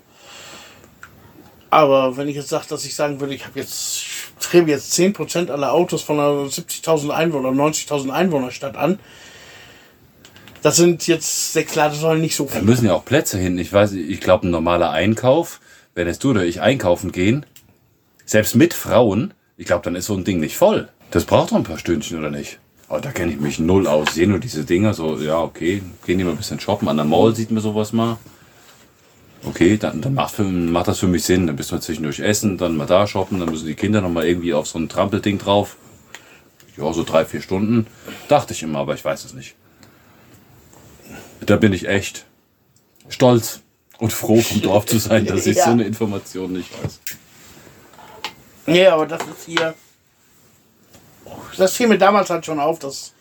Aber 1.70 2.18
wenn 2.18 2.28
ich 2.28 2.36
jetzt 2.36 2.50
sage, 2.50 2.66
dass 2.70 2.86
ich 2.86 2.94
sagen 2.94 3.20
würde, 3.20 3.34
ich 3.34 3.46
habe 3.46 3.60
jetzt, 3.60 3.98
ich 3.98 4.46
strebe 4.46 4.70
jetzt 4.70 4.94
10% 4.94 5.50
aller 5.50 5.74
Autos 5.74 6.04
von 6.04 6.20
einer 6.20 6.48
70.000 6.48 7.10
Einwohner, 7.10 7.50
90.000 7.50 8.12
Einwohnerstadt 8.12 8.78
an, 8.78 9.00
das 10.64 10.78
sind 10.78 11.06
jetzt 11.08 11.54
sechs 11.54 11.76
Ladesäulen 11.76 12.22
nicht 12.22 12.36
so 12.36 12.46
Da 12.46 12.54
viel. 12.54 12.62
müssen 12.64 12.86
ja 12.86 12.94
auch 12.94 13.06
Plätze 13.06 13.38
hin. 13.38 13.58
Ich 13.58 13.72
weiß, 13.72 13.92
ich 13.94 14.20
glaube, 14.22 14.48
ein 14.48 14.52
normaler 14.52 14.90
Einkauf, 14.92 15.60
wenn 15.94 16.08
jetzt 16.08 16.24
du 16.24 16.32
oder 16.32 16.44
ich 16.46 16.62
einkaufen 16.62 17.12
gehen, 17.12 17.46
selbst 18.26 18.56
mit 18.56 18.74
Frauen, 18.74 19.34
ich 19.58 19.66
glaube, 19.68 19.84
dann 19.84 19.96
ist 19.96 20.06
so 20.08 20.16
ein 20.16 20.24
Ding 20.24 20.40
nicht 20.40 20.58
voll. 20.58 20.90
Das 21.12 21.26
braucht 21.26 21.52
doch 21.52 21.58
ein 21.58 21.64
paar 21.64 21.78
Stündchen, 21.78 22.18
oder 22.18 22.32
nicht? 22.32 22.60
Aber 22.88 23.02
da 23.02 23.12
kenne 23.12 23.32
ich 23.32 23.40
mich 23.40 23.60
null 23.60 23.88
aus. 23.88 24.14
Sehe 24.16 24.28
nur 24.28 24.40
diese 24.40 24.64
Dinger, 24.66 24.94
so, 24.94 25.18
ja, 25.18 25.40
okay, 25.40 25.82
gehen 26.06 26.18
die 26.18 26.24
mal 26.24 26.32
ein 26.32 26.38
bisschen 26.38 26.60
shoppen. 26.60 26.88
An 26.88 26.98
der 26.98 27.06
Mall 27.06 27.36
sieht 27.36 27.52
man 27.52 27.62
sowas 27.62 27.94
mal. 27.94 28.18
Okay, 29.46 29.78
dann, 29.78 30.02
dann 30.02 30.14
macht, 30.14 30.36
für, 30.36 30.44
macht 30.44 30.88
das 30.88 31.00
für 31.00 31.08
mich 31.08 31.24
Sinn. 31.24 31.48
Dann 31.48 31.56
bist 31.58 31.72
du 31.72 31.78
zwischendurch 31.78 32.20
essen, 32.20 32.58
dann 32.58 32.78
mal 32.78 32.88
da 32.88 33.06
shoppen, 33.08 33.40
dann 33.40 33.50
müssen 33.50 33.68
die 33.68 33.76
Kinder 33.76 34.00
noch 34.02 34.10
mal 34.10 34.26
irgendwie 34.26 34.54
auf 34.54 34.68
so 34.68 34.80
ein 34.80 34.88
Trampelding 34.90 35.38
drauf. 35.38 35.76
Ja, 36.78 36.92
so 36.94 37.04
drei, 37.04 37.26
vier 37.26 37.42
Stunden. 37.42 37.86
Dachte 38.30 38.54
ich 38.54 38.64
immer, 38.64 38.80
aber 38.80 38.96
ich 38.96 39.04
weiß 39.04 39.26
es 39.26 39.34
nicht. 39.34 39.56
Da 41.46 41.56
bin 41.58 41.74
ich 41.74 41.88
echt 41.88 42.26
stolz 43.10 43.62
und 44.00 44.12
froh 44.14 44.42
vom 44.42 44.62
Dorf 44.64 44.86
zu 44.86 44.98
sein, 44.98 45.26
dass 45.26 45.46
ich 45.46 45.58
Ja. 45.58 45.66
so 45.66 45.72
eine 45.72 45.84
Information 45.84 46.54
nicht 46.54 46.70
weiß. 46.84 47.00
Nee, 48.66 48.88
aber 48.88 49.06
das 49.06 49.22
ist 49.24 49.46
hier. 49.46 49.74
Das 51.58 51.76
fiel 51.76 51.88
mir 51.88 51.98
damals 51.98 52.30
halt 52.30 52.46
schon 52.46 52.60
auf, 52.60 52.80
dass 52.80 53.14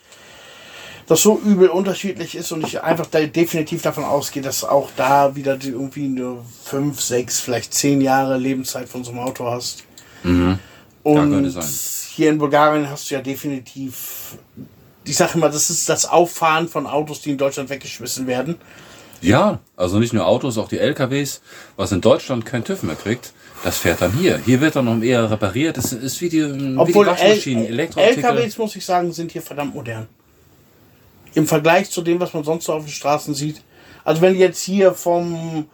das 1.06 1.20
so 1.22 1.38
übel 1.44 1.68
unterschiedlich 1.68 2.36
ist 2.36 2.52
und 2.52 2.64
ich 2.66 2.82
einfach 2.82 3.06
da 3.06 3.20
definitiv 3.20 3.82
davon 3.82 4.04
ausgehe, 4.04 4.42
dass 4.42 4.62
auch 4.64 4.88
da 4.96 5.34
wieder 5.34 5.56
die 5.56 5.70
irgendwie 5.70 6.08
nur 6.08 6.44
fünf, 6.64 7.00
sechs, 7.00 7.40
vielleicht 7.40 7.74
zehn 7.74 8.00
Jahre 8.00 8.38
Lebenszeit 8.38 8.88
von 8.88 9.02
so 9.04 9.10
einem 9.10 9.20
Auto 9.20 9.46
hast. 9.50 9.84
könnte 10.22 10.58
Und 11.02 11.50
sein. 11.50 11.68
hier 12.14 12.30
in 12.30 12.38
Bulgarien 12.38 12.88
hast 12.88 13.10
du 13.10 13.16
ja 13.16 13.20
definitiv, 13.20 14.36
ich 15.04 15.16
sage 15.16 15.32
immer, 15.34 15.48
das 15.48 15.70
ist 15.70 15.88
das 15.88 16.06
Auffahren 16.06 16.68
von 16.68 16.86
Autos, 16.86 17.20
die 17.20 17.30
in 17.30 17.38
Deutschland 17.38 17.70
weggeschmissen 17.70 18.26
werden. 18.26 18.56
Ja, 19.20 19.60
also 19.76 19.98
nicht 19.98 20.12
nur 20.12 20.26
Autos, 20.26 20.58
auch 20.58 20.68
die 20.68 20.78
LKWs, 20.78 21.40
was 21.76 21.92
in 21.92 22.00
Deutschland 22.00 22.44
kein 22.44 22.64
TÜV 22.64 22.82
mehr 22.82 22.96
kriegt, 22.96 23.32
das 23.62 23.78
fährt 23.78 24.02
dann 24.02 24.12
hier. 24.12 24.38
Hier 24.44 24.60
wird 24.60 24.74
dann 24.74 24.86
noch 24.86 25.00
eher 25.00 25.30
repariert. 25.30 25.76
Das 25.76 25.92
ist 25.92 26.20
wie 26.20 26.28
die, 26.28 26.42
wie 26.42 26.76
Obwohl 26.76 27.04
die 27.04 27.10
Waschmaschinen, 27.12 27.66
L. 27.66 27.78
LKWs, 27.78 28.58
muss 28.58 28.74
ich 28.74 28.84
sagen, 28.84 29.12
sind 29.12 29.30
hier 29.30 29.42
verdammt 29.42 29.74
modern. 29.74 30.08
Im 31.34 31.46
Vergleich 31.46 31.88
zu 31.88 32.02
dem, 32.02 32.18
was 32.18 32.34
man 32.34 32.42
sonst 32.42 32.64
so 32.64 32.72
auf 32.72 32.84
den 32.84 32.90
Straßen 32.90 33.34
sieht. 33.34 33.62
Also 34.04 34.20
wenn 34.20 34.34
du 34.34 34.40
jetzt 34.40 34.62
hier 34.62 34.92
vom 34.92 35.66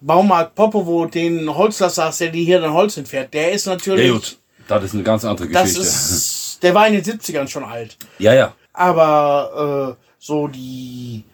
Baumarkt 0.00 0.56
Popovo 0.56 1.06
den 1.06 1.54
Holzlaster 1.54 2.06
hast, 2.06 2.20
der 2.20 2.30
die 2.30 2.44
hier 2.44 2.60
dann 2.60 2.72
Holz 2.72 2.96
entfährt, 2.96 3.32
der 3.32 3.52
ist 3.52 3.66
natürlich... 3.66 4.06
Ja 4.06 4.12
gut, 4.12 4.38
das 4.66 4.84
ist 4.84 4.94
eine 4.94 5.04
ganz 5.04 5.24
andere 5.24 5.48
das 5.48 5.62
Geschichte. 5.62 5.82
ist... 5.82 6.58
Der 6.62 6.74
war 6.74 6.88
in 6.88 6.94
den 6.94 7.04
70ern 7.04 7.46
schon 7.46 7.62
alt. 7.62 7.96
ja, 8.18 8.34
ja. 8.34 8.54
Aber 8.78 9.96
äh, 9.98 10.04
so 10.20 10.46
die, 10.46 11.24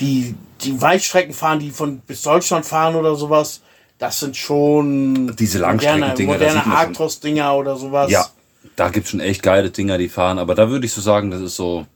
die, 0.00 0.34
die 0.60 0.80
Weitstrecken 0.80 1.32
fahren, 1.32 1.60
die 1.60 1.70
von 1.70 2.00
bis 2.00 2.22
Deutschland 2.22 2.66
fahren 2.66 2.96
oder 2.96 3.14
sowas, 3.14 3.60
das 3.98 4.18
sind 4.20 4.36
schon 4.36 5.34
Diese 5.36 5.58
moderne, 5.58 5.72
Langstreckendinger, 5.72 6.32
moderne 6.32 6.62
schon- 6.62 6.72
Actros-Dinger 6.72 7.54
oder 7.54 7.76
sowas. 7.76 8.10
Ja, 8.10 8.26
da 8.74 8.88
gibt's 8.88 9.10
schon 9.10 9.20
echt 9.20 9.42
geile 9.42 9.70
Dinger, 9.70 9.98
die 9.98 10.08
fahren. 10.08 10.38
Aber 10.40 10.54
da 10.56 10.68
würde 10.68 10.84
ich 10.86 10.92
so 10.92 11.00
sagen, 11.00 11.30
das 11.30 11.40
ist 11.40 11.54
so 11.56 11.86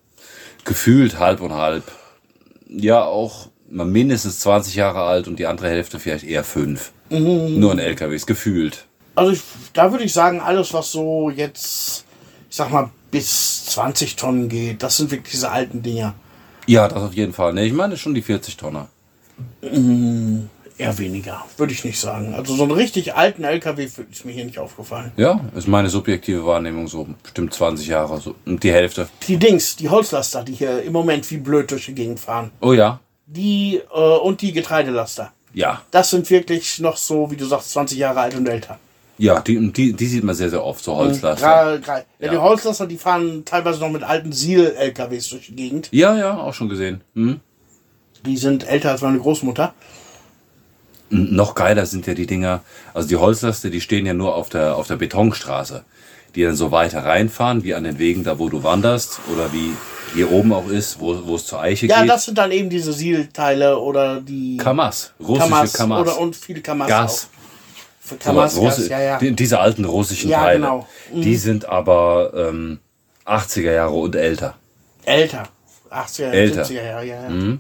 gefühlt 0.64 1.18
halb 1.18 1.40
und 1.40 1.52
halb. 1.52 1.84
Ja, 2.68 3.04
auch 3.04 3.48
mal 3.68 3.84
mindestens 3.86 4.38
20 4.40 4.76
Jahre 4.76 5.02
alt 5.02 5.26
und 5.26 5.38
die 5.40 5.46
andere 5.46 5.68
Hälfte 5.70 5.98
vielleicht 5.98 6.24
eher 6.24 6.44
fünf. 6.44 6.92
Nur 7.10 7.72
in 7.72 7.78
LKWs, 7.80 8.26
gefühlt. 8.26 8.86
Also 9.16 9.32
ich, 9.32 9.42
da 9.74 9.90
würde 9.90 10.04
ich 10.04 10.12
sagen, 10.12 10.40
alles, 10.40 10.72
was 10.72 10.92
so 10.92 11.30
jetzt, 11.30 12.04
ich 12.48 12.56
sag 12.56 12.70
mal, 12.70 12.90
bis 13.12 13.66
20 13.66 14.16
Tonnen 14.16 14.48
geht, 14.48 14.82
das 14.82 14.96
sind 14.96 15.12
wirklich 15.12 15.30
diese 15.32 15.52
alten 15.52 15.82
Dinger. 15.82 16.14
Ja, 16.66 16.88
das 16.88 17.02
auf 17.02 17.14
jeden 17.14 17.32
Fall. 17.32 17.52
Ne, 17.52 17.64
ich 17.64 17.72
meine 17.72 17.96
schon 17.96 18.14
die 18.14 18.22
40 18.22 18.56
Tonner. 18.56 18.88
Eher 20.78 20.98
weniger, 20.98 21.44
würde 21.56 21.72
ich 21.72 21.84
nicht 21.84 22.00
sagen. 22.00 22.34
Also 22.34 22.54
so 22.56 22.62
einen 22.62 22.72
richtig 22.72 23.14
alten 23.14 23.44
LKW 23.44 23.84
ist 24.10 24.24
mir 24.24 24.32
hier 24.32 24.44
nicht 24.44 24.58
aufgefallen. 24.58 25.12
Ja, 25.16 25.40
ist 25.54 25.68
meine 25.68 25.88
subjektive 25.88 26.44
Wahrnehmung 26.46 26.88
so. 26.88 27.06
Bestimmt 27.22 27.52
20 27.54 27.86
Jahre, 27.86 28.20
so 28.20 28.34
und 28.46 28.62
die 28.62 28.72
Hälfte. 28.72 29.08
Die 29.28 29.36
Dings, 29.36 29.76
die 29.76 29.88
Holzlaster, 29.88 30.42
die 30.42 30.54
hier 30.54 30.82
im 30.82 30.92
Moment 30.92 31.30
wie 31.30 31.36
blöd 31.36 31.70
durch 31.70 31.86
die 31.86 31.94
Gegend 31.94 32.18
fahren, 32.20 32.50
Oh 32.60 32.72
ja, 32.72 33.00
die 33.26 33.80
äh, 33.94 33.98
und 34.18 34.40
die 34.40 34.52
Getreidelaster. 34.52 35.32
ja. 35.54 35.82
Das 35.90 36.10
sind 36.10 36.28
wirklich 36.30 36.78
noch 36.80 36.96
so, 36.96 37.30
wie 37.30 37.36
du 37.36 37.44
sagst, 37.44 37.70
20 37.72 37.98
Jahre 37.98 38.20
alt 38.20 38.34
und 38.34 38.48
älter. 38.48 38.78
Ja, 39.22 39.40
die, 39.40 39.72
die, 39.72 39.92
die 39.92 40.06
sieht 40.06 40.24
man 40.24 40.34
sehr, 40.34 40.50
sehr 40.50 40.64
oft, 40.64 40.82
so 40.82 40.96
Holzlaster. 40.96 41.46
Gra- 41.46 41.76
gra- 41.78 41.98
Ja, 42.18 42.26
Ja. 42.26 42.30
Die 42.32 42.38
Holzlaster, 42.38 42.86
die 42.86 42.96
fahren 42.96 43.44
teilweise 43.44 43.78
noch 43.80 43.90
mit 43.90 44.02
alten 44.02 44.32
Siel-LKWs 44.32 45.28
durch 45.30 45.46
die 45.46 45.54
Gegend. 45.56 45.88
Ja, 45.92 46.16
ja, 46.16 46.36
auch 46.38 46.54
schon 46.54 46.68
gesehen. 46.68 47.02
Hm? 47.14 47.38
Die 48.26 48.36
sind 48.36 48.66
älter 48.68 48.90
als 48.90 49.00
meine 49.02 49.18
Großmutter. 49.18 49.74
Noch 51.10 51.54
geiler 51.54 51.84
sind 51.86 52.06
ja 52.06 52.14
die 52.14 52.26
Dinger, 52.26 52.62
also 52.94 53.06
die 53.06 53.16
Holzlaste, 53.16 53.70
die 53.70 53.80
stehen 53.82 54.06
ja 54.06 54.14
nur 54.14 54.34
auf 54.34 54.48
der, 54.48 54.76
auf 54.76 54.86
der 54.86 54.96
Betonstraße, 54.96 55.84
die 56.34 56.42
dann 56.42 56.56
so 56.56 56.70
weiter 56.72 57.04
reinfahren, 57.04 57.64
wie 57.64 57.74
an 57.74 57.84
den 57.84 57.98
Wegen 57.98 58.24
da, 58.24 58.38
wo 58.38 58.48
du 58.48 58.62
wanderst, 58.64 59.20
oder 59.32 59.52
wie 59.52 59.72
hier 60.14 60.32
oben 60.32 60.52
auch 60.54 60.68
ist, 60.68 61.00
wo, 61.00 61.26
wo 61.26 61.36
es 61.36 61.44
zur 61.46 61.60
Eiche 61.60 61.86
Ja, 61.86 62.00
geht. 62.00 62.10
das 62.10 62.24
sind 62.24 62.38
dann 62.38 62.50
eben 62.50 62.70
diese 62.70 62.92
Siel-Teile 62.94 63.78
oder 63.78 64.20
die 64.22 64.56
Kamas, 64.56 65.12
russische 65.20 65.48
Kamas, 65.50 65.72
Kamas. 65.74 66.00
oder 66.00 66.18
und 66.18 66.34
viele 66.34 66.60
Kamas 66.62 66.88
Gas. 66.88 67.28
auch. 67.36 67.41
Für 68.04 68.14
Sowas, 68.16 68.24
Kamas, 68.24 68.54
Gas, 68.60 68.78
Russi- 68.80 68.90
ja, 68.90 69.00
ja. 69.00 69.18
Die, 69.18 69.32
diese 69.36 69.60
alten 69.60 69.84
russischen 69.84 70.28
Ja, 70.28 70.40
Teile. 70.40 70.58
genau. 70.60 70.88
Die 71.12 71.36
sind 71.36 71.66
aber 71.66 72.32
ähm, 72.34 72.80
80er 73.24 73.70
Jahre 73.72 73.94
und 73.94 74.16
älter. 74.16 74.56
Älter. 75.04 75.44
80er, 75.90 76.30
Älter. 76.30 76.62
70er 76.64 76.72
Jahre, 76.84 77.06
ja, 77.06 77.22
ja. 77.22 77.58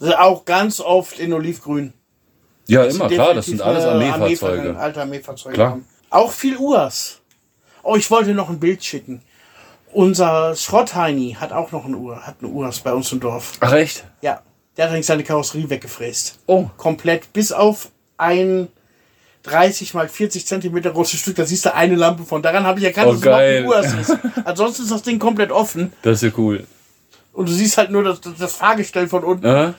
Sind 0.00 0.14
auch 0.18 0.44
ganz 0.46 0.80
oft 0.80 1.18
in 1.18 1.32
Olivgrün. 1.34 1.92
Ja, 2.66 2.84
Das 2.84 2.94
immer 2.94 3.08
klar, 3.08 3.34
das 3.34 3.46
sind 3.46 3.60
alles 3.60 3.84
äh, 3.84 3.88
Armeefahrzeuge. 3.88 4.78
Alte 4.78 5.00
Armeefahrzeuge. 5.02 5.54
Klar. 5.54 5.70
haben. 5.72 5.84
Auch 6.10 6.32
viel 6.32 6.56
Urs. 6.56 7.20
Oh, 7.82 7.96
ich 7.96 8.10
wollte 8.10 8.32
noch 8.32 8.48
ein 8.48 8.60
Bild 8.60 8.82
schicken. 8.84 9.20
Unser 9.92 10.54
Schrottheini 10.54 11.36
hat 11.38 11.52
auch 11.52 11.72
noch 11.72 11.84
ein 11.84 11.94
Uhr, 11.94 12.26
hat 12.26 12.36
eine 12.40 12.50
Urs 12.50 12.80
bei 12.80 12.92
uns 12.92 13.10
im 13.12 13.20
Dorf. 13.20 13.52
Ach 13.60 13.72
echt? 13.72 14.04
Ja, 14.22 14.42
der 14.76 14.86
hat 14.86 14.92
eigentlich 14.92 15.06
seine 15.06 15.24
Karosserie 15.24 15.68
weggefräst. 15.70 16.38
Oh. 16.46 16.66
Komplett, 16.76 17.32
bis 17.32 17.52
auf 17.52 17.90
ein 18.18 18.68
30 19.48 19.94
mal 19.94 20.08
40 20.08 20.46
Zentimeter 20.46 20.90
großes 20.92 21.18
Stück. 21.20 21.36
Da 21.36 21.44
siehst 21.46 21.64
du 21.64 21.74
eine 21.74 21.94
Lampe 21.96 22.24
von. 22.24 22.42
Daran 22.42 22.64
habe 22.64 22.78
ich 22.78 22.84
erkannt, 22.86 23.08
Oh, 23.08 23.10
dass 23.12 23.18
es 23.20 23.24
geil. 23.24 23.66
ein 23.72 24.00
ist. 24.00 24.16
Ansonsten 24.44 24.82
ist 24.84 24.92
das 24.92 25.02
Ding 25.02 25.18
komplett 25.18 25.50
offen. 25.50 25.92
Das 26.02 26.22
ist 26.22 26.30
ja 26.32 26.38
cool. 26.38 26.66
Und 27.32 27.48
du 27.48 27.52
siehst 27.52 27.78
halt 27.78 27.90
nur 27.90 28.02
das, 28.04 28.20
das 28.38 28.52
Fahrgestell 28.54 29.08
von 29.08 29.24
unten. 29.24 29.46
Äh? 29.46 29.72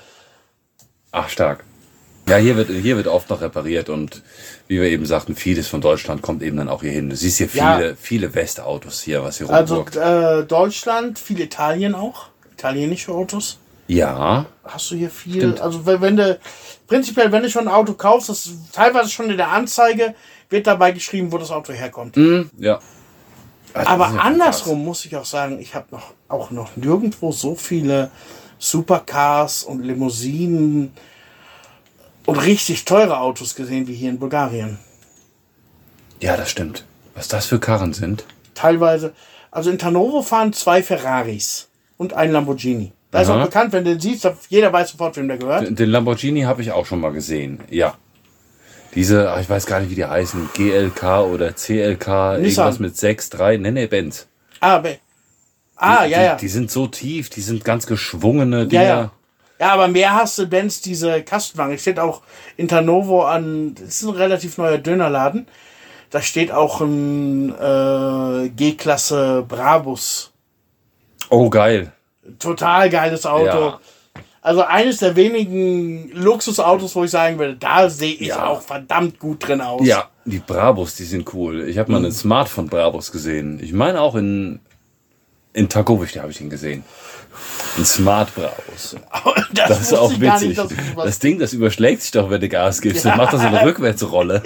Ach, 1.12 1.30
stark. 1.30 1.64
Ja, 2.28 2.38
hier 2.38 2.56
wird, 2.56 2.70
hier 2.70 2.96
wird 2.96 3.08
oft 3.08 3.30
noch 3.32 3.42
repariert 3.42 3.90
und 3.90 4.22
wie 4.68 4.80
wir 4.80 4.88
eben 4.90 5.06
sagten, 5.08 5.36
vieles 5.36 5.68
von 5.68 5.82
Deutschland 5.82 6.22
kommt 6.22 6.44
eben 6.44 6.58
dann 6.58 6.70
auch 6.70 6.82
hier 6.84 6.92
hin. 6.92 7.10
Du 7.10 7.16
siehst 7.16 7.38
hier 7.40 7.50
Ja. 7.54 7.78
viele, 7.78 7.96
viele 7.96 8.36
Westautos 8.36 9.02
hier, 9.02 9.24
was 9.24 9.40
hier 9.40 9.50
Also 9.50 9.78
rumwirkt. 9.78 9.96
äh, 9.96 10.46
Deutschland, 10.46 11.18
viel 11.18 11.40
Italien 11.42 11.96
auch. 11.96 12.28
Italienische 12.54 13.12
Autos. 13.12 13.58
Ja, 13.90 14.46
Hast 14.64 14.92
du 14.92 14.96
hier 14.96 15.10
viel. 15.10 15.38
Stimmt. 15.38 15.62
Also 15.62 15.84
wenn, 15.84 16.00
wenn 16.00 16.16
du 16.16 16.40
prinzipiell, 16.88 17.32
wenn 17.32 17.42
du 17.42 17.50
schon 17.50 17.68
ein 17.68 17.74
Auto 17.74 17.94
kaufst, 17.94 18.30
das 18.30 18.48
teilweise 18.72 19.10
schon 19.10 19.32
in 19.32 19.38
der 19.38 19.50
Anzeige 19.50 20.14
wird 20.50 20.68
dabei 20.68 20.92
geschrieben, 20.92 21.32
wo 21.32 21.40
das 21.40 21.50
Auto 21.50 21.74
herkommt. 21.74 22.16
hm, 22.16 22.52
ja. 22.58 22.80
Also, 23.74 23.90
Aber 23.90 24.08
ist 24.08 24.14
ja 24.14 24.22
andersrum 24.22 24.86
muss 24.86 25.06
ich 25.06 25.16
auch 25.16 25.26
sagen, 25.26 25.60
ich 25.60 25.74
habe 25.74 25.88
noch 25.92 26.14
auch 26.28 26.52
noch 26.52 26.76
nirgendwo 26.76 27.32
so 27.32 27.56
viele 27.56 28.12
Supercars 28.60 29.64
und 29.64 29.84
Limousinen 29.84 30.94
und 32.28 32.38
richtig 32.38 32.86
teure 32.86 33.20
Autos 33.20 33.56
gesehen 33.56 33.88
wie 33.88 33.96
hier 33.96 34.12
in 34.12 34.20
Bulgarien. 34.20 34.78
krass. 34.78 36.22
Ja, 36.22 36.38
das 36.38 36.52
stimmt. 36.52 36.86
Was 37.16 37.28
das 37.28 37.48
für 37.48 37.60
Karren 37.60 37.94
sind. 37.94 38.24
Teilweise, 38.54 39.14
also 39.50 39.72
in 39.72 39.80
Tanovo 39.80 40.22
fahren 40.22 40.54
zwei 40.54 40.84
Ferraris 40.84 41.70
und 41.98 42.14
ein 42.14 42.32
Lamborghini. 42.32 42.92
Da 43.12 43.22
ist 43.22 43.30
auch 43.30 43.44
bekannt, 43.44 43.74
wenn 43.74 43.84
du 43.84 43.92
den 43.92 44.00
siehst, 44.00 44.28
jeder 44.50 44.72
weiß 44.72 44.92
sofort, 44.92 45.18
wem 45.18 45.28
der 45.28 45.38
gehört. 45.38 45.66
Den- 45.66 45.76
Den 45.76 45.90
Lamborghini 45.90 46.42
habe 46.42 46.62
ich 46.62 46.72
auch 46.72 46.86
schon 46.86 47.00
mal 47.00 47.12
gesehen. 47.12 47.60
Ja. 47.70 47.96
Diese, 48.96 49.36
ich 49.42 49.50
weiß 49.50 49.66
gar 49.66 49.80
nicht, 49.80 49.90
wie 49.92 49.96
die 49.96 50.06
heißen. 50.06 50.50
GLK 50.54 51.22
oder 51.22 51.54
CLK, 51.56 52.38
Nissan. 52.40 52.66
irgendwas 52.66 52.80
mit 52.80 52.98
6, 52.98 53.30
3. 53.32 53.58
Nee, 53.58 53.72
nee, 53.72 53.88
Benz. 53.88 54.28
Ah, 54.60 54.80
be- 54.80 54.98
ah 55.76 56.06
die, 56.06 56.12
ja, 56.12 56.22
ja. 56.22 56.36
Die, 56.36 56.42
die 56.42 56.48
sind 56.50 56.70
so 56.72 56.88
tief, 56.88 57.30
die 57.30 57.42
sind 57.42 57.64
ganz 57.64 57.86
geschwungene 57.88 58.60
Ja, 58.60 58.66
Dinger. 58.66 58.84
ja. 58.84 59.12
Ja, 59.60 59.74
aber 59.74 59.88
mehr 59.90 60.14
hast 60.16 60.38
du 60.38 60.48
Benz 60.48 60.80
diese 60.82 61.22
Kastenwagen. 61.22 61.74
Es 61.76 61.82
steht 61.82 62.00
auch 62.00 62.22
in 62.58 62.68
Tanovo 62.68 63.24
an, 63.26 63.76
das 63.76 64.02
ist 64.02 64.04
ein 64.04 64.10
relativ 64.12 64.58
neuer 64.58 64.78
Dönerladen. 64.78 65.48
Da 66.12 66.22
steht 66.22 66.52
auch 66.52 66.80
ein 66.82 67.50
äh, 67.54 68.50
G-Klasse 68.50 69.44
Brabus. 69.48 70.32
Oh, 71.30 71.50
geil. 71.50 71.92
Total 72.38 72.90
geiles 72.90 73.26
Auto. 73.26 73.46
Ja. 73.46 73.80
Also 74.42 74.64
eines 74.64 74.98
der 75.00 75.16
wenigen 75.16 76.12
Luxusautos, 76.14 76.96
wo 76.96 77.04
ich 77.04 77.12
sagen 77.12 77.38
würde, 77.40 77.56
da 77.58 77.90
sehe 77.90 78.14
ich 78.14 78.28
Ja. 78.28 78.48
auch 78.48 78.62
verdammt 78.62 79.20
gut 79.20 79.48
drin 79.48 79.60
aus. 79.62 79.86
Ja, 79.86 80.10
die 80.26 80.40
Brabus, 80.40 80.96
die 80.96 81.04
sind 81.04 81.34
cool. 81.34 81.68
Ich 81.68 81.78
habe 81.78 81.92
mal 81.92 81.98
einen 81.98 82.12
Smart 82.14 82.48
von 82.48 82.68
Brabus 82.68 83.12
gesehen. 83.12 83.60
Ich 83.62 83.74
meine 83.74 84.00
auch 84.00 84.16
in, 84.16 84.60
in 85.54 85.68
Tagowisch, 85.68 86.14
da 86.14 86.22
habe 86.22 86.32
ich 86.32 86.40
ihn 86.40 86.50
gesehen. 86.50 86.84
Ein 87.78 87.86
Smart 87.86 88.34
Brabus. 88.34 88.96
das, 89.54 89.68
Das 89.68 89.82
ist 89.82 89.94
auch 89.94 90.12
witzig. 90.20 90.58
nicht, 90.58 90.62
Das 90.98 91.20
Ding, 91.20 91.38
das 91.40 91.52
überschlägt 91.54 92.02
sich 92.02 92.12
doch, 92.12 92.30
wenn 92.30 92.40
du 92.42 92.48
Gas 92.48 92.80
gibst. 92.82 93.04
Dann 93.06 93.18
macht 93.18 93.34
das 93.34 93.42
so 93.42 93.48
eine 93.48 93.64
Rückwärtsrolle. 93.66 94.42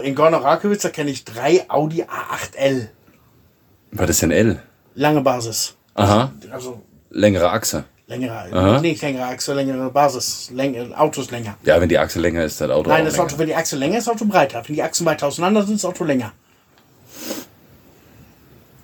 In 0.00 0.14
Gorno-Rakowitz, 0.16 0.82
da 0.82 0.88
kenne 0.90 1.10
ich 1.10 1.24
drei 1.24 1.64
Audi 1.68 2.02
A8L. 2.02 2.88
Was 3.92 4.10
ist 4.10 4.22
denn 4.22 4.32
L? 4.32 4.60
Lange 4.96 5.20
Basis. 5.20 5.76
Aha, 5.94 6.32
Also 6.50 6.82
längere 7.14 7.50
Achse. 7.50 7.84
längere, 8.06 8.52
Aha. 8.52 8.80
nicht 8.80 9.00
längere 9.02 9.24
Achse, 9.26 9.54
längere 9.54 9.90
Basis. 9.90 10.50
Längere, 10.52 10.96
Autos 10.98 11.30
länger. 11.30 11.56
Ja, 11.64 11.80
wenn 11.80 11.88
die 11.88 11.98
Achse 11.98 12.20
länger 12.20 12.44
ist, 12.44 12.60
das 12.60 12.70
Auto 12.70 12.90
Nein, 12.90 13.04
das 13.04 13.14
länger. 13.14 13.24
Auto, 13.24 13.38
wenn 13.38 13.46
die 13.46 13.54
Achse 13.54 13.76
länger 13.76 13.98
ist, 13.98 14.06
das 14.06 14.14
Auto 14.14 14.26
breiter. 14.26 14.62
Wenn 14.66 14.74
die 14.74 14.82
Achsen 14.82 15.06
weiter 15.06 15.26
auseinander 15.26 15.62
sind, 15.62 15.76
ist 15.76 15.84
das 15.84 15.90
Auto 15.90 16.04
länger. 16.04 16.32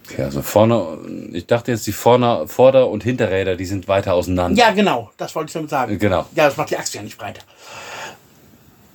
Okay, 0.06 0.22
also 0.22 0.42
vorne, 0.42 0.98
ich 1.32 1.46
dachte 1.46 1.70
jetzt, 1.70 1.86
die 1.86 1.92
vorne, 1.92 2.48
Vorder- 2.48 2.88
und 2.88 3.02
Hinterräder, 3.04 3.56
die 3.56 3.66
sind 3.66 3.86
weiter 3.88 4.14
auseinander. 4.14 4.58
Ja, 4.60 4.70
genau, 4.72 5.10
das 5.16 5.34
wollte 5.34 5.50
ich 5.50 5.52
damit 5.52 5.70
sagen. 5.70 5.98
Genau. 5.98 6.26
Ja, 6.34 6.46
das 6.46 6.56
macht 6.56 6.70
die 6.70 6.76
Achse 6.78 6.96
ja 6.96 7.02
nicht 7.02 7.16
breiter. 7.18 7.42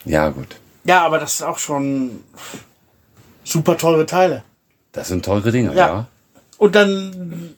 Ja, 0.05 0.29
gut. 0.29 0.55
Ja, 0.83 1.05
aber 1.05 1.19
das 1.19 1.35
ist 1.35 1.41
auch 1.41 1.57
schon 1.57 2.23
super 3.43 3.77
teure 3.77 4.05
Teile. 4.05 4.43
Das 4.91 5.07
sind 5.07 5.23
teure 5.23 5.51
Dinge, 5.51 5.69
Ja. 5.73 5.87
ja. 5.87 6.07
Und 6.57 6.75
dann 6.75 7.55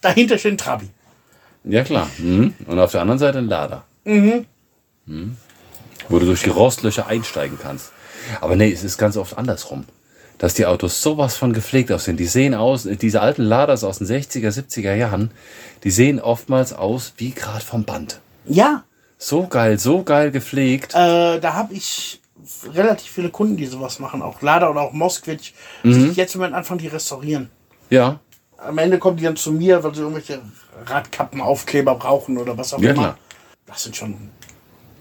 dahinter 0.00 0.38
steht 0.38 0.54
ein 0.54 0.58
Trabi. 0.58 0.88
Ja, 1.66 1.82
klar. 1.84 2.08
Mhm. 2.18 2.54
Und 2.66 2.78
auf 2.78 2.92
der 2.92 3.00
anderen 3.02 3.18
Seite 3.18 3.38
ein 3.38 3.48
Lader. 3.48 3.84
Mhm. 4.04 4.46
Wo 6.08 6.18
du 6.18 6.26
durch 6.26 6.42
die 6.42 6.50
Rostlöcher 6.50 7.06
einsteigen 7.06 7.58
kannst. 7.60 7.92
Aber 8.40 8.56
nee, 8.56 8.70
es 8.72 8.84
ist 8.84 8.98
ganz 8.98 9.16
oft 9.16 9.36
andersrum. 9.36 9.84
Dass 10.38 10.54
die 10.54 10.66
Autos 10.66 11.02
sowas 11.02 11.36
von 11.36 11.52
gepflegt 11.52 11.90
aussehen. 11.90 12.16
Die 12.16 12.26
sehen 12.26 12.54
aus, 12.54 12.84
diese 12.84 13.20
alten 13.20 13.42
Laders 13.42 13.84
aus 13.84 13.98
den 13.98 14.06
60er, 14.06 14.50
70er 14.50 14.94
Jahren, 14.94 15.30
die 15.82 15.90
sehen 15.90 16.20
oftmals 16.20 16.72
aus 16.72 17.14
wie 17.16 17.30
gerade 17.30 17.64
vom 17.64 17.84
Band. 17.84 18.20
Ja, 18.44 18.84
So 19.18 19.46
geil, 19.46 19.78
so 19.78 20.02
geil 20.02 20.30
gepflegt. 20.30 20.92
Äh, 20.94 21.40
da 21.40 21.54
habe 21.54 21.72
ich 21.74 22.20
relativ 22.74 23.10
viele 23.10 23.30
Kunden, 23.30 23.56
die 23.56 23.66
sowas 23.66 23.98
machen. 23.98 24.22
Auch 24.22 24.42
Lada 24.42 24.68
oder 24.68 24.82
auch 24.82 24.92
Moskvich. 24.92 25.54
Die 25.82 26.10
jetzt 26.12 26.34
im 26.34 26.40
Moment 26.42 26.54
anfangen, 26.54 26.80
die 26.80 26.88
restaurieren. 26.88 27.48
Ja. 27.90 28.20
Am 28.58 28.78
Ende 28.78 28.98
kommen 28.98 29.16
die 29.16 29.24
dann 29.24 29.36
zu 29.36 29.52
mir, 29.52 29.82
weil 29.84 29.94
sie 29.94 30.00
irgendwelche 30.00 30.40
Radkappenaufkleber 30.86 31.94
brauchen 31.94 32.38
oder 32.38 32.56
was 32.56 32.72
auch 32.74 32.80
Ja, 32.80 32.90
immer. 32.90 33.02
klar. 33.02 33.18
Das 33.66 33.82
sind 33.82 33.96
schon 33.96 34.30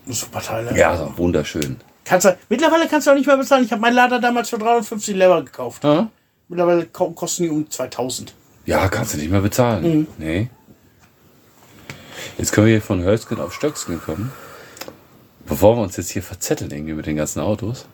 super 0.07 0.41
Teile. 0.41 0.77
Ja, 0.77 0.95
so 0.97 1.13
wunderschön. 1.17 1.77
Kannst 2.03 2.25
du, 2.25 2.37
mittlerweile 2.49 2.87
kannst 2.87 3.07
du 3.07 3.11
auch 3.11 3.15
nicht 3.15 3.25
mehr 3.27 3.37
bezahlen. 3.37 3.63
Ich 3.63 3.71
habe 3.71 3.81
meinen 3.81 3.95
Lader 3.95 4.19
damals 4.19 4.49
für 4.49 4.57
350 4.59 5.15
Lever 5.15 5.43
gekauft. 5.43 5.83
Ja? 5.83 6.09
Mittlerweile 6.47 6.85
ko- 6.85 7.11
kosten 7.11 7.43
die 7.43 7.49
um 7.49 7.69
2000. 7.69 8.33
Ja, 8.65 8.87
kannst 8.89 9.13
du 9.13 9.17
nicht 9.17 9.31
mehr 9.31 9.41
bezahlen. 9.41 10.07
Nee. 10.17 10.49
Jetzt 12.37 12.51
können 12.51 12.67
wir 12.67 12.73
hier 12.73 12.81
von 12.81 13.03
Hölzgen 13.03 13.39
auf 13.39 13.53
Stöcksken 13.53 14.01
kommen. 14.01 14.31
Bevor 15.47 15.77
wir 15.77 15.81
uns 15.83 15.95
jetzt 15.97 16.09
hier 16.09 16.23
verzetteln 16.23 16.71
irgendwie 16.71 16.93
mit 16.93 17.05
den 17.05 17.15
ganzen 17.15 17.39
Autos, 17.39 17.85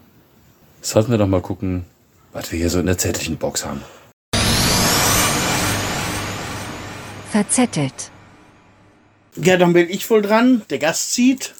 sollten 0.81 1.11
wir 1.11 1.17
doch 1.17 1.27
mal 1.27 1.41
gucken, 1.41 1.85
was 2.31 2.51
wir 2.51 2.57
hier 2.59 2.69
so 2.69 2.79
in 2.79 2.85
der 2.85 2.97
zettelchen 2.97 3.37
Box 3.37 3.65
haben. 3.65 3.81
Verzettelt. 7.31 8.11
Ja, 9.37 9.55
dann 9.55 9.71
bin 9.71 9.89
ich 9.89 10.09
wohl 10.09 10.21
dran. 10.21 10.63
Der 10.69 10.79
Gast 10.79 11.13
zieht. 11.13 11.53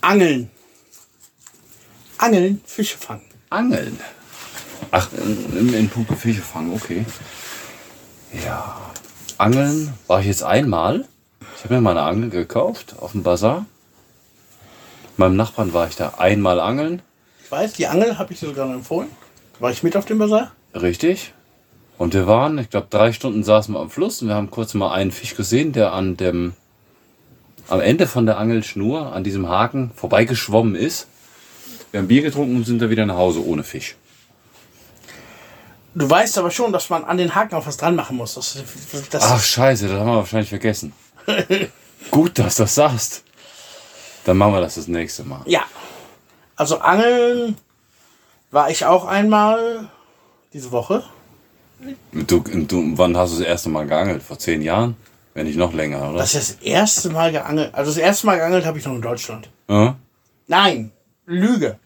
Angeln. 0.00 0.50
Angeln, 2.16 2.62
Fische 2.64 2.96
fangen. 2.96 3.22
Angeln. 3.50 4.00
Ach, 4.90 5.10
in, 5.12 5.74
in 5.74 5.90
puncto 5.90 6.14
Fische 6.14 6.40
fangen, 6.40 6.72
okay. 6.72 7.04
Ja. 8.44 8.80
Angeln 9.36 9.92
war 10.06 10.20
ich 10.20 10.26
jetzt 10.26 10.42
einmal. 10.42 11.06
Ich 11.56 11.64
habe 11.64 11.74
mir 11.74 11.80
mal 11.82 11.90
eine 11.98 12.02
Angel 12.02 12.30
gekauft 12.30 12.96
auf 12.98 13.12
dem 13.12 13.22
Bazar. 13.22 13.66
Meinem 15.18 15.36
Nachbarn 15.36 15.74
war 15.74 15.86
ich 15.86 15.96
da 15.96 16.14
einmal 16.16 16.60
angeln. 16.60 17.02
Ich 17.44 17.50
weiß, 17.50 17.74
die 17.74 17.86
Angel 17.86 18.16
habe 18.18 18.32
ich 18.32 18.40
dir 18.40 18.46
sogar 18.46 18.72
empfohlen. 18.72 19.10
War 19.60 19.70
ich 19.70 19.82
mit 19.82 19.96
auf 19.96 20.04
dem 20.04 20.18
Basar? 20.18 20.52
Richtig. 20.74 21.32
Und 21.96 22.14
wir 22.14 22.28
waren, 22.28 22.58
ich 22.58 22.70
glaube, 22.70 22.86
drei 22.90 23.12
Stunden 23.12 23.42
saßen 23.42 23.74
wir 23.74 23.80
am 23.80 23.90
Fluss 23.90 24.22
und 24.22 24.28
wir 24.28 24.36
haben 24.36 24.50
kurz 24.50 24.74
mal 24.74 24.92
einen 24.92 25.10
Fisch 25.10 25.34
gesehen, 25.34 25.72
der 25.72 25.92
an 25.92 26.16
dem, 26.16 26.54
am 27.66 27.80
Ende 27.80 28.06
von 28.06 28.24
der 28.24 28.38
Angelschnur, 28.38 29.12
an 29.12 29.24
diesem 29.24 29.48
Haken, 29.48 29.90
vorbeigeschwommen 29.96 30.76
ist. 30.76 31.08
Wir 31.90 31.98
haben 31.98 32.08
Bier 32.08 32.22
getrunken 32.22 32.56
und 32.56 32.64
sind 32.64 32.80
da 32.80 32.88
wieder 32.88 33.04
nach 33.04 33.16
Hause 33.16 33.44
ohne 33.44 33.64
Fisch. 33.64 33.96
Du 35.94 36.08
weißt 36.08 36.38
aber 36.38 36.52
schon, 36.52 36.72
dass 36.72 36.90
man 36.90 37.02
an 37.02 37.16
den 37.16 37.34
Haken 37.34 37.56
auch 37.56 37.66
was 37.66 37.76
dran 37.76 37.96
machen 37.96 38.16
muss. 38.16 38.34
Das, 38.34 38.62
das, 39.10 39.22
Ach, 39.24 39.42
scheiße, 39.42 39.88
das 39.88 39.98
haben 39.98 40.06
wir 40.06 40.16
wahrscheinlich 40.16 40.50
vergessen. 40.50 40.92
Gut, 42.12 42.38
dass 42.38 42.56
du 42.56 42.62
das 42.62 42.76
sagst. 42.76 43.24
Dann 44.24 44.36
machen 44.36 44.52
wir 44.52 44.60
das 44.60 44.76
das 44.76 44.86
nächste 44.86 45.24
Mal. 45.24 45.42
Ja. 45.46 45.64
Also 46.54 46.78
Angeln 46.78 47.56
war 48.50 48.70
ich 48.70 48.84
auch 48.84 49.04
einmal 49.04 49.88
diese 50.52 50.72
Woche. 50.72 51.04
Du, 52.12 52.40
du, 52.40 52.92
wann 52.96 53.16
hast 53.16 53.34
du 53.34 53.38
das 53.38 53.46
erste 53.46 53.68
Mal 53.68 53.86
geangelt? 53.86 54.22
Vor 54.22 54.38
zehn 54.38 54.62
Jahren? 54.62 54.96
Wenn 55.34 55.46
nicht 55.46 55.56
noch 55.56 55.72
länger, 55.72 56.10
oder? 56.10 56.18
Das 56.18 56.34
ist 56.34 56.56
das 56.56 56.62
erste 56.62 57.10
Mal 57.10 57.30
geangelt. 57.30 57.72
Also 57.74 57.92
das 57.92 57.98
erste 57.98 58.26
Mal 58.26 58.38
geangelt 58.38 58.66
habe 58.66 58.78
ich 58.78 58.84
noch 58.84 58.94
in 58.94 59.02
Deutschland. 59.02 59.48
Ja? 59.68 59.96
Nein, 60.48 60.90
Lüge. 61.26 61.78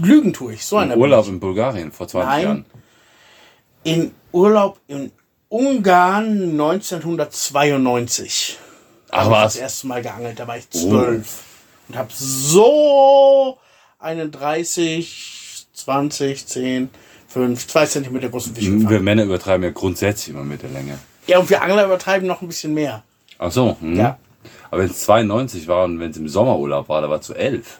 Lügen 0.00 0.32
tue 0.32 0.54
ich. 0.54 0.64
So 0.64 0.78
bin 0.78 0.96
Urlaub 0.96 1.28
in 1.28 1.38
Bulgarien 1.38 1.92
vor 1.92 2.08
20 2.08 2.28
Nein. 2.28 2.42
Jahren. 2.42 2.64
In 3.84 4.14
Urlaub 4.32 4.80
in 4.88 5.12
Ungarn 5.48 6.50
1992. 6.52 8.58
Ach 9.10 9.18
habe 9.18 9.26
ich 9.26 9.32
was. 9.32 9.52
das 9.52 9.62
erste 9.62 9.86
Mal 9.86 10.02
geangelt. 10.02 10.40
Da 10.40 10.48
war 10.48 10.56
ich 10.56 10.68
zwölf. 10.70 11.44
Und 11.88 11.96
habe 11.96 12.08
so 12.12 13.58
einen 14.02 14.30
30, 14.30 15.66
20, 15.72 16.46
10, 16.46 16.90
5, 17.28 17.66
2 17.66 17.86
Zentimeter 17.86 18.28
großen 18.28 18.54
Fisch 18.54 18.64
Wir 18.64 18.78
gefangen. 18.78 19.04
Männer 19.04 19.24
übertreiben 19.24 19.64
ja 19.64 19.70
grundsätzlich 19.70 20.34
immer 20.34 20.44
mit 20.44 20.62
der 20.62 20.70
Länge. 20.70 20.98
Ja, 21.26 21.38
und 21.38 21.48
wir 21.48 21.62
Angler 21.62 21.84
übertreiben 21.86 22.26
noch 22.26 22.42
ein 22.42 22.48
bisschen 22.48 22.74
mehr. 22.74 23.04
Ach 23.38 23.50
so. 23.50 23.76
Hm. 23.80 23.96
Ja. 23.96 24.18
Aber 24.70 24.82
wenn 24.82 24.90
es 24.90 25.00
92 25.00 25.68
war 25.68 25.84
und 25.84 26.00
wenn 26.00 26.10
es 26.10 26.16
im 26.16 26.28
Sommerurlaub 26.28 26.88
war, 26.88 27.00
da 27.00 27.08
war 27.08 27.20
es 27.20 27.26
zu 27.26 27.34
11. 27.34 27.78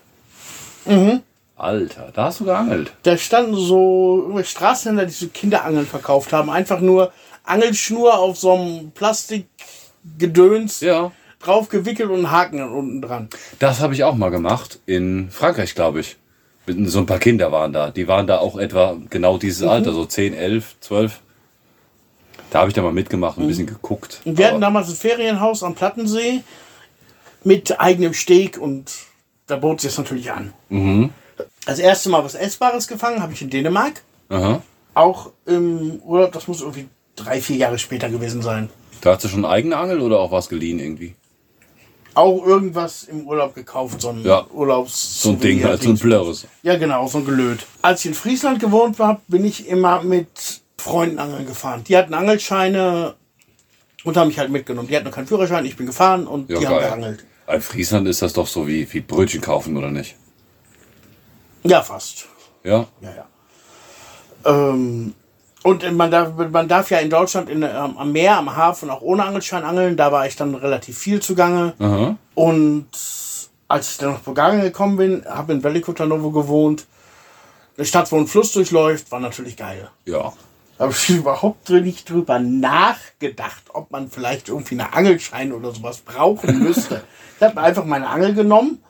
Mhm. 0.85 1.23
Alter, 1.57 2.11
da 2.13 2.25
hast 2.25 2.41
du 2.41 2.45
geangelt. 2.45 2.93
Da 3.03 3.17
standen 3.17 3.55
so 3.55 4.41
Straßenhändler, 4.43 5.07
die 5.07 5.13
so 5.13 5.29
Kinderangeln 5.29 5.87
verkauft 5.87 6.33
haben. 6.33 6.51
Einfach 6.51 6.81
nur 6.81 7.13
Angelschnur 7.45 8.19
auf 8.19 8.37
so 8.37 8.53
einem 8.53 8.91
Plastikgedöns 8.91 10.81
Ja. 10.81 11.13
Drauf 11.43 11.69
gewickelt 11.69 12.09
und 12.11 12.17
einen 12.17 12.31
Haken 12.31 12.63
unten 12.63 13.03
dran. 13.03 13.29
Das 13.59 13.81
habe 13.81 13.95
ich 13.95 14.05
auch 14.05 14.15
mal 14.15 14.31
gemacht. 14.31 14.81
In 14.87 15.31
Frankreich, 15.31 15.75
glaube 15.75 16.01
ich. 16.01 16.17
So 16.67 17.01
ein 17.01 17.07
paar 17.07 17.19
Kinder 17.19 17.51
waren 17.51 17.73
da. 17.73 17.91
Die 17.91 18.07
waren 18.07 18.27
da 18.27 18.39
auch 18.39 18.57
etwa 18.57 18.97
genau 19.11 19.35
Mhm. 19.35 19.39
dieses 19.41 19.63
Alter, 19.67 19.93
so 19.93 20.05
10, 20.07 20.33
11, 20.35 20.77
12. 20.81 21.21
Da 22.51 22.61
habe 22.61 22.69
ich 22.69 22.75
da 22.75 22.83
mal 22.83 22.93
mitgemacht 22.93 23.37
und 23.39 23.45
ein 23.45 23.49
bisschen 23.49 23.67
geguckt. 23.67 24.21
Und 24.25 24.39
wir 24.39 24.47
hatten 24.49 24.61
damals 24.61 24.89
ein 24.89 24.95
Ferienhaus 24.95 25.63
am 25.63 25.75
Plattensee 25.75 26.43
mit 27.45 27.81
eigenem 27.81 28.15
Steg 28.15 28.59
und 28.59 28.93
da 29.47 29.57
bot 29.57 29.81
sich 29.81 29.91
das 29.91 29.99
natürlich 29.99 30.31
an. 30.31 30.53
Das 31.67 31.79
erste 31.79 32.11
Mal 32.11 32.23
was 32.25 32.35
Essbares 32.35 32.87
gefangen 32.89 33.21
habe 33.23 33.33
ich 33.33 33.43
in 33.43 33.51
Dänemark. 33.51 34.03
Aha. 34.29 34.63
Auch 34.95 35.31
im 35.47 36.01
Urlaub, 36.05 36.33
das 36.33 36.47
muss 36.47 36.61
irgendwie 36.61 36.89
drei, 37.17 37.41
vier 37.41 37.57
Jahre 37.57 37.79
später 37.79 38.09
gewesen 38.11 38.43
sein. 38.43 38.69
Da 39.01 39.15
hast 39.15 39.25
du 39.25 39.29
schon 39.29 39.45
eigene 39.45 39.77
Angel 39.77 40.01
oder 40.01 40.21
auch 40.21 40.31
was 40.31 40.49
geliehen 40.49 40.79
irgendwie? 40.79 41.15
Auch 42.15 42.45
irgendwas 42.45 43.05
im 43.05 43.27
Urlaub 43.27 43.55
gekauft, 43.55 44.01
so 44.03 44.11
ein 44.11 44.23
Ja. 44.23 44.47
Urlaubs. 44.51 45.23
So 45.23 45.31
ein 45.31 45.41
Ding, 45.41 45.65
halt 45.65 45.83
so 45.83 45.89
ein 45.91 45.97
Blöres. 45.99 46.47
Ja, 46.63 46.77
genau, 46.77 47.07
so 47.07 47.19
ein 47.19 47.25
Gelöt. 47.25 47.65
Als 47.81 48.01
ich 48.01 48.07
in 48.07 48.15
Friesland 48.15 48.61
gewohnt 48.61 48.99
war, 48.99 49.23
bin 49.29 49.45
ich 49.45 49.67
immer 49.69 50.03
mit 50.03 50.61
Freunden 50.77 51.19
angeln 51.19 51.47
gefahren. 51.47 51.85
Die 51.85 51.97
hatten 51.97 52.13
Angelscheine 52.13 53.15
und 54.05 54.17
haben 54.17 54.29
mich 54.29 54.39
halt 54.39 54.51
mitgenommen. 54.51 54.89
Die 54.89 54.97
hatten 54.97 55.07
noch 55.07 55.15
keinen 55.15 55.27
Führerschein, 55.27 55.65
ich 55.65 55.77
bin 55.77 55.87
gefahren 55.87 56.27
und 56.27 56.51
Ja, 56.51 56.59
die 56.59 56.67
haben 56.67 56.75
geil. 56.79 56.89
geangelt. 56.89 57.25
In 57.49 57.61
Friesland 57.63 58.07
ist 58.09 58.21
das 58.23 58.33
doch 58.35 58.47
so 58.47 58.67
wie, 58.67 58.93
wie 58.93 59.01
Brötchen 59.01 59.41
kaufen, 59.41 59.77
oder 59.77 59.91
nicht? 59.91 60.17
Ja, 61.65 61.83
fast. 61.83 62.27
Ja? 62.65 62.87
Ja, 63.01 63.11
ja. 63.15 63.27
Ähm, 64.45 65.15
und 65.63 65.97
man 65.97 66.11
darf, 66.11 66.33
man 66.51 66.69
darf 66.69 66.91
ja 66.91 66.99
in 66.99 67.11
Deutschland 67.11 67.49
in, 67.49 67.63
ähm, 67.63 67.97
am 67.97 68.13
Meer, 68.13 68.39
am 68.39 68.55
Hafen 68.57 68.91
auch 68.91 69.01
ohne 69.01 69.25
Angelschein 69.25 69.65
angeln. 69.65 69.97
Da 69.97 70.11
war 70.11 70.27
ich 70.27 70.35
dann 70.35 70.55
relativ 70.55 70.99
viel 70.99 71.21
zugange. 71.21 71.75
Aha. 71.79 72.17
Und 72.35 72.89
als 73.69 73.93
ich 73.93 73.99
dann 73.99 74.13
nach 74.13 74.21
Bulgarien 74.21 74.63
gekommen 74.63 74.97
bin, 74.97 75.25
habe 75.25 75.53
in 75.53 75.63
Veliko 75.63 75.93
Tarnovo 75.93 76.31
gewohnt. 76.31 76.87
Eine 77.77 77.87
Stadt, 77.87 78.11
wo 78.13 78.19
ein 78.19 78.27
Fluss 78.27 78.53
durchläuft, 78.53 79.11
war 79.13 79.21
natürlich 79.21 79.57
geil. 79.57 79.89
Ja. 80.05 80.33
Da 80.79 80.85
habe 80.85 80.93
ich 80.93 81.11
überhaupt 81.17 81.71
nicht 81.71 82.11
drüber 82.11 82.41
nachgedacht, 82.41 83.63
ob 83.73 83.91
man 83.93 84.11
vielleicht 84.11 84.49
irgendwie 84.49 84.81
einen 84.81 84.93
Angelschein 84.93 85.53
oder 85.53 85.73
sowas 85.73 85.99
brauchen 85.99 86.59
müsste. 86.59 87.03
ich 87.37 87.43
habe 87.43 87.61
einfach 87.61 87.85
meine 87.85 88.09
Angel 88.09 88.35
genommen, 88.35 88.83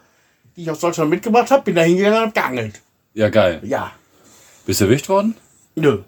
die 0.57 0.63
ich 0.63 0.71
aus 0.71 0.81
Deutschland 0.81 1.11
mitgebracht 1.11 1.51
habe, 1.51 1.63
bin 1.63 1.75
da 1.75 1.83
hingegangen 1.83 2.19
und 2.19 2.23
habe 2.23 2.33
geangelt. 2.33 2.81
Ja, 3.15 3.29
geil. 3.29 3.61
Ja. 3.63 3.93
Bist 4.65 4.81
du 4.81 4.87
erwischt 4.87 5.09
worden? 5.09 5.37
Nö. 5.75 5.99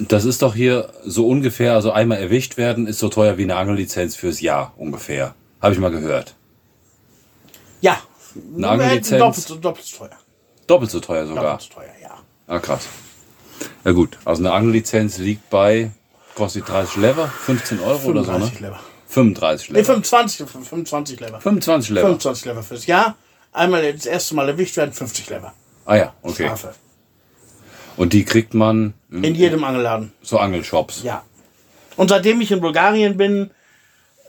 Das 0.00 0.24
ist 0.24 0.42
doch 0.42 0.54
hier 0.54 0.92
so 1.04 1.26
ungefähr, 1.28 1.74
also 1.74 1.90
einmal 1.92 2.18
erwischt 2.18 2.56
werden 2.56 2.86
ist 2.86 2.98
so 2.98 3.08
teuer 3.08 3.36
wie 3.38 3.42
eine 3.44 3.56
Angellizenz 3.56 4.14
fürs 4.16 4.40
Jahr 4.40 4.72
ungefähr. 4.76 5.34
Habe 5.60 5.74
ich 5.74 5.80
mal 5.80 5.90
gehört. 5.90 6.34
Ja. 7.80 7.98
Eine 8.56 8.68
Angellizenz? 8.68 9.18
Doppelt, 9.20 9.46
so- 9.48 9.56
doppelt 9.56 9.86
so 9.86 9.96
teuer. 9.98 10.18
Doppelt 10.66 10.90
so 10.90 11.00
teuer 11.00 11.26
sogar. 11.26 11.44
Doppelt 11.44 11.62
so 11.62 11.80
teuer, 11.80 11.92
ja. 12.02 12.18
Ah, 12.46 12.58
krass. 12.60 12.86
Ja 13.84 13.92
gut, 13.92 14.18
also 14.24 14.42
eine 14.42 14.52
Angellizenz 14.52 15.18
liegt 15.18 15.50
bei, 15.50 15.90
kostet 16.36 16.66
die 16.68 16.70
30 16.70 16.96
Lever, 16.96 17.26
15 17.26 17.80
Euro 17.80 18.08
oder 18.08 18.22
so, 18.24 18.32
ne? 18.32 18.38
35 18.38 18.60
Lever. 18.60 18.80
35 19.08 19.70
Nee, 19.70 19.76
Lever. 19.78 19.86
25, 19.94 20.46
25 20.48 21.20
Lever. 21.20 21.40
25 21.40 21.90
Lever. 21.90 22.06
25 22.06 22.44
Lever 22.44 22.62
fürs 22.62 22.86
Jahr. 22.86 23.16
Einmal 23.52 23.92
das 23.92 24.06
erste 24.06 24.34
Mal 24.36 24.48
erwischt 24.48 24.76
werden, 24.76 24.92
50 24.92 25.28
Lever. 25.30 25.52
Ah 25.86 25.96
ja, 25.96 26.12
okay. 26.22 26.44
Strafe. 26.44 26.74
Und 27.98 28.12
die 28.12 28.24
kriegt 28.24 28.54
man 28.54 28.94
In 29.10 29.34
jedem 29.34 29.64
Angelladen. 29.64 30.12
so 30.22 30.38
Angelshops. 30.38 31.02
Ja. 31.02 31.22
Und 31.96 32.08
seitdem 32.08 32.40
ich 32.40 32.50
in 32.52 32.60
Bulgarien 32.60 33.16
bin, 33.16 33.50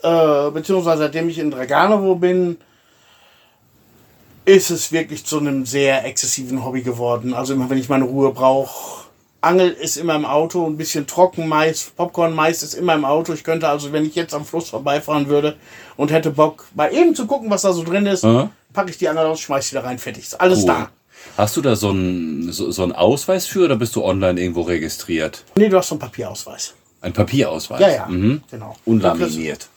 äh, 0.02 0.50
beziehungsweise 0.52 1.04
seitdem 1.04 1.30
ich 1.30 1.38
in 1.40 1.52
Draganovo 1.52 2.16
bin, 2.16 2.58
ist 4.46 4.72
es 4.72 4.92
wirklich 4.92 5.26
zu 5.26 5.38
einem 5.40 5.66
sehr 5.66 6.04
exzessiven 6.06 6.66
Hobby 6.66 6.82
geworden. 6.82 7.34
Also 7.34 7.54
immer 7.54 7.70
wenn 7.70 7.78
ich 7.78 7.90
meine 7.90 8.06
Ruhe 8.06 8.32
brauche. 8.34 9.08
Angel 9.42 9.70
ist 9.70 9.96
immer 9.96 10.16
im 10.16 10.26
Auto, 10.26 10.66
ein 10.66 10.76
bisschen 10.76 11.08
Trockenmais, 11.08 11.92
Popcorn-Mais 11.96 12.62
ist 12.62 12.74
immer 12.74 12.94
im 12.96 13.06
Auto. 13.06 13.32
Ich 13.34 13.44
könnte 13.46 13.70
also, 13.70 13.94
wenn 13.94 14.04
ich 14.06 14.16
jetzt 14.16 14.34
am 14.34 14.44
Fluss 14.44 14.70
vorbeifahren 14.70 15.28
würde 15.28 15.56
und 15.96 16.12
hätte 16.12 16.32
Bock, 16.32 16.66
mal 16.76 16.94
eben 16.94 17.16
zu 17.16 17.26
gucken, 17.26 17.50
was 17.50 17.62
da 17.62 17.72
so 17.72 17.84
drin 17.84 18.06
ist, 18.06 18.26
Aha. 18.26 18.50
packe 18.74 18.90
ich 18.90 18.98
die 18.98 19.08
Angel 19.08 19.28
aus, 19.28 19.40
schmeiß 19.40 19.70
sie 19.70 19.76
da 19.76 19.82
rein, 19.82 19.98
fertig. 19.98 20.24
Ist 20.26 20.42
alles 20.42 20.62
Cool. 20.62 20.66
da. 20.68 20.90
Hast 21.40 21.56
du 21.56 21.62
da 21.62 21.78
so 21.78 21.90
einen 21.92 22.52
so, 22.52 22.70
so 22.70 22.84
einen 22.84 22.92
Ausweis 22.92 23.46
für 23.48 23.64
oder 23.64 23.78
bist 23.78 23.96
du 23.96 24.04
online 24.04 24.40
irgendwo 24.42 24.62
registriert? 24.64 25.46
Nee, 25.56 25.70
du 25.70 25.78
hast 25.78 25.88
so 25.88 25.96
einen 25.96 26.00
Papierausweis. 26.02 26.74
Ein 27.00 27.14
Papierausweis. 27.14 27.80
Ja, 27.80 27.90
ja, 27.90 28.06
Mhm. 28.08 28.42
genau. 28.52 28.76
Unlaminiert. 28.84 29.70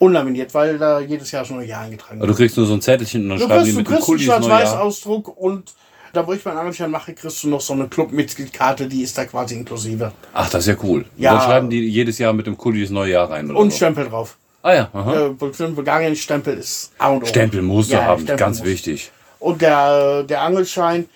Unlaminiert, 0.00 0.52
weil 0.54 0.76
da 0.78 0.98
jedes 0.98 1.30
Jahr 1.30 1.42
das 1.42 1.50
neue 1.50 1.66
Jahr 1.66 1.82
eingetragen 1.82 2.18
Aber 2.18 2.28
wird. 2.28 2.38
du 2.38 2.42
kriegst 2.42 2.56
nur 2.56 2.66
so 2.66 2.74
ein 2.74 2.80
Zettelchen 2.80 3.22
und 3.22 3.28
dann 3.30 3.38
Du 3.38 3.44
schreiben 3.46 3.62
kriegst, 3.62 3.68
die 3.68 3.72
du 3.72 3.78
mit 3.78 3.86
dem 3.88 4.04
kriegst 4.04 4.30
einen. 4.30 4.42
Schwarz-Weiß-Ausdruck 4.44 5.36
und 5.40 5.74
da, 6.12 6.26
wo 6.26 6.32
ich 6.32 6.44
meinen 6.44 6.58
Angelschein 6.58 6.90
mache, 6.90 7.14
kriegst 7.14 7.44
du 7.44 7.48
noch 7.48 7.60
so 7.60 7.72
eine 7.74 7.86
Clubmitgliedkarte, 7.86 8.88
die 8.88 9.02
ist 9.02 9.16
da 9.16 9.26
quasi 9.26 9.54
inklusive. 9.54 10.10
Ach, 10.34 10.50
das 10.50 10.66
ist 10.66 10.74
ja 10.74 10.76
cool. 10.82 11.04
Ja. 11.16 11.32
Und 11.32 11.38
dann 11.38 11.46
schreiben 11.46 11.70
die 11.70 11.80
jedes 11.88 12.18
Jahr 12.18 12.32
mit 12.32 12.48
dem 12.48 12.56
Kuli 12.56 12.80
das 12.82 12.90
neue 12.90 13.12
Jahr 13.12 13.30
rein. 13.30 13.48
Und 13.50 13.70
so. 13.70 13.76
Stempel 13.76 14.08
drauf. 14.08 14.36
Ah 14.62 14.74
ja, 14.74 14.88
aha. 14.92 15.26
Äh, 15.26 15.28
Bul- 15.30 15.52
Bulgarien-Stempel 15.52 16.58
ist 16.58 16.90
A 16.98 17.10
und 17.10 17.22
O. 17.22 17.26
Stempel 17.26 17.62
musst 17.62 17.90
du 17.90 17.94
Ja, 17.94 18.06
haben, 18.06 18.22
Stempel 18.22 18.36
ganz 18.36 18.58
muss. 18.58 18.66
wichtig. 18.66 19.12
Und 19.40 19.62
der, 19.62 20.24
der 20.24 20.42
Angelschein 20.42 21.08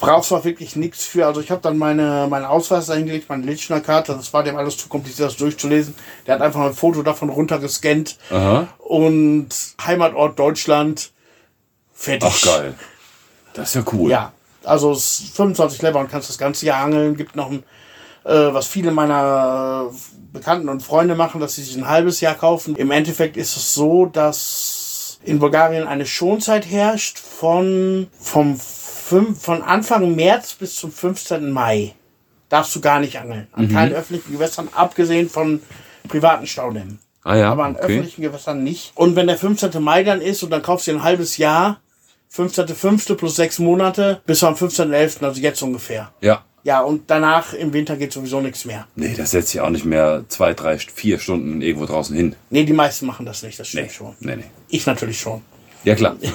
brauchst 0.00 0.30
du 0.30 0.36
auch 0.36 0.44
wirklich 0.44 0.76
nichts 0.76 1.04
für. 1.04 1.26
Also 1.26 1.40
ich 1.40 1.50
habe 1.50 1.60
dann 1.60 1.78
meine, 1.78 2.26
meinen 2.28 2.44
Ausweis 2.44 2.90
eingelegt, 2.90 3.28
meine 3.28 3.44
Litschner 3.44 3.80
Karte. 3.80 4.14
Das 4.14 4.32
war 4.32 4.42
dem 4.42 4.56
alles 4.56 4.76
zu 4.76 4.88
kompliziert, 4.88 5.28
das 5.28 5.36
durchzulesen. 5.36 5.94
Der 6.26 6.34
hat 6.34 6.42
einfach 6.42 6.60
ein 6.60 6.74
Foto 6.74 7.02
davon 7.02 7.28
runtergescannt. 7.28 8.16
Aha. 8.30 8.68
Und 8.78 9.48
Heimatort 9.84 10.38
Deutschland. 10.38 11.10
Fertig. 11.92 12.30
Ach 12.32 12.44
geil. 12.44 12.74
Das 13.54 13.70
ist 13.70 13.74
ja 13.74 13.82
cool. 13.92 14.10
Ja, 14.10 14.32
also 14.62 14.92
es 14.92 15.20
ist 15.20 15.36
25 15.36 15.82
Lever 15.82 15.98
und 15.98 16.10
kannst 16.10 16.28
das 16.28 16.38
ganze 16.38 16.66
Jahr 16.66 16.84
angeln. 16.84 17.16
Gibt 17.16 17.34
noch 17.34 17.50
ein, 17.50 17.64
äh, 18.24 18.54
was 18.54 18.68
viele 18.68 18.92
meiner 18.92 19.90
Bekannten 20.32 20.68
und 20.68 20.82
Freunde 20.82 21.16
machen, 21.16 21.40
dass 21.40 21.56
sie 21.56 21.64
sich 21.64 21.76
ein 21.76 21.88
halbes 21.88 22.20
Jahr 22.20 22.34
kaufen. 22.34 22.76
Im 22.76 22.92
Endeffekt 22.92 23.36
ist 23.36 23.56
es 23.56 23.74
so, 23.74 24.06
dass 24.06 24.77
in 25.22 25.38
Bulgarien 25.38 25.86
eine 25.86 26.06
Schonzeit 26.06 26.66
herrscht 26.66 27.18
von, 27.18 28.08
vom 28.18 28.58
fünf, 28.58 29.42
von 29.42 29.62
Anfang 29.62 30.14
März 30.14 30.54
bis 30.54 30.76
zum 30.76 30.92
15. 30.92 31.50
Mai. 31.50 31.94
Darfst 32.48 32.74
du 32.74 32.80
gar 32.80 33.00
nicht 33.00 33.18
angeln. 33.18 33.46
An 33.52 33.70
keinen 33.70 33.92
öffentlichen 33.92 34.32
Gewässern, 34.32 34.68
abgesehen 34.74 35.28
von 35.28 35.60
privaten 36.08 36.46
Staudämmen. 36.46 36.98
Ah 37.22 37.36
ja, 37.36 37.50
Aber 37.50 37.64
an 37.64 37.76
okay. 37.76 37.84
öffentlichen 37.84 38.22
Gewässern 38.22 38.64
nicht. 38.64 38.92
Und 38.94 39.16
wenn 39.16 39.26
der 39.26 39.36
15. 39.36 39.82
Mai 39.82 40.02
dann 40.02 40.22
ist 40.22 40.42
und 40.42 40.50
dann 40.50 40.62
kaufst 40.62 40.86
du 40.86 40.92
dir 40.92 40.98
ein 40.98 41.02
halbes 41.02 41.36
Jahr, 41.36 41.80
15.05. 42.34 43.16
plus 43.16 43.36
sechs 43.36 43.58
Monate, 43.58 44.22
bis 44.24 44.42
am 44.44 44.54
15.11., 44.54 45.24
also 45.24 45.40
jetzt 45.40 45.60
ungefähr. 45.62 46.12
Ja. 46.20 46.44
Ja, 46.68 46.80
und 46.82 47.04
danach 47.06 47.54
im 47.54 47.72
Winter 47.72 47.96
geht 47.96 48.12
sowieso 48.12 48.42
nichts 48.42 48.66
mehr. 48.66 48.86
Nee, 48.94 49.14
das 49.16 49.30
setzt 49.30 49.52
sich 49.52 49.60
auch 49.62 49.70
nicht 49.70 49.86
mehr 49.86 50.24
zwei, 50.28 50.52
drei, 50.52 50.76
vier 50.76 51.18
Stunden 51.18 51.62
irgendwo 51.62 51.86
draußen 51.86 52.14
hin. 52.14 52.36
Nee, 52.50 52.64
die 52.64 52.74
meisten 52.74 53.06
machen 53.06 53.24
das 53.24 53.42
nicht, 53.42 53.58
das 53.58 53.68
stimmt 53.68 53.86
Nee, 53.86 53.90
schon. 53.90 54.14
nee, 54.20 54.36
nee. 54.36 54.44
Ich 54.68 54.84
natürlich 54.84 55.18
schon. 55.18 55.40
Ja, 55.84 55.94
klar. 55.94 56.16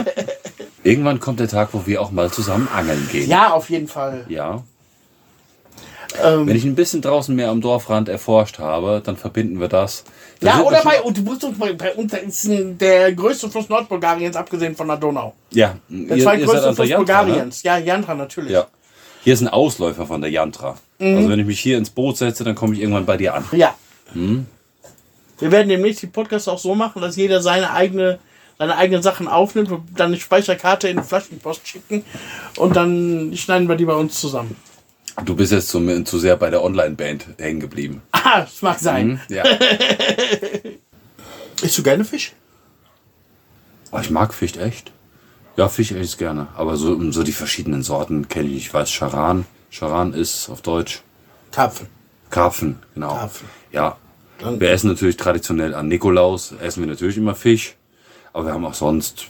Irgendwann 0.82 1.20
kommt 1.20 1.40
der 1.40 1.48
Tag, 1.48 1.68
wo 1.72 1.84
wir 1.84 2.00
auch 2.00 2.10
mal 2.10 2.30
zusammen 2.30 2.66
angeln 2.74 3.06
gehen. 3.12 3.28
Ja, 3.28 3.52
auf 3.52 3.68
jeden 3.68 3.86
Fall. 3.86 4.24
Ja. 4.30 4.62
Ähm, 6.24 6.46
Wenn 6.46 6.56
ich 6.56 6.64
ein 6.64 6.74
bisschen 6.74 7.02
draußen 7.02 7.36
mehr 7.36 7.50
am 7.50 7.60
Dorfrand 7.60 8.08
erforscht 8.08 8.60
habe, 8.60 9.02
dann 9.04 9.18
verbinden 9.18 9.60
wir 9.60 9.68
das. 9.68 10.04
Da 10.40 10.46
ja, 10.56 10.62
oder 10.62 10.80
bei, 10.82 11.02
du 11.12 11.20
musst 11.20 11.44
uns 11.44 11.58
bei, 11.58 11.74
bei 11.74 11.92
uns 11.92 12.14
ist 12.14 12.48
der 12.80 13.12
größte 13.12 13.50
Fluss 13.50 13.68
Nordbulgariens, 13.68 14.36
abgesehen 14.36 14.74
von 14.74 14.88
der 14.88 14.96
Donau. 14.96 15.34
Ja, 15.50 15.74
Der 15.90 16.18
zweitgrößte 16.18 16.62
der 16.62 16.72
Fluss 16.72 16.88
Jantra, 16.88 17.22
ne? 17.24 17.26
Bulgariens. 17.26 17.62
Ja, 17.62 17.76
Jantra 17.76 18.14
natürlich. 18.14 18.52
Ja. 18.52 18.66
Hier 19.24 19.34
ist 19.34 19.40
ein 19.40 19.48
Ausläufer 19.48 20.06
von 20.06 20.20
der 20.20 20.30
Jantra. 20.30 20.78
Mhm. 20.98 21.16
Also 21.16 21.28
wenn 21.28 21.38
ich 21.38 21.46
mich 21.46 21.60
hier 21.60 21.78
ins 21.78 21.90
Boot 21.90 22.16
setze, 22.16 22.44
dann 22.44 22.54
komme 22.54 22.74
ich 22.74 22.80
irgendwann 22.80 23.06
bei 23.06 23.16
dir 23.16 23.34
an. 23.34 23.44
Ja. 23.52 23.74
Hm? 24.12 24.46
Wir 25.38 25.50
werden 25.50 25.68
demnächst 25.68 26.02
die 26.02 26.06
Podcasts 26.06 26.48
auch 26.48 26.58
so 26.58 26.74
machen, 26.74 27.02
dass 27.02 27.16
jeder 27.16 27.40
seine 27.40 27.72
eigene 27.72 28.18
seine 28.58 28.76
eigenen 28.76 29.02
Sachen 29.02 29.26
aufnimmt 29.26 29.72
und 29.72 29.82
dann 29.96 30.08
eine 30.08 30.20
Speicherkarte 30.20 30.88
in 30.88 30.98
die 30.98 31.02
Flaschenpost 31.02 31.66
schicken 31.66 32.04
und 32.56 32.76
dann 32.76 33.32
schneiden 33.34 33.68
wir 33.68 33.74
die 33.74 33.86
bei 33.86 33.94
uns 33.94 34.20
zusammen. 34.20 34.54
Du 35.24 35.34
bist 35.34 35.50
jetzt 35.50 35.68
zu, 35.68 36.04
zu 36.04 36.18
sehr 36.18 36.36
bei 36.36 36.48
der 36.48 36.62
Online-Band 36.62 37.26
hängen 37.38 37.60
geblieben. 37.60 38.02
Ah, 38.24 38.42
das 38.42 38.62
mag 38.62 38.78
sein. 38.78 39.20
Hm? 39.26 39.36
Ja. 39.36 39.42
Isst 41.62 41.76
du 41.76 41.82
gerne 41.82 42.04
Fisch? 42.04 42.32
Aber 43.90 44.00
ich 44.00 44.10
mag 44.10 44.32
Fisch 44.32 44.56
echt. 44.56 44.92
Ja, 45.56 45.68
Fisch 45.68 45.92
esse 45.92 46.00
ich 46.02 46.18
gerne. 46.18 46.48
Aber 46.56 46.76
so, 46.76 47.10
so 47.12 47.22
die 47.22 47.32
verschiedenen 47.32 47.82
Sorten 47.82 48.28
kenne 48.28 48.48
ich. 48.48 48.56
Ich 48.66 48.74
weiß, 48.74 48.90
Charan. 48.90 49.46
Charan 49.70 50.12
ist 50.14 50.48
auf 50.48 50.62
Deutsch 50.62 51.02
Karpfen. 51.50 51.86
Karpfen, 52.30 52.78
genau. 52.94 53.14
Karpfen. 53.14 53.48
Ja. 53.72 53.96
Dann- 54.38 54.58
Wir 54.60 54.70
essen 54.70 54.88
natürlich 54.88 55.16
traditionell 55.16 55.74
an 55.74 55.88
Nikolaus, 55.88 56.52
essen 56.60 56.80
wir 56.82 56.88
natürlich 56.88 57.16
immer 57.18 57.34
Fisch. 57.34 57.76
Aber 58.32 58.46
wir 58.46 58.52
haben 58.54 58.64
auch 58.64 58.74
sonst, 58.74 59.26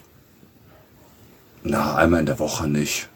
na, 1.65 1.97
einmal 1.97 2.21
in 2.21 2.27
der 2.27 2.39
Woche 2.39 2.69
nicht. 2.69 3.09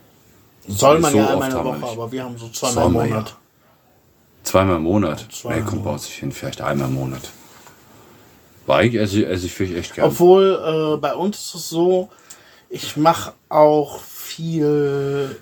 Soll 0.69 0.99
man 0.99 1.13
So 1.13 1.19
ja 1.19 1.29
einmal 1.31 1.49
in 1.51 1.55
der 1.57 1.65
Woche, 1.65 1.87
aber 1.93 2.11
wir 2.13 2.25
haben 2.25 2.37
so 2.37 2.49
zweimal 2.49 2.87
im 2.87 2.93
Monat. 2.93 3.29
ja. 3.31 3.37
Zweimal 4.43 4.77
im 4.77 4.83
Monat. 4.83 5.27
Zweimal 5.33 5.61
nee, 5.61 5.67
kommt 5.69 5.85
bei 5.85 5.91
uns 5.91 6.05
nicht 6.07 6.19
hin, 6.19 6.33
vielleicht 6.33 6.61
einmal 6.61 6.89
im 6.89 6.95
Monat. 6.95 7.31
Weil 8.67 8.81
eigentlich 8.85 9.01
esse 9.03 9.21
ich, 9.21 9.27
esse 9.29 9.47
ich 9.47 9.53
Fisch 9.55 9.71
echt 9.71 9.95
gerne. 9.95 10.11
Obwohl 10.11 10.95
äh, 10.97 11.01
bei 11.01 11.15
uns 11.15 11.39
ist 11.39 11.55
es 11.55 11.69
so, 11.69 12.11
ich 12.69 12.97
mache 12.97 13.33
auch 13.49 14.01
viel 14.01 15.37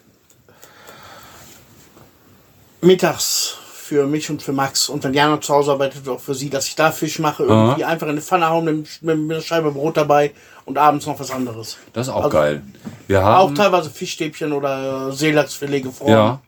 mittags 2.81 3.57
für 3.61 4.07
mich 4.07 4.31
und 4.31 4.43
für 4.43 4.53
Max. 4.53 4.89
Und 4.89 5.05
wenn 5.05 5.15
Jana 5.15 5.41
zu 5.41 5.53
Hause 5.55 5.73
arbeitet, 5.73 6.09
auch 6.09 6.21
für 6.21 6.35
sie, 6.35 6.49
dass 6.51 6.67
ich 6.69 6.75
da 6.75 6.91
Fisch 6.91 7.19
mache, 7.19 7.45
irgendwie 7.45 7.85
einfach 7.85 8.07
in 8.07 8.13
eine 8.13 8.21
Pfanne 8.23 8.49
hauen 8.49 8.65
mit, 8.65 9.03
mit 9.03 9.17
einer 9.19 9.41
Scheibe 9.43 9.73
Brot 9.73 9.97
dabei 9.97 10.33
und 10.65 10.79
abends 10.79 11.07
noch 11.07 11.19
was 11.21 11.31
anderes. 11.31 11.77
Das 11.93 12.09
ist 12.09 12.13
auch 12.13 12.25
Also- 12.25 12.31
geil. 12.37 12.63
Wir 13.07 13.21
Auch 13.21 13.25
haben, 13.49 13.55
teilweise 13.55 13.91
Fischstäbchen 13.91 14.53
oder 14.53 15.13
Seelachsfilet 15.13 15.83
gefroren. 15.83 16.13
ja, 16.13 16.41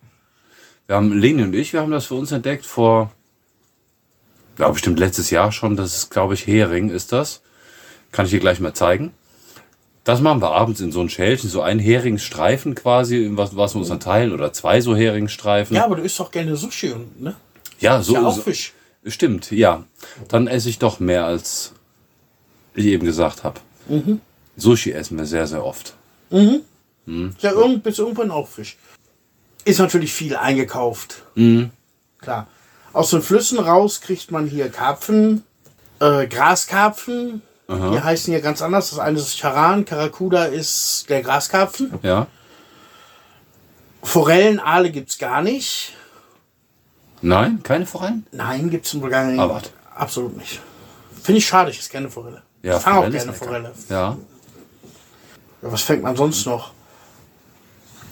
wir 0.86 0.96
haben, 0.96 1.12
Leni 1.12 1.42
und 1.42 1.54
ich, 1.54 1.72
wir 1.72 1.80
haben 1.80 1.90
das 1.90 2.06
für 2.06 2.14
uns 2.14 2.32
entdeckt 2.32 2.64
vor, 2.64 3.10
ja, 4.58 4.68
bestimmt 4.70 4.98
letztes 4.98 5.28
Jahr 5.30 5.52
schon. 5.52 5.76
Das 5.76 5.94
ist, 5.94 6.10
glaube 6.10 6.32
ich, 6.34 6.46
Hering 6.46 6.88
ist 6.88 7.12
das. 7.12 7.42
Kann 8.12 8.24
ich 8.24 8.30
dir 8.30 8.40
gleich 8.40 8.60
mal 8.60 8.72
zeigen. 8.72 9.12
Das 10.06 10.20
machen 10.20 10.40
wir 10.40 10.52
abends 10.52 10.80
in 10.80 10.92
so 10.92 11.00
ein 11.00 11.08
Schälchen, 11.08 11.50
so 11.50 11.62
ein 11.62 11.80
Heringsstreifen 11.80 12.76
quasi, 12.76 13.28
was, 13.32 13.56
was 13.56 13.74
wir 13.74 13.80
uns 13.80 13.88
dann 13.88 13.98
teilen, 13.98 14.32
oder 14.32 14.52
zwei 14.52 14.80
so 14.80 14.94
Heringsstreifen. 14.94 15.74
Ja, 15.74 15.84
aber 15.84 15.96
du 15.96 16.02
isst 16.02 16.20
doch 16.20 16.30
gerne 16.30 16.56
Sushi, 16.56 16.92
und, 16.92 17.20
ne? 17.20 17.34
ja 17.80 18.00
so. 18.00 18.14
ja 18.14 18.22
auch 18.22 18.36
so- 18.36 18.42
Fisch. 18.42 18.72
Stimmt, 19.04 19.50
ja. 19.50 19.82
Dann 20.28 20.46
esse 20.46 20.68
ich 20.68 20.78
doch 20.78 21.00
mehr, 21.00 21.24
als 21.26 21.72
ich 22.74 22.86
eben 22.86 23.04
gesagt 23.04 23.42
habe. 23.42 23.58
Mhm. 23.88 24.20
Sushi 24.56 24.92
essen 24.92 25.18
wir 25.18 25.26
sehr, 25.26 25.48
sehr 25.48 25.64
oft. 25.64 25.94
Ja, 27.40 27.50
irgend, 27.50 27.82
bis 27.82 27.98
irgendwann 27.98 28.30
auch 28.30 28.46
Fisch. 28.46 28.76
Ist 29.64 29.80
natürlich 29.80 30.12
viel 30.12 30.36
eingekauft. 30.36 31.24
Mhm. 31.34 31.70
Klar. 32.20 32.46
Aus 32.92 33.10
den 33.10 33.22
Flüssen 33.22 33.58
raus 33.58 34.00
kriegt 34.00 34.30
man 34.30 34.46
hier 34.46 34.68
Karpfen, 34.68 35.42
äh, 35.98 36.28
Graskarpfen. 36.28 37.42
Die 37.68 38.00
heißen 38.00 38.32
hier 38.32 38.40
ganz 38.40 38.62
anders. 38.62 38.90
Das 38.90 38.98
eine 39.00 39.18
ist 39.18 39.36
Charan, 39.36 39.84
Karakuda 39.84 40.44
ist 40.44 41.06
der 41.08 41.22
Graskarpfen. 41.22 41.94
Ja. 42.02 42.28
Forellen, 44.02 44.60
Aale 44.60 44.90
gibt's 44.90 45.18
gar 45.18 45.42
nicht. 45.42 45.92
Nein, 47.22 47.60
keine 47.64 47.86
Forellen? 47.86 48.24
Nein, 48.30 48.70
gibt's 48.70 48.94
in 48.94 49.00
Bulgarien 49.00 49.40
Ah, 49.40 49.48
warte. 49.48 49.70
absolut 49.94 50.36
nicht. 50.36 50.60
Finde 51.22 51.38
ich 51.38 51.46
schade, 51.46 51.70
ich 51.72 51.78
esse 51.80 51.90
gerne 51.90 52.08
Forelle. 52.08 52.42
Ja, 52.62 52.76
ich 52.76 52.82
fange 52.82 52.98
auch 53.00 53.10
gerne. 53.10 53.32
Forelle. 53.32 53.72
Ja. 53.88 54.16
Ja, 55.62 55.72
was 55.72 55.82
fängt 55.82 56.02
man 56.04 56.14
sonst 56.14 56.46
noch? 56.46 56.70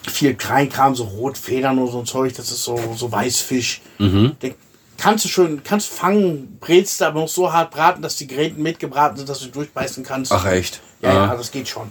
Viel 0.09 0.35
Kleinkram, 0.35 0.97
so 0.97 1.05
Rotfedern 1.05 1.79
oder 1.79 1.93
so 1.93 1.99
ein 2.01 2.07
Zeug, 2.07 2.35
das 2.35 2.51
ist 2.51 2.65
so, 2.65 2.77
so 2.97 3.13
Weißfisch. 3.13 3.83
Mhm. 3.99 4.37
Den 4.43 4.55
kannst 4.99 5.25
du 5.25 5.29
schön, 5.29 5.63
kannst 5.65 5.89
fangen, 5.89 6.59
brätst 6.61 7.03
aber 7.03 7.21
noch 7.21 7.29
so 7.29 7.53
hart 7.53 7.71
braten, 7.71 8.03
dass 8.03 8.17
die 8.17 8.27
Gräten 8.27 8.63
mitgebraten 8.63 9.17
sind, 9.17 9.29
dass 9.29 9.41
du 9.41 9.47
durchbeißen 9.49 10.05
kannst. 10.05 10.33
Ach 10.33 10.47
echt? 10.47 10.81
ja, 11.01 11.11
Ah. 11.11 11.27
ja, 11.29 11.37
das 11.37 11.51
geht 11.51 11.69
schon. 11.69 11.91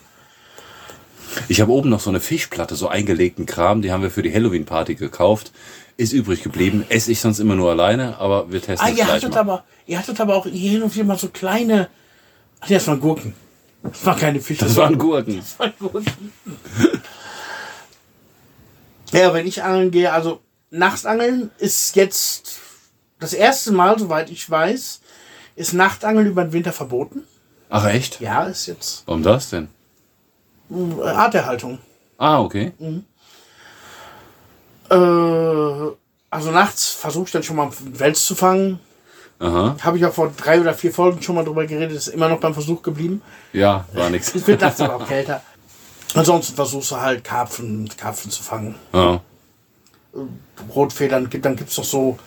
Ich 1.47 1.61
habe 1.61 1.71
oben 1.71 1.89
noch 1.89 1.99
so 1.99 2.09
eine 2.11 2.19
Fischplatte, 2.19 2.75
so 2.75 2.88
eingelegten 2.88 3.45
Kram, 3.47 3.81
die 3.81 3.91
haben 3.91 4.03
wir 4.03 4.11
für 4.11 4.21
die 4.21 4.31
Halloween-Party 4.34 4.95
gekauft. 4.95 5.51
Ist 5.97 6.11
übrig 6.13 6.41
geblieben. 6.43 6.85
Esse 6.89 7.11
ich 7.11 7.19
sonst 7.21 7.39
immer 7.39 7.55
nur 7.55 7.69
alleine, 7.69 8.17
aber 8.17 8.51
wir 8.51 8.61
testen 8.61 8.80
Ah, 8.88 8.91
es 8.91 8.97
ihr 8.97 9.03
gleich 9.05 9.15
hattet 9.17 9.34
mal. 9.34 9.39
aber, 9.39 9.63
ihr 9.85 9.97
hattet 9.99 10.19
aber 10.19 10.35
auch 10.35 10.45
hier 10.47 10.71
hin 10.71 10.84
und 10.84 10.93
wieder 10.95 11.05
mal 11.05 11.17
so 11.19 11.30
kleine, 11.30 11.88
ach, 12.59 12.67
das 12.67 12.88
waren 12.88 12.99
Gurken. 12.99 13.34
Das 13.84 14.05
waren 14.05 14.19
keine 14.19 14.39
Fische. 14.41 14.63
Das 14.65 14.75
waren 14.75 14.97
Gurken. 14.97 15.38
Das 15.38 15.59
waren 15.59 15.73
Gurken. 15.77 16.05
Ja, 19.11 19.34
wenn 19.34 19.45
ich 19.45 19.61
angeln 19.63 19.91
gehe, 19.91 20.11
also 20.11 20.41
Nachtangeln 20.71 21.51
ist 21.59 21.95
jetzt 21.95 22.59
das 23.23 23.33
erste 23.33 23.71
Mal, 23.71 23.97
soweit 23.97 24.29
ich 24.29 24.49
weiß, 24.49 24.99
ist 25.55 25.73
Nachtangeln 25.73 26.27
über 26.27 26.43
den 26.43 26.53
Winter 26.53 26.73
verboten. 26.73 27.23
Ach 27.69 27.85
echt? 27.85 28.19
Ja, 28.19 28.43
ist 28.43 28.67
jetzt 28.67 29.03
Warum 29.05 29.23
das 29.23 29.49
denn? 29.49 29.69
äh, 30.69 31.07
Arterhaltung. 31.07 31.79
Ah, 32.17 32.41
okay. 32.41 32.73
Äh, 34.89 34.95
also 36.29 36.51
nachts 36.51 36.89
versuche 36.89 37.25
ich 37.25 37.31
dann 37.31 37.43
schon 37.43 37.55
mal 37.55 37.67
einen 37.67 37.99
Wels 37.99 38.25
zu 38.25 38.35
fangen. 38.35 38.79
Aha. 39.39 39.75
Habe 39.81 39.97
ich 39.97 40.05
auch 40.05 40.13
vor 40.13 40.31
drei 40.35 40.59
oder 40.61 40.73
vier 40.73 40.93
Folgen 40.93 41.21
schon 41.21 41.35
mal 41.35 41.43
drüber 41.43 41.65
geredet, 41.65 41.95
ist 41.95 42.07
immer 42.07 42.29
noch 42.29 42.39
beim 42.39 42.53
Versuch 42.53 42.81
geblieben. 42.81 43.21
Ja, 43.51 43.85
war 43.93 44.09
nix. 44.09 44.33
Es 44.35 44.45
wird 44.47 44.61
nachts 44.61 44.79
aber 44.81 44.95
auch 44.97 45.07
kälter. 45.07 45.41
Ansonsten 46.13 46.55
versuchst 46.55 46.91
du 46.91 46.97
halt 46.97 47.23
Karpfen, 47.23 47.89
Karpfen 47.97 48.31
zu 48.31 48.43
fangen. 48.43 48.75
Ja. 48.93 49.21
Rotfedern 50.73 51.29
gibt. 51.29 51.43
Dann 51.45 51.55
gibt's 51.55 51.77
noch 51.77 51.85
so 51.85 52.19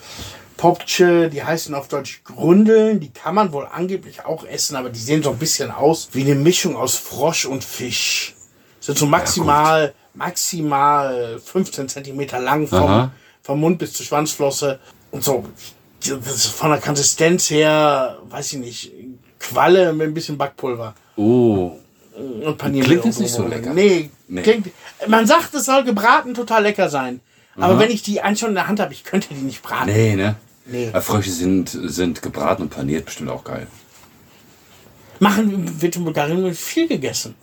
Popche, 0.57 1.29
die 1.29 1.43
heißen 1.43 1.73
auf 1.75 1.87
Deutsch 1.87 2.21
Grundeln. 2.23 2.99
Die 2.99 3.11
kann 3.11 3.35
man 3.35 3.51
wohl 3.51 3.67
angeblich 3.71 4.25
auch 4.25 4.45
essen, 4.45 4.75
aber 4.75 4.89
die 4.89 4.99
sehen 4.99 5.23
so 5.23 5.31
ein 5.31 5.37
bisschen 5.37 5.71
aus 5.71 6.09
wie 6.13 6.21
eine 6.23 6.35
Mischung 6.35 6.75
aus 6.75 6.95
Frosch 6.95 7.45
und 7.45 7.63
Fisch. 7.63 8.35
Sind 8.79 8.97
so 8.97 9.05
maximal, 9.05 9.93
maximal 10.13 11.39
15 11.43 11.89
Zentimeter 11.89 12.39
lang 12.39 12.67
vom, 12.67 12.83
Aha. 12.83 13.11
vom 13.41 13.59
Mund 13.59 13.77
bis 13.79 13.93
zur 13.93 14.05
Schwanzflosse. 14.05 14.79
Und 15.11 15.23
so 15.23 15.45
von 16.55 16.69
der 16.71 16.79
Konsistenz 16.79 17.49
her, 17.49 18.17
weiß 18.29 18.53
ich 18.53 18.59
nicht, 18.59 18.91
Qualle 19.39 19.93
mit 19.93 20.07
ein 20.07 20.13
bisschen 20.13 20.37
Backpulver. 20.37 20.93
Oh, 21.15 21.71
Und 22.15 22.57
Paniermehl 22.57 22.89
Klingt 22.89 23.05
jetzt 23.05 23.19
nicht 23.19 23.33
so 23.33 23.47
lecker. 23.47 23.73
Nee, 23.73 24.09
Nee. 24.27 24.41
Klingt, 24.41 24.67
man 25.07 25.25
sagt, 25.25 25.53
es 25.53 25.65
soll 25.65 25.83
gebraten 25.83 26.33
total 26.33 26.63
lecker 26.63 26.89
sein. 26.89 27.21
Aber 27.55 27.79
wenn 27.79 27.89
ich 27.89 28.03
die 28.03 28.21
eigentlich 28.21 28.39
schon 28.39 28.49
in 28.49 28.55
der 28.55 28.67
Hand 28.67 28.79
habe, 28.79 28.93
ich 28.93 29.03
könnte 29.03 29.29
die 29.33 29.41
nicht 29.41 29.63
braten. 29.63 29.87
nee, 29.91 30.15
ne? 30.15 30.35
Nee. 30.69 30.91
Ja, 30.93 31.01
Frösche 31.01 31.31
sind, 31.31 31.69
sind 31.69 32.21
gebraten 32.21 32.63
und 32.63 32.69
paniert 32.69 33.05
bestimmt 33.05 33.29
auch 33.29 33.43
geil. 33.43 33.67
Machen 35.19 35.81
wird 35.81 35.95
in 35.95 36.03
Bulgarien 36.03 36.53
viel 36.53 36.87
gegessen. 36.87 37.35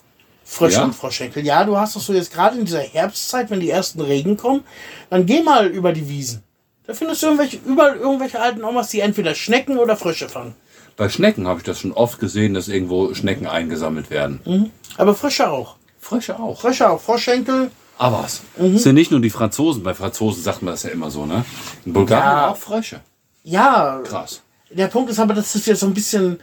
Frösche 0.44 0.76
Ja? 0.78 0.84
und 0.84 0.94
Froschschenkel. 0.94 1.44
Ja, 1.44 1.64
du 1.64 1.76
hast 1.76 1.96
doch 1.96 2.00
so 2.00 2.12
jetzt 2.12 2.32
gerade 2.32 2.58
in 2.58 2.66
dieser 2.66 2.80
Herbstzeit, 2.82 3.50
wenn 3.50 3.60
die 3.60 3.70
ersten 3.70 4.00
Regen 4.00 4.36
kommen, 4.36 4.62
dann 5.10 5.24
geh 5.26 5.42
mal 5.42 5.66
über 5.68 5.92
die 5.92 6.08
Wiesen. 6.08 6.42
Da 6.86 6.92
findest 6.92 7.22
du 7.22 7.26
irgendwelche, 7.28 7.58
überall 7.64 7.96
irgendwelche 7.96 8.38
alten 8.40 8.62
Omas, 8.62 8.88
die 8.90 9.00
entweder 9.00 9.34
Schnecken 9.34 9.78
oder 9.78 9.96
Frösche 9.96 10.28
fangen. 10.28 10.54
Bei 10.96 11.08
Schnecken 11.08 11.48
habe 11.48 11.58
ich 11.60 11.64
das 11.64 11.80
schon 11.80 11.92
oft 11.92 12.20
gesehen, 12.20 12.52
dass 12.54 12.68
irgendwo 12.68 13.14
Schnecken 13.14 13.46
eingesammelt 13.46 14.10
werden. 14.10 14.70
Aber 14.98 15.14
Frösche 15.14 15.50
auch. 15.50 15.76
Frösche 15.98 16.38
auch. 16.38 16.60
Frösche 16.60 16.90
auch. 16.90 17.00
Froschschenkel. 17.00 17.70
Aber 17.96 18.22
was? 18.24 18.42
Mhm. 18.58 18.74
Es 18.76 18.82
sind 18.82 18.94
nicht 18.96 19.10
nur 19.10 19.20
die 19.20 19.30
Franzosen. 19.30 19.82
Bei 19.82 19.94
Franzosen 19.94 20.42
sagt 20.42 20.62
man 20.62 20.74
das 20.74 20.82
ja 20.82 20.90
immer 20.90 21.10
so, 21.10 21.24
ne? 21.26 21.44
In 21.86 21.94
Bulgarien 21.94 22.26
Ja. 22.26 22.50
auch 22.50 22.56
Frösche. 22.56 23.00
Ja, 23.44 24.00
Krass. 24.04 24.40
Der 24.70 24.88
Punkt 24.88 25.10
ist 25.10 25.20
aber, 25.20 25.34
das 25.34 25.54
ist 25.54 25.66
jetzt 25.66 25.80
so 25.80 25.86
ein 25.86 25.94
bisschen 25.94 26.40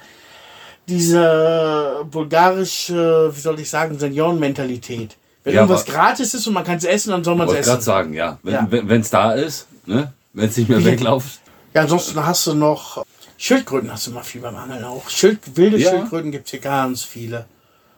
diese 0.87 2.05
bulgarische, 2.09 3.31
wie 3.35 3.39
soll 3.39 3.59
ich 3.59 3.69
sagen, 3.69 3.97
Seniorenmentalität. 3.99 5.17
Wenn 5.43 5.55
Ja, 5.55 5.61
irgendwas 5.61 5.85
gratis 5.85 6.33
ist 6.33 6.47
und 6.47 6.53
man 6.53 6.63
kann 6.63 6.77
es 6.77 6.83
essen, 6.83 7.11
dann 7.11 7.23
soll 7.23 7.35
man 7.35 7.47
es 7.47 7.53
Wollte 7.55 7.65
gerade 7.65 7.77
essen. 7.79 7.85
sagen, 7.85 8.13
ja. 8.13 8.37
Wenn 8.43 8.53
Ja. 8.53 8.67
es 8.71 8.87
wenn, 8.87 9.03
da 9.09 9.33
ist, 9.33 9.67
ne? 9.85 10.13
Wenn 10.33 10.49
es 10.49 10.57
nicht 10.57 10.69
mehr 10.69 10.83
wegläuft. 10.85 11.39
Ja, 11.73 11.81
ansonsten 11.81 12.23
hast 12.25 12.47
du 12.47 12.53
noch 12.53 13.03
Schildkröten, 13.37 13.91
hast 13.91 14.07
du 14.07 14.11
immer 14.11 14.23
viel 14.23 14.41
beim 14.41 14.55
Angeln 14.55 14.83
auch. 14.83 15.09
Schild, 15.09 15.39
wilde 15.57 15.77
Ja. 15.77 15.89
Schildkröten 15.89 16.31
gibt 16.31 16.45
es 16.45 16.51
hier 16.51 16.59
ganz 16.59 17.03
viele. 17.03 17.45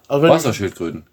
Also 0.08 0.28
Wasserschildkröten. 0.28 1.04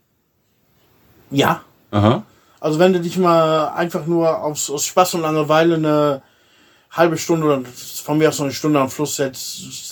ja, 1.30 1.62
Aha. 1.90 2.22
also 2.60 2.78
wenn 2.78 2.92
du 2.92 3.00
dich 3.00 3.16
mal 3.16 3.68
einfach 3.68 4.06
nur 4.06 4.42
aus, 4.42 4.70
aus 4.70 4.84
Spaß 4.86 5.14
und 5.14 5.22
Langeweile 5.22 5.74
eine 5.76 6.22
halbe 6.90 7.16
Stunde 7.18 7.46
oder 7.46 7.62
von 8.04 8.18
mir 8.18 8.28
aus 8.28 8.38
noch 8.38 8.46
eine 8.46 8.54
Stunde 8.54 8.80
am 8.80 8.90
Fluss 8.90 9.16
setzt, 9.16 9.90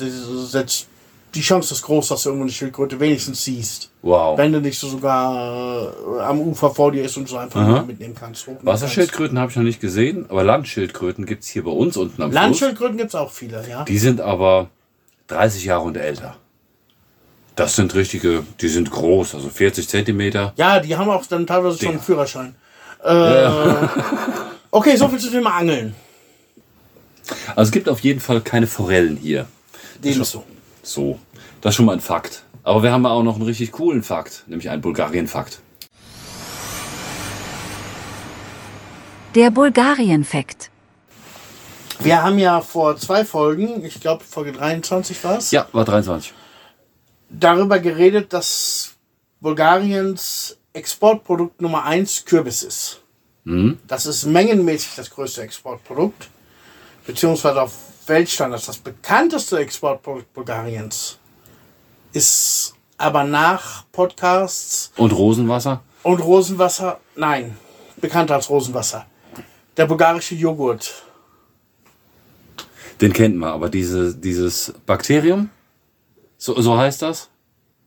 setzt 0.51 0.89
die 1.35 1.43
Chance 1.43 1.75
ist 1.75 1.83
groß, 1.83 2.09
dass 2.09 2.23
du 2.23 2.31
irgendwo 2.31 2.45
eine 2.45 2.53
Schildkröte 2.53 2.99
wenigstens 2.99 3.45
siehst. 3.45 3.91
Wow. 4.01 4.39
Wenn 4.39 4.51
du 4.51 4.61
nicht 4.61 4.79
so 4.79 4.89
sogar 4.89 5.93
äh, 6.17 6.21
am 6.23 6.41
Ufer 6.41 6.71
vor 6.71 6.91
dir 6.91 7.05
ist 7.05 7.17
und 7.19 7.29
so 7.29 7.37
einfach 7.37 7.61
Aha. 7.61 7.83
mitnehmen 7.83 8.15
kannst. 8.19 8.49
Wasserschildkröten 8.63 9.39
habe 9.39 9.51
ich 9.51 9.57
noch 9.57 9.63
nicht 9.63 9.81
gesehen, 9.81 10.25
aber 10.31 10.43
Landschildkröten 10.43 11.27
gibt 11.27 11.45
es 11.45 11.51
hier 11.51 11.65
bei 11.65 11.71
uns 11.71 11.97
unten 11.99 12.23
am. 12.23 12.31
Fluss. 12.31 12.43
Landschildkröten 12.43 12.97
gibt 12.97 13.11
es 13.11 13.15
auch 13.15 13.31
viele, 13.31 13.63
ja. 13.69 13.85
Die 13.85 13.99
sind 13.99 14.23
aber 14.23 14.71
30 15.27 15.67
Jahre 15.67 15.83
und 15.85 15.97
älter. 15.99 16.37
Das 17.57 17.77
sind 17.77 17.95
richtige, 17.95 18.45
die 18.61 18.69
sind 18.69 18.91
groß, 18.91 19.35
also 19.35 19.51
40 19.51 19.87
Zentimeter. 19.87 20.55
Ja, 20.57 20.81
die 20.81 20.97
haben 20.97 21.11
auch 21.11 21.27
dann 21.27 21.47
teilweise 21.47 21.77
schon 21.79 21.89
einen. 21.91 22.01
Führerschein. 22.01 22.55
Äh, 23.05 23.49
Okay, 24.71 24.97
so 24.97 25.09
viel 25.09 25.19
zum 25.19 25.33
Thema 25.33 25.57
Angeln. 25.57 25.95
Also 27.57 27.69
es 27.69 27.73
gibt 27.73 27.89
auf 27.89 28.01
jeden 28.01 28.21
Fall 28.21 28.41
keine 28.41 28.67
Forellen 28.67 29.17
hier. 29.17 29.47
Dem 30.03 30.21
ist 30.21 30.31
so. 30.31 30.45
So, 30.83 31.19
das 31.61 31.73
ist 31.73 31.77
schon 31.77 31.87
mal 31.87 31.93
ein 31.93 32.01
Fakt. 32.01 32.45
Aber 32.63 32.83
wir 32.83 32.93
haben 32.93 33.05
auch 33.07 33.23
noch 33.23 33.37
einen 33.37 33.45
richtig 33.45 33.73
coolen 33.73 34.03
Fakt, 34.03 34.45
nämlich 34.47 34.69
einen 34.71 34.83
Bulgarien-Fakt. 34.83 35.61
Der 39.35 39.51
Bulgarien-Fakt. 39.51 40.71
Wir 42.01 42.23
haben 42.23 42.39
ja 42.39 42.61
vor 42.61 42.97
zwei 42.97 43.25
Folgen, 43.25 43.85
ich 43.85 44.01
glaube 44.01 44.25
Folge 44.25 44.53
23 44.53 45.23
war 45.25 45.39
es, 45.39 45.51
Ja, 45.51 45.67
war 45.73 45.85
23. 45.85 46.33
darüber 47.29 47.81
geredet, 47.81 48.33
dass 48.33 48.93
Bulgariens 49.41 50.57
Exportprodukt 50.73 51.61
Nummer 51.61 51.85
1 51.85 52.25
Kürbis 52.25 52.63
ist. 52.63 53.01
Das 53.87 54.05
ist 54.07 54.27
mengenmäßig 54.27 54.91
das 54.95 55.11
größte 55.11 55.41
Exportprodukt, 55.43 56.29
beziehungsweise 57.09 57.63
auf 57.63 57.73
Weltstandards 58.07 58.67
das 58.67 58.77
bekannteste 58.77 59.59
Exportprodukt 59.59 60.33
Bulgariens. 60.35 61.19
Ist 62.13 62.75
aber 62.99 63.25
nach 63.25 63.85
Podcasts 63.91 64.93
Und 64.97 65.13
Rosenwasser? 65.13 65.83
und 66.03 66.21
Rosenwasser, 66.21 67.01
nein, 67.17 67.57
bekannter 67.97 68.35
als 68.35 68.49
Rosenwasser. 68.51 69.07
Der 69.77 69.87
bulgarische 69.87 70.35
Joghurt. 70.35 71.03
Den 73.01 73.13
kennt 73.13 73.37
man, 73.37 73.51
aber 73.53 73.69
diese, 73.71 74.15
dieses 74.15 74.73
Bakterium, 74.85 75.49
so, 76.37 76.61
so 76.61 76.77
heißt 76.77 77.03
das? 77.03 77.31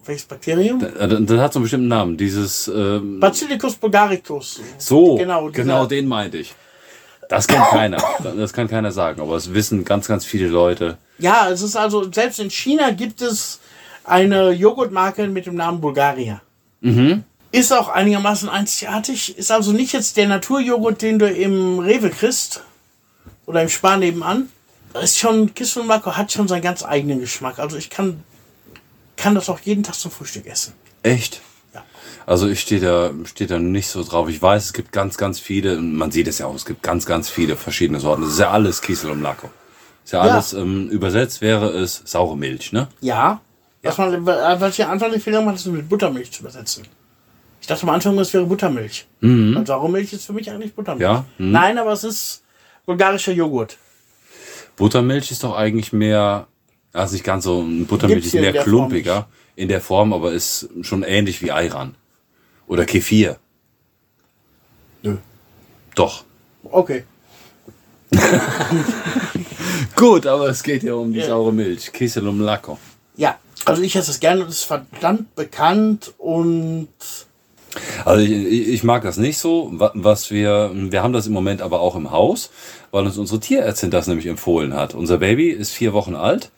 Welches 0.03 0.25
Bakterium? 0.25 0.79
Das, 0.79 1.39
hat 1.39 1.53
so 1.53 1.59
einen 1.59 1.63
bestimmten 1.63 1.87
Namen. 1.87 2.17
Dieses, 2.17 2.67
ähm, 2.67 3.19
Basilicus 3.19 3.75
bulgaricus. 3.75 4.61
so, 4.79 5.15
Genau, 5.15 5.49
genau 5.51 5.85
den 5.85 6.07
meinte 6.07 6.37
ich. 6.39 6.55
Das 7.31 7.47
kennt 7.47 7.65
keiner. 7.69 8.03
Das 8.35 8.51
kann 8.51 8.67
keiner 8.67 8.91
sagen, 8.91 9.21
aber 9.21 9.37
es 9.37 9.53
wissen 9.53 9.85
ganz, 9.85 10.05
ganz 10.05 10.25
viele 10.25 10.47
Leute. 10.47 10.97
Ja, 11.17 11.49
es 11.49 11.61
ist 11.61 11.77
also, 11.77 12.11
selbst 12.11 12.41
in 12.41 12.49
China 12.49 12.91
gibt 12.91 13.21
es 13.21 13.61
eine 14.03 14.51
Joghurtmarke 14.51 15.27
mit 15.27 15.45
dem 15.45 15.55
Namen 15.55 15.79
Bulgaria. 15.79 16.41
Ist 17.53 17.71
auch 17.71 17.87
einigermaßen 17.87 18.49
einzigartig. 18.49 19.37
Ist 19.37 19.49
also 19.49 19.71
nicht 19.71 19.93
jetzt 19.93 20.17
der 20.17 20.27
Naturjoghurt, 20.27 21.01
den 21.01 21.19
du 21.19 21.29
im 21.29 21.79
Rewe 21.79 22.09
kriegst. 22.09 22.63
Oder 23.45 23.61
im 23.61 23.69
Spar 23.69 23.95
nebenan. 23.95 24.49
Ist 25.01 25.17
schon, 25.17 25.53
Kisselmarco 25.53 26.17
hat 26.17 26.33
schon 26.33 26.49
seinen 26.49 26.63
ganz 26.63 26.83
eigenen 26.83 27.21
Geschmack. 27.21 27.59
Also 27.59 27.77
ich 27.77 27.89
kann, 27.89 28.23
kann 29.15 29.35
das 29.35 29.47
auch 29.47 29.61
jeden 29.61 29.83
Tag 29.83 29.95
zum 29.95 30.11
Frühstück 30.11 30.47
essen. 30.47 30.73
Echt? 31.01 31.39
Ja. 32.25 32.31
Also 32.31 32.47
ich 32.47 32.59
stehe 32.61 32.81
da, 32.81 33.11
stehe 33.25 33.47
da 33.47 33.59
nicht 33.59 33.87
so 33.87 34.03
drauf. 34.03 34.29
Ich 34.29 34.41
weiß, 34.41 34.65
es 34.65 34.73
gibt 34.73 34.91
ganz, 34.91 35.17
ganz 35.17 35.39
viele, 35.39 35.77
und 35.77 35.95
man 35.95 36.11
sieht 36.11 36.27
es 36.27 36.39
ja 36.39 36.45
auch, 36.47 36.55
es 36.55 36.65
gibt 36.65 36.83
ganz, 36.83 37.05
ganz 37.05 37.29
viele 37.29 37.55
verschiedene 37.55 37.99
Sorten. 37.99 38.21
Das 38.23 38.31
ist 38.33 38.39
ja 38.39 38.51
alles 38.51 38.81
Kiesel 38.81 39.11
und 39.11 39.21
Lacko. 39.21 39.49
Ist 40.03 40.13
ja 40.13 40.25
Ja. 40.25 40.33
alles, 40.33 40.53
ähm, 40.53 40.89
übersetzt 40.89 41.41
wäre 41.41 41.69
es 41.69 42.01
saure 42.05 42.37
Milch, 42.37 42.71
ne? 42.71 42.87
Ja. 43.01 43.41
Was, 43.83 43.97
man, 43.97 44.25
was 44.25 44.77
ich 44.77 44.85
am 44.85 44.91
Anfang 44.91 45.11
den 45.11 45.19
Fehler 45.21 45.39
gemacht 45.39 45.57
habe, 45.57 45.69
ist 45.69 45.75
mit 45.75 45.89
Buttermilch 45.89 46.31
zu 46.31 46.41
übersetzen. 46.41 46.83
Ich 47.61 47.67
dachte 47.67 47.83
am 47.83 47.89
Anfang, 47.89 48.17
es 48.19 48.33
wäre 48.33 48.45
Buttermilch. 48.45 49.07
Und 49.21 49.65
Sauromilch 49.65 50.13
ist 50.13 50.25
für 50.25 50.33
mich 50.33 50.49
eigentlich 50.51 50.73
Buttermilch. 50.75 51.01
Ja, 51.01 51.25
mhm. 51.37 51.51
Nein, 51.51 51.77
aber 51.79 51.91
es 51.91 52.03
ist 52.03 52.43
bulgarischer 52.85 53.31
Joghurt. 53.31 53.77
Buttermilch 54.75 55.31
ist 55.31 55.43
doch 55.43 55.55
eigentlich 55.55 55.93
mehr, 55.93 56.47
also 56.93 57.13
nicht 57.13 57.23
ganz 57.23 57.43
so, 57.43 57.63
Buttermilch 57.87 58.21
Gibt's 58.23 58.33
ist 58.33 58.41
mehr 58.41 58.53
klumpiger 58.63 59.27
in 59.55 59.67
der 59.67 59.81
Form, 59.81 60.13
aber 60.13 60.31
ist 60.31 60.69
schon 60.81 61.03
ähnlich 61.03 61.41
wie 61.41 61.51
Ayran. 61.51 61.95
Oder 62.71 62.85
Kefir. 62.85 63.35
Nö. 65.03 65.17
Doch. 65.93 66.23
Okay. 66.63 67.03
Gut, 69.97 70.25
aber 70.25 70.47
es 70.49 70.63
geht 70.63 70.83
ja 70.83 70.93
um 70.93 71.11
die 71.11 71.21
saure 71.21 71.51
Milch. 71.51 71.91
Kiesel 71.91 72.25
und 72.29 72.39
Lacko. 72.39 72.77
Ja, 73.17 73.37
also 73.65 73.81
ich 73.81 73.93
esse 73.97 74.09
es 74.11 74.21
gerne 74.21 74.43
und 74.43 74.49
es 74.49 74.59
ist 74.59 74.63
verdammt 74.63 75.35
bekannt 75.35 76.13
und 76.17 76.87
Also 78.05 78.21
ich, 78.23 78.31
ich 78.69 78.83
mag 78.85 79.03
das 79.03 79.17
nicht 79.17 79.37
so. 79.37 79.69
Wa- 79.73 79.91
Was 79.93 80.31
wir, 80.31 80.71
wir 80.73 81.03
haben 81.03 81.11
das 81.13 81.27
im 81.27 81.33
Moment 81.33 81.61
aber 81.61 81.81
auch 81.81 81.97
im 81.97 82.11
Haus, 82.11 82.51
weil 82.91 83.05
uns 83.05 83.17
unsere 83.17 83.41
Tierärztin 83.41 83.91
das 83.91 84.07
nämlich 84.07 84.27
empfohlen 84.27 84.73
hat. 84.73 84.93
Unser 84.93 85.17
Baby 85.17 85.49
ist 85.49 85.71
vier 85.71 85.91
Wochen 85.91 86.15
alt, 86.15 86.51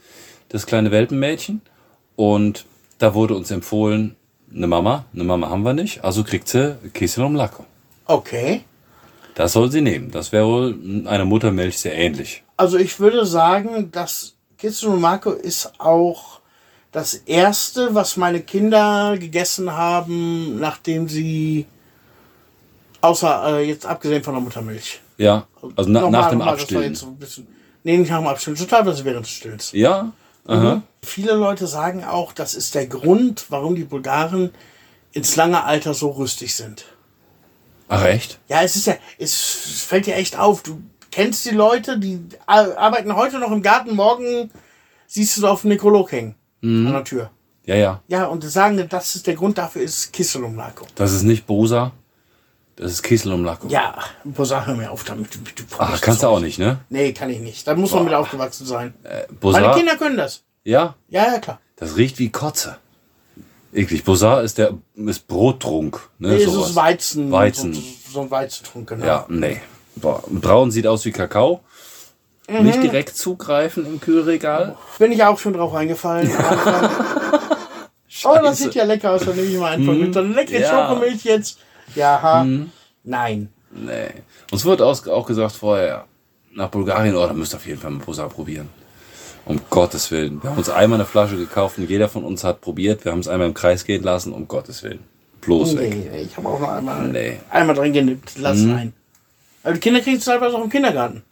das 0.49 0.67
kleine 0.67 0.91
Welpenmädchen. 0.91 1.61
Und 2.15 2.65
da 2.99 3.15
wurde 3.15 3.35
uns 3.35 3.49
empfohlen, 3.49 4.15
eine 4.55 4.67
Mama, 4.67 5.05
eine 5.13 5.23
Mama 5.23 5.49
haben 5.49 5.63
wir 5.63 5.73
nicht, 5.73 6.03
also 6.03 6.23
kriegt 6.23 6.47
sie 6.47 6.77
Kiesel 6.93 7.25
und 7.25 7.35
Lacko. 7.35 7.65
okay. 8.05 8.61
Das 9.35 9.53
soll 9.53 9.71
sie 9.71 9.81
nehmen. 9.81 10.11
Das 10.11 10.31
wäre 10.31 10.45
wohl 10.45 10.77
einer 11.07 11.25
Muttermilch 11.25 11.79
sehr 11.79 11.95
ähnlich. 11.97 12.43
Also 12.55 12.77
ich 12.77 12.99
würde 12.99 13.25
sagen, 13.25 13.89
dass 13.91 14.35
Kitsuno 14.57 14.95
Marco 14.95 15.31
ist 15.31 15.73
auch 15.79 16.39
das 16.91 17.15
erste, 17.15 17.95
was 17.95 18.15
meine 18.15 18.41
Kinder 18.41 19.17
gegessen 19.17 19.71
haben, 19.71 20.59
nachdem 20.59 21.09
sie, 21.09 21.65
außer 23.01 23.57
äh, 23.57 23.67
jetzt 23.67 23.85
abgesehen 23.85 24.23
von 24.23 24.35
der 24.35 24.43
Muttermilch. 24.43 25.01
Ja, 25.17 25.47
also 25.75 25.89
na, 25.89 26.09
nach 26.09 26.29
dem 26.29 26.41
Abstillen. 26.41 26.83
jetzt 26.83 26.99
so 26.99 27.07
ein 27.07 27.17
bisschen, 27.17 27.47
nee, 27.83 27.97
nicht 27.97 28.11
nach 28.11 28.19
dem 28.19 28.27
Abstillen, 28.27 28.55
so 28.55 28.65
teilweise 28.65 29.03
während 29.03 29.25
des 29.25 29.33
Stillens. 29.33 29.71
Ja, 29.71 30.11
aha. 30.47 30.81
Viele 31.03 31.33
Leute 31.33 31.67
sagen 31.67 32.03
auch, 32.03 32.31
das 32.33 32.53
ist 32.55 32.75
der 32.75 32.87
Grund, 32.87 33.45
warum 33.49 33.75
die 33.75 33.83
Bulgaren 33.83 34.51
ins 35.11 35.35
lange 35.35 35.63
Alter 35.63 35.93
so 35.93 36.09
rüstig 36.11 36.55
sind. 36.55 36.85
Ach 37.89 38.03
echt? 38.05 38.39
Ja, 38.47 38.61
es 38.63 38.75
ist 38.75 38.87
ja, 38.87 38.95
es 39.19 39.33
fällt 39.85 40.05
dir 40.05 40.15
echt 40.15 40.39
auf. 40.39 40.63
Du 40.63 40.81
kennst 41.11 41.45
die 41.45 41.49
Leute, 41.53 41.99
die 41.99 42.19
ar- 42.45 42.77
arbeiten 42.77 43.15
heute 43.15 43.37
noch 43.39 43.51
im 43.51 43.61
Garten, 43.61 43.95
morgen 43.95 44.49
siehst 45.07 45.35
du 45.37 45.41
sie 45.41 45.49
auf 45.49 45.61
dem 45.61 45.69
Nekrolog 45.69 46.11
hängen. 46.11 46.35
An 46.63 46.93
der 46.93 47.03
Tür. 47.03 47.29
Ja, 47.65 47.75
ja. 47.75 48.01
Ja, 48.07 48.25
und 48.27 48.41
sagen, 48.45 48.83
das 48.89 49.15
ist 49.15 49.27
der 49.27 49.35
Grund 49.35 49.57
dafür 49.57 49.81
ist 49.81 50.13
Kisselumlaco. 50.13 50.85
Das 50.95 51.11
ist 51.11 51.23
nicht 51.23 51.45
Bosa. 51.45 51.91
Das 52.75 52.91
ist 52.91 53.03
Kieselumlackung. 53.03 53.69
Ja, 53.69 53.95
Bosa, 54.23 54.65
hör 54.65 54.73
mir 54.75 54.89
auf 54.91 55.03
damit. 55.03 55.33
Du, 55.35 55.39
du 55.39 55.63
Ach, 55.77 56.01
kannst 56.01 56.23
du 56.23 56.27
auch 56.27 56.39
nicht, 56.39 56.57
ne? 56.57 56.79
Nee, 56.89 57.13
kann 57.13 57.29
ich 57.29 57.39
nicht. 57.39 57.67
Da 57.67 57.75
muss 57.75 57.91
man 57.93 58.05
mit 58.05 58.13
aufgewachsen 58.13 58.65
sein. 58.65 58.93
Meine 59.03 59.25
Bosa. 59.39 59.73
Kinder 59.75 59.95
können 59.95 60.17
das. 60.17 60.43
Ja, 60.63 60.95
Ja, 61.09 61.33
ja, 61.33 61.39
klar. 61.39 61.59
das 61.75 61.95
riecht 61.97 62.17
wie 62.19 62.29
Kotze. 62.29 62.77
Eklig. 63.73 64.03
Bosa 64.03 64.41
ist 64.41 64.57
der 64.57 64.73
ist 64.95 65.27
Brottrunk. 65.27 65.99
Ne, 66.19 66.29
Nee, 66.29 66.45
sowas. 66.45 66.69
ist 66.69 66.75
Weizen. 66.75 67.31
Weizen. 67.31 67.73
So, 67.73 67.81
so 68.11 68.21
ein 68.21 68.31
Weizentrunk, 68.31 68.89
genau. 68.89 69.05
Ja, 69.05 69.25
nee. 69.29 69.61
Boah, 69.95 70.23
braun 70.27 70.71
sieht 70.71 70.87
aus 70.87 71.05
wie 71.05 71.11
Kakao. 71.11 71.61
Mhm. 72.49 72.63
Nicht 72.63 72.83
direkt 72.83 73.15
zugreifen 73.15 73.85
im 73.85 73.99
Kühlregal. 74.01 74.75
Bin 74.99 75.11
ich 75.11 75.23
auch 75.23 75.37
schon 75.39 75.53
drauf 75.53 75.73
Anfang. 75.73 76.29
oh, 78.25 78.37
das 78.41 78.57
sieht 78.57 78.75
ja 78.75 78.83
lecker 78.83 79.11
aus. 79.11 79.25
Dann 79.25 79.35
nehme 79.35 79.47
ich 79.47 79.57
mal 79.57 79.71
einfach 79.73 79.93
mit. 79.93 80.13
So 80.13 80.19
eine 80.19 80.33
leckere. 80.33 80.59
Ja. 80.59 80.87
Schokomilch 80.89 81.23
jetzt. 81.23 81.57
Ja, 81.95 82.21
ha. 82.21 82.45
Nein. 83.03 83.49
Nee. 83.71 84.09
Uns 84.51 84.65
wird 84.65 84.81
auch 84.81 85.25
gesagt 85.25 85.55
vorher, 85.55 86.05
nach 86.53 86.69
Bulgarien, 86.69 87.15
oh, 87.15 87.25
da 87.25 87.33
müsst 87.33 87.53
ihr 87.53 87.57
auf 87.57 87.65
jeden 87.65 87.79
Fall 87.79 87.91
mal 87.91 88.03
Bosa 88.03 88.27
probieren. 88.27 88.69
Um 89.45 89.59
Gottes 89.69 90.09
Willen. 90.11 90.41
Wir 90.41 90.51
haben 90.51 90.57
uns 90.57 90.69
einmal 90.69 90.99
eine 90.99 91.05
Flasche 91.05 91.35
gekauft 91.35 91.77
und 91.77 91.89
jeder 91.89 92.07
von 92.07 92.23
uns 92.23 92.43
hat 92.43 92.61
probiert. 92.61 93.03
Wir 93.03 93.11
haben 93.11 93.19
es 93.19 93.27
einmal 93.27 93.47
im 93.47 93.53
Kreis 93.53 93.83
gehen 93.83 94.03
lassen, 94.03 94.31
um 94.31 94.47
Gottes 94.47 94.83
Willen. 94.83 94.99
Bloß 95.41 95.75
weg. 95.77 95.93
Nee, 96.11 96.21
ich 96.21 96.37
habe 96.37 96.47
auch 96.47 96.59
noch 96.59 96.69
einmal, 96.69 97.07
Nee. 97.09 97.39
einmal 97.49 97.75
drin 97.75 97.91
genippt. 97.91 98.37
Lass 98.37 98.59
sein. 98.59 98.93
Aber 99.63 99.73
die 99.73 99.79
Kinder 99.81 99.99
kriegen 99.99 100.17
es 100.17 100.23
teilweise 100.25 100.55
auch 100.55 100.63
im 100.63 100.69
Kindergarten. 100.69 101.23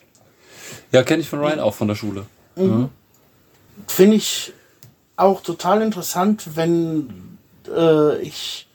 Ja, 0.92 1.04
kenne 1.04 1.22
ich 1.22 1.30
von 1.30 1.40
Ryan 1.40 1.60
auch 1.62 1.74
von 1.74 1.88
der 1.88 1.96
Schule. 1.96 2.26
Finde 3.88 4.16
ich 4.18 4.52
auch 5.16 5.42
total 5.42 5.82
interessant, 5.82 6.50
wenn 6.56 7.38
äh, 7.74 8.18
ich 8.22 8.68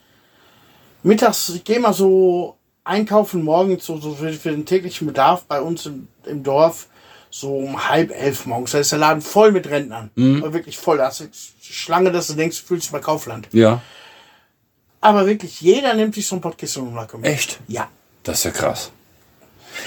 mittags, 1.07 1.49
ich 1.51 1.65
gehe 1.65 1.81
mal 1.81 1.93
so 1.93 2.57
einkaufen 2.85 3.43
morgens 3.43 3.85
so, 3.85 3.99
so 3.99 4.15
für, 4.15 4.33
für 4.33 4.51
den 4.51 4.65
täglichen 4.67 5.07
Bedarf 5.07 5.45
bei 5.45 5.61
uns 5.61 5.87
im, 5.87 6.09
im 6.25 6.43
Dorf 6.43 6.87
so 7.31 7.57
um 7.57 7.89
halb 7.89 8.11
elf 8.11 8.47
morgens. 8.47 8.71
Da 8.71 8.79
ist 8.79 8.93
der 8.93 8.99
Laden 8.99 9.21
voll 9.21 9.53
mit 9.53 9.69
Rentnern. 9.69 10.11
Aber 10.17 10.53
Wirklich 10.53 10.79
voll. 10.79 10.99
Da 10.99 11.07
hast 11.07 11.21
du 11.21 11.29
Schlange, 11.61 12.13
dass 12.13 12.29
du 12.29 12.35
denkst, 12.35 12.61
du 12.61 12.67
fühlst 12.67 12.87
dich 12.87 12.93
bei 12.93 13.01
Kaufland. 13.01 13.49
Ja. 13.53 13.83
Aber 15.01 15.27
wirklich, 15.27 15.61
jeder 15.61 15.95
nimmt 15.95 16.15
sich 16.15 16.27
so 16.27 16.37
ein 16.37 16.41
Podcast 16.41 16.77
und 16.79 16.95
Lacke 16.95 17.19
mit. 17.19 17.27
Echt? 17.27 17.61
Ja. 17.69 17.89
Das 18.23 18.39
ist 18.39 18.45
ja 18.45 18.51
krass. 18.53 18.91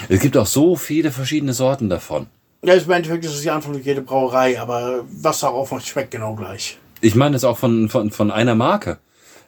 Es 0.08 0.20
gibt 0.20 0.36
auch 0.36 0.46
so 0.46 0.76
viele 0.76 1.10
verschiedene 1.10 1.52
Sorten 1.52 1.88
davon. 1.88 2.26
Ja, 2.62 2.74
im 2.74 2.90
Endeffekt 2.90 3.24
ist 3.24 3.34
es 3.34 3.40
die 3.42 3.50
Antwort 3.50 3.76
für 3.76 3.82
jede 3.82 4.02
Brauerei, 4.02 4.60
aber 4.60 5.04
was 5.10 5.40
darauf 5.40 5.72
macht, 5.72 5.86
schmeckt 5.86 6.10
genau 6.10 6.34
gleich. 6.34 6.78
Ich 7.00 7.14
meine 7.14 7.32
das 7.32 7.44
auch 7.44 7.58
von, 7.58 7.88
von, 7.88 8.10
von 8.10 8.30
einer 8.30 8.54
Marke. 8.54 8.98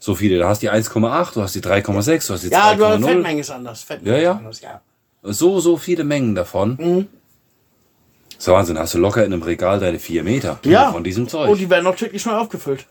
So 0.03 0.17
viele. 0.17 0.37
Da 0.37 0.49
hast 0.49 0.61
du 0.65 0.67
die 0.67 0.73
1,8, 0.73 1.35
du 1.35 1.43
hast 1.43 1.55
die 1.55 1.61
3,6, 1.61 2.27
du 2.27 2.35
hast 2.35 2.43
die 2.43 2.49
Ja, 2.49 2.75
du, 2.75 2.83
2,0. 2.85 3.05
Fettmenge 3.07 3.41
ist 3.41 3.51
anders. 3.53 3.83
Fettmenge 3.85 4.17
Ja, 4.17 4.23
ja. 4.23 4.33
anders, 4.33 4.61
ja. 4.61 4.81
So, 5.23 5.61
so 5.61 5.77
viele 5.77 6.03
Mengen 6.03 6.35
davon. 6.35 6.71
Mhm. 6.77 7.07
Das 8.35 8.39
ist 8.39 8.49
Wahnsinn. 8.49 8.79
Hast 8.81 8.95
du 8.95 8.99
locker 8.99 9.25
in 9.25 9.33
einem 9.33 9.45
Regal 9.45 9.79
deine 9.79 10.01
vier 10.01 10.25
Meter 10.25 10.59
Ja. 10.65 10.91
von 10.91 11.05
diesem 11.05 11.29
Zeug. 11.29 11.49
Und 11.49 11.59
die 11.61 11.71
werden 11.71 11.87
auch 11.87 11.95
täglich 11.95 12.27
neu 12.27 12.33
aufgefüllt. 12.33 12.85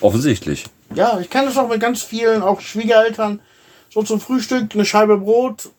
Offensichtlich. 0.00 0.66
Ja, 0.94 1.18
ich 1.18 1.28
kenne 1.30 1.46
das 1.46 1.56
auch 1.58 1.68
mit 1.68 1.80
ganz 1.80 2.04
vielen, 2.04 2.40
auch 2.40 2.60
Schwiegereltern. 2.60 3.40
So 3.90 4.04
zum 4.04 4.20
Frühstück 4.20 4.72
eine 4.72 4.84
Scheibe 4.84 5.18
Brot, 5.18 5.70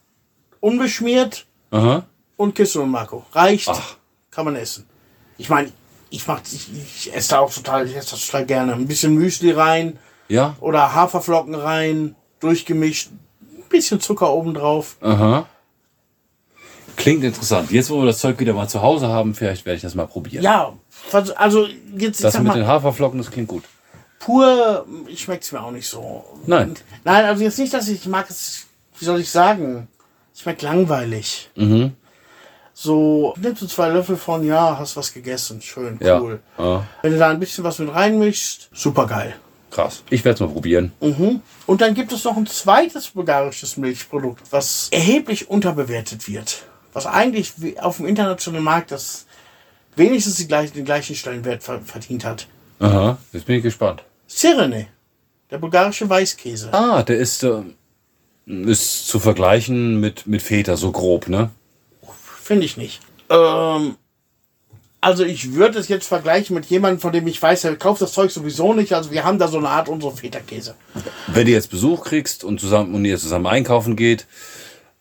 unbeschmiert 0.60 1.46
Aha. 1.72 2.04
und 2.36 2.56
Kissen 2.56 2.82
und 2.82 2.90
Marco. 2.92 3.26
Reicht. 3.32 3.70
Ach. 3.70 3.96
Kann 4.32 4.44
man 4.44 4.58
essen. 4.58 4.86
Ich 5.38 5.48
meine, 5.48 5.72
ich, 6.14 6.28
mach, 6.28 6.42
ich, 6.52 6.70
ich 6.74 7.14
esse 7.16 7.32
da 7.32 7.40
auch 7.40 7.52
total, 7.54 7.88
ich 7.88 7.96
esse 7.96 8.12
das 8.12 8.26
total 8.28 8.46
gerne. 8.46 8.74
Ein 8.74 8.88
bisschen 8.88 9.16
Müsli 9.16 9.52
rein 9.52 9.98
Ja. 10.28 10.56
oder 10.62 10.94
Haferflocken 10.94 11.56
rein, 11.56 12.16
durchgemischt. 12.40 13.10
Ein 13.42 13.64
bisschen 13.70 14.00
Zucker 14.00 14.32
obendrauf. 14.32 14.98
Aha. 15.02 15.48
Klingt 16.96 17.24
interessant. 17.24 17.72
Jetzt, 17.72 17.90
wo 17.90 18.00
wir 18.02 18.06
das 18.06 18.20
Zeug 18.20 18.40
wieder 18.40 18.54
mal 18.54 18.68
zu 18.70 18.82
Hause 18.84 19.08
haben, 19.08 19.34
vielleicht 19.34 19.66
werde 19.66 19.78
ich 19.78 19.82
das 19.82 19.96
mal 19.96 20.06
probieren. 20.06 20.44
Ja, 20.44 20.74
also 21.36 21.66
jetzt, 21.98 22.24
Das 22.24 22.36
mit 22.36 22.44
mal, 22.44 22.54
den 22.54 22.68
Haferflocken, 22.68 23.18
das 23.18 23.32
klingt 23.32 23.48
gut. 23.48 23.64
pur 24.20 24.86
schmeckt 25.16 25.44
es 25.44 25.52
mir 25.52 25.62
auch 25.64 25.72
nicht 25.72 25.88
so. 25.88 26.24
Nein. 26.46 26.76
Nein, 27.04 27.26
also 27.26 27.44
jetzt 27.44 27.58
nicht, 27.58 27.74
dass 27.74 27.88
ich, 27.88 28.02
ich 28.02 28.08
mag 28.08 28.30
es, 28.30 28.68
wie 29.00 29.06
soll 29.06 29.20
ich 29.20 29.30
sagen, 29.32 29.88
schmeckt 30.38 30.62
langweilig. 30.62 31.50
Mhm. 31.56 31.94
So, 32.74 33.34
nimmst 33.40 33.62
du 33.62 33.68
zwei 33.68 33.90
Löffel 33.90 34.18
von, 34.18 34.44
ja, 34.46 34.78
hast 34.80 34.98
was 34.98 35.14
gegessen, 35.14 35.62
schön, 35.62 36.00
cool. 36.02 36.40
ja. 36.58 36.88
Wenn 37.02 37.12
du 37.12 37.20
da 37.20 37.30
ein 37.30 37.40
bisschen 37.40 37.64
was 37.64 37.78
mit 37.80 37.94
reinmischst, 37.94 38.70
super 38.74 39.06
geil. 39.06 39.36
Krass. 39.70 40.04
Ich 40.10 40.24
werde 40.24 40.36
es 40.36 40.40
mal 40.40 40.50
probieren. 40.50 40.92
Und 41.66 41.82
dann 41.82 41.94
gibt 41.94 42.12
es 42.12 42.24
noch 42.24 42.38
ein 42.38 42.46
zweites 42.46 43.10
bulgarisches 43.10 43.78
Milchprodukt, 43.78 44.42
was 44.52 44.88
erheblich 44.92 45.50
unterbewertet 45.50 46.28
wird. 46.28 46.64
Was 46.94 47.08
eigentlich 47.08 47.54
auf 47.82 47.98
dem 47.98 48.06
internationalen 48.06 48.64
Markt 48.64 48.92
das 48.92 49.26
wenigstens 49.96 50.36
die 50.36 50.48
gleichen, 50.48 50.74
den 50.74 50.86
gleichen 50.86 51.16
Stellenwert 51.16 51.64
ver 51.64 51.82
verdient 51.82 52.24
hat. 52.24 52.48
Aha. 52.80 53.18
Jetzt 53.32 53.46
bin 53.46 53.58
ich 53.58 53.64
gespannt. 53.64 54.04
Sirene, 54.28 54.88
der 55.50 55.58
bulgarische 55.58 56.08
Weißkäse. 56.08 56.72
Ah, 56.74 57.02
der 57.02 57.18
ist, 57.18 57.44
äh, 57.44 57.64
ist 58.46 59.08
zu 59.08 59.20
vergleichen 59.20 60.00
mit, 60.00 60.28
mit 60.28 60.42
Feta, 60.42 60.76
so 60.78 60.92
grob, 60.92 61.30
ne? 61.30 61.50
Finde 62.44 62.66
ich 62.66 62.76
nicht. 62.76 63.00
Ähm, 63.30 63.96
also 65.00 65.24
ich 65.24 65.54
würde 65.54 65.80
es 65.80 65.88
jetzt 65.88 66.08
vergleichen 66.08 66.54
mit 66.56 66.66
jemandem, 66.66 67.00
von 67.00 67.14
dem 67.14 67.26
ich 67.26 67.42
weiß, 67.42 67.64
er 67.64 67.76
kauft 67.78 68.02
das 68.02 68.12
Zeug 68.12 68.32
sowieso 68.32 68.74
nicht. 68.74 68.94
Also 68.94 69.12
wir 69.12 69.24
haben 69.24 69.40
da 69.40 69.48
so 69.48 69.58
eine 69.58 69.70
Art 69.70 69.88
unsere 69.88 70.16
Feta-Käse. 70.16 70.76
Wenn 71.28 71.46
du 71.46 71.52
jetzt 71.54 71.70
Besuch 71.70 72.04
kriegst 72.04 72.44
und 72.44 72.60
zusammen 72.60 72.94
und 72.94 73.06
ihr 73.06 73.18
zusammen 73.18 73.48
einkaufen 73.48 73.96
geht, 73.96 74.28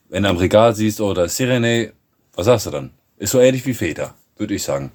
wenn 0.09 0.23
du 0.23 0.29
am 0.29 0.37
Regal 0.37 0.75
siehst, 0.75 1.01
oh, 1.01 1.15
da 1.15 1.25
ist 1.25 1.37
Sirene, 1.37 1.93
was 2.35 2.47
sagst 2.47 2.67
du 2.67 2.71
dann? 2.71 2.91
Ist 3.19 3.33
so 3.33 3.41
ähnlich 3.41 3.67
wie 3.67 3.75
Feta, 3.75 4.15
würde 4.37 4.55
ich 4.55 4.63
sagen. 4.63 4.93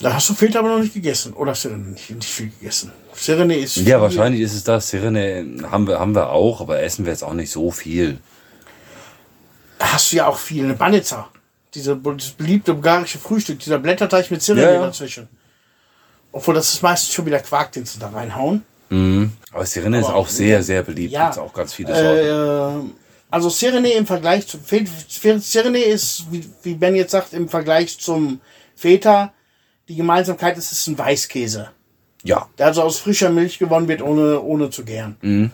Da 0.00 0.14
hast 0.14 0.28
du 0.30 0.34
Feta 0.34 0.58
aber 0.58 0.70
noch 0.70 0.80
nicht 0.80 0.94
gegessen. 0.94 1.32
Oder 1.34 1.54
Sirene 1.54 1.90
nicht, 1.90 2.10
nicht 2.10 2.28
viel 2.28 2.50
gegessen. 2.58 2.90
Sirene 3.14 3.56
ist 3.56 3.76
Ja, 3.76 4.00
wahrscheinlich 4.00 4.40
ist 4.40 4.54
es 4.54 4.64
das. 4.64 4.90
Sirene 4.90 5.68
haben 5.70 5.86
wir, 5.86 6.00
haben 6.00 6.14
wir 6.14 6.30
auch, 6.30 6.60
aber 6.60 6.82
essen 6.82 7.04
wir 7.04 7.12
jetzt 7.12 7.22
auch 7.22 7.34
nicht 7.34 7.52
so 7.52 7.70
viel. 7.70 8.18
Hast 9.82 10.12
du 10.12 10.16
ja 10.16 10.26
auch 10.26 10.38
viel. 10.38 10.64
Eine 10.64 10.74
Banitza. 10.74 11.28
Diese, 11.74 11.96
das 11.96 12.30
beliebte 12.30 12.74
bulgarische 12.74 13.18
Frühstück. 13.18 13.58
Dieser 13.58 13.78
Blätterteig 13.78 14.30
mit 14.30 14.42
Sirene 14.42 14.74
Ja, 14.74 14.80
dazwischen. 14.86 15.28
Obwohl 16.30 16.54
das 16.54 16.72
ist 16.72 16.82
meistens 16.82 17.12
schon 17.14 17.26
wieder 17.26 17.40
Quark, 17.40 17.72
den 17.72 17.84
sie 17.84 17.98
da 17.98 18.08
reinhauen. 18.08 18.62
Aber 19.52 19.64
Sirene 19.66 20.00
ist 20.00 20.06
auch 20.06 20.28
sehr, 20.28 20.62
sehr 20.62 20.82
beliebt. 20.82 21.12
Ja. 21.12 21.24
Gibt's 21.24 21.38
auch 21.38 21.52
ganz 21.54 21.72
viele 21.72 21.94
Sorten. 21.94 22.88
Äh, 22.88 22.92
also 23.30 23.48
Sirene 23.48 23.90
im 23.92 24.06
Vergleich 24.06 24.46
zu 24.46 24.58
Fe- 24.58 24.84
Fe- 25.08 25.38
Sirene 25.40 25.78
ist, 25.78 26.26
wie, 26.30 26.44
wie 26.62 26.74
Ben 26.74 26.94
jetzt 26.94 27.12
sagt, 27.12 27.32
im 27.32 27.48
Vergleich 27.48 27.98
zum 27.98 28.40
Feta, 28.76 29.32
die 29.88 29.96
Gemeinsamkeit 29.96 30.58
ist, 30.58 30.72
es 30.72 30.78
ist 30.80 30.86
ein 30.88 30.98
Weißkäse. 30.98 31.70
ja. 32.22 32.46
Der 32.58 32.66
also 32.66 32.82
aus 32.82 32.98
frischer 32.98 33.30
Milch 33.30 33.58
gewonnen 33.58 33.88
wird, 33.88 34.02
ohne, 34.02 34.40
ohne 34.42 34.68
zu 34.68 34.84
gären. 34.84 35.50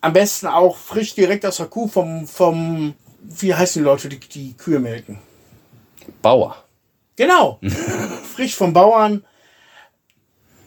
Am 0.00 0.12
besten 0.12 0.48
auch 0.48 0.76
frisch 0.76 1.14
direkt 1.14 1.46
aus 1.46 1.58
der 1.58 1.66
Kuh 1.66 1.86
vom, 1.86 2.26
vom 2.26 2.94
wie 3.22 3.54
heißen 3.54 3.82
die 3.82 3.84
Leute, 3.84 4.08
die 4.08 4.18
die 4.18 4.56
Kühe 4.56 4.78
melken? 4.78 5.18
Bauer. 6.22 6.64
Genau. 7.16 7.60
frisch 8.34 8.54
vom 8.54 8.72
Bauern 8.72 9.24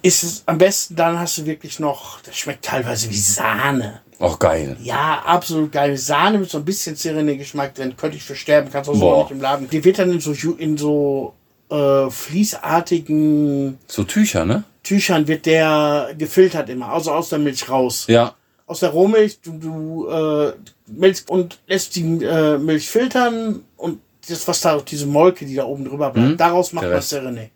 ist 0.04 0.24
es 0.24 0.44
am 0.46 0.58
besten, 0.58 0.96
dann 0.96 1.18
hast 1.18 1.38
du 1.38 1.46
wirklich 1.46 1.80
noch, 1.80 2.22
das 2.22 2.38
schmeckt 2.38 2.66
teilweise 2.66 3.10
wie 3.10 3.18
Sahne. 3.18 4.02
Auch 4.20 4.38
geil. 4.38 4.78
Ja, 4.82 5.24
absolut 5.26 5.72
geil. 5.72 5.98
Sahne 5.98 6.38
mit 6.40 6.50
so 6.50 6.58
ein 6.58 6.66
bisschen 6.66 6.96
Sirene-Geschmack 6.96 7.74
drin. 7.74 7.96
Könnte 7.98 8.18
ich 8.18 8.24
versterben, 8.24 8.70
kannst 8.72 8.90
du 8.90 8.94
auch 8.94 8.98
so 8.98 9.22
nicht 9.22 9.32
im 9.32 9.42
Laden. 9.42 9.70
Die 9.70 9.84
wird 9.84 10.00
dann 10.00 10.12
in 10.12 10.20
so, 10.20 10.34
in 10.34 10.78
so 10.78 11.34
äh, 11.70 12.10
fließartigen 12.10 13.80
So 13.88 14.04
Tücher, 14.04 14.46
ne? 14.46 14.64
Tüchern 14.84 15.28
wird 15.28 15.46
der 15.46 16.14
gefiltert 16.18 16.70
immer, 16.70 16.90
also 16.90 17.12
aus 17.12 17.30
der 17.30 17.40
Milch 17.40 17.70
raus. 17.70 18.06
Ja. 18.08 18.36
Aus 18.74 18.80
der 18.80 18.90
Rohmilch, 18.90 19.40
du, 19.42 19.60
du 19.60 20.08
äh, 20.08 20.54
milchst 20.88 21.30
und 21.30 21.60
lässt 21.68 21.96
die 21.96 22.24
äh, 22.24 22.58
Milch 22.58 22.90
filtern 22.90 23.62
und 23.78 24.00
das, 24.28 24.48
was 24.48 24.62
da, 24.62 24.80
diese 24.80 25.06
Molke, 25.06 25.46
die 25.46 25.54
da 25.54 25.66
oben 25.66 25.86
drüber 25.86 26.10
bleibt, 26.10 26.40
daraus 26.40 26.74
macht 26.74 26.90
man. 26.90 27.00
Sirene. 27.00 27.52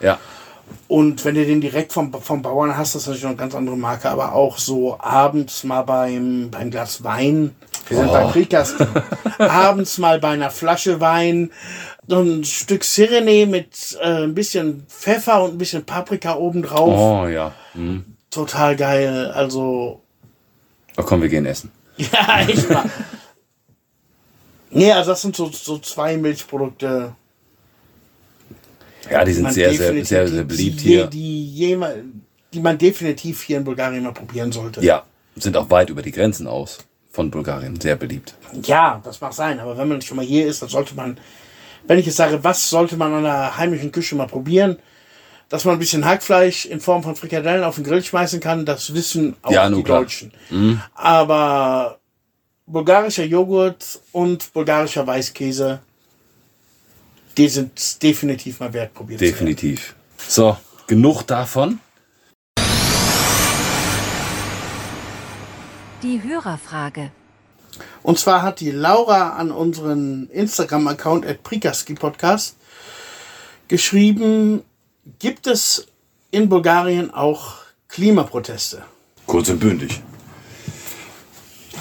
Ja. 0.00 0.18
Und 0.88 1.22
wenn 1.26 1.34
du 1.34 1.44
den 1.44 1.60
direkt 1.60 1.92
vom, 1.92 2.14
vom 2.14 2.40
Bauern 2.40 2.78
hast, 2.78 2.94
das 2.94 3.02
ist 3.02 3.08
natürlich 3.08 3.24
noch 3.24 3.30
eine 3.32 3.36
ganz 3.36 3.54
andere 3.54 3.76
Marke, 3.76 4.08
aber 4.08 4.32
auch 4.32 4.56
so 4.56 4.98
abends 4.98 5.64
mal 5.64 5.82
beim, 5.82 6.48
beim 6.50 6.70
Glas 6.70 7.04
Wein, 7.04 7.54
wir 7.88 7.98
sind 7.98 8.10
beim 8.10 8.30
Kriegkasten, 8.30 8.86
abends 9.38 9.98
mal 9.98 10.18
bei 10.18 10.30
einer 10.30 10.50
Flasche 10.50 10.98
Wein, 10.98 11.50
so 12.08 12.22
ein 12.22 12.42
Stück 12.44 12.84
Sirene 12.84 13.44
mit 13.44 13.98
äh, 14.00 14.24
ein 14.24 14.34
bisschen 14.34 14.86
Pfeffer 14.88 15.44
und 15.44 15.56
ein 15.56 15.58
bisschen 15.58 15.84
Paprika 15.84 16.36
obendrauf. 16.36 17.26
Oh 17.26 17.28
ja. 17.28 17.52
Hm. 17.74 18.16
Total 18.30 18.76
geil. 18.76 19.30
Also 19.34 20.03
Ach 20.96 21.04
komm, 21.06 21.22
wir 21.22 21.28
gehen 21.28 21.46
essen. 21.46 21.70
Ja, 21.96 22.40
echt 22.46 22.68
mal. 22.70 22.90
nee, 24.70 24.90
also 24.90 25.10
das 25.12 25.22
sind 25.22 25.36
so, 25.36 25.48
so 25.50 25.78
zwei 25.78 26.16
Milchprodukte. 26.16 27.14
Ja, 29.10 29.24
die 29.24 29.32
sind 29.32 29.52
sehr, 29.52 29.72
sehr, 29.74 30.04
sehr, 30.04 30.26
sehr 30.28 30.44
beliebt 30.44 30.80
die, 30.80 30.84
hier. 30.88 31.06
Die, 31.06 31.74
jema- 31.76 31.94
die 32.52 32.60
man 32.60 32.78
definitiv 32.78 33.42
hier 33.42 33.58
in 33.58 33.64
Bulgarien 33.64 34.02
mal 34.02 34.12
probieren 34.12 34.50
sollte. 34.50 34.80
Ja, 34.84 35.04
sind 35.36 35.56
auch 35.56 35.70
weit 35.70 35.90
über 35.90 36.02
die 36.02 36.10
Grenzen 36.12 36.46
aus 36.46 36.78
von 37.12 37.30
Bulgarien. 37.30 37.78
Sehr 37.80 37.96
beliebt. 37.96 38.34
Ja, 38.62 39.00
das 39.04 39.20
mag 39.20 39.32
sein, 39.34 39.60
aber 39.60 39.76
wenn 39.78 39.88
man 39.88 40.00
schon 40.02 40.16
mal 40.16 40.24
hier 40.26 40.46
ist, 40.46 40.62
dann 40.62 40.68
sollte 40.68 40.94
man, 40.94 41.18
wenn 41.86 41.98
ich 41.98 42.06
jetzt 42.06 42.16
sage, 42.16 42.42
was 42.42 42.68
sollte 42.70 42.96
man 42.96 43.12
an 43.12 43.22
der 43.24 43.56
heimischen 43.56 43.92
Küche 43.92 44.16
mal 44.16 44.26
probieren, 44.26 44.78
dass 45.48 45.64
man 45.64 45.74
ein 45.74 45.78
bisschen 45.78 46.04
Hackfleisch 46.04 46.66
in 46.66 46.80
Form 46.80 47.02
von 47.02 47.16
Frikadellen 47.16 47.64
auf 47.64 47.76
den 47.76 47.84
Grill 47.84 48.02
schmeißen 48.02 48.40
kann, 48.40 48.64
das 48.64 48.94
wissen 48.94 49.36
auch 49.42 49.50
Ja, 49.50 49.68
die 49.68 49.82
klar. 49.82 50.00
Mhm. 50.00 50.02
Deutschen. 50.04 50.32
Aber 50.94 51.98
bulgarischer 52.66 53.24
Joghurt 53.24 54.00
und 54.12 54.52
bulgarischer 54.52 55.06
Weißkäse, 55.06 55.80
die 57.36 57.48
sind 57.48 58.02
definitiv 58.02 58.60
mal 58.60 58.72
wert, 58.72 58.94
probiert. 58.94 59.20
Definitiv. 59.20 59.94
So, 60.26 60.56
genug 60.86 61.22
davon. 61.22 61.80
Die 66.02 66.22
Hörerfrage. 66.22 67.10
Und 68.02 68.18
zwar 68.18 68.42
hat 68.42 68.60
die 68.60 68.70
Laura 68.70 69.30
an 69.30 69.50
unseren 69.50 70.28
Instagram-Account 70.30 71.26
at 71.26 71.42
Prikaski 71.42 71.94
Podcast 71.94 72.56
geschrieben, 73.68 74.62
gibt 75.18 75.46
es 75.46 75.86
in 76.30 76.48
Bulgarien 76.48 77.12
auch 77.12 77.56
Klimaproteste? 77.88 78.82
Kurz 79.26 79.48
und 79.48 79.60
bündig. 79.60 80.00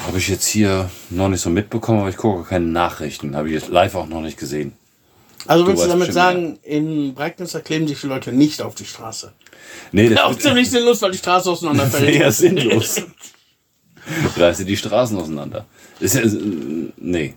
Habe 0.08 0.18
ich 0.18 0.28
jetzt 0.28 0.46
hier 0.46 0.90
noch 1.10 1.30
nicht 1.30 1.42
so 1.42 1.50
mitbekommen, 1.50 2.00
aber 2.00 2.10
ich 2.10 2.18
gucke 2.18 2.44
keine 2.48 2.66
Nachrichten. 2.66 3.36
Habe 3.36 3.48
ich 3.48 3.54
jetzt 3.54 3.70
live 3.70 3.96
auch 3.96 4.08
noch 4.08 4.22
nicht 4.22 4.38
gesehen. 4.38 4.74
Also 5.48 5.64
Du 5.64 5.70
willst 5.70 5.84
du 5.84 5.88
weißt 5.88 6.00
damit 6.00 6.14
sagen, 6.14 6.60
in 6.64 7.14
Breitnitz 7.14 7.58
kleben 7.64 7.88
sich 7.88 8.02
die 8.02 8.08
Leute 8.08 8.32
nicht 8.32 8.62
auf 8.62 8.76
die 8.76 8.86
Straße? 8.86 9.34
Nee, 9.92 10.10
das 10.10 10.20
Auch 10.22 10.38
ziemlich 10.38 10.70
sinnlos, 10.70 11.02
weil 11.02 11.12
die 11.12 11.18
Straße 11.18 11.50
auseinanderfällt. 11.50 12.14
sehr 12.14 12.32
sinnlos. 12.32 13.02
Reiße 14.36 14.66
die 14.66 14.78
Straßen 14.78 15.18
auseinander. 15.18 15.66
Ist 16.00 16.16
ja, 16.16 16.22
äh, 16.22 16.92
nee. 16.98 17.34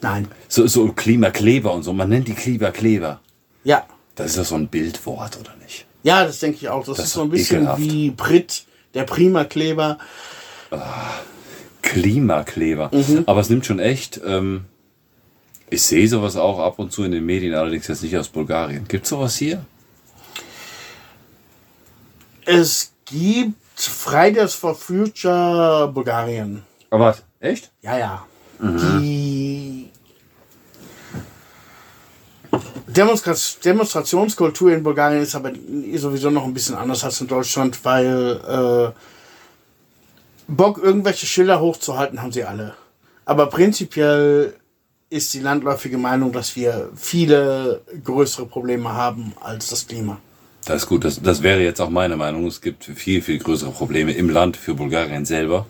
Nein. 0.00 0.28
So, 0.48 0.66
so 0.66 0.92
Klimakleber 0.92 1.72
und 1.72 1.82
so. 1.82 1.92
Man 1.92 2.08
nennt 2.08 2.28
die 2.28 2.34
Klimakleber. 2.34 3.20
Ja. 3.64 3.86
Das 4.14 4.26
ist 4.30 4.36
ja 4.36 4.44
so 4.44 4.54
ein 4.54 4.68
Bildwort, 4.68 5.38
oder 5.40 5.54
nicht? 5.62 5.86
Ja, 6.02 6.24
das 6.24 6.38
denke 6.38 6.58
ich 6.58 6.68
auch. 6.68 6.84
Das, 6.84 6.96
Das 6.98 7.06
ist 7.06 7.12
so 7.14 7.22
ein 7.22 7.30
bisschen 7.30 7.62
ekelhaft. 7.62 7.80
wie 7.82 8.10
Brit, 8.10 8.64
der 8.94 9.04
Prima-Kleber. 9.04 9.98
Klimakleber. 11.82 12.90
Aber 13.26 13.40
es 13.40 13.48
nimmt 13.50 13.66
schon 13.66 13.78
echt. 13.78 14.20
Ähm, 14.24 14.64
ich 15.70 15.82
sehe 15.82 16.08
sowas 16.08 16.36
auch 16.36 16.58
ab 16.58 16.78
und 16.78 16.92
zu 16.92 17.04
in 17.04 17.12
den 17.12 17.24
Medien, 17.26 17.54
allerdings 17.54 17.88
jetzt 17.88 18.02
nicht 18.02 18.16
aus 18.16 18.28
Bulgarien. 18.28 18.86
Gibt 18.88 19.06
sowas 19.06 19.36
hier? 19.36 19.64
Es 22.44 22.92
gibt 23.06 23.54
Fridays 23.76 24.54
for 24.54 24.74
Future 24.74 25.90
Bulgarien. 25.92 26.62
Aber 26.90 27.06
was? 27.06 27.22
Echt? 27.40 27.70
Ja, 27.82 27.98
ja. 27.98 28.26
Die 28.60 29.88
Demonstra 32.96 33.34
Demonstrationskultur 33.64 34.72
in 34.72 34.82
Bulgarien 34.82 35.22
ist 35.22 35.34
aber 35.34 35.52
sowieso 35.96 36.30
noch 36.30 36.44
ein 36.44 36.54
bisschen 36.54 36.76
anders 36.76 37.04
als 37.04 37.20
in 37.20 37.26
Deutschland, 37.26 37.84
weil 37.84 38.40
äh, 38.48 38.92
Bock, 40.46 40.78
irgendwelche 40.82 41.26
Schilder 41.26 41.60
hochzuhalten, 41.60 42.20
haben 42.22 42.32
sie 42.32 42.44
alle. 42.44 42.74
Aber 43.24 43.46
prinzipiell 43.46 44.54
ist 45.10 45.32
die 45.34 45.40
landläufige 45.40 45.98
Meinung, 45.98 46.32
dass 46.32 46.56
wir 46.56 46.90
viele 46.94 47.82
größere 48.04 48.46
Probleme 48.46 48.92
haben 48.92 49.32
als 49.40 49.68
das 49.68 49.86
Klima. 49.86 50.18
Das 50.64 50.82
ist 50.82 50.88
gut. 50.88 51.04
Das, 51.04 51.20
das 51.22 51.42
wäre 51.42 51.60
jetzt 51.60 51.80
auch 51.80 51.90
meine 51.90 52.16
Meinung. 52.16 52.46
Es 52.46 52.60
gibt 52.60 52.84
viel, 52.84 53.22
viel 53.22 53.38
größere 53.38 53.70
Probleme 53.70 54.12
im 54.12 54.28
Land 54.30 54.56
für 54.56 54.74
Bulgarien 54.74 55.24
selber. 55.24 55.66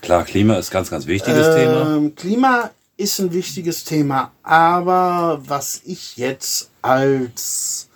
Klar, 0.00 0.24
Klima 0.24 0.54
ist 0.56 0.70
ganz, 0.70 0.90
ganz 0.90 1.06
wichtiges 1.06 1.54
Thema. 1.54 1.96
Ähm, 1.96 2.14
Klima 2.14 2.70
ist 3.00 3.18
ein 3.18 3.32
wichtiges 3.32 3.84
Thema, 3.84 4.32
aber 4.42 5.40
was 5.46 5.80
ich 5.86 6.18
jetzt 6.18 6.70
als 6.82 7.88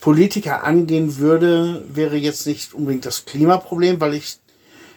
Politiker 0.00 0.64
angehen 0.64 1.18
würde, 1.18 1.84
wäre 1.88 2.16
jetzt 2.16 2.46
nicht 2.46 2.72
unbedingt 2.72 3.04
das 3.04 3.26
Klimaproblem, 3.26 4.00
weil 4.00 4.14
ich, 4.14 4.36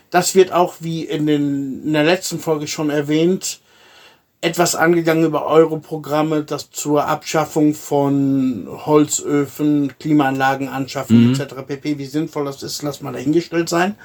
das 0.10 0.34
wird 0.34 0.54
auch 0.54 0.76
wie 0.80 1.04
in, 1.04 1.28
den, 1.28 1.84
in 1.86 1.94
der 1.94 2.06
letzten 2.06 2.40
Folge 2.40 2.68
schon 2.68 2.90
erwähnt, 2.90 3.60
etwas 4.40 4.76
angegangen 4.76 5.26
über 5.26 5.46
Euro-Programme, 5.46 6.44
das 6.44 6.72
zur 6.72 7.06
Abschaffung 7.06 7.74
von 7.74 8.68
Holzöfen, 8.86 9.94
Klimaanlagen 10.00 10.70
anschaffen 10.70 11.34
etc. 11.34 11.56
pp. 11.68 11.98
Wie 11.98 12.06
sinnvoll 12.06 12.46
das 12.46 12.64
ist, 12.64 12.82
lass 12.82 13.02
mal 13.02 13.14
dahingestellt 13.14 13.68
sein. 13.68 13.96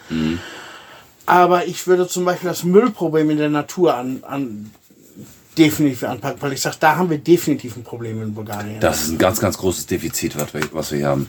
Aber 1.27 1.66
ich 1.66 1.86
würde 1.86 2.09
zum 2.09 2.24
Beispiel 2.24 2.49
das 2.49 2.65
Müllproblem 2.65 3.31
in 3.31 3.39
der 3.39 3.51
Natur 3.51 3.94
an, 3.94 4.24
an 4.27 4.70
definitiv 5.57 6.05
anpacken, 6.05 6.41
weil 6.43 6.53
ich 6.53 6.61
sage, 6.61 6.77
da 6.81 6.97
haben 6.97 7.11
wir 7.11 7.19
definitiv 7.19 7.77
ein 7.77 7.83
Problem 7.85 8.23
in 8.23 8.35
Bulgarien. 8.35 8.81
Das 8.81 9.03
ist 9.03 9.09
ein 9.11 9.19
ganz, 9.19 9.41
ganz 9.41 9.59
großes 9.59 9.87
Defizit, 9.87 10.35
was 10.73 10.91
wir, 10.93 10.99
hier 10.99 11.09
haben. 11.09 11.29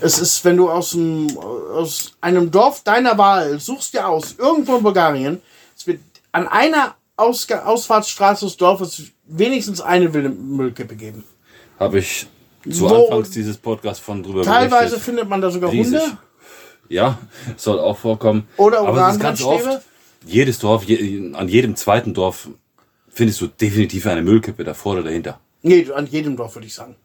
Es 0.00 0.18
ist, 0.18 0.44
wenn 0.44 0.56
du 0.56 0.68
aus, 0.70 0.90
dem, 0.90 1.36
aus 1.38 2.12
einem 2.20 2.50
Dorf 2.50 2.82
deiner 2.82 3.16
Wahl 3.16 3.58
suchst 3.60 3.94
dir 3.94 4.08
aus, 4.08 4.34
irgendwo 4.38 4.76
in 4.76 4.82
Bulgarien, 4.82 5.40
es 5.76 5.86
wird 5.86 6.00
an 6.32 6.48
einer 6.48 6.94
Ausga 7.16 7.64
Ausfahrtsstraße 7.64 8.44
des 8.44 8.56
Dorfes 8.56 9.02
wenigstens 9.26 9.80
eine 9.80 10.12
Will- 10.12 10.30
Müllkippe 10.30 10.96
geben. 10.96 11.22
Habe 11.78 12.00
ich 12.00 12.26
zu 12.68 12.90
Wo- 12.90 13.04
Anfangs 13.04 13.30
dieses 13.30 13.56
Podcasts 13.56 14.02
von 14.04 14.22
drüber 14.22 14.42
Teilweise 14.42 14.72
berichtet. 14.96 15.02
findet 15.02 15.28
man 15.28 15.40
da 15.40 15.50
sogar 15.50 15.70
Riesig. 15.70 16.00
Hunde. 16.00 16.18
Ja, 16.88 17.18
soll 17.56 17.78
auch 17.78 17.96
vorkommen. 17.96 18.48
Oder 18.56 18.80
Aber 18.80 19.08
es 19.08 19.14
ist 19.14 19.20
ganz 19.20 19.42
oft, 19.42 19.80
jedes 20.26 20.58
Dorf, 20.58 20.82
je, 20.84 21.32
an 21.34 21.48
jedem 21.48 21.76
zweiten 21.76 22.14
Dorf 22.14 22.48
findest 23.14 23.40
du 23.40 23.46
definitiv 23.46 24.06
eine 24.06 24.22
Müllkippe 24.22 24.64
davor 24.64 24.94
oder 24.94 25.04
dahinter. 25.04 25.40
Nee, 25.62 25.88
an 25.94 26.06
jedem 26.06 26.36
Dorf 26.36 26.54
würde 26.56 26.66
ich 26.66 26.74
sagen. 26.74 26.96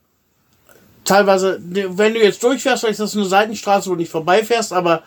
Teilweise, 1.05 1.59
wenn 1.63 2.13
du 2.13 2.21
jetzt 2.21 2.43
durchfährst, 2.43 2.81
vielleicht 2.81 2.99
ist 2.99 3.13
das 3.13 3.15
eine 3.15 3.25
Seitenstraße, 3.25 3.89
wo 3.89 3.93
du 3.93 4.01
nicht 4.01 4.11
vorbeifährst, 4.11 4.73
aber 4.73 5.03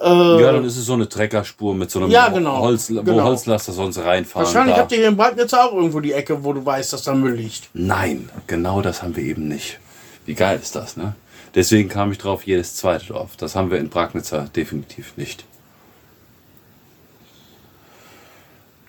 ja, 0.00 0.52
dann 0.52 0.64
ist 0.64 0.76
es 0.76 0.86
so 0.86 0.94
eine 0.94 1.08
Treckerspur 1.08 1.72
mit 1.74 1.90
so 1.90 2.00
einem 2.00 2.10
Ja, 2.10 2.28
genau. 2.28 2.58
Holz, 2.58 2.90
wo 2.90 3.00
Genau. 3.02 3.22
Holzlaster 3.24 3.72
sonst 3.72 3.96
reinfahren. 3.98 4.44
wahrscheinlich 4.46 4.76
habt 4.76 4.90
ihr 4.92 4.98
hier 4.98 5.08
in 5.08 5.16
Bragnitz 5.16 5.54
auch 5.54 5.72
irgendwo 5.72 6.00
die 6.00 6.12
Ecke, 6.12 6.42
wo 6.44 6.52
du 6.52 6.64
weißt, 6.66 6.92
dass 6.92 7.04
da 7.04 7.14
Müll 7.14 7.34
liegt. 7.34 7.68
Nein, 7.74 8.28
genau 8.48 8.82
das 8.82 9.02
haben 9.02 9.14
wir 9.16 9.22
eben 9.22 9.46
nicht. 9.48 9.78
Wie 10.26 10.34
geil 10.34 10.58
ist 10.60 10.74
das, 10.74 10.96
ne? 10.96 11.14
Deswegen 11.54 11.88
kam 11.88 12.10
ich 12.10 12.18
drauf, 12.18 12.42
jedes 12.44 12.74
zweite 12.74 13.06
Dorf. 13.06 13.36
Das 13.36 13.54
haben 13.54 13.70
wir 13.70 13.78
in 13.78 13.88
Bragnitzer 13.88 14.48
definitiv 14.54 15.12
nicht. 15.16 15.44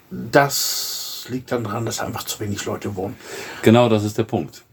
Das 0.10 1.05
liegt 1.30 1.52
dann 1.52 1.64
daran, 1.64 1.86
dass 1.86 2.00
einfach 2.00 2.24
zu 2.24 2.40
wenig 2.40 2.66
Leute 2.66 2.96
wohnen. 2.96 3.16
Genau, 3.62 3.90
das 3.90 4.04
ist 4.04 4.18
der 4.18 4.24
Punkt. 4.24 4.64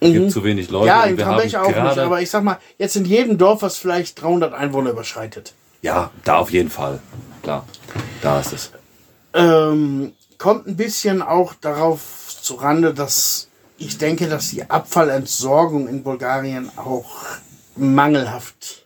Es 0.00 0.12
gibt 0.12 0.32
zu 0.32 0.42
wenig 0.42 0.68
Leute. 0.70 0.84
Mhm. 0.84 0.88
ja, 0.88 1.04
in 1.04 1.16
Krambecher 1.16 1.62
auch 1.62 1.68
nicht, 1.68 1.98
aber 1.98 2.20
ich 2.20 2.28
sag 2.30 2.42
mal, 2.42 2.58
jetzt 2.78 2.96
in 2.96 3.04
jedem 3.04 3.38
Dorf, 3.38 3.62
was 3.62 3.76
vielleicht 3.76 4.20
300 4.20 4.52
Einwohner 4.52 4.90
überschreitet, 4.90 5.54
Ja, 5.80 6.10
da 6.24 6.38
auf 6.38 6.50
jeden 6.50 6.70
Fall. 6.70 6.98
Klar, 7.42 7.66
da 8.20 8.40
ist 8.40 8.52
es. 8.52 8.70
ähm, 9.34 10.12
kommt 10.38 10.66
ein 10.66 10.76
bisschen 10.76 11.22
auch 11.22 11.54
darauf 11.54 12.00
zurande, 12.42 12.92
dass 12.94 13.48
ich 13.78 13.98
denke, 13.98 14.28
dass 14.28 14.50
die 14.50 14.68
Abfallentsorgung 14.68 15.86
in 15.88 16.02
Bulgarien 16.02 16.70
auch 16.76 17.10
mangelhaft 17.76 18.84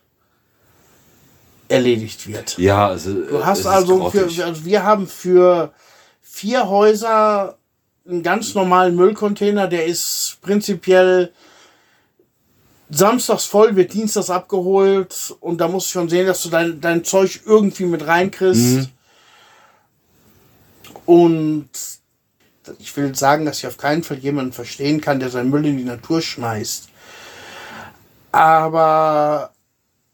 erledigt 1.69 2.27
wird. 2.29 2.57
Ja, 2.59 2.93
ist- 2.93 3.07
Du 3.07 3.45
hast 3.45 3.67
also, 3.67 4.09
für, 4.11 4.29
also 4.45 4.65
wir 4.65 4.85
haben 4.85 5.07
für 5.09 5.73
vier 6.37 6.69
Häuser 6.69 7.57
einen 8.07 8.23
ganz 8.23 8.55
normalen 8.55 8.95
Müllcontainer, 8.95 9.69
der 9.69 9.87
ist 9.87 10.37
prinzipiell 10.43 11.33
samstags 12.91 13.47
voll, 13.47 13.75
wird 13.75 13.95
dienstags 13.95 14.29
abgeholt 14.29 15.35
und 15.41 15.63
da 15.63 15.67
musst 15.67 15.89
du 15.89 15.93
schon 15.93 16.11
sehen, 16.11 16.27
dass 16.27 16.43
du 16.43 16.51
dein, 16.51 16.79
dein 16.83 17.05
Zeug 17.05 17.41
irgendwie 17.47 17.87
mit 17.87 18.07
reinkriegst. 18.07 18.91
Und 21.07 21.71
ich 22.81 22.95
will 22.97 23.15
sagen, 23.15 23.47
dass 23.47 23.61
ich 23.61 23.67
auf 23.67 23.79
keinen 23.79 24.03
Fall 24.03 24.19
jemanden 24.19 24.53
verstehen 24.53 25.01
kann, 25.01 25.21
der 25.21 25.31
seinen 25.31 25.49
Müll 25.49 25.65
in 25.65 25.79
die 25.79 25.85
Natur 25.85 26.21
schmeißt. 26.21 26.91
Aber 28.33 29.53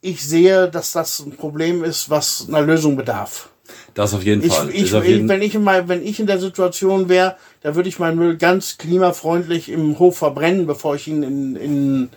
ich 0.00 0.24
sehe, 0.24 0.70
dass 0.70 0.92
das 0.92 1.18
ein 1.18 1.36
Problem 1.36 1.82
ist, 1.82 2.10
was 2.10 2.46
einer 2.48 2.62
Lösung 2.62 2.94
bedarf. 2.94 3.48
Das 3.94 4.14
auf 4.14 4.24
jeden 4.24 4.42
Ich, 4.42 4.52
Fall. 4.52 4.70
ich, 4.70 4.94
auf 4.94 5.04
jeden, 5.04 5.28
wenn, 5.28 5.42
ich 5.42 5.54
in 5.54 5.64
mein, 5.64 5.88
wenn 5.88 6.04
ich 6.04 6.18
in 6.18 6.26
der 6.26 6.38
Situation 6.38 7.08
wäre, 7.08 7.36
da 7.62 7.74
würde 7.74 7.88
ich 7.88 7.98
meinen 7.98 8.18
Müll 8.18 8.36
ganz 8.36 8.78
klimafreundlich 8.78 9.68
im 9.68 9.98
Hof 9.98 10.18
verbrennen, 10.18 10.66
bevor 10.66 10.94
ich 10.94 11.08
ihn 11.08 11.22
in, 11.22 11.56
in, 11.56 12.08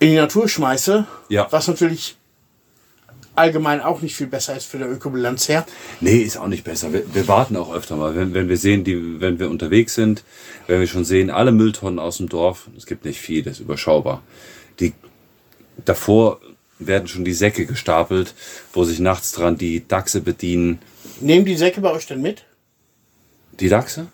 in 0.00 0.08
die 0.10 0.16
Natur 0.16 0.48
schmeiße. 0.48 1.06
Ja. 1.28 1.46
Was 1.50 1.68
natürlich 1.68 2.16
allgemein 3.36 3.80
auch 3.80 4.00
nicht 4.00 4.16
viel 4.16 4.26
besser 4.26 4.56
ist 4.56 4.64
für 4.66 4.78
der 4.78 4.90
Ökobilanz 4.90 5.48
her. 5.48 5.66
Nee, 6.00 6.18
ist 6.18 6.38
auch 6.38 6.48
nicht 6.48 6.64
besser. 6.64 6.92
Wir, 6.92 7.02
wir 7.14 7.28
warten 7.28 7.56
auch 7.56 7.72
öfter 7.72 7.96
mal, 7.96 8.16
wenn, 8.16 8.34
wenn 8.34 8.48
wir 8.48 8.56
sehen, 8.56 8.82
die, 8.82 9.20
wenn 9.20 9.38
wir 9.38 9.50
unterwegs 9.50 9.94
sind, 9.94 10.24
wenn 10.66 10.80
wir 10.80 10.86
schon 10.86 11.04
sehen, 11.04 11.30
alle 11.30 11.52
Mülltonnen 11.52 11.98
aus 11.98 12.16
dem 12.16 12.28
Dorf, 12.28 12.68
es 12.76 12.86
gibt 12.86 13.04
nicht 13.04 13.20
viel, 13.20 13.42
das 13.42 13.54
ist 13.54 13.60
überschaubar. 13.60 14.22
Die, 14.80 14.94
davor 15.84 16.40
werden 16.78 17.08
schon 17.08 17.24
die 17.24 17.32
Säcke 17.32 17.66
gestapelt, 17.66 18.34
wo 18.72 18.84
sich 18.84 18.98
nachts 18.98 19.32
dran 19.32 19.56
die 19.56 19.86
Dachse 19.86 20.20
bedienen. 20.20 20.78
Nehmen 21.20 21.44
die 21.44 21.56
Säcke 21.56 21.80
bei 21.80 21.90
euch 21.90 22.06
denn 22.06 22.22
mit? 22.22 22.44
Die 23.58 23.68
Dachse? 23.68 24.08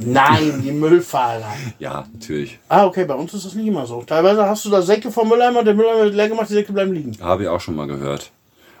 Nein, 0.00 0.62
die 0.62 0.72
Müllfahrer. 0.72 1.54
Ja, 1.78 2.06
natürlich. 2.12 2.58
Ah, 2.68 2.86
okay, 2.86 3.04
bei 3.04 3.14
uns 3.14 3.32
ist 3.34 3.46
das 3.46 3.54
nicht 3.54 3.66
immer 3.66 3.86
so. 3.86 4.02
Teilweise 4.02 4.46
hast 4.46 4.64
du 4.64 4.70
da 4.70 4.82
Säcke 4.82 5.10
vom 5.10 5.28
Mülleimer, 5.28 5.62
der 5.64 5.74
Mülleimer 5.74 6.04
wird 6.04 6.14
leer 6.14 6.28
gemacht, 6.28 6.48
die 6.50 6.54
Säcke 6.54 6.72
bleiben 6.72 6.92
liegen. 6.92 7.16
Habe 7.20 7.44
ich 7.44 7.48
auch 7.48 7.60
schon 7.60 7.76
mal 7.76 7.86
gehört. 7.86 8.30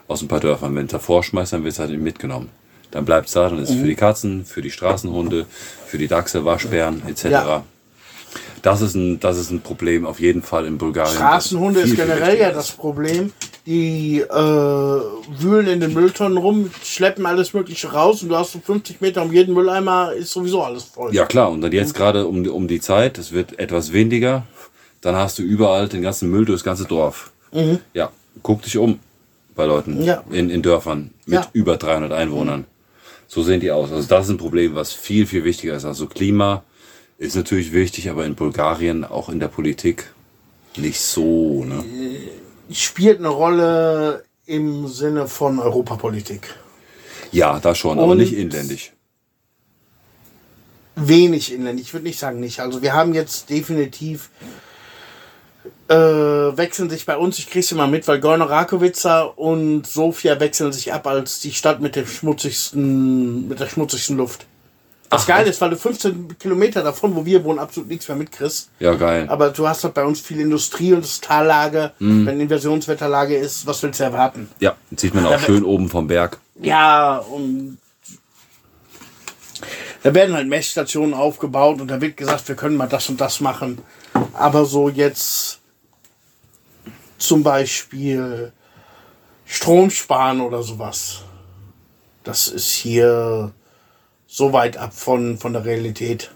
Aus 0.06 0.22
ein 0.22 0.28
paar 0.28 0.40
Dörfern. 0.40 0.74
Wenn 0.74 0.86
es 0.86 0.92
davor 0.92 1.22
schmeißt, 1.22 1.52
dann 1.52 1.64
wird 1.64 1.74
es 1.74 1.78
halt 1.78 1.98
mitgenommen. 1.98 2.48
Dann 2.90 3.04
bleibt 3.04 3.28
es 3.28 3.34
da, 3.34 3.48
dann 3.48 3.58
ist 3.58 3.70
es 3.70 3.76
für 3.76 3.86
die 3.86 3.94
Katzen, 3.94 4.44
für 4.46 4.62
die 4.62 4.70
Straßenhunde, 4.70 5.46
für 5.86 5.98
die 5.98 6.08
Dachse, 6.08 6.44
Waschbären 6.44 7.02
etc. 7.06 7.24
Ja. 7.24 7.64
Das, 8.62 8.80
ist 8.80 8.94
ein, 8.94 9.20
das 9.20 9.38
ist 9.38 9.50
ein 9.50 9.60
Problem 9.60 10.04
auf 10.06 10.20
jeden 10.20 10.42
Fall 10.42 10.66
in 10.66 10.78
Bulgarien. 10.78 11.14
Straßenhunde 11.16 11.80
ist 11.80 11.96
generell 11.96 12.38
ja 12.38 12.50
das 12.50 12.70
Problem. 12.72 13.32
Die 13.66 14.20
äh, 14.20 14.32
wühlen 14.32 15.66
in 15.66 15.80
den 15.80 15.92
Mülltonnen 15.92 16.38
rum, 16.38 16.70
schleppen 16.82 17.26
alles 17.26 17.52
Mögliche 17.52 17.92
raus 17.92 18.22
und 18.22 18.30
du 18.30 18.36
hast 18.36 18.52
so 18.52 18.60
50 18.60 19.00
Meter 19.00 19.22
um 19.22 19.32
jeden 19.32 19.54
Mülleimer, 19.54 20.12
ist 20.12 20.30
sowieso 20.32 20.62
alles 20.62 20.84
voll. 20.84 21.14
Ja 21.14 21.26
klar, 21.26 21.50
und 21.50 21.60
dann 21.60 21.72
jetzt 21.72 21.94
gerade 21.94 22.26
um, 22.26 22.46
um 22.48 22.66
die 22.66 22.80
Zeit, 22.80 23.18
es 23.18 23.32
wird 23.32 23.58
etwas 23.58 23.92
weniger, 23.92 24.44
dann 25.02 25.14
hast 25.16 25.38
du 25.38 25.42
überall 25.42 25.86
den 25.88 26.02
ganzen 26.02 26.30
Müll 26.30 26.44
durchs 26.46 26.64
ganze 26.64 26.84
Dorf. 26.86 27.30
Ja, 27.94 28.10
guck 28.42 28.62
dich 28.62 28.76
um 28.78 28.98
bei 29.54 29.64
Leuten 29.66 29.98
Mhm. 29.98 30.02
Ja. 30.04 30.22
in, 30.30 30.50
in 30.50 30.62
Dörfern 30.62 31.10
mit 31.26 31.34
Ja. 31.40 31.46
über 31.52 31.76
300 31.76 32.12
Einwohnern. 32.12 32.64
So 33.26 33.42
sehen 33.42 33.60
die 33.60 33.70
aus. 33.70 33.92
Also 33.92 34.08
das 34.08 34.24
ist 34.26 34.30
ein 34.30 34.38
Problem, 34.38 34.74
was 34.74 34.92
viel, 34.92 35.26
viel 35.26 35.44
wichtiger 35.44 35.74
ist. 35.74 35.84
Also 35.84 36.06
Klima 36.06 36.62
ist 37.18 37.36
natürlich 37.36 37.72
wichtig, 37.72 38.08
aber 38.08 38.24
in 38.24 38.34
Bulgarien, 38.34 39.04
auch 39.04 39.28
in 39.28 39.40
der 39.40 39.48
Politik, 39.48 40.12
nicht 40.76 41.00
so. 41.00 41.64
Ne? 41.64 41.84
Spielt 42.72 43.18
eine 43.18 43.28
Rolle 43.28 44.24
im 44.46 44.86
Sinne 44.86 45.28
von 45.28 45.58
Europapolitik. 45.58 46.54
Ja, 47.32 47.58
da 47.60 47.74
schon, 47.74 47.98
aber 47.98 48.12
Und- 48.12 48.18
nicht 48.18 48.32
inländisch. 48.32 48.92
Wenig 51.00 51.52
inländlich, 51.52 51.88
ich 51.88 51.92
würde 51.92 52.06
nicht 52.06 52.18
sagen 52.18 52.40
nicht. 52.40 52.58
Also 52.58 52.82
wir 52.82 52.92
haben 52.92 53.14
jetzt 53.14 53.50
definitiv 53.50 54.30
äh, 55.88 55.94
wechseln 55.94 56.90
sich 56.90 57.06
bei 57.06 57.16
uns, 57.16 57.38
ich 57.38 57.48
krieg's 57.48 57.70
immer 57.70 57.86
mit, 57.86 58.08
weil 58.08 58.20
Gorno 58.20 58.44
Rakovica 58.44 59.22
und 59.22 59.86
Sofia 59.86 60.38
wechseln 60.40 60.72
sich 60.72 60.92
ab 60.92 61.06
als 61.06 61.40
die 61.40 61.52
Stadt 61.52 61.80
mit 61.80 61.94
dem 61.94 62.06
schmutzigsten, 62.06 63.46
mit 63.48 63.60
der 63.60 63.68
schmutzigsten 63.68 64.16
Luft. 64.16 64.46
Das 65.10 65.26
Geile 65.26 65.48
ist, 65.48 65.60
weil 65.60 65.70
du 65.70 65.76
15 65.76 66.36
Kilometer 66.38 66.82
davon, 66.82 67.14
wo 67.16 67.24
wir 67.24 67.42
wohnen, 67.42 67.58
absolut 67.58 67.88
nichts 67.88 68.08
mehr 68.08 68.16
mitkriegst. 68.16 68.70
Ja, 68.78 68.94
geil. 68.94 69.26
Aber 69.28 69.50
du 69.50 69.66
hast 69.66 69.84
halt 69.84 69.94
bei 69.94 70.04
uns 70.04 70.20
viel 70.20 70.40
Industrie 70.40 70.92
und 70.92 71.04
ist 71.04 71.24
Tallage. 71.24 71.92
Mhm. 71.98 72.26
Wenn 72.26 72.40
Inversionswetterlage 72.40 73.36
ist, 73.36 73.66
was 73.66 73.82
willst 73.82 74.00
du 74.00 74.04
erwarten? 74.04 74.48
Ja, 74.60 74.76
sieht 74.94 75.14
man 75.14 75.24
auch 75.24 75.40
schön 75.40 75.64
oben 75.64 75.88
vom 75.88 76.06
Berg. 76.08 76.38
Ja, 76.60 77.18
und 77.18 77.78
da 80.02 80.14
werden 80.14 80.34
halt 80.34 80.48
Messstationen 80.48 81.14
aufgebaut 81.14 81.80
und 81.80 81.88
da 81.88 82.00
wird 82.00 82.16
gesagt, 82.16 82.46
wir 82.48 82.54
können 82.54 82.76
mal 82.76 82.86
das 82.86 83.08
und 83.08 83.20
das 83.20 83.40
machen. 83.40 83.78
Aber 84.34 84.64
so 84.64 84.88
jetzt 84.88 85.60
zum 87.16 87.42
Beispiel 87.42 88.52
Strom 89.46 89.90
sparen 89.90 90.40
oder 90.40 90.62
sowas, 90.62 91.22
das 92.24 92.48
ist 92.48 92.70
hier 92.72 93.52
so 94.28 94.52
weit 94.52 94.76
ab 94.76 94.94
von, 94.94 95.38
von 95.38 95.52
der 95.54 95.64
Realität. 95.64 96.30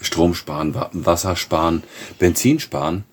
Strom 0.00 0.34
sparen, 0.34 0.74
Wa- 0.74 0.90
Wasser 0.92 1.34
sparen, 1.34 1.82
Benzin 2.18 2.60
sparen. 2.60 3.04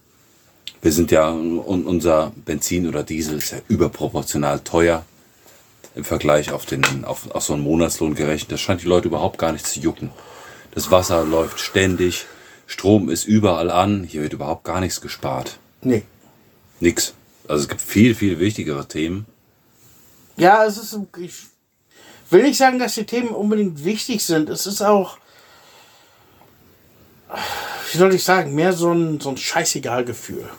Wir 0.81 0.91
sind 0.91 1.11
ja, 1.11 1.29
un- 1.31 1.85
unser 1.85 2.31
Benzin 2.45 2.87
oder 2.87 3.03
Diesel 3.03 3.37
ist 3.37 3.51
ja 3.51 3.59
überproportional 3.67 4.59
teuer 4.59 5.05
im 5.95 6.03
Vergleich 6.03 6.51
auf, 6.51 6.65
den, 6.65 7.05
auf, 7.05 7.31
auf 7.31 7.43
so 7.43 7.53
einen 7.53 7.63
Monatslohn 7.63 8.15
gerechnet. 8.15 8.51
Das 8.51 8.61
scheint 8.61 8.81
die 8.81 8.87
Leute 8.87 9.07
überhaupt 9.07 9.37
gar 9.39 9.51
nicht 9.51 9.65
zu 9.65 9.79
jucken. 9.79 10.11
Das 10.71 10.91
Wasser 10.91 11.23
läuft 11.23 11.59
ständig, 11.59 12.25
Strom 12.67 13.09
ist 13.09 13.23
überall 13.25 13.71
an, 13.71 14.03
hier 14.03 14.21
wird 14.21 14.33
überhaupt 14.33 14.63
gar 14.63 14.79
nichts 14.79 15.01
gespart. 15.01 15.57
Nee. 15.81 16.03
Nix. 16.79 17.13
Also 17.47 17.63
es 17.63 17.69
gibt 17.69 17.81
viel, 17.81 18.13
viel 18.13 18.39
wichtigere 18.39 18.87
Themen. 18.87 19.25
Ja, 20.37 20.63
es 20.65 20.77
ist. 20.77 20.97
Ich 21.17 21.33
will 22.31 22.43
nicht 22.43 22.57
sagen, 22.57 22.80
dass 22.80 22.95
die 22.95 23.06
Themen 23.06 23.30
unbedingt 23.30 23.84
wichtig 23.84 24.23
sind. 24.23 24.49
Es 24.49 24.65
ist 24.65 24.81
auch. 24.81 25.18
Wie 27.91 27.97
soll 27.97 28.14
ich 28.14 28.23
sagen? 28.23 28.56
Mehr 28.56 28.73
so 28.73 28.91
ein, 28.91 29.19
so 29.19 29.30
ein 29.30 29.38
Scheißegal-Gefühl. 29.38 30.49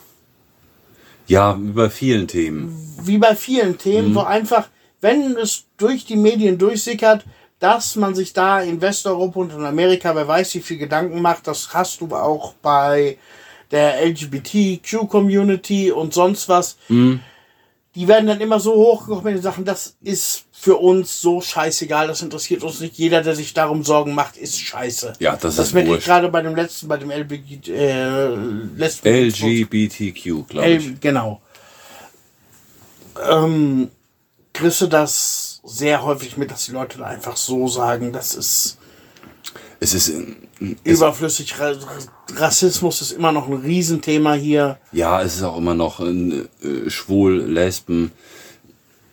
Ja, 1.27 1.55
über 1.55 1.89
vielen 1.89 2.27
Themen. 2.27 2.95
Wie 3.03 3.17
bei 3.17 3.35
vielen 3.35 3.77
Themen, 3.77 4.13
wo 4.15 4.21
einfach, 4.21 4.67
wenn 4.99 5.37
es 5.37 5.65
durch 5.77 6.05
die 6.05 6.17
Medien 6.17 6.57
durchsickert, 6.57 7.25
dass 7.59 7.95
man 7.95 8.15
sich 8.15 8.33
da 8.33 8.61
in 8.61 8.81
Westeuropa 8.81 9.39
und 9.39 9.53
in 9.53 9.63
Amerika, 9.63 10.15
wer 10.15 10.27
weiß, 10.27 10.55
wie 10.55 10.61
viel 10.61 10.77
Gedanken 10.77 11.21
macht, 11.21 11.47
das 11.47 11.73
hast 11.73 12.01
du 12.01 12.13
auch 12.15 12.53
bei 12.61 13.17
der 13.69 14.05
LGBTQ-Community 14.05 15.91
und 15.91 16.13
sonst 16.13 16.49
was. 16.49 16.77
Die 17.95 18.07
werden 18.07 18.25
dann 18.27 18.39
immer 18.39 18.59
so 18.59 18.73
hochgekocht 18.73 19.25
mit 19.25 19.35
den 19.35 19.41
Sachen, 19.41 19.65
das 19.65 19.95
ist 20.01 20.45
für 20.53 20.77
uns 20.77 21.19
so 21.19 21.41
scheißegal, 21.41 22.07
das 22.07 22.21
interessiert 22.21 22.63
uns 22.63 22.79
nicht. 22.79 22.95
Jeder, 22.97 23.21
der 23.21 23.35
sich 23.35 23.53
darum 23.53 23.83
Sorgen 23.83 24.13
macht, 24.15 24.37
ist 24.37 24.57
scheiße. 24.59 25.13
Ja, 25.19 25.35
das 25.35 25.57
Das 25.57 25.73
ist 25.73 25.75
ich 25.75 26.05
gerade 26.05 26.29
bei 26.29 26.41
dem 26.41 26.55
letzten, 26.55 26.87
bei 26.87 26.95
dem 26.97 27.11
LBG, 27.11 27.69
äh, 27.73 28.27
Lesben- 28.77 29.07
LGBTQ, 29.07 30.47
glaube 30.47 30.69
ich. 30.69 31.01
genau. 31.01 31.41
Ähm, 33.29 33.91
kriegst 34.53 34.81
du 34.81 34.87
das 34.87 35.59
sehr 35.63 36.03
häufig 36.03 36.37
mit, 36.37 36.51
dass 36.51 36.65
die 36.65 36.71
Leute 36.71 37.05
einfach 37.05 37.35
so 37.35 37.67
sagen, 37.67 38.13
das 38.13 38.35
ist 38.35 38.77
Es 39.83 39.95
ist, 39.95 40.09
es, 40.09 40.97
überflüssig. 40.97 41.59
Ra 41.59 41.73
Rassismus 42.35 43.01
ist 43.01 43.13
immer 43.13 43.31
noch 43.31 43.47
ein 43.47 43.55
Riesenthema 43.55 44.33
hier. 44.33 44.77
Ja, 44.91 45.23
es 45.23 45.37
ist 45.37 45.43
auch 45.43 45.57
immer 45.57 45.73
noch 45.73 45.99
äh, 45.99 46.45
schwul, 46.87 47.37
Lesben. 47.41 48.11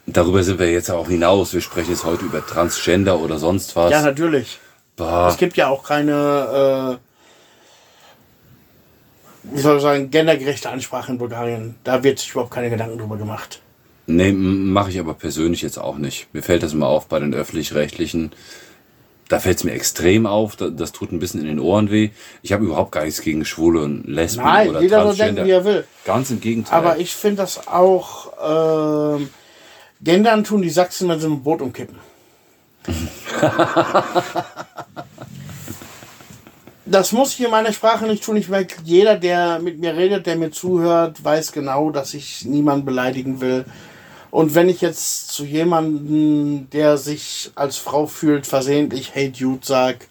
Darüber 0.06 0.42
sind 0.44 0.58
wir 0.58 0.70
jetzt 0.70 0.90
auch 0.90 1.08
hinaus. 1.08 1.54
Wir 1.54 1.62
sprechen 1.62 1.92
jetzt 1.92 2.04
heute 2.04 2.26
über 2.26 2.46
Transgender 2.46 3.18
oder 3.18 3.38
sonst 3.38 3.74
was. 3.76 3.90
Ja, 3.90 4.02
natürlich. 4.02 4.58
Bah, 4.96 5.28
Es 5.30 5.38
gibt 5.38 5.56
ja 5.56 5.68
auch 5.68 5.82
keine, 5.82 6.98
äh, 7.00 9.54
wie 9.54 9.60
soll 9.60 9.76
ich 9.76 9.82
sagen, 9.82 10.10
gendergerechte 10.10 10.68
Ansprache 10.68 11.12
in 11.12 11.18
Bulgarien. 11.18 11.76
Da 11.82 12.02
wird 12.04 12.18
sich 12.18 12.30
überhaupt 12.32 12.52
keine 12.52 12.68
Gedanken 12.68 12.98
drüber 12.98 13.16
gemacht. 13.16 13.62
nee, 14.06 14.32
mache 14.32 14.90
ich 14.90 15.00
aber 15.00 15.14
persönlich 15.14 15.62
jetzt 15.62 15.78
auch 15.78 15.96
nicht. 15.96 16.26
Mir 16.34 16.42
fällt 16.42 16.62
das 16.62 16.74
immer 16.74 16.88
auf 16.88 17.06
bei 17.08 17.20
den 17.20 17.32
öffentlich-rechtlichen. 17.32 18.32
Da 19.28 19.38
fällt 19.40 19.58
es 19.58 19.64
mir 19.64 19.72
extrem 19.72 20.26
auf. 20.26 20.56
Da- 20.56 20.70
Das 20.70 20.92
tut 20.92 21.12
ein 21.12 21.18
bisschen 21.18 21.40
in 21.42 21.46
den 21.46 21.58
Ohren 21.60 21.90
weh. 21.90 22.10
Ich 22.42 22.52
habe 22.52 22.64
überhaupt 22.64 22.92
gar 22.92 23.04
nichts 23.04 23.20
gegen 23.20 23.44
Schwule 23.44 23.82
und 23.82 24.04
Lesben 24.06 24.42
Nein, 24.42 24.70
oder 24.70 24.80
jeder 24.80 25.02
Transgender. 25.02 25.44
denken, 25.44 25.48
wie 25.48 25.52
er 25.52 25.64
will. 25.64 25.84
Ganz 26.06 26.30
im 26.30 26.40
Gegenteil. 26.40 26.78
Aber 26.78 26.98
ich 26.98 27.14
finde 27.14 27.42
das 27.42 27.68
auch, 27.68 28.32
ähm, 29.18 29.28
gendern 30.02 30.44
tun 30.44 30.62
die 30.62 30.70
Sachsen, 30.70 31.08
wenn 31.08 31.20
sie 31.20 31.26
ein 31.28 31.42
Boot 31.42 31.60
umkippen. 31.60 31.98
das 36.86 37.12
muss 37.12 37.34
ich 37.34 37.44
in 37.44 37.50
meiner 37.50 37.72
Sprache 37.72 38.06
nicht 38.06 38.24
tun. 38.24 38.36
Ich 38.36 38.48
merke, 38.48 38.76
jeder, 38.82 39.16
der 39.16 39.58
mit 39.58 39.78
mir 39.78 39.94
redet, 39.94 40.26
der 40.26 40.36
mir 40.36 40.50
zuhört, 40.50 41.22
weiß 41.22 41.52
genau, 41.52 41.90
dass 41.90 42.14
ich 42.14 42.44
niemanden 42.46 42.86
beleidigen 42.86 43.40
will. 43.42 43.66
Und 44.30 44.54
wenn 44.54 44.68
ich 44.68 44.80
jetzt 44.80 45.28
zu 45.28 45.44
jemandem, 45.44 46.68
der 46.70 46.96
sich 46.98 47.50
als 47.54 47.78
Frau 47.78 48.06
fühlt, 48.06 48.46
versehentlich 48.46 49.14
Hey 49.14 49.30
Dude 49.32 49.64
sag, 49.64 50.06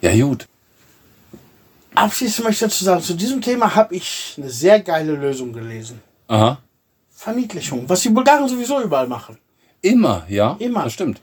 ja, 0.00 0.12
gut. 0.24 0.46
abschließend 1.94 2.46
möchte 2.46 2.64
ich 2.64 2.70
dazu 2.72 2.84
sagen, 2.84 3.02
zu 3.02 3.14
diesem 3.14 3.40
Thema 3.40 3.74
habe 3.74 3.94
ich 3.94 4.34
eine 4.38 4.50
sehr 4.50 4.80
geile 4.80 5.12
Lösung 5.12 5.52
gelesen. 5.52 6.00
Aha. 6.28 6.58
Verniedlichung, 7.10 7.88
was 7.88 8.00
die 8.00 8.08
Bulgaren 8.08 8.48
sowieso 8.48 8.80
überall 8.82 9.06
machen. 9.06 9.38
Immer, 9.82 10.24
ja. 10.28 10.56
Immer. 10.58 10.84
Das 10.84 10.94
stimmt. 10.94 11.20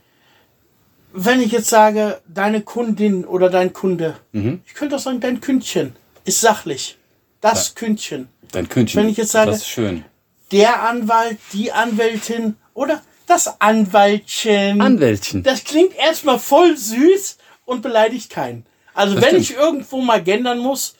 Wenn 1.12 1.40
ich 1.42 1.50
jetzt 1.50 1.68
sage, 1.68 2.20
deine 2.28 2.60
Kundin 2.62 3.24
oder 3.24 3.50
dein 3.50 3.72
Kunde, 3.72 4.16
ich 4.32 4.74
könnte 4.74 4.94
auch 4.96 5.00
sagen, 5.00 5.20
dein 5.20 5.40
Kündchen 5.40 5.94
ist 6.24 6.40
sachlich. 6.40 6.96
Das 7.40 7.74
Kündchen. 7.74 8.28
Dein 8.52 8.68
Kündchen. 8.68 9.02
Wenn 9.02 9.08
ich 9.08 9.16
jetzt 9.16 9.32
sage- 9.32 9.50
Das 9.50 9.60
ist 9.60 9.68
schön. 9.68 10.04
Der 10.52 10.82
Anwalt, 10.82 11.38
die 11.52 11.72
Anwältin 11.72 12.56
oder 12.74 13.02
das 13.26 13.60
Anwaltchen. 13.60 14.80
Anwältchen. 14.80 15.42
Das 15.42 15.62
klingt 15.64 15.94
erstmal 15.96 16.38
voll 16.38 16.76
süß 16.76 17.38
und 17.64 17.82
beleidigt 17.82 18.30
keinen. 18.30 18.66
Also 18.94 19.14
Das 19.14 19.22
wenn 19.24 19.30
stimmt. 19.42 19.50
ich 19.50 19.56
irgendwo 19.56 20.00
mal 20.00 20.22
gendern 20.22 20.58
muss, 20.58 20.94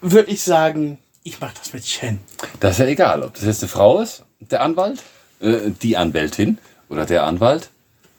würde 0.00 0.30
ich 0.30 0.42
sagen, 0.42 0.98
Ich 1.22 1.40
mach 1.40 1.52
das 1.54 1.72
mit 1.72 1.84
Chen. 1.84 2.20
Das 2.60 2.72
ist 2.72 2.78
ja 2.78 2.86
egal, 2.86 3.22
ob 3.24 3.34
das 3.34 3.44
jetzt 3.44 3.62
eine 3.62 3.68
Frau 3.68 4.00
ist, 4.00 4.22
der 4.38 4.62
Anwalt, 4.62 5.02
äh, 5.40 5.70
die 5.82 5.96
Anwältin 5.96 6.58
oder 6.88 7.04
der 7.04 7.24
Anwalt, 7.24 7.70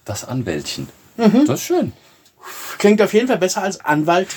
das 0.03 0.25
Anwältchen. 0.25 0.89
Mhm. 1.15 1.45
Das 1.45 1.61
ist 1.61 1.65
schön. 1.67 1.93
Klingt 2.77 3.01
auf 3.01 3.13
jeden 3.13 3.27
Fall 3.29 3.37
besser 3.37 3.63
als 3.63 3.79
Anwalt 3.79 4.27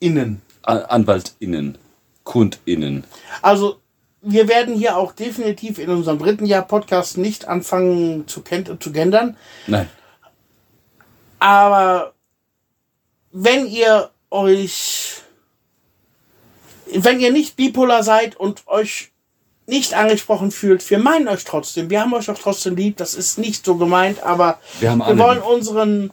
innen. 0.00 0.40
An 0.62 0.78
AnwaltInnen, 0.78 1.76
KundInnen. 2.24 3.04
Also, 3.42 3.81
wir 4.22 4.48
werden 4.48 4.74
hier 4.74 4.96
auch 4.96 5.12
definitiv 5.12 5.78
in 5.78 5.90
unserem 5.90 6.18
dritten 6.18 6.46
Jahr 6.46 6.62
Podcast 6.62 7.18
nicht 7.18 7.48
anfangen 7.48 8.26
zu, 8.28 8.42
zu 8.78 8.92
gendern. 8.92 9.36
Nein. 9.66 9.88
Aber 11.40 12.12
wenn 13.32 13.66
ihr 13.66 14.10
euch, 14.30 15.14
wenn 16.94 17.18
ihr 17.18 17.32
nicht 17.32 17.56
bipolar 17.56 18.04
seid 18.04 18.36
und 18.36 18.66
euch 18.68 19.10
nicht 19.66 19.94
angesprochen 19.94 20.50
fühlt, 20.50 20.88
wir 20.88 20.98
meinen 20.98 21.28
euch 21.28 21.44
trotzdem. 21.44 21.90
Wir 21.90 22.00
haben 22.00 22.14
euch 22.14 22.30
auch 22.30 22.38
trotzdem 22.38 22.76
lieb. 22.76 22.96
Das 22.98 23.14
ist 23.14 23.38
nicht 23.38 23.64
so 23.64 23.76
gemeint, 23.76 24.22
aber 24.22 24.60
Wir 24.80 24.90
haben 24.90 25.00
wir 25.00 25.18
wollen 25.18 25.40
unseren, 25.40 26.12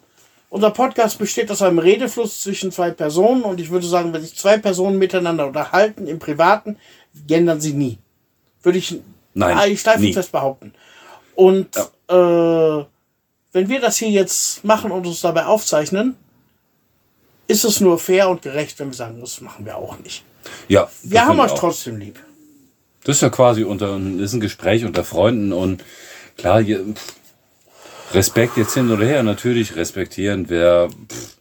unser 0.49 0.71
Podcast 0.71 1.19
besteht 1.19 1.51
aus 1.51 1.61
einem 1.61 1.79
Redefluss 1.79 2.41
zwischen 2.41 2.71
zwei 2.71 2.91
Personen 2.91 3.43
und 3.43 3.59
ich 3.59 3.69
würde 3.69 3.87
sagen, 3.87 4.13
wenn 4.13 4.21
sich 4.21 4.35
zwei 4.35 4.57
Personen 4.57 4.97
miteinander 4.97 5.45
unterhalten 5.47 6.07
im 6.07 6.19
Privaten, 6.19 6.77
gendern 7.27 7.61
sie 7.61 7.73
nie. 7.73 7.97
Würde 8.63 8.77
ich, 8.77 8.99
Nein, 9.33 9.71
ich 9.71 9.79
steif 9.79 9.99
nie. 9.99 10.13
fest 10.13 10.31
behaupten. 10.31 10.73
Und 11.35 11.75
äh, 11.77 12.85
wenn 13.51 13.69
wir 13.69 13.79
das 13.79 13.97
hier 13.97 14.09
jetzt 14.09 14.63
machen 14.63 14.91
und 14.91 15.05
uns 15.07 15.21
dabei 15.21 15.45
aufzeichnen, 15.45 16.15
ist 17.47 17.63
es 17.63 17.79
nur 17.79 17.97
fair 17.97 18.29
und 18.29 18.41
gerecht, 18.41 18.77
wenn 18.79 18.89
wir 18.89 18.93
sagen, 18.93 19.19
das 19.19 19.41
machen 19.41 19.65
wir 19.65 19.77
auch 19.77 19.97
nicht. 19.99 20.23
Ja. 20.67 20.89
Wir 21.03 21.25
haben 21.25 21.39
euch 21.39 21.51
auch. 21.51 21.59
trotzdem 21.59 21.97
lieb. 21.97 22.19
Das 23.03 23.17
ist 23.17 23.21
ja 23.21 23.29
quasi 23.29 23.63
unter, 23.63 23.97
ist 24.19 24.33
ein 24.33 24.39
Gespräch 24.39 24.85
unter 24.85 25.03
Freunden 25.03 25.53
und 25.53 25.83
klar, 26.37 26.59
je, 26.59 26.77
pff, 26.77 27.15
Respekt 28.13 28.57
jetzt 28.57 28.73
hin 28.73 28.91
oder 28.91 29.05
her, 29.05 29.23
natürlich 29.23 29.75
respektieren 29.75 30.49
wir 30.49 30.89
pff, 31.07 31.37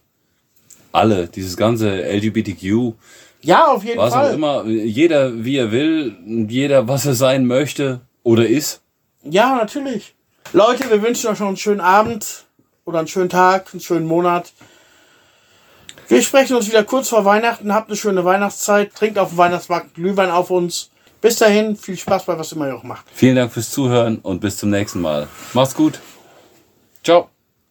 alle, 0.91 1.27
dieses 1.27 1.57
ganze 1.57 2.01
LGBTQ, 2.03 2.93
Ja, 3.41 3.67
auf 3.67 3.83
jeden 3.83 3.97
was 3.97 4.13
Fall. 4.13 4.29
auch 4.29 4.33
immer, 4.33 4.65
jeder 4.65 5.43
wie 5.45 5.57
er 5.57 5.71
will, 5.71 6.15
jeder 6.49 6.87
was 6.87 7.05
er 7.05 7.13
sein 7.13 7.45
möchte 7.45 8.01
oder 8.23 8.47
ist. 8.47 8.81
Ja, 9.23 9.55
natürlich. 9.55 10.15
Leute, 10.53 10.89
wir 10.89 11.01
wünschen 11.01 11.29
euch 11.29 11.39
noch 11.39 11.47
einen 11.47 11.57
schönen 11.57 11.81
Abend 11.81 12.45
oder 12.85 12.99
einen 12.99 13.07
schönen 13.07 13.29
Tag, 13.29 13.69
einen 13.71 13.81
schönen 13.81 14.07
Monat. 14.07 14.51
Wir 16.07 16.21
sprechen 16.23 16.55
uns 16.55 16.67
wieder 16.67 16.83
kurz 16.83 17.09
vor 17.09 17.23
Weihnachten. 17.23 17.73
Habt 17.73 17.89
eine 17.89 17.95
schöne 17.95 18.25
Weihnachtszeit. 18.25 18.95
Trinkt 18.95 19.19
auf 19.19 19.29
dem 19.29 19.37
Weihnachtsmarkt 19.37 19.93
Glühwein 19.93 20.31
auf 20.31 20.49
uns. 20.49 20.89
Bis 21.21 21.37
dahin, 21.37 21.75
viel 21.75 21.97
Spaß 21.97 22.25
bei 22.25 22.37
was 22.39 22.51
immer 22.51 22.67
ihr 22.67 22.75
auch 22.75 22.83
macht. 22.83 23.05
Vielen 23.13 23.35
Dank 23.35 23.51
fürs 23.51 23.69
Zuhören 23.69 24.17
und 24.19 24.39
bis 24.39 24.57
zum 24.57 24.69
nächsten 24.69 25.01
Mal. 25.01 25.27
Macht's 25.53 25.75
gut. 25.75 25.99
Ciao. 27.03 27.29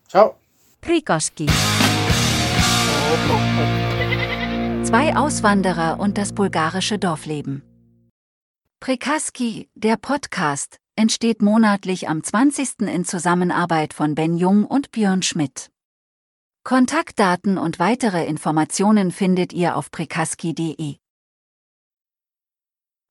Ciao. 0.09 0.37
Zwei 4.89 5.15
Auswanderer 5.17 6.01
und 6.01 6.17
das 6.17 6.33
bulgarische 6.33 6.99
Dorfleben. 6.99 7.63
Prikaski, 8.81 9.69
der 9.75 9.99
Podcast, 9.99 10.79
entsteht 10.97 11.43
monatlich 11.43 12.09
am 12.09 12.25
20. 12.25 12.89
in 12.89 13.05
Zusammenarbeit 13.05 13.93
von 13.93 14.15
Ben 14.15 14.39
Jung 14.39 14.65
und 14.65 14.91
Björn 14.91 15.21
Schmidt. 15.21 15.71
Kontaktdaten 16.65 17.59
und 17.59 17.79
weitere 17.79 18.25
Informationen 18.25 19.11
findet 19.11 19.53
ihr 19.53 19.77
auf 19.77 19.91
prikaski.de. 19.91 20.97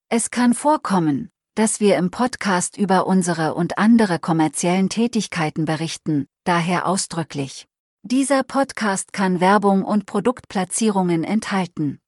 Es 0.08 0.32
kann 0.32 0.54
vorkommen, 0.54 1.30
dass 1.54 1.78
wir 1.78 1.96
im 1.96 2.10
Podcast 2.10 2.76
über 2.76 3.06
unsere 3.06 3.54
und 3.54 3.78
andere 3.78 4.18
kommerziellen 4.18 4.88
Tätigkeiten 4.88 5.64
berichten, 5.64 6.26
daher 6.42 6.88
ausdrücklich. 6.88 7.68
Dieser 8.10 8.42
Podcast 8.42 9.12
kann 9.12 9.38
Werbung 9.38 9.84
und 9.84 10.06
Produktplatzierungen 10.06 11.24
enthalten. 11.24 12.00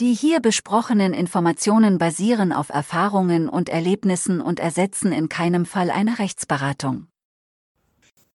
Die 0.00 0.12
hier 0.12 0.40
besprochenen 0.40 1.14
Informationen 1.14 1.98
basieren 1.98 2.52
auf 2.52 2.68
Erfahrungen 2.68 3.48
und 3.48 3.68
Erlebnissen 3.68 4.40
und 4.40 4.58
ersetzen 4.58 5.12
in 5.12 5.28
keinem 5.28 5.66
Fall 5.66 5.92
eine 5.92 6.18
Rechtsberatung. 6.18 7.06